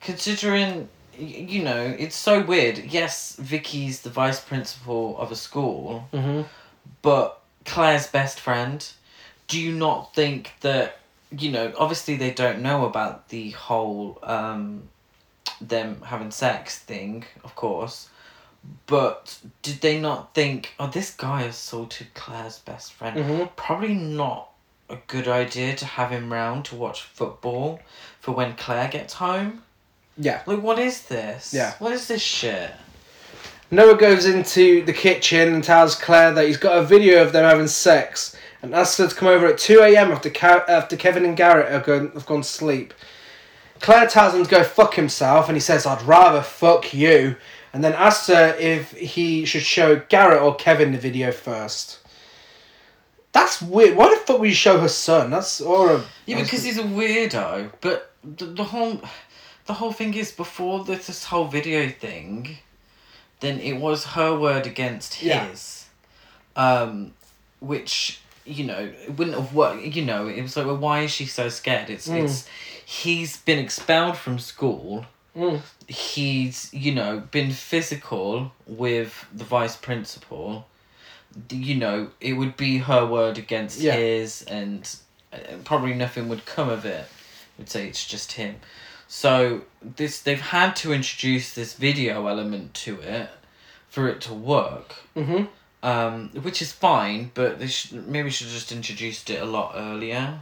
Considering, 0.00 0.88
you 1.18 1.62
know, 1.62 1.94
it's 1.98 2.16
so 2.16 2.42
weird. 2.42 2.78
Yes, 2.78 3.36
Vicky's 3.36 4.00
the 4.02 4.10
vice 4.10 4.40
principal 4.40 5.18
of 5.18 5.30
a 5.32 5.36
school, 5.36 6.08
Mm-hmm. 6.12 6.42
but 7.02 7.40
Claire's 7.66 8.06
best 8.06 8.40
friend. 8.40 8.86
Do 9.50 9.60
you 9.60 9.72
not 9.72 10.14
think 10.14 10.52
that, 10.60 10.98
you 11.36 11.50
know, 11.50 11.72
obviously 11.76 12.16
they 12.16 12.30
don't 12.30 12.62
know 12.62 12.86
about 12.86 13.28
the 13.30 13.50
whole 13.50 14.18
um, 14.22 14.84
them 15.60 16.00
having 16.02 16.30
sex 16.30 16.78
thing, 16.78 17.24
of 17.44 17.54
course. 17.56 18.08
But 18.86 19.40
did 19.62 19.80
they 19.80 20.00
not 20.00 20.34
think, 20.34 20.74
oh, 20.78 20.86
this 20.86 21.14
guy 21.14 21.42
assaulted 21.42 22.14
Claire's 22.14 22.58
best 22.58 22.92
friend? 22.92 23.16
Mm-hmm. 23.16 23.44
Probably 23.56 23.94
not 23.94 24.50
a 24.88 24.98
good 25.06 25.26
idea 25.26 25.74
to 25.76 25.84
have 25.84 26.10
him 26.10 26.32
round 26.32 26.64
to 26.66 26.76
watch 26.76 27.02
football 27.02 27.80
for 28.20 28.32
when 28.32 28.54
Claire 28.56 28.88
gets 28.88 29.14
home. 29.14 29.62
Yeah. 30.16 30.42
Like, 30.46 30.62
what 30.62 30.78
is 30.78 31.02
this? 31.04 31.54
Yeah. 31.54 31.74
What 31.78 31.92
is 31.92 32.06
this 32.08 32.22
shit? 32.22 32.70
Noah 33.70 33.96
goes 33.96 34.26
into 34.26 34.84
the 34.84 34.92
kitchen 34.92 35.54
and 35.54 35.64
tells 35.64 35.94
Claire 35.94 36.32
that 36.32 36.46
he's 36.46 36.56
got 36.56 36.78
a 36.78 36.82
video 36.82 37.22
of 37.22 37.32
them 37.32 37.44
having 37.44 37.68
sex 37.68 38.36
and 38.62 38.74
asks 38.74 38.98
her 38.98 39.08
to 39.08 39.14
come 39.14 39.28
over 39.28 39.46
at 39.46 39.58
2 39.58 39.80
a.m. 39.80 40.10
after, 40.12 40.30
after 40.68 40.96
Kevin 40.96 41.24
and 41.24 41.36
Garrett 41.36 41.70
have 41.70 41.84
gone, 41.84 42.10
have 42.12 42.26
gone 42.26 42.42
to 42.42 42.48
sleep. 42.48 42.92
Claire 43.80 44.06
tells 44.06 44.34
him 44.34 44.44
to 44.44 44.50
go 44.50 44.62
fuck 44.62 44.94
himself 44.94 45.48
and 45.48 45.56
he 45.56 45.60
says, 45.60 45.86
I'd 45.86 46.02
rather 46.02 46.42
fuck 46.42 46.92
you, 46.92 47.36
and 47.72 47.82
then 47.82 47.94
asks 47.94 48.26
her 48.26 48.54
if 48.58 48.92
he 48.92 49.44
should 49.46 49.62
show 49.62 50.02
Garrett 50.08 50.42
or 50.42 50.54
Kevin 50.54 50.92
the 50.92 50.98
video 50.98 51.32
first. 51.32 51.98
That's 53.32 53.62
weird. 53.62 53.96
Why 53.96 54.10
the 54.10 54.16
fuck 54.16 54.40
would 54.40 54.48
you 54.48 54.54
show 54.54 54.80
her 54.80 54.88
son? 54.88 55.30
That's 55.30 55.60
or 55.60 55.92
a 55.92 56.04
Yeah, 56.26 56.42
because 56.42 56.64
he's 56.64 56.78
a 56.78 56.82
weirdo. 56.82 57.72
But 57.80 58.10
the, 58.24 58.46
the 58.46 58.64
whole, 58.64 59.00
the 59.66 59.74
whole 59.74 59.92
thing 59.92 60.14
is 60.14 60.32
before 60.32 60.84
this, 60.84 61.06
this 61.06 61.24
whole 61.24 61.46
video 61.46 61.88
thing, 61.88 62.58
then 63.38 63.60
it 63.60 63.74
was 63.74 64.04
her 64.04 64.36
word 64.36 64.66
against 64.66 65.22
Yeah. 65.22 65.46
his, 65.46 65.86
um, 66.56 67.12
which 67.60 68.20
you 68.50 68.64
know 68.64 68.78
it 69.06 69.16
wouldn't 69.16 69.36
have 69.36 69.54
worked. 69.54 69.82
You 69.82 70.04
know, 70.04 70.26
it 70.28 70.42
was 70.42 70.56
like, 70.56 70.66
well, 70.66 70.76
why 70.76 71.00
is 71.02 71.10
she 71.10 71.26
so 71.26 71.48
scared? 71.48 71.90
It's 71.90 72.08
Mm. 72.08 72.24
it's 72.24 72.46
he's 72.84 73.36
been 73.38 73.58
expelled 73.58 74.16
from 74.16 74.38
school. 74.38 75.06
Mm. 75.36 75.60
He's 75.88 76.68
you 76.72 76.92
know 76.94 77.20
been 77.30 77.50
physical 77.52 78.52
with 78.66 79.26
the 79.32 79.44
vice 79.44 79.76
principal. 79.76 80.66
You 81.50 81.76
know, 81.76 82.10
it 82.20 82.32
would 82.32 82.56
be 82.56 82.78
her 82.78 83.06
word 83.06 83.38
against 83.38 83.78
Yeah. 83.80 83.94
his, 83.94 84.42
and 84.42 84.82
uh, 85.32 85.36
probably 85.64 85.94
nothing 85.94 86.28
would 86.28 86.44
come 86.44 86.68
of 86.68 86.84
it. 86.84 87.06
Would 87.58 87.70
say 87.70 87.86
it's 87.86 88.04
just 88.06 88.32
him. 88.32 88.56
So 89.06 89.62
this 89.82 90.20
they've 90.22 90.40
had 90.40 90.74
to 90.76 90.92
introduce 90.92 91.52
this 91.54 91.74
video 91.74 92.26
element 92.26 92.74
to 92.84 93.00
it 93.00 93.28
for 93.88 94.08
it 94.08 94.20
to 94.22 94.32
work, 94.34 94.94
Mm-hmm. 95.16 95.44
Um, 95.82 96.30
which 96.42 96.62
is 96.62 96.72
fine. 96.72 97.30
But 97.34 97.58
they 97.58 97.66
should 97.66 98.06
maybe 98.06 98.30
should 98.30 98.46
have 98.46 98.54
just 98.54 98.72
introduced 98.72 99.30
it 99.30 99.42
a 99.42 99.46
lot 99.46 99.72
earlier, 99.76 100.40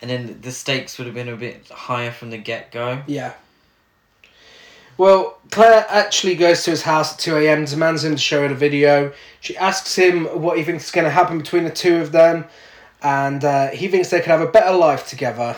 and 0.00 0.10
then 0.10 0.40
the 0.40 0.52
stakes 0.52 0.98
would 0.98 1.06
have 1.06 1.14
been 1.14 1.28
a 1.28 1.36
bit 1.36 1.68
higher 1.68 2.10
from 2.10 2.30
the 2.30 2.38
get 2.38 2.72
go. 2.72 3.02
Yeah. 3.06 3.34
Well, 4.98 5.38
Claire 5.52 5.86
actually 5.88 6.34
goes 6.34 6.64
to 6.64 6.72
his 6.72 6.82
house 6.82 7.12
at 7.14 7.20
2 7.20 7.36
a.m., 7.36 7.64
demands 7.64 8.02
him 8.02 8.16
to 8.16 8.20
show 8.20 8.42
her 8.42 8.48
the 8.48 8.56
video. 8.56 9.12
She 9.40 9.56
asks 9.56 9.94
him 9.94 10.24
what 10.42 10.58
he 10.58 10.64
thinks 10.64 10.86
is 10.86 10.90
going 10.90 11.04
to 11.04 11.10
happen 11.10 11.38
between 11.38 11.62
the 11.62 11.70
two 11.70 11.98
of 11.98 12.10
them, 12.10 12.46
and 13.00 13.44
uh, 13.44 13.68
he 13.68 13.86
thinks 13.86 14.10
they 14.10 14.18
could 14.18 14.32
have 14.32 14.40
a 14.40 14.50
better 14.50 14.76
life 14.76 15.06
together. 15.06 15.56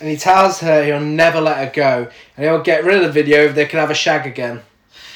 And 0.00 0.08
he 0.08 0.16
tells 0.16 0.60
her 0.60 0.82
he'll 0.84 1.00
never 1.00 1.38
let 1.38 1.58
her 1.58 1.70
go, 1.70 2.10
and 2.34 2.46
he'll 2.46 2.62
get 2.62 2.82
rid 2.82 2.96
of 2.96 3.02
the 3.02 3.12
video 3.12 3.44
if 3.44 3.54
they 3.54 3.66
can 3.66 3.78
have 3.78 3.90
a 3.90 3.94
shag 3.94 4.26
again. 4.26 4.62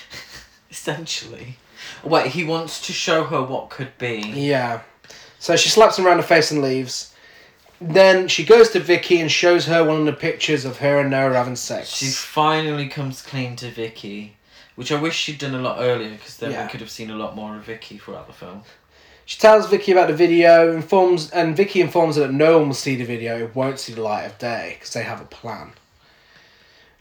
Essentially, 0.71 1.57
wait, 2.05 2.27
he 2.29 2.45
wants 2.45 2.87
to 2.87 2.93
show 2.93 3.25
her 3.25 3.43
what 3.43 3.71
could 3.71 3.97
be. 3.99 4.21
Yeah. 4.35 4.81
So 5.39 5.57
she 5.57 5.69
slaps 5.69 5.99
him 5.99 6.07
around 6.07 6.19
the 6.19 6.23
face 6.23 6.51
and 6.51 6.63
leaves. 6.63 7.15
Then 7.81 8.29
she 8.29 8.45
goes 8.45 8.71
to 8.71 8.81
Vicky 8.81 9.21
and 9.21 9.31
shows 9.31 9.67
her 9.67 9.83
one 9.83 9.99
of 10.01 10.07
the 10.07 10.13
pictures 10.13 10.65
of 10.65 10.79
her 10.79 11.01
and 11.01 11.11
Noah 11.11 11.35
having 11.35 11.57
sex. 11.57 11.89
She 11.89 12.07
finally 12.07 12.89
comes 12.89 13.23
clean 13.23 13.57
to 13.57 13.71
Vicky, 13.71 14.37
which 14.77 14.93
I 14.93 15.01
wish 15.01 15.17
she'd 15.17 15.39
done 15.39 15.55
a 15.55 15.61
lot 15.61 15.79
earlier 15.81 16.11
because 16.11 16.37
then 16.37 16.53
Yeah. 16.53 16.65
we 16.65 16.71
could 16.71 16.81
have 16.81 16.91
seen 16.91 17.11
a 17.11 17.17
lot 17.17 17.35
more 17.35 17.57
of 17.57 17.65
Vicky 17.65 17.99
throughout 17.99 18.29
the 18.29 18.33
film. 18.33 18.63
She 19.25 19.39
tells 19.39 19.67
Vicky 19.69 19.93
about 19.93 20.09
the 20.09 20.15
video, 20.15 20.73
informs, 20.75 21.31
and 21.31 21.57
Vicky 21.57 21.81
informs 21.81 22.17
her 22.17 22.23
that 22.23 22.33
no 22.33 22.59
one 22.59 22.69
will 22.69 22.75
see 22.75 22.97
the 22.97 23.05
video, 23.05 23.39
it 23.39 23.55
won't 23.55 23.79
see 23.81 23.93
the 23.93 24.03
light 24.03 24.25
of 24.25 24.39
day, 24.39 24.77
because 24.79 24.93
they 24.93 25.05
have 25.05 25.21
a 25.21 25.25
plan. 25.25 25.73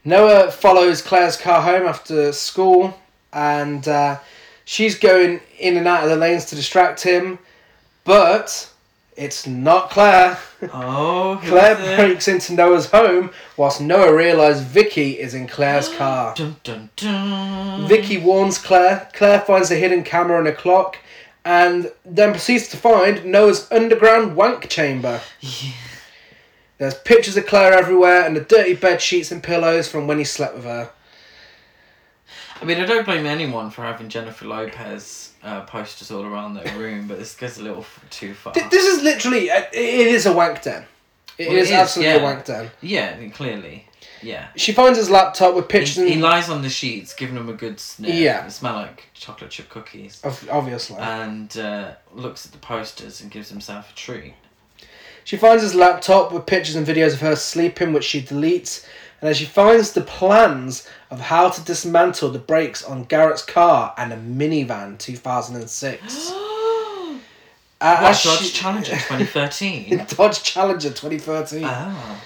Noah 0.04 0.50
follows 0.50 1.02
Claire's 1.02 1.36
car 1.36 1.62
home 1.62 1.86
after 1.86 2.32
school, 2.32 2.98
and 3.32 3.86
uh, 3.86 4.18
She's 4.64 4.98
going 4.98 5.40
in 5.58 5.76
and 5.76 5.88
out 5.88 6.04
of 6.04 6.10
the 6.10 6.16
lanes 6.16 6.44
to 6.46 6.56
distract 6.56 7.02
him, 7.02 7.38
but 8.04 8.70
it's 9.16 9.46
not 9.46 9.90
Claire. 9.90 10.38
Oh, 10.72 11.40
Claire 11.44 11.96
breaks 11.96 12.28
into 12.28 12.54
Noah's 12.54 12.90
home 12.90 13.30
whilst 13.56 13.80
Noah 13.80 14.14
realizes 14.14 14.62
Vicky 14.62 15.18
is 15.18 15.34
in 15.34 15.46
Claire's 15.46 15.88
car. 15.96 16.34
Dun, 16.34 16.56
dun, 16.62 16.90
dun. 16.96 17.88
Vicky 17.88 18.18
warns 18.18 18.58
Claire. 18.58 19.08
Claire 19.12 19.40
finds 19.40 19.70
a 19.70 19.76
hidden 19.76 20.04
camera 20.04 20.38
and 20.38 20.48
a 20.48 20.54
clock, 20.54 20.98
and 21.44 21.90
then 22.04 22.30
proceeds 22.30 22.68
to 22.68 22.76
find 22.76 23.24
Noah's 23.24 23.70
underground 23.70 24.36
wank 24.36 24.68
chamber. 24.68 25.20
Yeah. 25.40 25.72
There's 26.78 26.94
pictures 26.94 27.36
of 27.36 27.46
Claire 27.46 27.74
everywhere 27.74 28.24
and 28.24 28.34
the 28.36 28.40
dirty 28.40 28.74
bed 28.74 29.00
sheets 29.00 29.30
and 29.30 29.42
pillows 29.42 29.88
from 29.88 30.06
when 30.06 30.18
he 30.18 30.24
slept 30.24 30.56
with 30.56 30.64
her. 30.64 30.90
I 32.62 32.64
mean, 32.64 32.78
I 32.80 32.86
don't 32.86 33.04
blame 33.04 33.26
anyone 33.26 33.70
for 33.70 33.82
having 33.82 34.08
Jennifer 34.08 34.46
Lopez 34.46 35.32
uh, 35.42 35.62
posters 35.62 36.10
all 36.12 36.24
around 36.24 36.54
their 36.54 36.72
room, 36.78 37.08
but 37.08 37.18
this 37.18 37.34
goes 37.34 37.58
a 37.58 37.62
little 37.62 37.80
f- 37.80 38.04
too 38.10 38.34
far. 38.34 38.52
Th- 38.54 38.70
This 38.70 38.86
is 38.86 39.02
literally, 39.02 39.50
uh, 39.50 39.64
it 39.72 40.06
is 40.06 40.26
a 40.26 40.32
wank 40.32 40.62
den. 40.62 40.84
It 41.38 41.48
Well, 41.48 41.56
it 41.56 41.60
is 41.60 41.68
is, 41.68 41.74
absolutely 41.74 42.12
a 42.14 42.16
yeah. 42.18 42.22
wank 42.22 42.44
den. 42.44 42.70
Yeah, 42.80 43.12
I 43.16 43.20
mean, 43.20 43.30
clearly. 43.32 43.86
Yeah. 44.22 44.46
She 44.54 44.70
finds 44.70 44.96
his 44.98 45.10
laptop 45.10 45.56
with 45.56 45.66
pictures 45.68 45.96
he 45.96 46.12
and... 46.12 46.22
lies 46.22 46.48
on 46.48 46.62
the 46.62 46.70
sheets, 46.70 47.12
giving 47.14 47.36
him 47.36 47.48
a 47.48 47.52
good 47.54 47.80
sniff. 47.80 48.14
Yeah. 48.14 48.42
They 48.44 48.50
smell 48.50 48.74
like 48.74 49.08
chocolate 49.14 49.50
chip 49.50 49.68
cookies. 49.68 50.20
Ob- 50.24 50.48
Obviously. 50.48 50.98
And 50.98 51.56
uh, 51.58 51.92
looks 52.14 52.46
at 52.46 52.52
the 52.52 52.58
posters 52.58 53.20
and 53.20 53.30
gives 53.32 53.48
himself 53.50 53.90
a 53.90 53.94
treat. 53.96 54.34
She 55.24 55.36
finds 55.36 55.62
his 55.62 55.74
laptop 55.74 56.32
with 56.32 56.46
pictures 56.46 56.76
and 56.76 56.86
videos 56.86 57.14
of 57.14 57.20
her 57.20 57.34
sleeping, 57.36 57.92
which 57.92 58.04
she 58.04 58.22
deletes. 58.22 58.86
And 59.22 59.28
then 59.28 59.34
she 59.34 59.44
finds 59.44 59.92
the 59.92 60.00
plans 60.00 60.86
of 61.08 61.20
how 61.20 61.48
to 61.48 61.64
dismantle 61.64 62.30
the 62.30 62.40
brakes 62.40 62.84
on 62.84 63.04
Garrett's 63.04 63.44
car 63.44 63.94
and 63.96 64.12
a 64.12 64.16
minivan 64.16 64.98
2006. 64.98 66.32
Uh, 67.84 67.98
What, 68.00 68.22
Dodge 68.22 68.38
she- 68.42 68.52
Challenger 68.60 68.92
2013? 68.92 70.06
Dodge 70.16 70.42
Challenger 70.44 70.90
2013. 70.90 71.64
oh. 71.64 72.22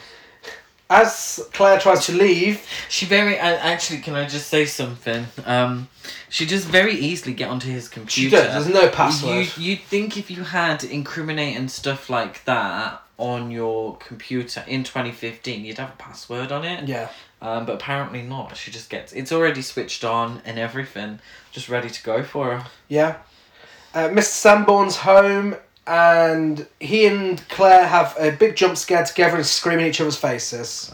As 0.89 1.41
Claire 1.53 1.81
tries 1.81 2.05
to 2.07 2.13
leave, 2.13 2.61
She 2.89 3.07
very 3.07 3.39
uh, 3.41 3.57
actually. 3.57 4.01
Can 4.01 4.15
I 4.15 4.27
just 4.27 4.49
say 4.49 4.67
something? 4.67 5.27
Um, 5.45 5.89
she 6.29 6.45
just 6.47 6.67
very 6.69 6.93
easily 6.95 7.33
get 7.33 7.49
onto 7.49 7.69
his 7.69 7.89
computer. 7.89 8.37
does, 8.37 8.67
there's 8.67 8.75
no 8.85 8.89
password. 8.91 9.47
You 9.57 9.71
you'd 9.71 9.81
think 9.81 10.17
if 10.17 10.31
you 10.31 10.45
had 10.45 10.85
incriminating 10.85 11.69
stuff 11.69 12.09
like 12.09 12.45
that 12.45 13.03
on 13.19 13.51
your 13.51 13.97
computer 13.97 14.63
in 14.67 14.85
2015, 14.85 15.65
you'd 15.65 15.79
have 15.79 15.91
a 15.91 15.97
password 15.97 16.53
on 16.53 16.65
it. 16.65 16.87
yeah, 16.89 17.09
Um, 17.41 17.65
but 17.67 17.75
apparently 17.77 18.23
not. 18.23 18.57
She 18.57 18.71
just 18.71 18.91
gets 18.91 19.13
it's 19.13 19.33
already 19.33 19.63
switched 19.63 20.05
on 20.05 20.43
and 20.45 20.59
everything, 20.59 21.21
just 21.53 21.69
ready 21.69 21.89
to 21.91 22.03
go 22.03 22.23
for 22.23 22.57
her. 22.59 22.67
yeah. 22.89 23.17
Uh, 23.95 24.09
Mr. 24.11 24.65
Sandborn's 24.67 24.97
home, 24.97 25.57
and 25.87 26.67
he 26.81 27.07
and 27.07 27.49
Claire 27.49 27.87
have 27.87 28.15
a 28.19 28.31
big 28.31 28.55
jump 28.57 28.77
scare 28.77 29.05
together 29.05 29.37
and 29.37 29.47
scream 29.47 29.79
in 29.79 29.87
each 29.87 30.01
other's 30.03 30.17
faces. 30.19 30.93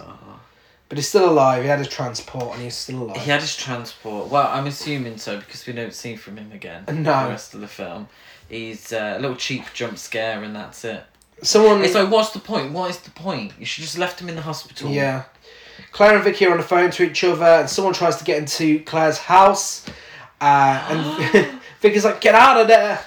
But 0.88 0.98
he's 0.98 1.08
still 1.08 1.28
alive. 1.28 1.62
He 1.62 1.68
had 1.68 1.78
his 1.78 1.88
transport, 1.88 2.52
and 2.54 2.62
he's 2.62 2.76
still 2.76 3.04
alive. 3.04 3.16
He 3.16 3.30
had 3.30 3.40
his 3.40 3.56
transport. 3.56 4.28
Well, 4.28 4.46
I'm 4.46 4.66
assuming 4.66 5.16
so 5.16 5.38
because 5.40 5.66
we 5.66 5.72
don't 5.72 5.94
see 5.94 6.14
from 6.16 6.36
him 6.36 6.52
again. 6.52 6.84
No. 6.86 7.24
The 7.24 7.30
rest 7.30 7.54
of 7.54 7.60
the 7.62 7.66
film. 7.66 8.08
He's 8.48 8.92
uh, 8.92 9.14
a 9.16 9.20
little 9.20 9.36
cheap 9.36 9.64
jump 9.72 9.96
scare 9.98 10.42
and 10.44 10.54
that's 10.54 10.84
it. 10.84 11.02
Someone. 11.42 11.82
It's 11.84 11.94
like, 11.94 12.10
what's 12.10 12.30
the 12.30 12.38
point? 12.38 12.72
What 12.72 12.90
is 12.90 12.98
the 12.98 13.10
point? 13.10 13.52
You 13.58 13.66
should 13.66 13.82
just 13.82 13.98
left 13.98 14.20
him 14.20 14.28
in 14.28 14.36
the 14.36 14.42
hospital. 14.42 14.90
Yeah. 14.90 15.24
Claire 15.90 16.14
and 16.14 16.24
Vicky 16.24 16.46
are 16.46 16.52
on 16.52 16.56
the 16.56 16.62
phone 16.62 16.90
to 16.92 17.02
each 17.02 17.22
other, 17.24 17.44
and 17.44 17.68
someone 17.68 17.92
tries 17.92 18.16
to 18.16 18.24
get 18.24 18.38
into 18.38 18.80
Claire's 18.84 19.18
house, 19.18 19.86
uh, 20.40 20.86
and 20.88 21.60
Vicky's 21.80 22.04
like, 22.04 22.20
"Get 22.20 22.34
out 22.34 22.60
of 22.60 22.68
there!" 22.68 23.04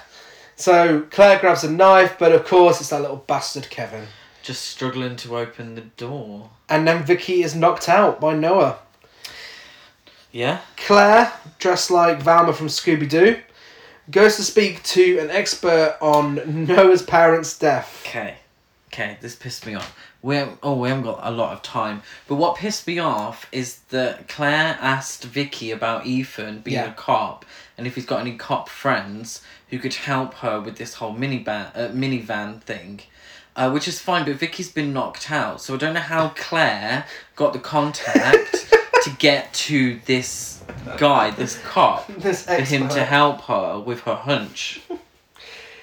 So 0.56 1.02
Claire 1.10 1.38
grabs 1.38 1.64
a 1.64 1.70
knife, 1.70 2.16
but 2.18 2.32
of 2.32 2.46
course 2.46 2.80
it's 2.80 2.90
that 2.90 3.02
little 3.02 3.24
bastard 3.26 3.68
Kevin. 3.68 4.06
Just 4.42 4.62
struggling 4.62 5.16
to 5.16 5.36
open 5.36 5.74
the 5.74 5.82
door. 5.82 6.50
And 6.68 6.88
then 6.88 7.04
Vicky 7.04 7.42
is 7.42 7.54
knocked 7.54 7.88
out 7.88 8.20
by 8.20 8.34
Noah. 8.34 8.78
Yeah? 10.32 10.60
Claire, 10.76 11.32
dressed 11.58 11.90
like 11.90 12.22
Velma 12.22 12.52
from 12.52 12.68
Scooby 12.68 13.08
Doo, 13.08 13.40
goes 14.10 14.36
to 14.36 14.42
speak 14.42 14.82
to 14.84 15.18
an 15.18 15.30
expert 15.30 15.96
on 16.00 16.66
Noah's 16.66 17.02
parents' 17.02 17.58
death. 17.58 18.02
Okay. 18.06 18.36
Okay, 18.92 19.18
this 19.20 19.34
pissed 19.36 19.66
me 19.66 19.74
off. 19.74 19.96
We 20.22 20.42
oh, 20.62 20.76
we 20.76 20.88
haven't 20.88 21.04
got 21.04 21.20
a 21.22 21.30
lot 21.30 21.52
of 21.52 21.62
time. 21.62 22.02
But 22.28 22.36
what 22.36 22.56
pissed 22.56 22.86
me 22.86 22.98
off 22.98 23.46
is 23.52 23.80
that 23.90 24.28
Claire 24.28 24.78
asked 24.80 25.24
Vicky 25.24 25.70
about 25.70 26.06
Ethan 26.06 26.60
being 26.60 26.76
Yeah. 26.76 26.90
a 26.90 26.94
cop 26.94 27.44
and 27.76 27.86
if 27.86 27.94
he's 27.94 28.06
got 28.06 28.20
any 28.20 28.36
cop 28.36 28.68
friends 28.68 29.42
who 29.68 29.78
could 29.78 29.92
help 29.94 30.34
her 30.34 30.60
with 30.60 30.76
this 30.78 30.94
whole 30.94 31.14
minivan, 31.14 31.70
uh, 31.76 31.88
minivan 31.88 32.62
thing. 32.62 33.00
Uh, 33.54 33.70
which 33.70 33.88
is 33.88 33.98
fine, 33.98 34.24
but 34.26 34.36
Vicky's 34.36 34.70
been 34.70 34.92
knocked 34.92 35.30
out, 35.30 35.62
so 35.62 35.74
I 35.74 35.76
don't 35.78 35.94
know 35.94 36.00
how 36.00 36.28
Claire 36.36 37.06
got 37.36 37.54
the 37.54 37.58
contact 37.58 38.70
to 39.06 39.16
get 39.18 39.54
to 39.54 40.00
this 40.06 40.64
guy, 40.98 41.30
this 41.30 41.58
cop, 41.60 42.06
This 42.18 42.44
for 42.44 42.60
him 42.60 42.88
to 42.88 43.04
help 43.04 43.42
her 43.42 43.78
with 43.78 44.00
her 44.00 44.16
hunch. 44.16 44.80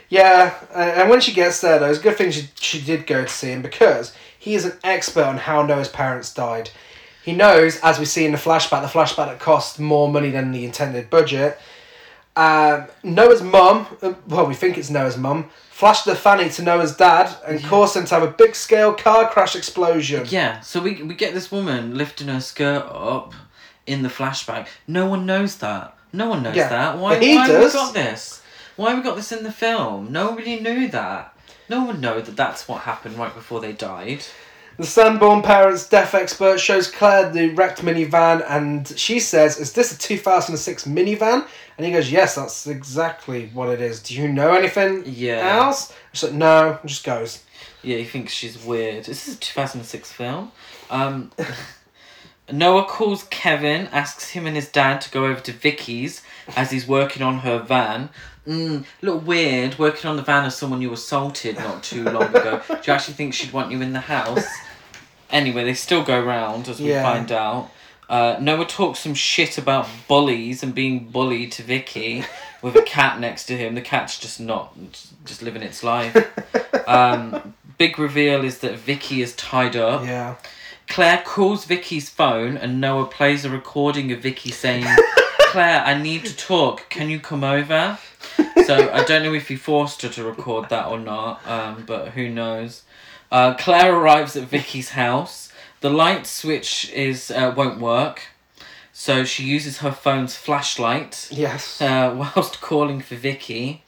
Yeah, 0.09 0.53
and 0.75 1.09
when 1.09 1.21
she 1.21 1.33
gets 1.33 1.61
there, 1.61 1.79
though, 1.79 1.89
it's 1.89 1.99
a 1.99 2.03
good 2.03 2.17
thing 2.17 2.31
she, 2.31 2.49
she 2.55 2.81
did 2.81 3.07
go 3.07 3.23
to 3.23 3.29
see 3.29 3.47
him 3.47 3.61
because 3.61 4.13
he 4.37 4.55
is 4.55 4.65
an 4.65 4.73
expert 4.83 5.23
on 5.23 5.37
how 5.37 5.65
Noah's 5.65 5.87
parents 5.87 6.33
died. 6.33 6.69
He 7.23 7.31
knows, 7.31 7.79
as 7.81 7.97
we 7.97 8.05
see 8.05 8.25
in 8.25 8.33
the 8.33 8.37
flashback, 8.37 8.81
the 8.81 8.87
flashback 8.87 9.27
that 9.27 9.39
cost 9.39 9.79
more 9.79 10.09
money 10.09 10.29
than 10.29 10.51
the 10.51 10.65
intended 10.65 11.09
budget. 11.09 11.57
Um, 12.35 12.87
Noah's 13.03 13.43
mum, 13.43 13.85
well, 14.27 14.47
we 14.47 14.55
think 14.55 14.77
it's 14.77 14.89
Noah's 14.89 15.17
mum, 15.17 15.49
flashed 15.69 16.05
the 16.05 16.15
fanny 16.15 16.49
to 16.49 16.63
Noah's 16.63 16.95
dad 16.95 17.35
and 17.45 17.63
caused 17.63 17.95
him 17.95 18.05
to 18.05 18.15
have 18.15 18.23
a 18.23 18.31
big 18.31 18.55
scale 18.55 18.93
car 18.93 19.29
crash 19.29 19.55
explosion. 19.55 20.25
Yeah, 20.27 20.59
so 20.61 20.81
we 20.81 21.03
we 21.03 21.13
get 21.13 21.33
this 21.35 21.51
woman 21.51 21.95
lifting 21.95 22.27
her 22.29 22.39
skirt 22.41 22.85
up 22.89 23.33
in 23.85 24.01
the 24.01 24.09
flashback. 24.09 24.67
No 24.87 25.05
one 25.05 25.25
knows 25.25 25.57
that. 25.57 25.95
No 26.11 26.27
one 26.29 26.41
knows 26.43 26.55
Yeah, 26.55 26.69
that. 26.69 26.97
Why, 26.97 27.15
but 27.15 27.23
he 27.23 27.35
why 27.35 27.47
have 27.47 27.63
we 27.63 27.71
got 27.71 27.93
this? 27.93 28.41
Why 28.75 28.89
have 28.89 28.97
we 28.99 29.03
got 29.03 29.15
this 29.15 29.31
in 29.31 29.43
the 29.43 29.51
film? 29.51 30.11
Nobody 30.11 30.59
knew 30.59 30.87
that. 30.89 31.35
No 31.69 31.85
one 31.85 32.01
knew 32.01 32.21
that 32.21 32.35
that's 32.35 32.67
what 32.67 32.81
happened 32.81 33.17
right 33.17 33.33
before 33.33 33.59
they 33.61 33.73
died. 33.73 34.23
The 34.77 34.83
Sandborn 34.83 35.43
parents' 35.43 35.87
deaf 35.87 36.15
expert 36.15 36.59
shows 36.59 36.89
Claire 36.89 37.29
the 37.29 37.49
wrecked 37.49 37.81
minivan 37.83 38.43
and 38.49 38.87
she 38.97 39.19
says, 39.19 39.59
Is 39.59 39.73
this 39.73 39.91
a 39.93 39.97
2006 39.99 40.85
minivan? 40.85 41.45
And 41.77 41.85
he 41.85 41.91
goes, 41.91 42.11
Yes, 42.11 42.35
that's 42.35 42.65
exactly 42.65 43.49
what 43.53 43.69
it 43.69 43.81
is. 43.81 44.01
Do 44.01 44.15
you 44.15 44.27
know 44.27 44.53
anything 44.53 45.03
Yeah. 45.05 45.57
else? 45.61 45.93
She's 46.11 46.23
like, 46.23 46.33
No, 46.33 46.77
and 46.81 46.89
just 46.89 47.03
goes. 47.03 47.43
Yeah, 47.83 47.97
he 47.97 48.05
thinks 48.05 48.33
she's 48.33 48.63
weird. 48.63 49.05
This 49.05 49.27
is 49.27 49.35
a 49.35 49.39
2006 49.39 50.11
film. 50.11 50.51
Um, 50.89 51.31
Noah 52.51 52.85
calls 52.85 53.23
Kevin, 53.25 53.87
asks 53.87 54.29
him 54.31 54.45
and 54.47 54.55
his 54.55 54.69
dad 54.69 55.01
to 55.01 55.11
go 55.11 55.25
over 55.25 55.39
to 55.41 55.51
Vicky's 55.51 56.21
as 56.55 56.71
he's 56.71 56.87
working 56.87 57.21
on 57.23 57.39
her 57.39 57.59
van. 57.59 58.09
Mm, 58.47 58.81
a 58.83 59.05
little 59.05 59.19
weird, 59.21 59.79
working 59.79 60.09
on 60.09 60.17
the 60.17 60.21
van 60.21 60.45
of 60.45 60.51
someone 60.53 60.81
you 60.81 60.91
assaulted 60.91 61.55
not 61.57 61.81
too 61.83 62.03
long 62.03 62.23
ago. 62.23 62.61
Do 62.67 62.75
you 62.85 62.93
actually 62.93 63.13
think 63.13 63.33
she'd 63.33 63.53
want 63.53 63.71
you 63.71 63.81
in 63.81 63.93
the 63.93 64.01
house? 64.01 64.45
Anyway, 65.29 65.63
they 65.63 65.73
still 65.73 66.03
go 66.03 66.21
round, 66.21 66.67
as 66.67 66.79
we 66.79 66.89
Yeah. 66.89 67.03
find 67.03 67.31
out. 67.31 67.69
Uh, 68.09 68.37
Noah 68.41 68.65
talks 68.65 68.99
some 68.99 69.13
shit 69.13 69.57
about 69.57 69.87
bullies 70.07 70.61
and 70.61 70.75
being 70.75 71.05
bullied 71.09 71.53
to 71.53 71.63
Vicky 71.63 72.25
with 72.61 72.75
a 72.75 72.81
cat 72.83 73.19
next 73.19 73.45
to 73.45 73.57
him. 73.57 73.75
The 73.75 73.81
cat's 73.81 74.19
just 74.19 74.39
not, 74.39 74.75
just 75.25 75.41
living 75.41 75.63
its 75.63 75.83
life. 75.83 76.15
Um, 76.85 77.53
big 77.77 77.97
reveal 77.97 78.43
is 78.43 78.59
that 78.59 78.75
Vicky 78.77 79.21
is 79.21 79.33
tied 79.35 79.75
up. 79.77 80.03
Yeah. 80.05 80.35
Claire 80.89 81.23
calls 81.25 81.63
Vicky's 81.65 82.09
phone 82.09 82.57
and 82.57 82.81
Noah 82.81 83.05
plays 83.07 83.45
a 83.45 83.49
recording 83.49 84.11
of 84.11 84.19
Vicky 84.19 84.51
saying, 84.51 84.85
Claire, 85.53 85.83
I 85.85 86.01
need 86.01 86.25
to 86.25 86.35
talk. 86.35 86.89
Can 86.89 87.11
you 87.11 87.19
come 87.19 87.43
over? 87.43 87.99
So 88.65 88.91
I 88.91 89.03
don't 89.03 89.21
know 89.21 89.33
if 89.35 89.49
he 89.49 89.55
forced 89.55 90.01
her 90.01 90.09
to 90.09 90.23
record 90.23 90.69
that 90.69 90.87
or 90.87 90.97
not, 90.97 91.45
um, 91.47 91.83
but 91.85 92.09
who 92.09 92.27
knows. 92.27 92.81
Uh, 93.31 93.53
Claire 93.53 93.93
arrives 93.95 94.35
at 94.35 94.47
Vicky's 94.47 94.89
house. 94.89 95.51
The 95.81 95.91
light 95.91 96.25
switch 96.25 96.89
is 96.91 97.29
uh, 97.29 97.53
won't 97.55 97.79
work, 97.79 98.21
so 98.91 99.25
she 99.25 99.43
uses 99.43 99.77
her 99.79 99.91
phone's 99.91 100.35
flashlight 100.35 101.27
Yes. 101.29 101.79
uh, 101.79 102.15
whilst 102.35 102.59
calling 102.59 102.99
for 102.99 103.13
Vicky. 103.15 103.83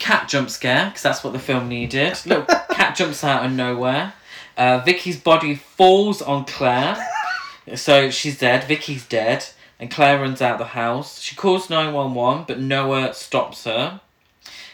Cat 0.00 0.28
jump 0.28 0.50
scare, 0.50 0.86
because 0.86 1.02
that's 1.02 1.22
what 1.22 1.32
the 1.32 1.38
film 1.38 1.68
needed. 1.68 2.18
Look, 2.26 2.48
cat 2.70 2.96
jumps 2.96 3.22
out 3.22 3.46
of 3.46 3.52
nowhere. 3.52 4.14
Uh, 4.56 4.78
Vicky's 4.84 5.20
body 5.20 5.54
falls 5.54 6.20
on 6.20 6.44
Claire, 6.44 6.96
so 7.76 8.10
she's 8.10 8.36
dead. 8.38 8.64
Vicky's 8.64 9.06
dead, 9.06 9.44
and 9.80 9.90
Claire 9.90 10.20
runs 10.20 10.42
out 10.42 10.58
the 10.58 10.64
house. 10.64 11.20
She 11.20 11.36
calls 11.36 11.70
911, 11.70 12.44
but 12.48 12.58
Noah 12.58 13.14
stops 13.14 13.64
her. 13.64 14.00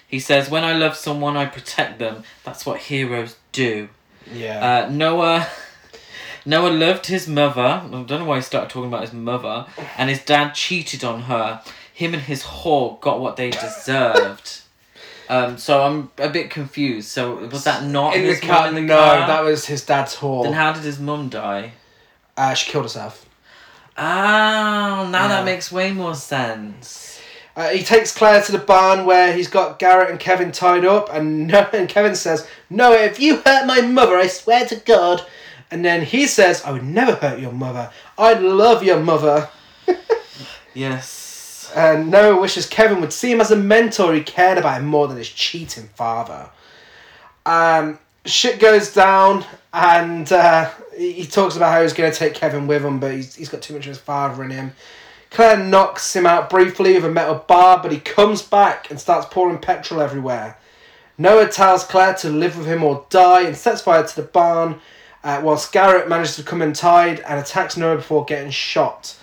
He 0.06 0.18
says, 0.18 0.48
When 0.50 0.64
I 0.64 0.72
love 0.72 0.96
someone, 0.96 1.36
I 1.36 1.46
protect 1.46 1.98
them. 1.98 2.24
That's 2.44 2.64
what 2.64 2.80
heroes 2.80 3.36
do. 3.52 3.88
yeah. 4.32 4.86
Uh, 4.86 4.90
Noah. 4.90 5.48
Noah 6.46 6.70
loved 6.70 7.06
his 7.06 7.26
mother. 7.26 7.60
I 7.60 7.88
don't 7.88 8.10
know 8.10 8.24
why 8.26 8.36
he 8.36 8.42
started 8.42 8.68
talking 8.68 8.88
about 8.88 9.00
his 9.00 9.14
mother. 9.14 9.66
And 9.96 10.10
his 10.10 10.22
dad 10.22 10.52
cheated 10.54 11.02
on 11.02 11.22
her. 11.22 11.62
him 11.92 12.12
and 12.12 12.22
his 12.22 12.42
whore 12.42 13.00
got 13.00 13.18
what 13.18 13.36
they 13.36 13.50
deserved. 13.50 14.60
um, 15.30 15.56
so 15.56 15.82
I'm 15.82 16.10
a 16.18 16.28
bit 16.28 16.50
confused. 16.50 17.08
So 17.08 17.36
was 17.46 17.64
that 17.64 17.84
not 17.84 18.14
in 18.14 18.26
the 18.26 18.36
car. 18.38 18.68
in 18.68 18.74
the 18.74 18.82
no, 18.82 18.94
car? 18.96 19.26
that 19.26 19.42
was 19.42 19.66
his 19.66 19.86
dad's 19.86 20.16
whore. 20.16 20.44
Then 20.44 20.52
how 20.52 20.72
did 20.72 20.82
his 20.84 20.98
mum 20.98 21.30
die? 21.30 21.72
uh, 22.36 22.54
she 22.54 22.70
killed 22.70 22.84
herself. 22.84 23.26
Ah, 23.96 25.06
now 25.10 25.22
Yeah. 25.22 25.28
that 25.28 25.44
makes 25.44 25.70
way 25.70 25.92
more 25.92 26.14
sense. 26.14 27.20
Uh, 27.56 27.68
he 27.68 27.84
takes 27.84 28.12
Claire 28.12 28.42
to 28.42 28.50
the 28.52 28.58
barn 28.58 29.04
where 29.06 29.32
he's 29.32 29.46
got 29.48 29.78
Garrett 29.78 30.10
and 30.10 30.18
Kevin 30.18 30.50
tied 30.50 30.84
up, 30.84 31.08
and 31.12 31.46
no, 31.46 31.60
and 31.72 31.88
Kevin 31.88 32.16
says, 32.16 32.46
"No, 32.68 32.92
if 32.92 33.20
you 33.20 33.36
hurt 33.36 33.66
my 33.66 33.80
mother, 33.80 34.16
I 34.16 34.26
swear 34.26 34.66
to 34.66 34.76
God." 34.76 35.24
And 35.70 35.84
then 35.84 36.02
he 36.02 36.26
says, 36.26 36.62
"I 36.64 36.72
would 36.72 36.84
never 36.84 37.14
hurt 37.14 37.38
your 37.38 37.52
mother. 37.52 37.90
I 38.18 38.32
love 38.34 38.82
your 38.82 38.98
mother." 39.00 39.48
Yes. 40.76 41.70
And 41.76 42.10
Noah 42.10 42.40
wishes 42.40 42.66
Kevin 42.66 43.00
would 43.00 43.12
see 43.12 43.30
him 43.30 43.40
as 43.40 43.52
a 43.52 43.56
mentor 43.56 44.12
who 44.12 44.24
cared 44.24 44.58
about 44.58 44.80
him 44.80 44.86
more 44.86 45.06
than 45.06 45.16
his 45.16 45.28
cheating 45.28 45.88
father. 45.94 46.50
Um, 47.46 48.00
shit 48.24 48.58
goes 48.58 48.92
down, 48.92 49.44
and 49.72 50.30
uh, 50.32 50.70
he 50.96 51.26
talks 51.26 51.56
about 51.56 51.72
how 51.72 51.82
he's 51.82 51.92
going 51.92 52.10
to 52.10 52.16
take 52.16 52.34
Kevin 52.34 52.66
with 52.66 52.84
him, 52.84 53.00
but 53.00 53.12
he's, 53.12 53.34
he's 53.34 53.48
got 53.48 53.62
too 53.62 53.74
much 53.74 53.86
of 53.86 53.90
his 53.90 53.98
father 53.98 54.42
in 54.44 54.50
him. 54.50 54.72
Claire 55.30 55.58
knocks 55.58 56.14
him 56.14 56.26
out 56.26 56.48
briefly 56.48 56.94
with 56.94 57.04
a 57.04 57.10
metal 57.10 57.44
bar, 57.48 57.80
but 57.82 57.90
he 57.90 57.98
comes 57.98 58.40
back 58.42 58.90
and 58.90 59.00
starts 59.00 59.26
pouring 59.30 59.58
petrol 59.58 60.00
everywhere. 60.00 60.56
Noah 61.18 61.48
tells 61.48 61.84
Claire 61.84 62.14
to 62.14 62.30
live 62.30 62.56
with 62.56 62.66
him 62.66 62.84
or 62.84 63.06
die 63.10 63.42
and 63.42 63.56
sets 63.56 63.82
fire 63.82 64.06
to 64.06 64.16
the 64.16 64.22
barn, 64.22 64.80
uh, 65.24 65.40
whilst 65.42 65.72
Garrett 65.72 66.08
manages 66.08 66.36
to 66.36 66.42
come 66.42 66.62
in 66.62 66.72
tied 66.72 67.20
and 67.20 67.40
attacks 67.40 67.76
Noah 67.76 67.96
before 67.96 68.24
getting 68.24 68.50
shot. 68.50 69.16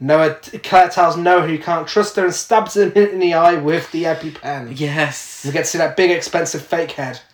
Noah, 0.00 0.34
Claire 0.64 0.88
tells 0.88 1.16
Noah 1.16 1.46
he 1.46 1.56
can't 1.56 1.86
trust 1.86 2.16
her 2.16 2.24
and 2.24 2.34
stabs 2.34 2.76
him 2.76 2.92
in 2.92 3.20
the 3.20 3.34
eye 3.34 3.54
with 3.54 3.90
the 3.92 4.04
EpiPen. 4.04 4.78
Yes. 4.78 5.44
We 5.44 5.52
get 5.52 5.60
to 5.60 5.64
see 5.66 5.78
that 5.78 5.96
big, 5.96 6.10
expensive 6.10 6.62
fake 6.62 6.92
head. 6.92 7.20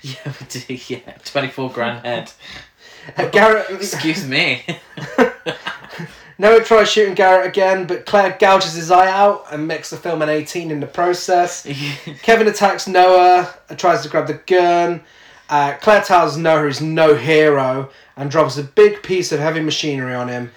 Yeah, 0.00 0.32
we 0.40 0.46
do. 0.46 0.94
Yeah, 0.94 1.12
twenty-four 1.24 1.70
grand 1.70 2.06
head. 2.06 2.32
Uh, 3.16 3.28
Garrett, 3.32 3.70
Excuse 3.70 4.26
me. 4.26 4.64
Noah 6.38 6.62
tries 6.62 6.90
shooting 6.90 7.14
Garrett 7.14 7.46
again, 7.46 7.86
but 7.86 8.04
Claire 8.04 8.36
gouges 8.38 8.74
his 8.74 8.90
eye 8.90 9.10
out 9.10 9.46
and 9.50 9.66
makes 9.66 9.88
the 9.88 9.96
film 9.96 10.20
an 10.20 10.28
18 10.28 10.70
in 10.70 10.80
the 10.80 10.86
process. 10.86 11.66
Kevin 12.22 12.46
attacks 12.46 12.86
Noah, 12.86 13.54
and 13.70 13.78
tries 13.78 14.02
to 14.02 14.08
grab 14.10 14.26
the 14.26 14.34
gun. 14.34 15.02
Uh, 15.48 15.74
Claire 15.80 16.02
tells 16.02 16.36
Noah 16.36 16.66
he's 16.66 16.80
no 16.82 17.14
hero 17.14 17.90
and 18.16 18.30
drops 18.30 18.58
a 18.58 18.64
big 18.64 19.02
piece 19.02 19.32
of 19.32 19.40
heavy 19.40 19.60
machinery 19.60 20.14
on 20.14 20.28
him. 20.28 20.50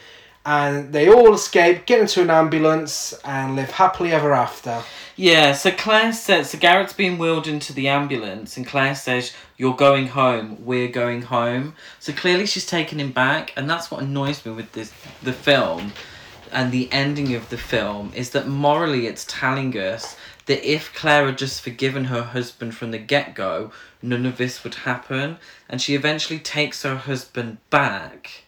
And 0.45 0.91
they 0.91 1.09
all 1.09 1.33
escape, 1.33 1.85
get 1.85 2.01
into 2.01 2.21
an 2.21 2.29
ambulance, 2.29 3.13
and 3.23 3.55
live 3.55 3.71
happily 3.71 4.11
ever 4.11 4.33
after. 4.33 4.81
Yeah, 5.19 5.51
so 5.51 5.71
Claire 5.71 6.13
says, 6.13 6.51
so 6.51 6.57
Garrett's 6.57 6.93
being 6.93 7.17
wheeled 7.17 7.45
into 7.45 7.73
the 7.73 7.89
ambulance, 7.89 8.55
and 8.55 8.65
Claire 8.65 8.95
says, 8.95 9.33
You're 9.57 9.75
going 9.75 10.07
home, 10.07 10.65
we're 10.65 10.87
going 10.87 11.23
home. 11.23 11.75
So 11.99 12.13
clearly 12.13 12.45
she's 12.45 12.65
taken 12.65 13.01
him 13.01 13.11
back, 13.11 13.51
and 13.57 13.69
that's 13.69 13.91
what 13.91 14.01
annoys 14.01 14.45
me 14.45 14.53
with 14.53 14.71
this 14.71 14.93
the 15.21 15.33
film 15.33 15.91
and 16.53 16.71
the 16.71 16.89
ending 16.93 17.35
of 17.35 17.49
the 17.49 17.57
film 17.57 18.13
is 18.15 18.29
that 18.29 18.47
morally 18.47 19.07
it's 19.07 19.25
telling 19.27 19.77
us 19.77 20.15
that 20.45 20.63
if 20.63 20.93
Claire 20.93 21.25
had 21.25 21.37
just 21.37 21.59
forgiven 21.59 22.05
her 22.05 22.23
husband 22.23 22.75
from 22.75 22.91
the 22.91 22.97
get 22.97 23.35
go, 23.35 23.73
none 24.01 24.25
of 24.25 24.37
this 24.37 24.63
would 24.63 24.75
happen. 24.75 25.35
And 25.67 25.81
she 25.81 25.95
eventually 25.95 26.39
takes 26.39 26.83
her 26.83 26.95
husband 26.95 27.57
back. 27.69 28.45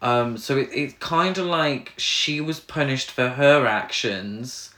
Um, 0.00 0.38
so 0.38 0.56
it, 0.56 0.70
it's 0.72 0.94
kind 0.94 1.36
of 1.36 1.44
like 1.44 1.92
she 1.98 2.40
was 2.40 2.58
punished 2.58 3.10
for 3.10 3.28
her 3.28 3.66
actions, 3.66 4.70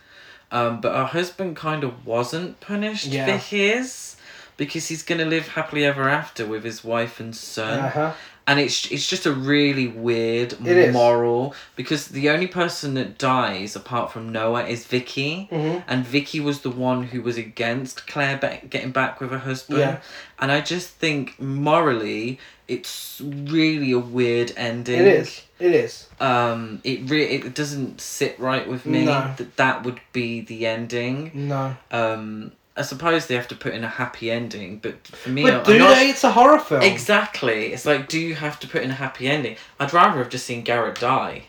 um, 0.51 0.81
but 0.81 0.93
her 0.95 1.05
husband 1.05 1.57
kind 1.57 1.85
of 1.85 2.07
wasn't 2.07 2.61
punished 2.61 3.07
Yeah. 3.07 3.27
for 3.27 3.37
his 3.37 4.17
because 4.57 4.89
he's 4.89 5.03
going 5.03 5.19
to 5.21 5.25
live 5.27 5.49
happily 5.49 5.85
ever 5.85 6.09
after 6.09 6.45
with 6.47 6.65
his 6.65 6.83
wife 6.83 7.21
and 7.21 7.35
son 7.37 7.79
Uh-huh. 7.81 8.13
And 8.49 8.59
it's 8.59 8.91
it's 8.91 9.07
just 9.07 9.27
a 9.27 9.33
really 9.33 9.87
weird 9.87 10.55
It 10.55 10.77
is. 10.89 10.93
moral 10.93 11.55
because 11.77 12.09
the 12.09 12.31
only 12.31 12.47
person 12.49 12.95
that 12.95 13.19
dies 13.19 13.77
apart 13.77 14.11
from 14.11 14.33
Noah 14.33 14.65
is 14.67 14.87
Vicky, 14.87 15.49
Mhm. 15.53 15.85
and 15.87 16.05
Vicky 16.07 16.41
was 16.41 16.63
the 16.63 16.71
one 16.71 17.05
who 17.05 17.21
was 17.23 17.37
against 17.37 18.07
Claire 18.07 18.39
ba- 18.39 18.61
getting 18.69 18.91
back 18.91 19.21
with 19.21 19.31
her 19.31 19.39
husband, 19.51 19.79
Yeah. 19.81 19.99
and 20.41 20.51
I 20.51 20.61
just 20.63 20.89
think 21.05 21.39
morally 21.39 22.39
it's 22.67 23.21
really 23.25 23.93
a 23.93 23.99
weird 23.99 24.53
ending. 24.57 25.01
It 25.01 25.07
is. 25.07 25.41
It 25.59 25.73
is. 25.75 26.07
Um, 26.21 26.81
it 26.85 27.01
re- 27.11 27.25
it 27.37 27.55
doesn't 27.55 28.01
sit 28.01 28.39
right 28.39 28.67
with 28.69 28.85
me 28.87 29.05
No. 29.05 29.33
that 29.37 29.57
that 29.57 29.85
would 29.85 30.01
be 30.13 30.41
the 30.41 30.67
ending. 30.67 31.31
No. 31.35 31.77
Um, 31.91 32.53
I 32.79 32.83
suppose 32.83 33.27
they 33.27 33.35
have 33.35 33.49
to 33.49 33.55
put 33.57 33.75
in 33.75 33.83
a 33.85 33.89
happy 33.89 34.31
ending, 34.31 34.79
but 34.79 35.07
for 35.07 35.29
me, 35.31 35.43
But 35.43 35.55
I'm 35.55 35.63
do 35.65 35.79
not 35.79 35.97
they? 35.97 36.11
It's 36.11 36.25
a 36.25 36.31
horror 36.33 36.59
film. 36.59 36.83
Exactly. 36.83 37.73
It's 37.73 37.85
like, 37.85 38.09
do 38.09 38.19
you 38.19 38.35
have 38.37 38.59
to 38.61 38.69
put 38.69 38.83
in 38.83 38.91
a 38.91 38.95
happy 38.95 39.29
ending? 39.29 39.57
I'd 39.81 39.93
rather 39.93 40.19
have 40.19 40.29
just 40.31 40.47
seen 40.47 40.63
Garrett 40.63 40.99
die. 41.01 41.45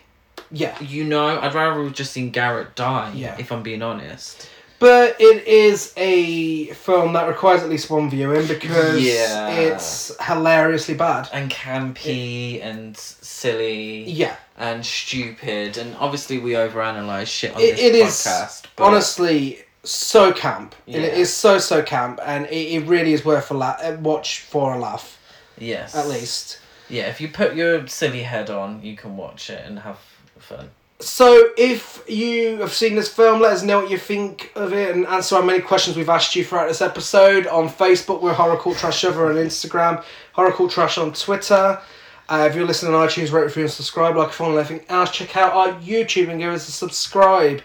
Yeah. 0.50 0.78
You 0.82 1.04
know, 1.04 1.38
I'd 1.40 1.54
rather 1.54 1.84
have 1.84 1.94
just 1.94 2.12
seen 2.12 2.30
Garrett 2.30 2.74
die. 2.74 3.12
Yeah. 3.14 3.36
If 3.38 3.52
I'm 3.52 3.62
being 3.62 3.82
honest. 3.82 4.48
But 4.80 5.16
it 5.20 5.46
is 5.46 5.92
a 5.98 6.68
film 6.68 7.12
that 7.12 7.28
requires 7.28 7.62
at 7.62 7.68
least 7.68 7.90
one 7.90 8.08
viewing 8.08 8.46
because 8.46 8.98
Yeah. 9.00 9.48
it's 9.50 10.10
hilariously 10.24 10.94
bad. 10.94 11.28
And 11.34 11.50
campy 11.50 12.64
and 12.64 12.96
silly 12.96 14.04
Yeah. 14.04 14.36
and 14.56 14.84
stupid, 14.84 15.76
and 15.76 15.94
obviously 15.98 16.38
we 16.38 16.52
overanalyze 16.52 17.26
shit 17.26 17.54
on 17.54 17.60
It- 17.60 17.76
this 17.76 17.80
it 17.84 17.94
is 17.94 18.10
podcast. 18.14 18.62
but- 18.76 18.84
Honestly, 18.84 19.64
so 19.84 20.32
camp. 20.32 20.74
It 20.86 21.00
Yeah. 21.00 21.08
is 21.08 21.32
so 21.32 21.58
so 21.58 21.82
camp, 21.82 22.20
and 22.24 22.46
it, 22.46 22.74
it 22.74 22.86
really 22.86 23.12
is 23.12 23.24
worth 23.24 23.50
a 23.50 23.54
la- 23.54 23.76
uh, 23.82 23.96
watch 24.00 24.40
for 24.40 24.74
a 24.74 24.78
laugh 24.78 25.18
yes, 25.58 25.94
at 25.94 26.08
least. 26.08 26.58
Yeah, 26.88 27.04
if 27.08 27.20
you 27.20 27.28
put 27.28 27.54
your 27.54 27.86
silly 27.86 28.22
head 28.24 28.50
on, 28.50 28.82
you 28.82 28.96
can 28.96 29.16
watch 29.16 29.48
it 29.48 29.64
and 29.64 29.78
have 29.80 29.98
fun. 30.38 30.70
So, 30.98 31.50
if 31.56 32.02
you 32.08 32.58
have 32.58 32.74
seen 32.74 32.94
this 32.94 33.08
film, 33.08 33.40
let 33.40 33.52
us 33.52 33.62
know 33.62 33.80
what 33.80 33.90
you 33.90 33.96
think 33.96 34.52
of 34.54 34.74
it 34.74 34.94
and 34.94 35.06
answer 35.06 35.36
our 35.36 35.42
many 35.42 35.60
questions 35.60 35.96
we've 35.96 36.10
asked 36.10 36.36
you 36.36 36.44
throughout 36.44 36.68
this 36.68 36.82
episode. 36.82 37.46
On 37.46 37.70
Facebook, 37.70 38.20
we're 38.20 38.34
Horror 38.34 38.58
Cult 38.58 38.76
Trash 38.76 39.04
over 39.04 39.30
on 39.30 39.36
Instagram, 39.36 40.04
Horror 40.34 40.52
Cult 40.52 40.72
Trash 40.72 40.98
on 40.98 41.14
Twitter. 41.14 41.80
Uh, 42.28 42.46
if 42.50 42.54
you're 42.54 42.66
listening 42.66 42.94
on 42.94 43.08
iTunes, 43.08 43.32
rate, 43.32 43.44
review, 43.44 43.62
and 43.62 43.72
subscribe. 43.72 44.14
Like, 44.14 44.30
follow, 44.30 44.58
anything 44.58 44.82
else, 44.90 45.10
check 45.10 45.36
out 45.38 45.52
our 45.54 45.72
YouTube 45.80 46.28
and 46.28 46.38
give 46.38 46.52
us 46.52 46.68
a 46.68 46.72
subscribe. 46.72 47.62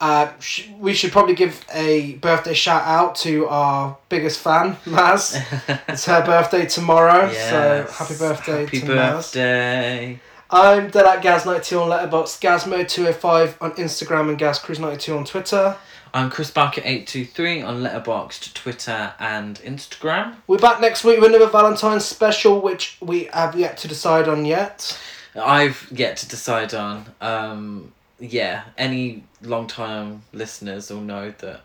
Uh, 0.00 0.32
sh- 0.38 0.68
we 0.78 0.94
should 0.94 1.12
probably 1.12 1.34
give 1.34 1.62
a 1.74 2.14
birthday 2.14 2.54
shout 2.54 2.82
out 2.84 3.14
to 3.14 3.46
our 3.48 3.98
biggest 4.08 4.40
fan, 4.40 4.76
Maz. 4.86 5.36
it's 5.88 6.06
her 6.06 6.24
birthday 6.24 6.64
tomorrow, 6.64 7.30
so 7.32 7.86
happy 7.92 8.16
birthday 8.16 8.64
Happy 8.64 8.80
to 8.80 8.86
Maz. 8.86 10.18
I'm 10.52 10.90
dead 10.90 11.06
at 11.06 11.22
Gaz92 11.22 11.80
on 11.80 11.90
Letterboxd, 11.90 12.40
Gazmo205 12.40 13.56
on 13.60 13.70
Instagram, 13.72 14.30
and 14.30 14.38
GazCruise92 14.38 15.16
on 15.18 15.24
Twitter. 15.24 15.76
I'm 16.12 16.28
Chris 16.28 16.50
Barker 16.50 16.80
eight 16.84 17.06
two 17.06 17.24
three 17.24 17.62
on 17.62 17.82
Letterboxd, 17.82 18.54
Twitter, 18.54 19.12
and 19.20 19.60
Instagram. 19.60 20.36
We're 20.48 20.58
back 20.58 20.80
next 20.80 21.04
week 21.04 21.20
with 21.20 21.28
another 21.28 21.46
Valentine's 21.46 22.04
special, 22.04 22.60
which 22.60 22.96
we 23.00 23.24
have 23.32 23.54
yet 23.54 23.76
to 23.78 23.88
decide 23.88 24.26
on 24.26 24.44
yet. 24.44 24.98
I've 25.36 25.86
yet 25.94 26.16
to 26.16 26.28
decide 26.28 26.74
on. 26.74 27.04
Um, 27.20 27.92
yeah, 28.18 28.64
any 28.76 29.22
long 29.42 29.66
time 29.66 30.22
listeners 30.32 30.90
will 30.90 31.00
know 31.00 31.32
that 31.38 31.62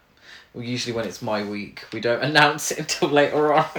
usually 0.56 0.96
when 0.96 1.06
it's 1.06 1.22
my 1.22 1.44
week, 1.44 1.86
we 1.94 2.00
don't 2.00 2.24
announce 2.30 2.72
it 2.72 2.80
until 2.80 3.10
later 3.10 3.54
on. 3.54 3.66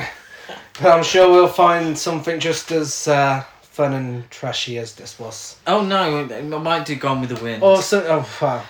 But 0.81 0.93
I'm 0.93 1.03
sure 1.03 1.29
we'll 1.29 1.49
find 1.49 1.99
something 1.99 2.39
just 2.39 2.71
as 2.71 3.09
uh, 3.09 3.43
fun 3.63 3.95
and 3.95 4.31
trashy 4.31 4.79
as 4.79 4.95
this 4.95 5.19
was. 5.19 5.57
oh 5.67 5.83
no, 5.83 6.29
I 6.31 6.43
might 6.43 6.85
do 6.87 6.95
Gone 6.95 7.21
with 7.21 7.31
the 7.31 7.43
Wind. 7.43 7.63
Also, 7.63 8.05
oh 8.07 8.29
wow, 8.41 8.63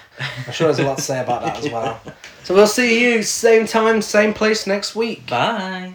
I'm 0.47 0.53
sure 0.53 0.69
there's 0.69 0.79
a 0.79 0.85
lot 0.85 0.99
to 0.99 1.03
say 1.03 1.21
about 1.21 1.43
that 1.43 1.59
as 1.59 1.71
well. 1.71 2.01
So 2.45 2.55
we'll 2.55 2.69
see 2.69 3.03
you 3.03 3.25
same 3.25 3.67
time, 3.67 4.01
same 4.01 4.33
place 4.33 4.69
next 4.69 4.95
week. 4.95 5.27
Bye. 5.29 5.95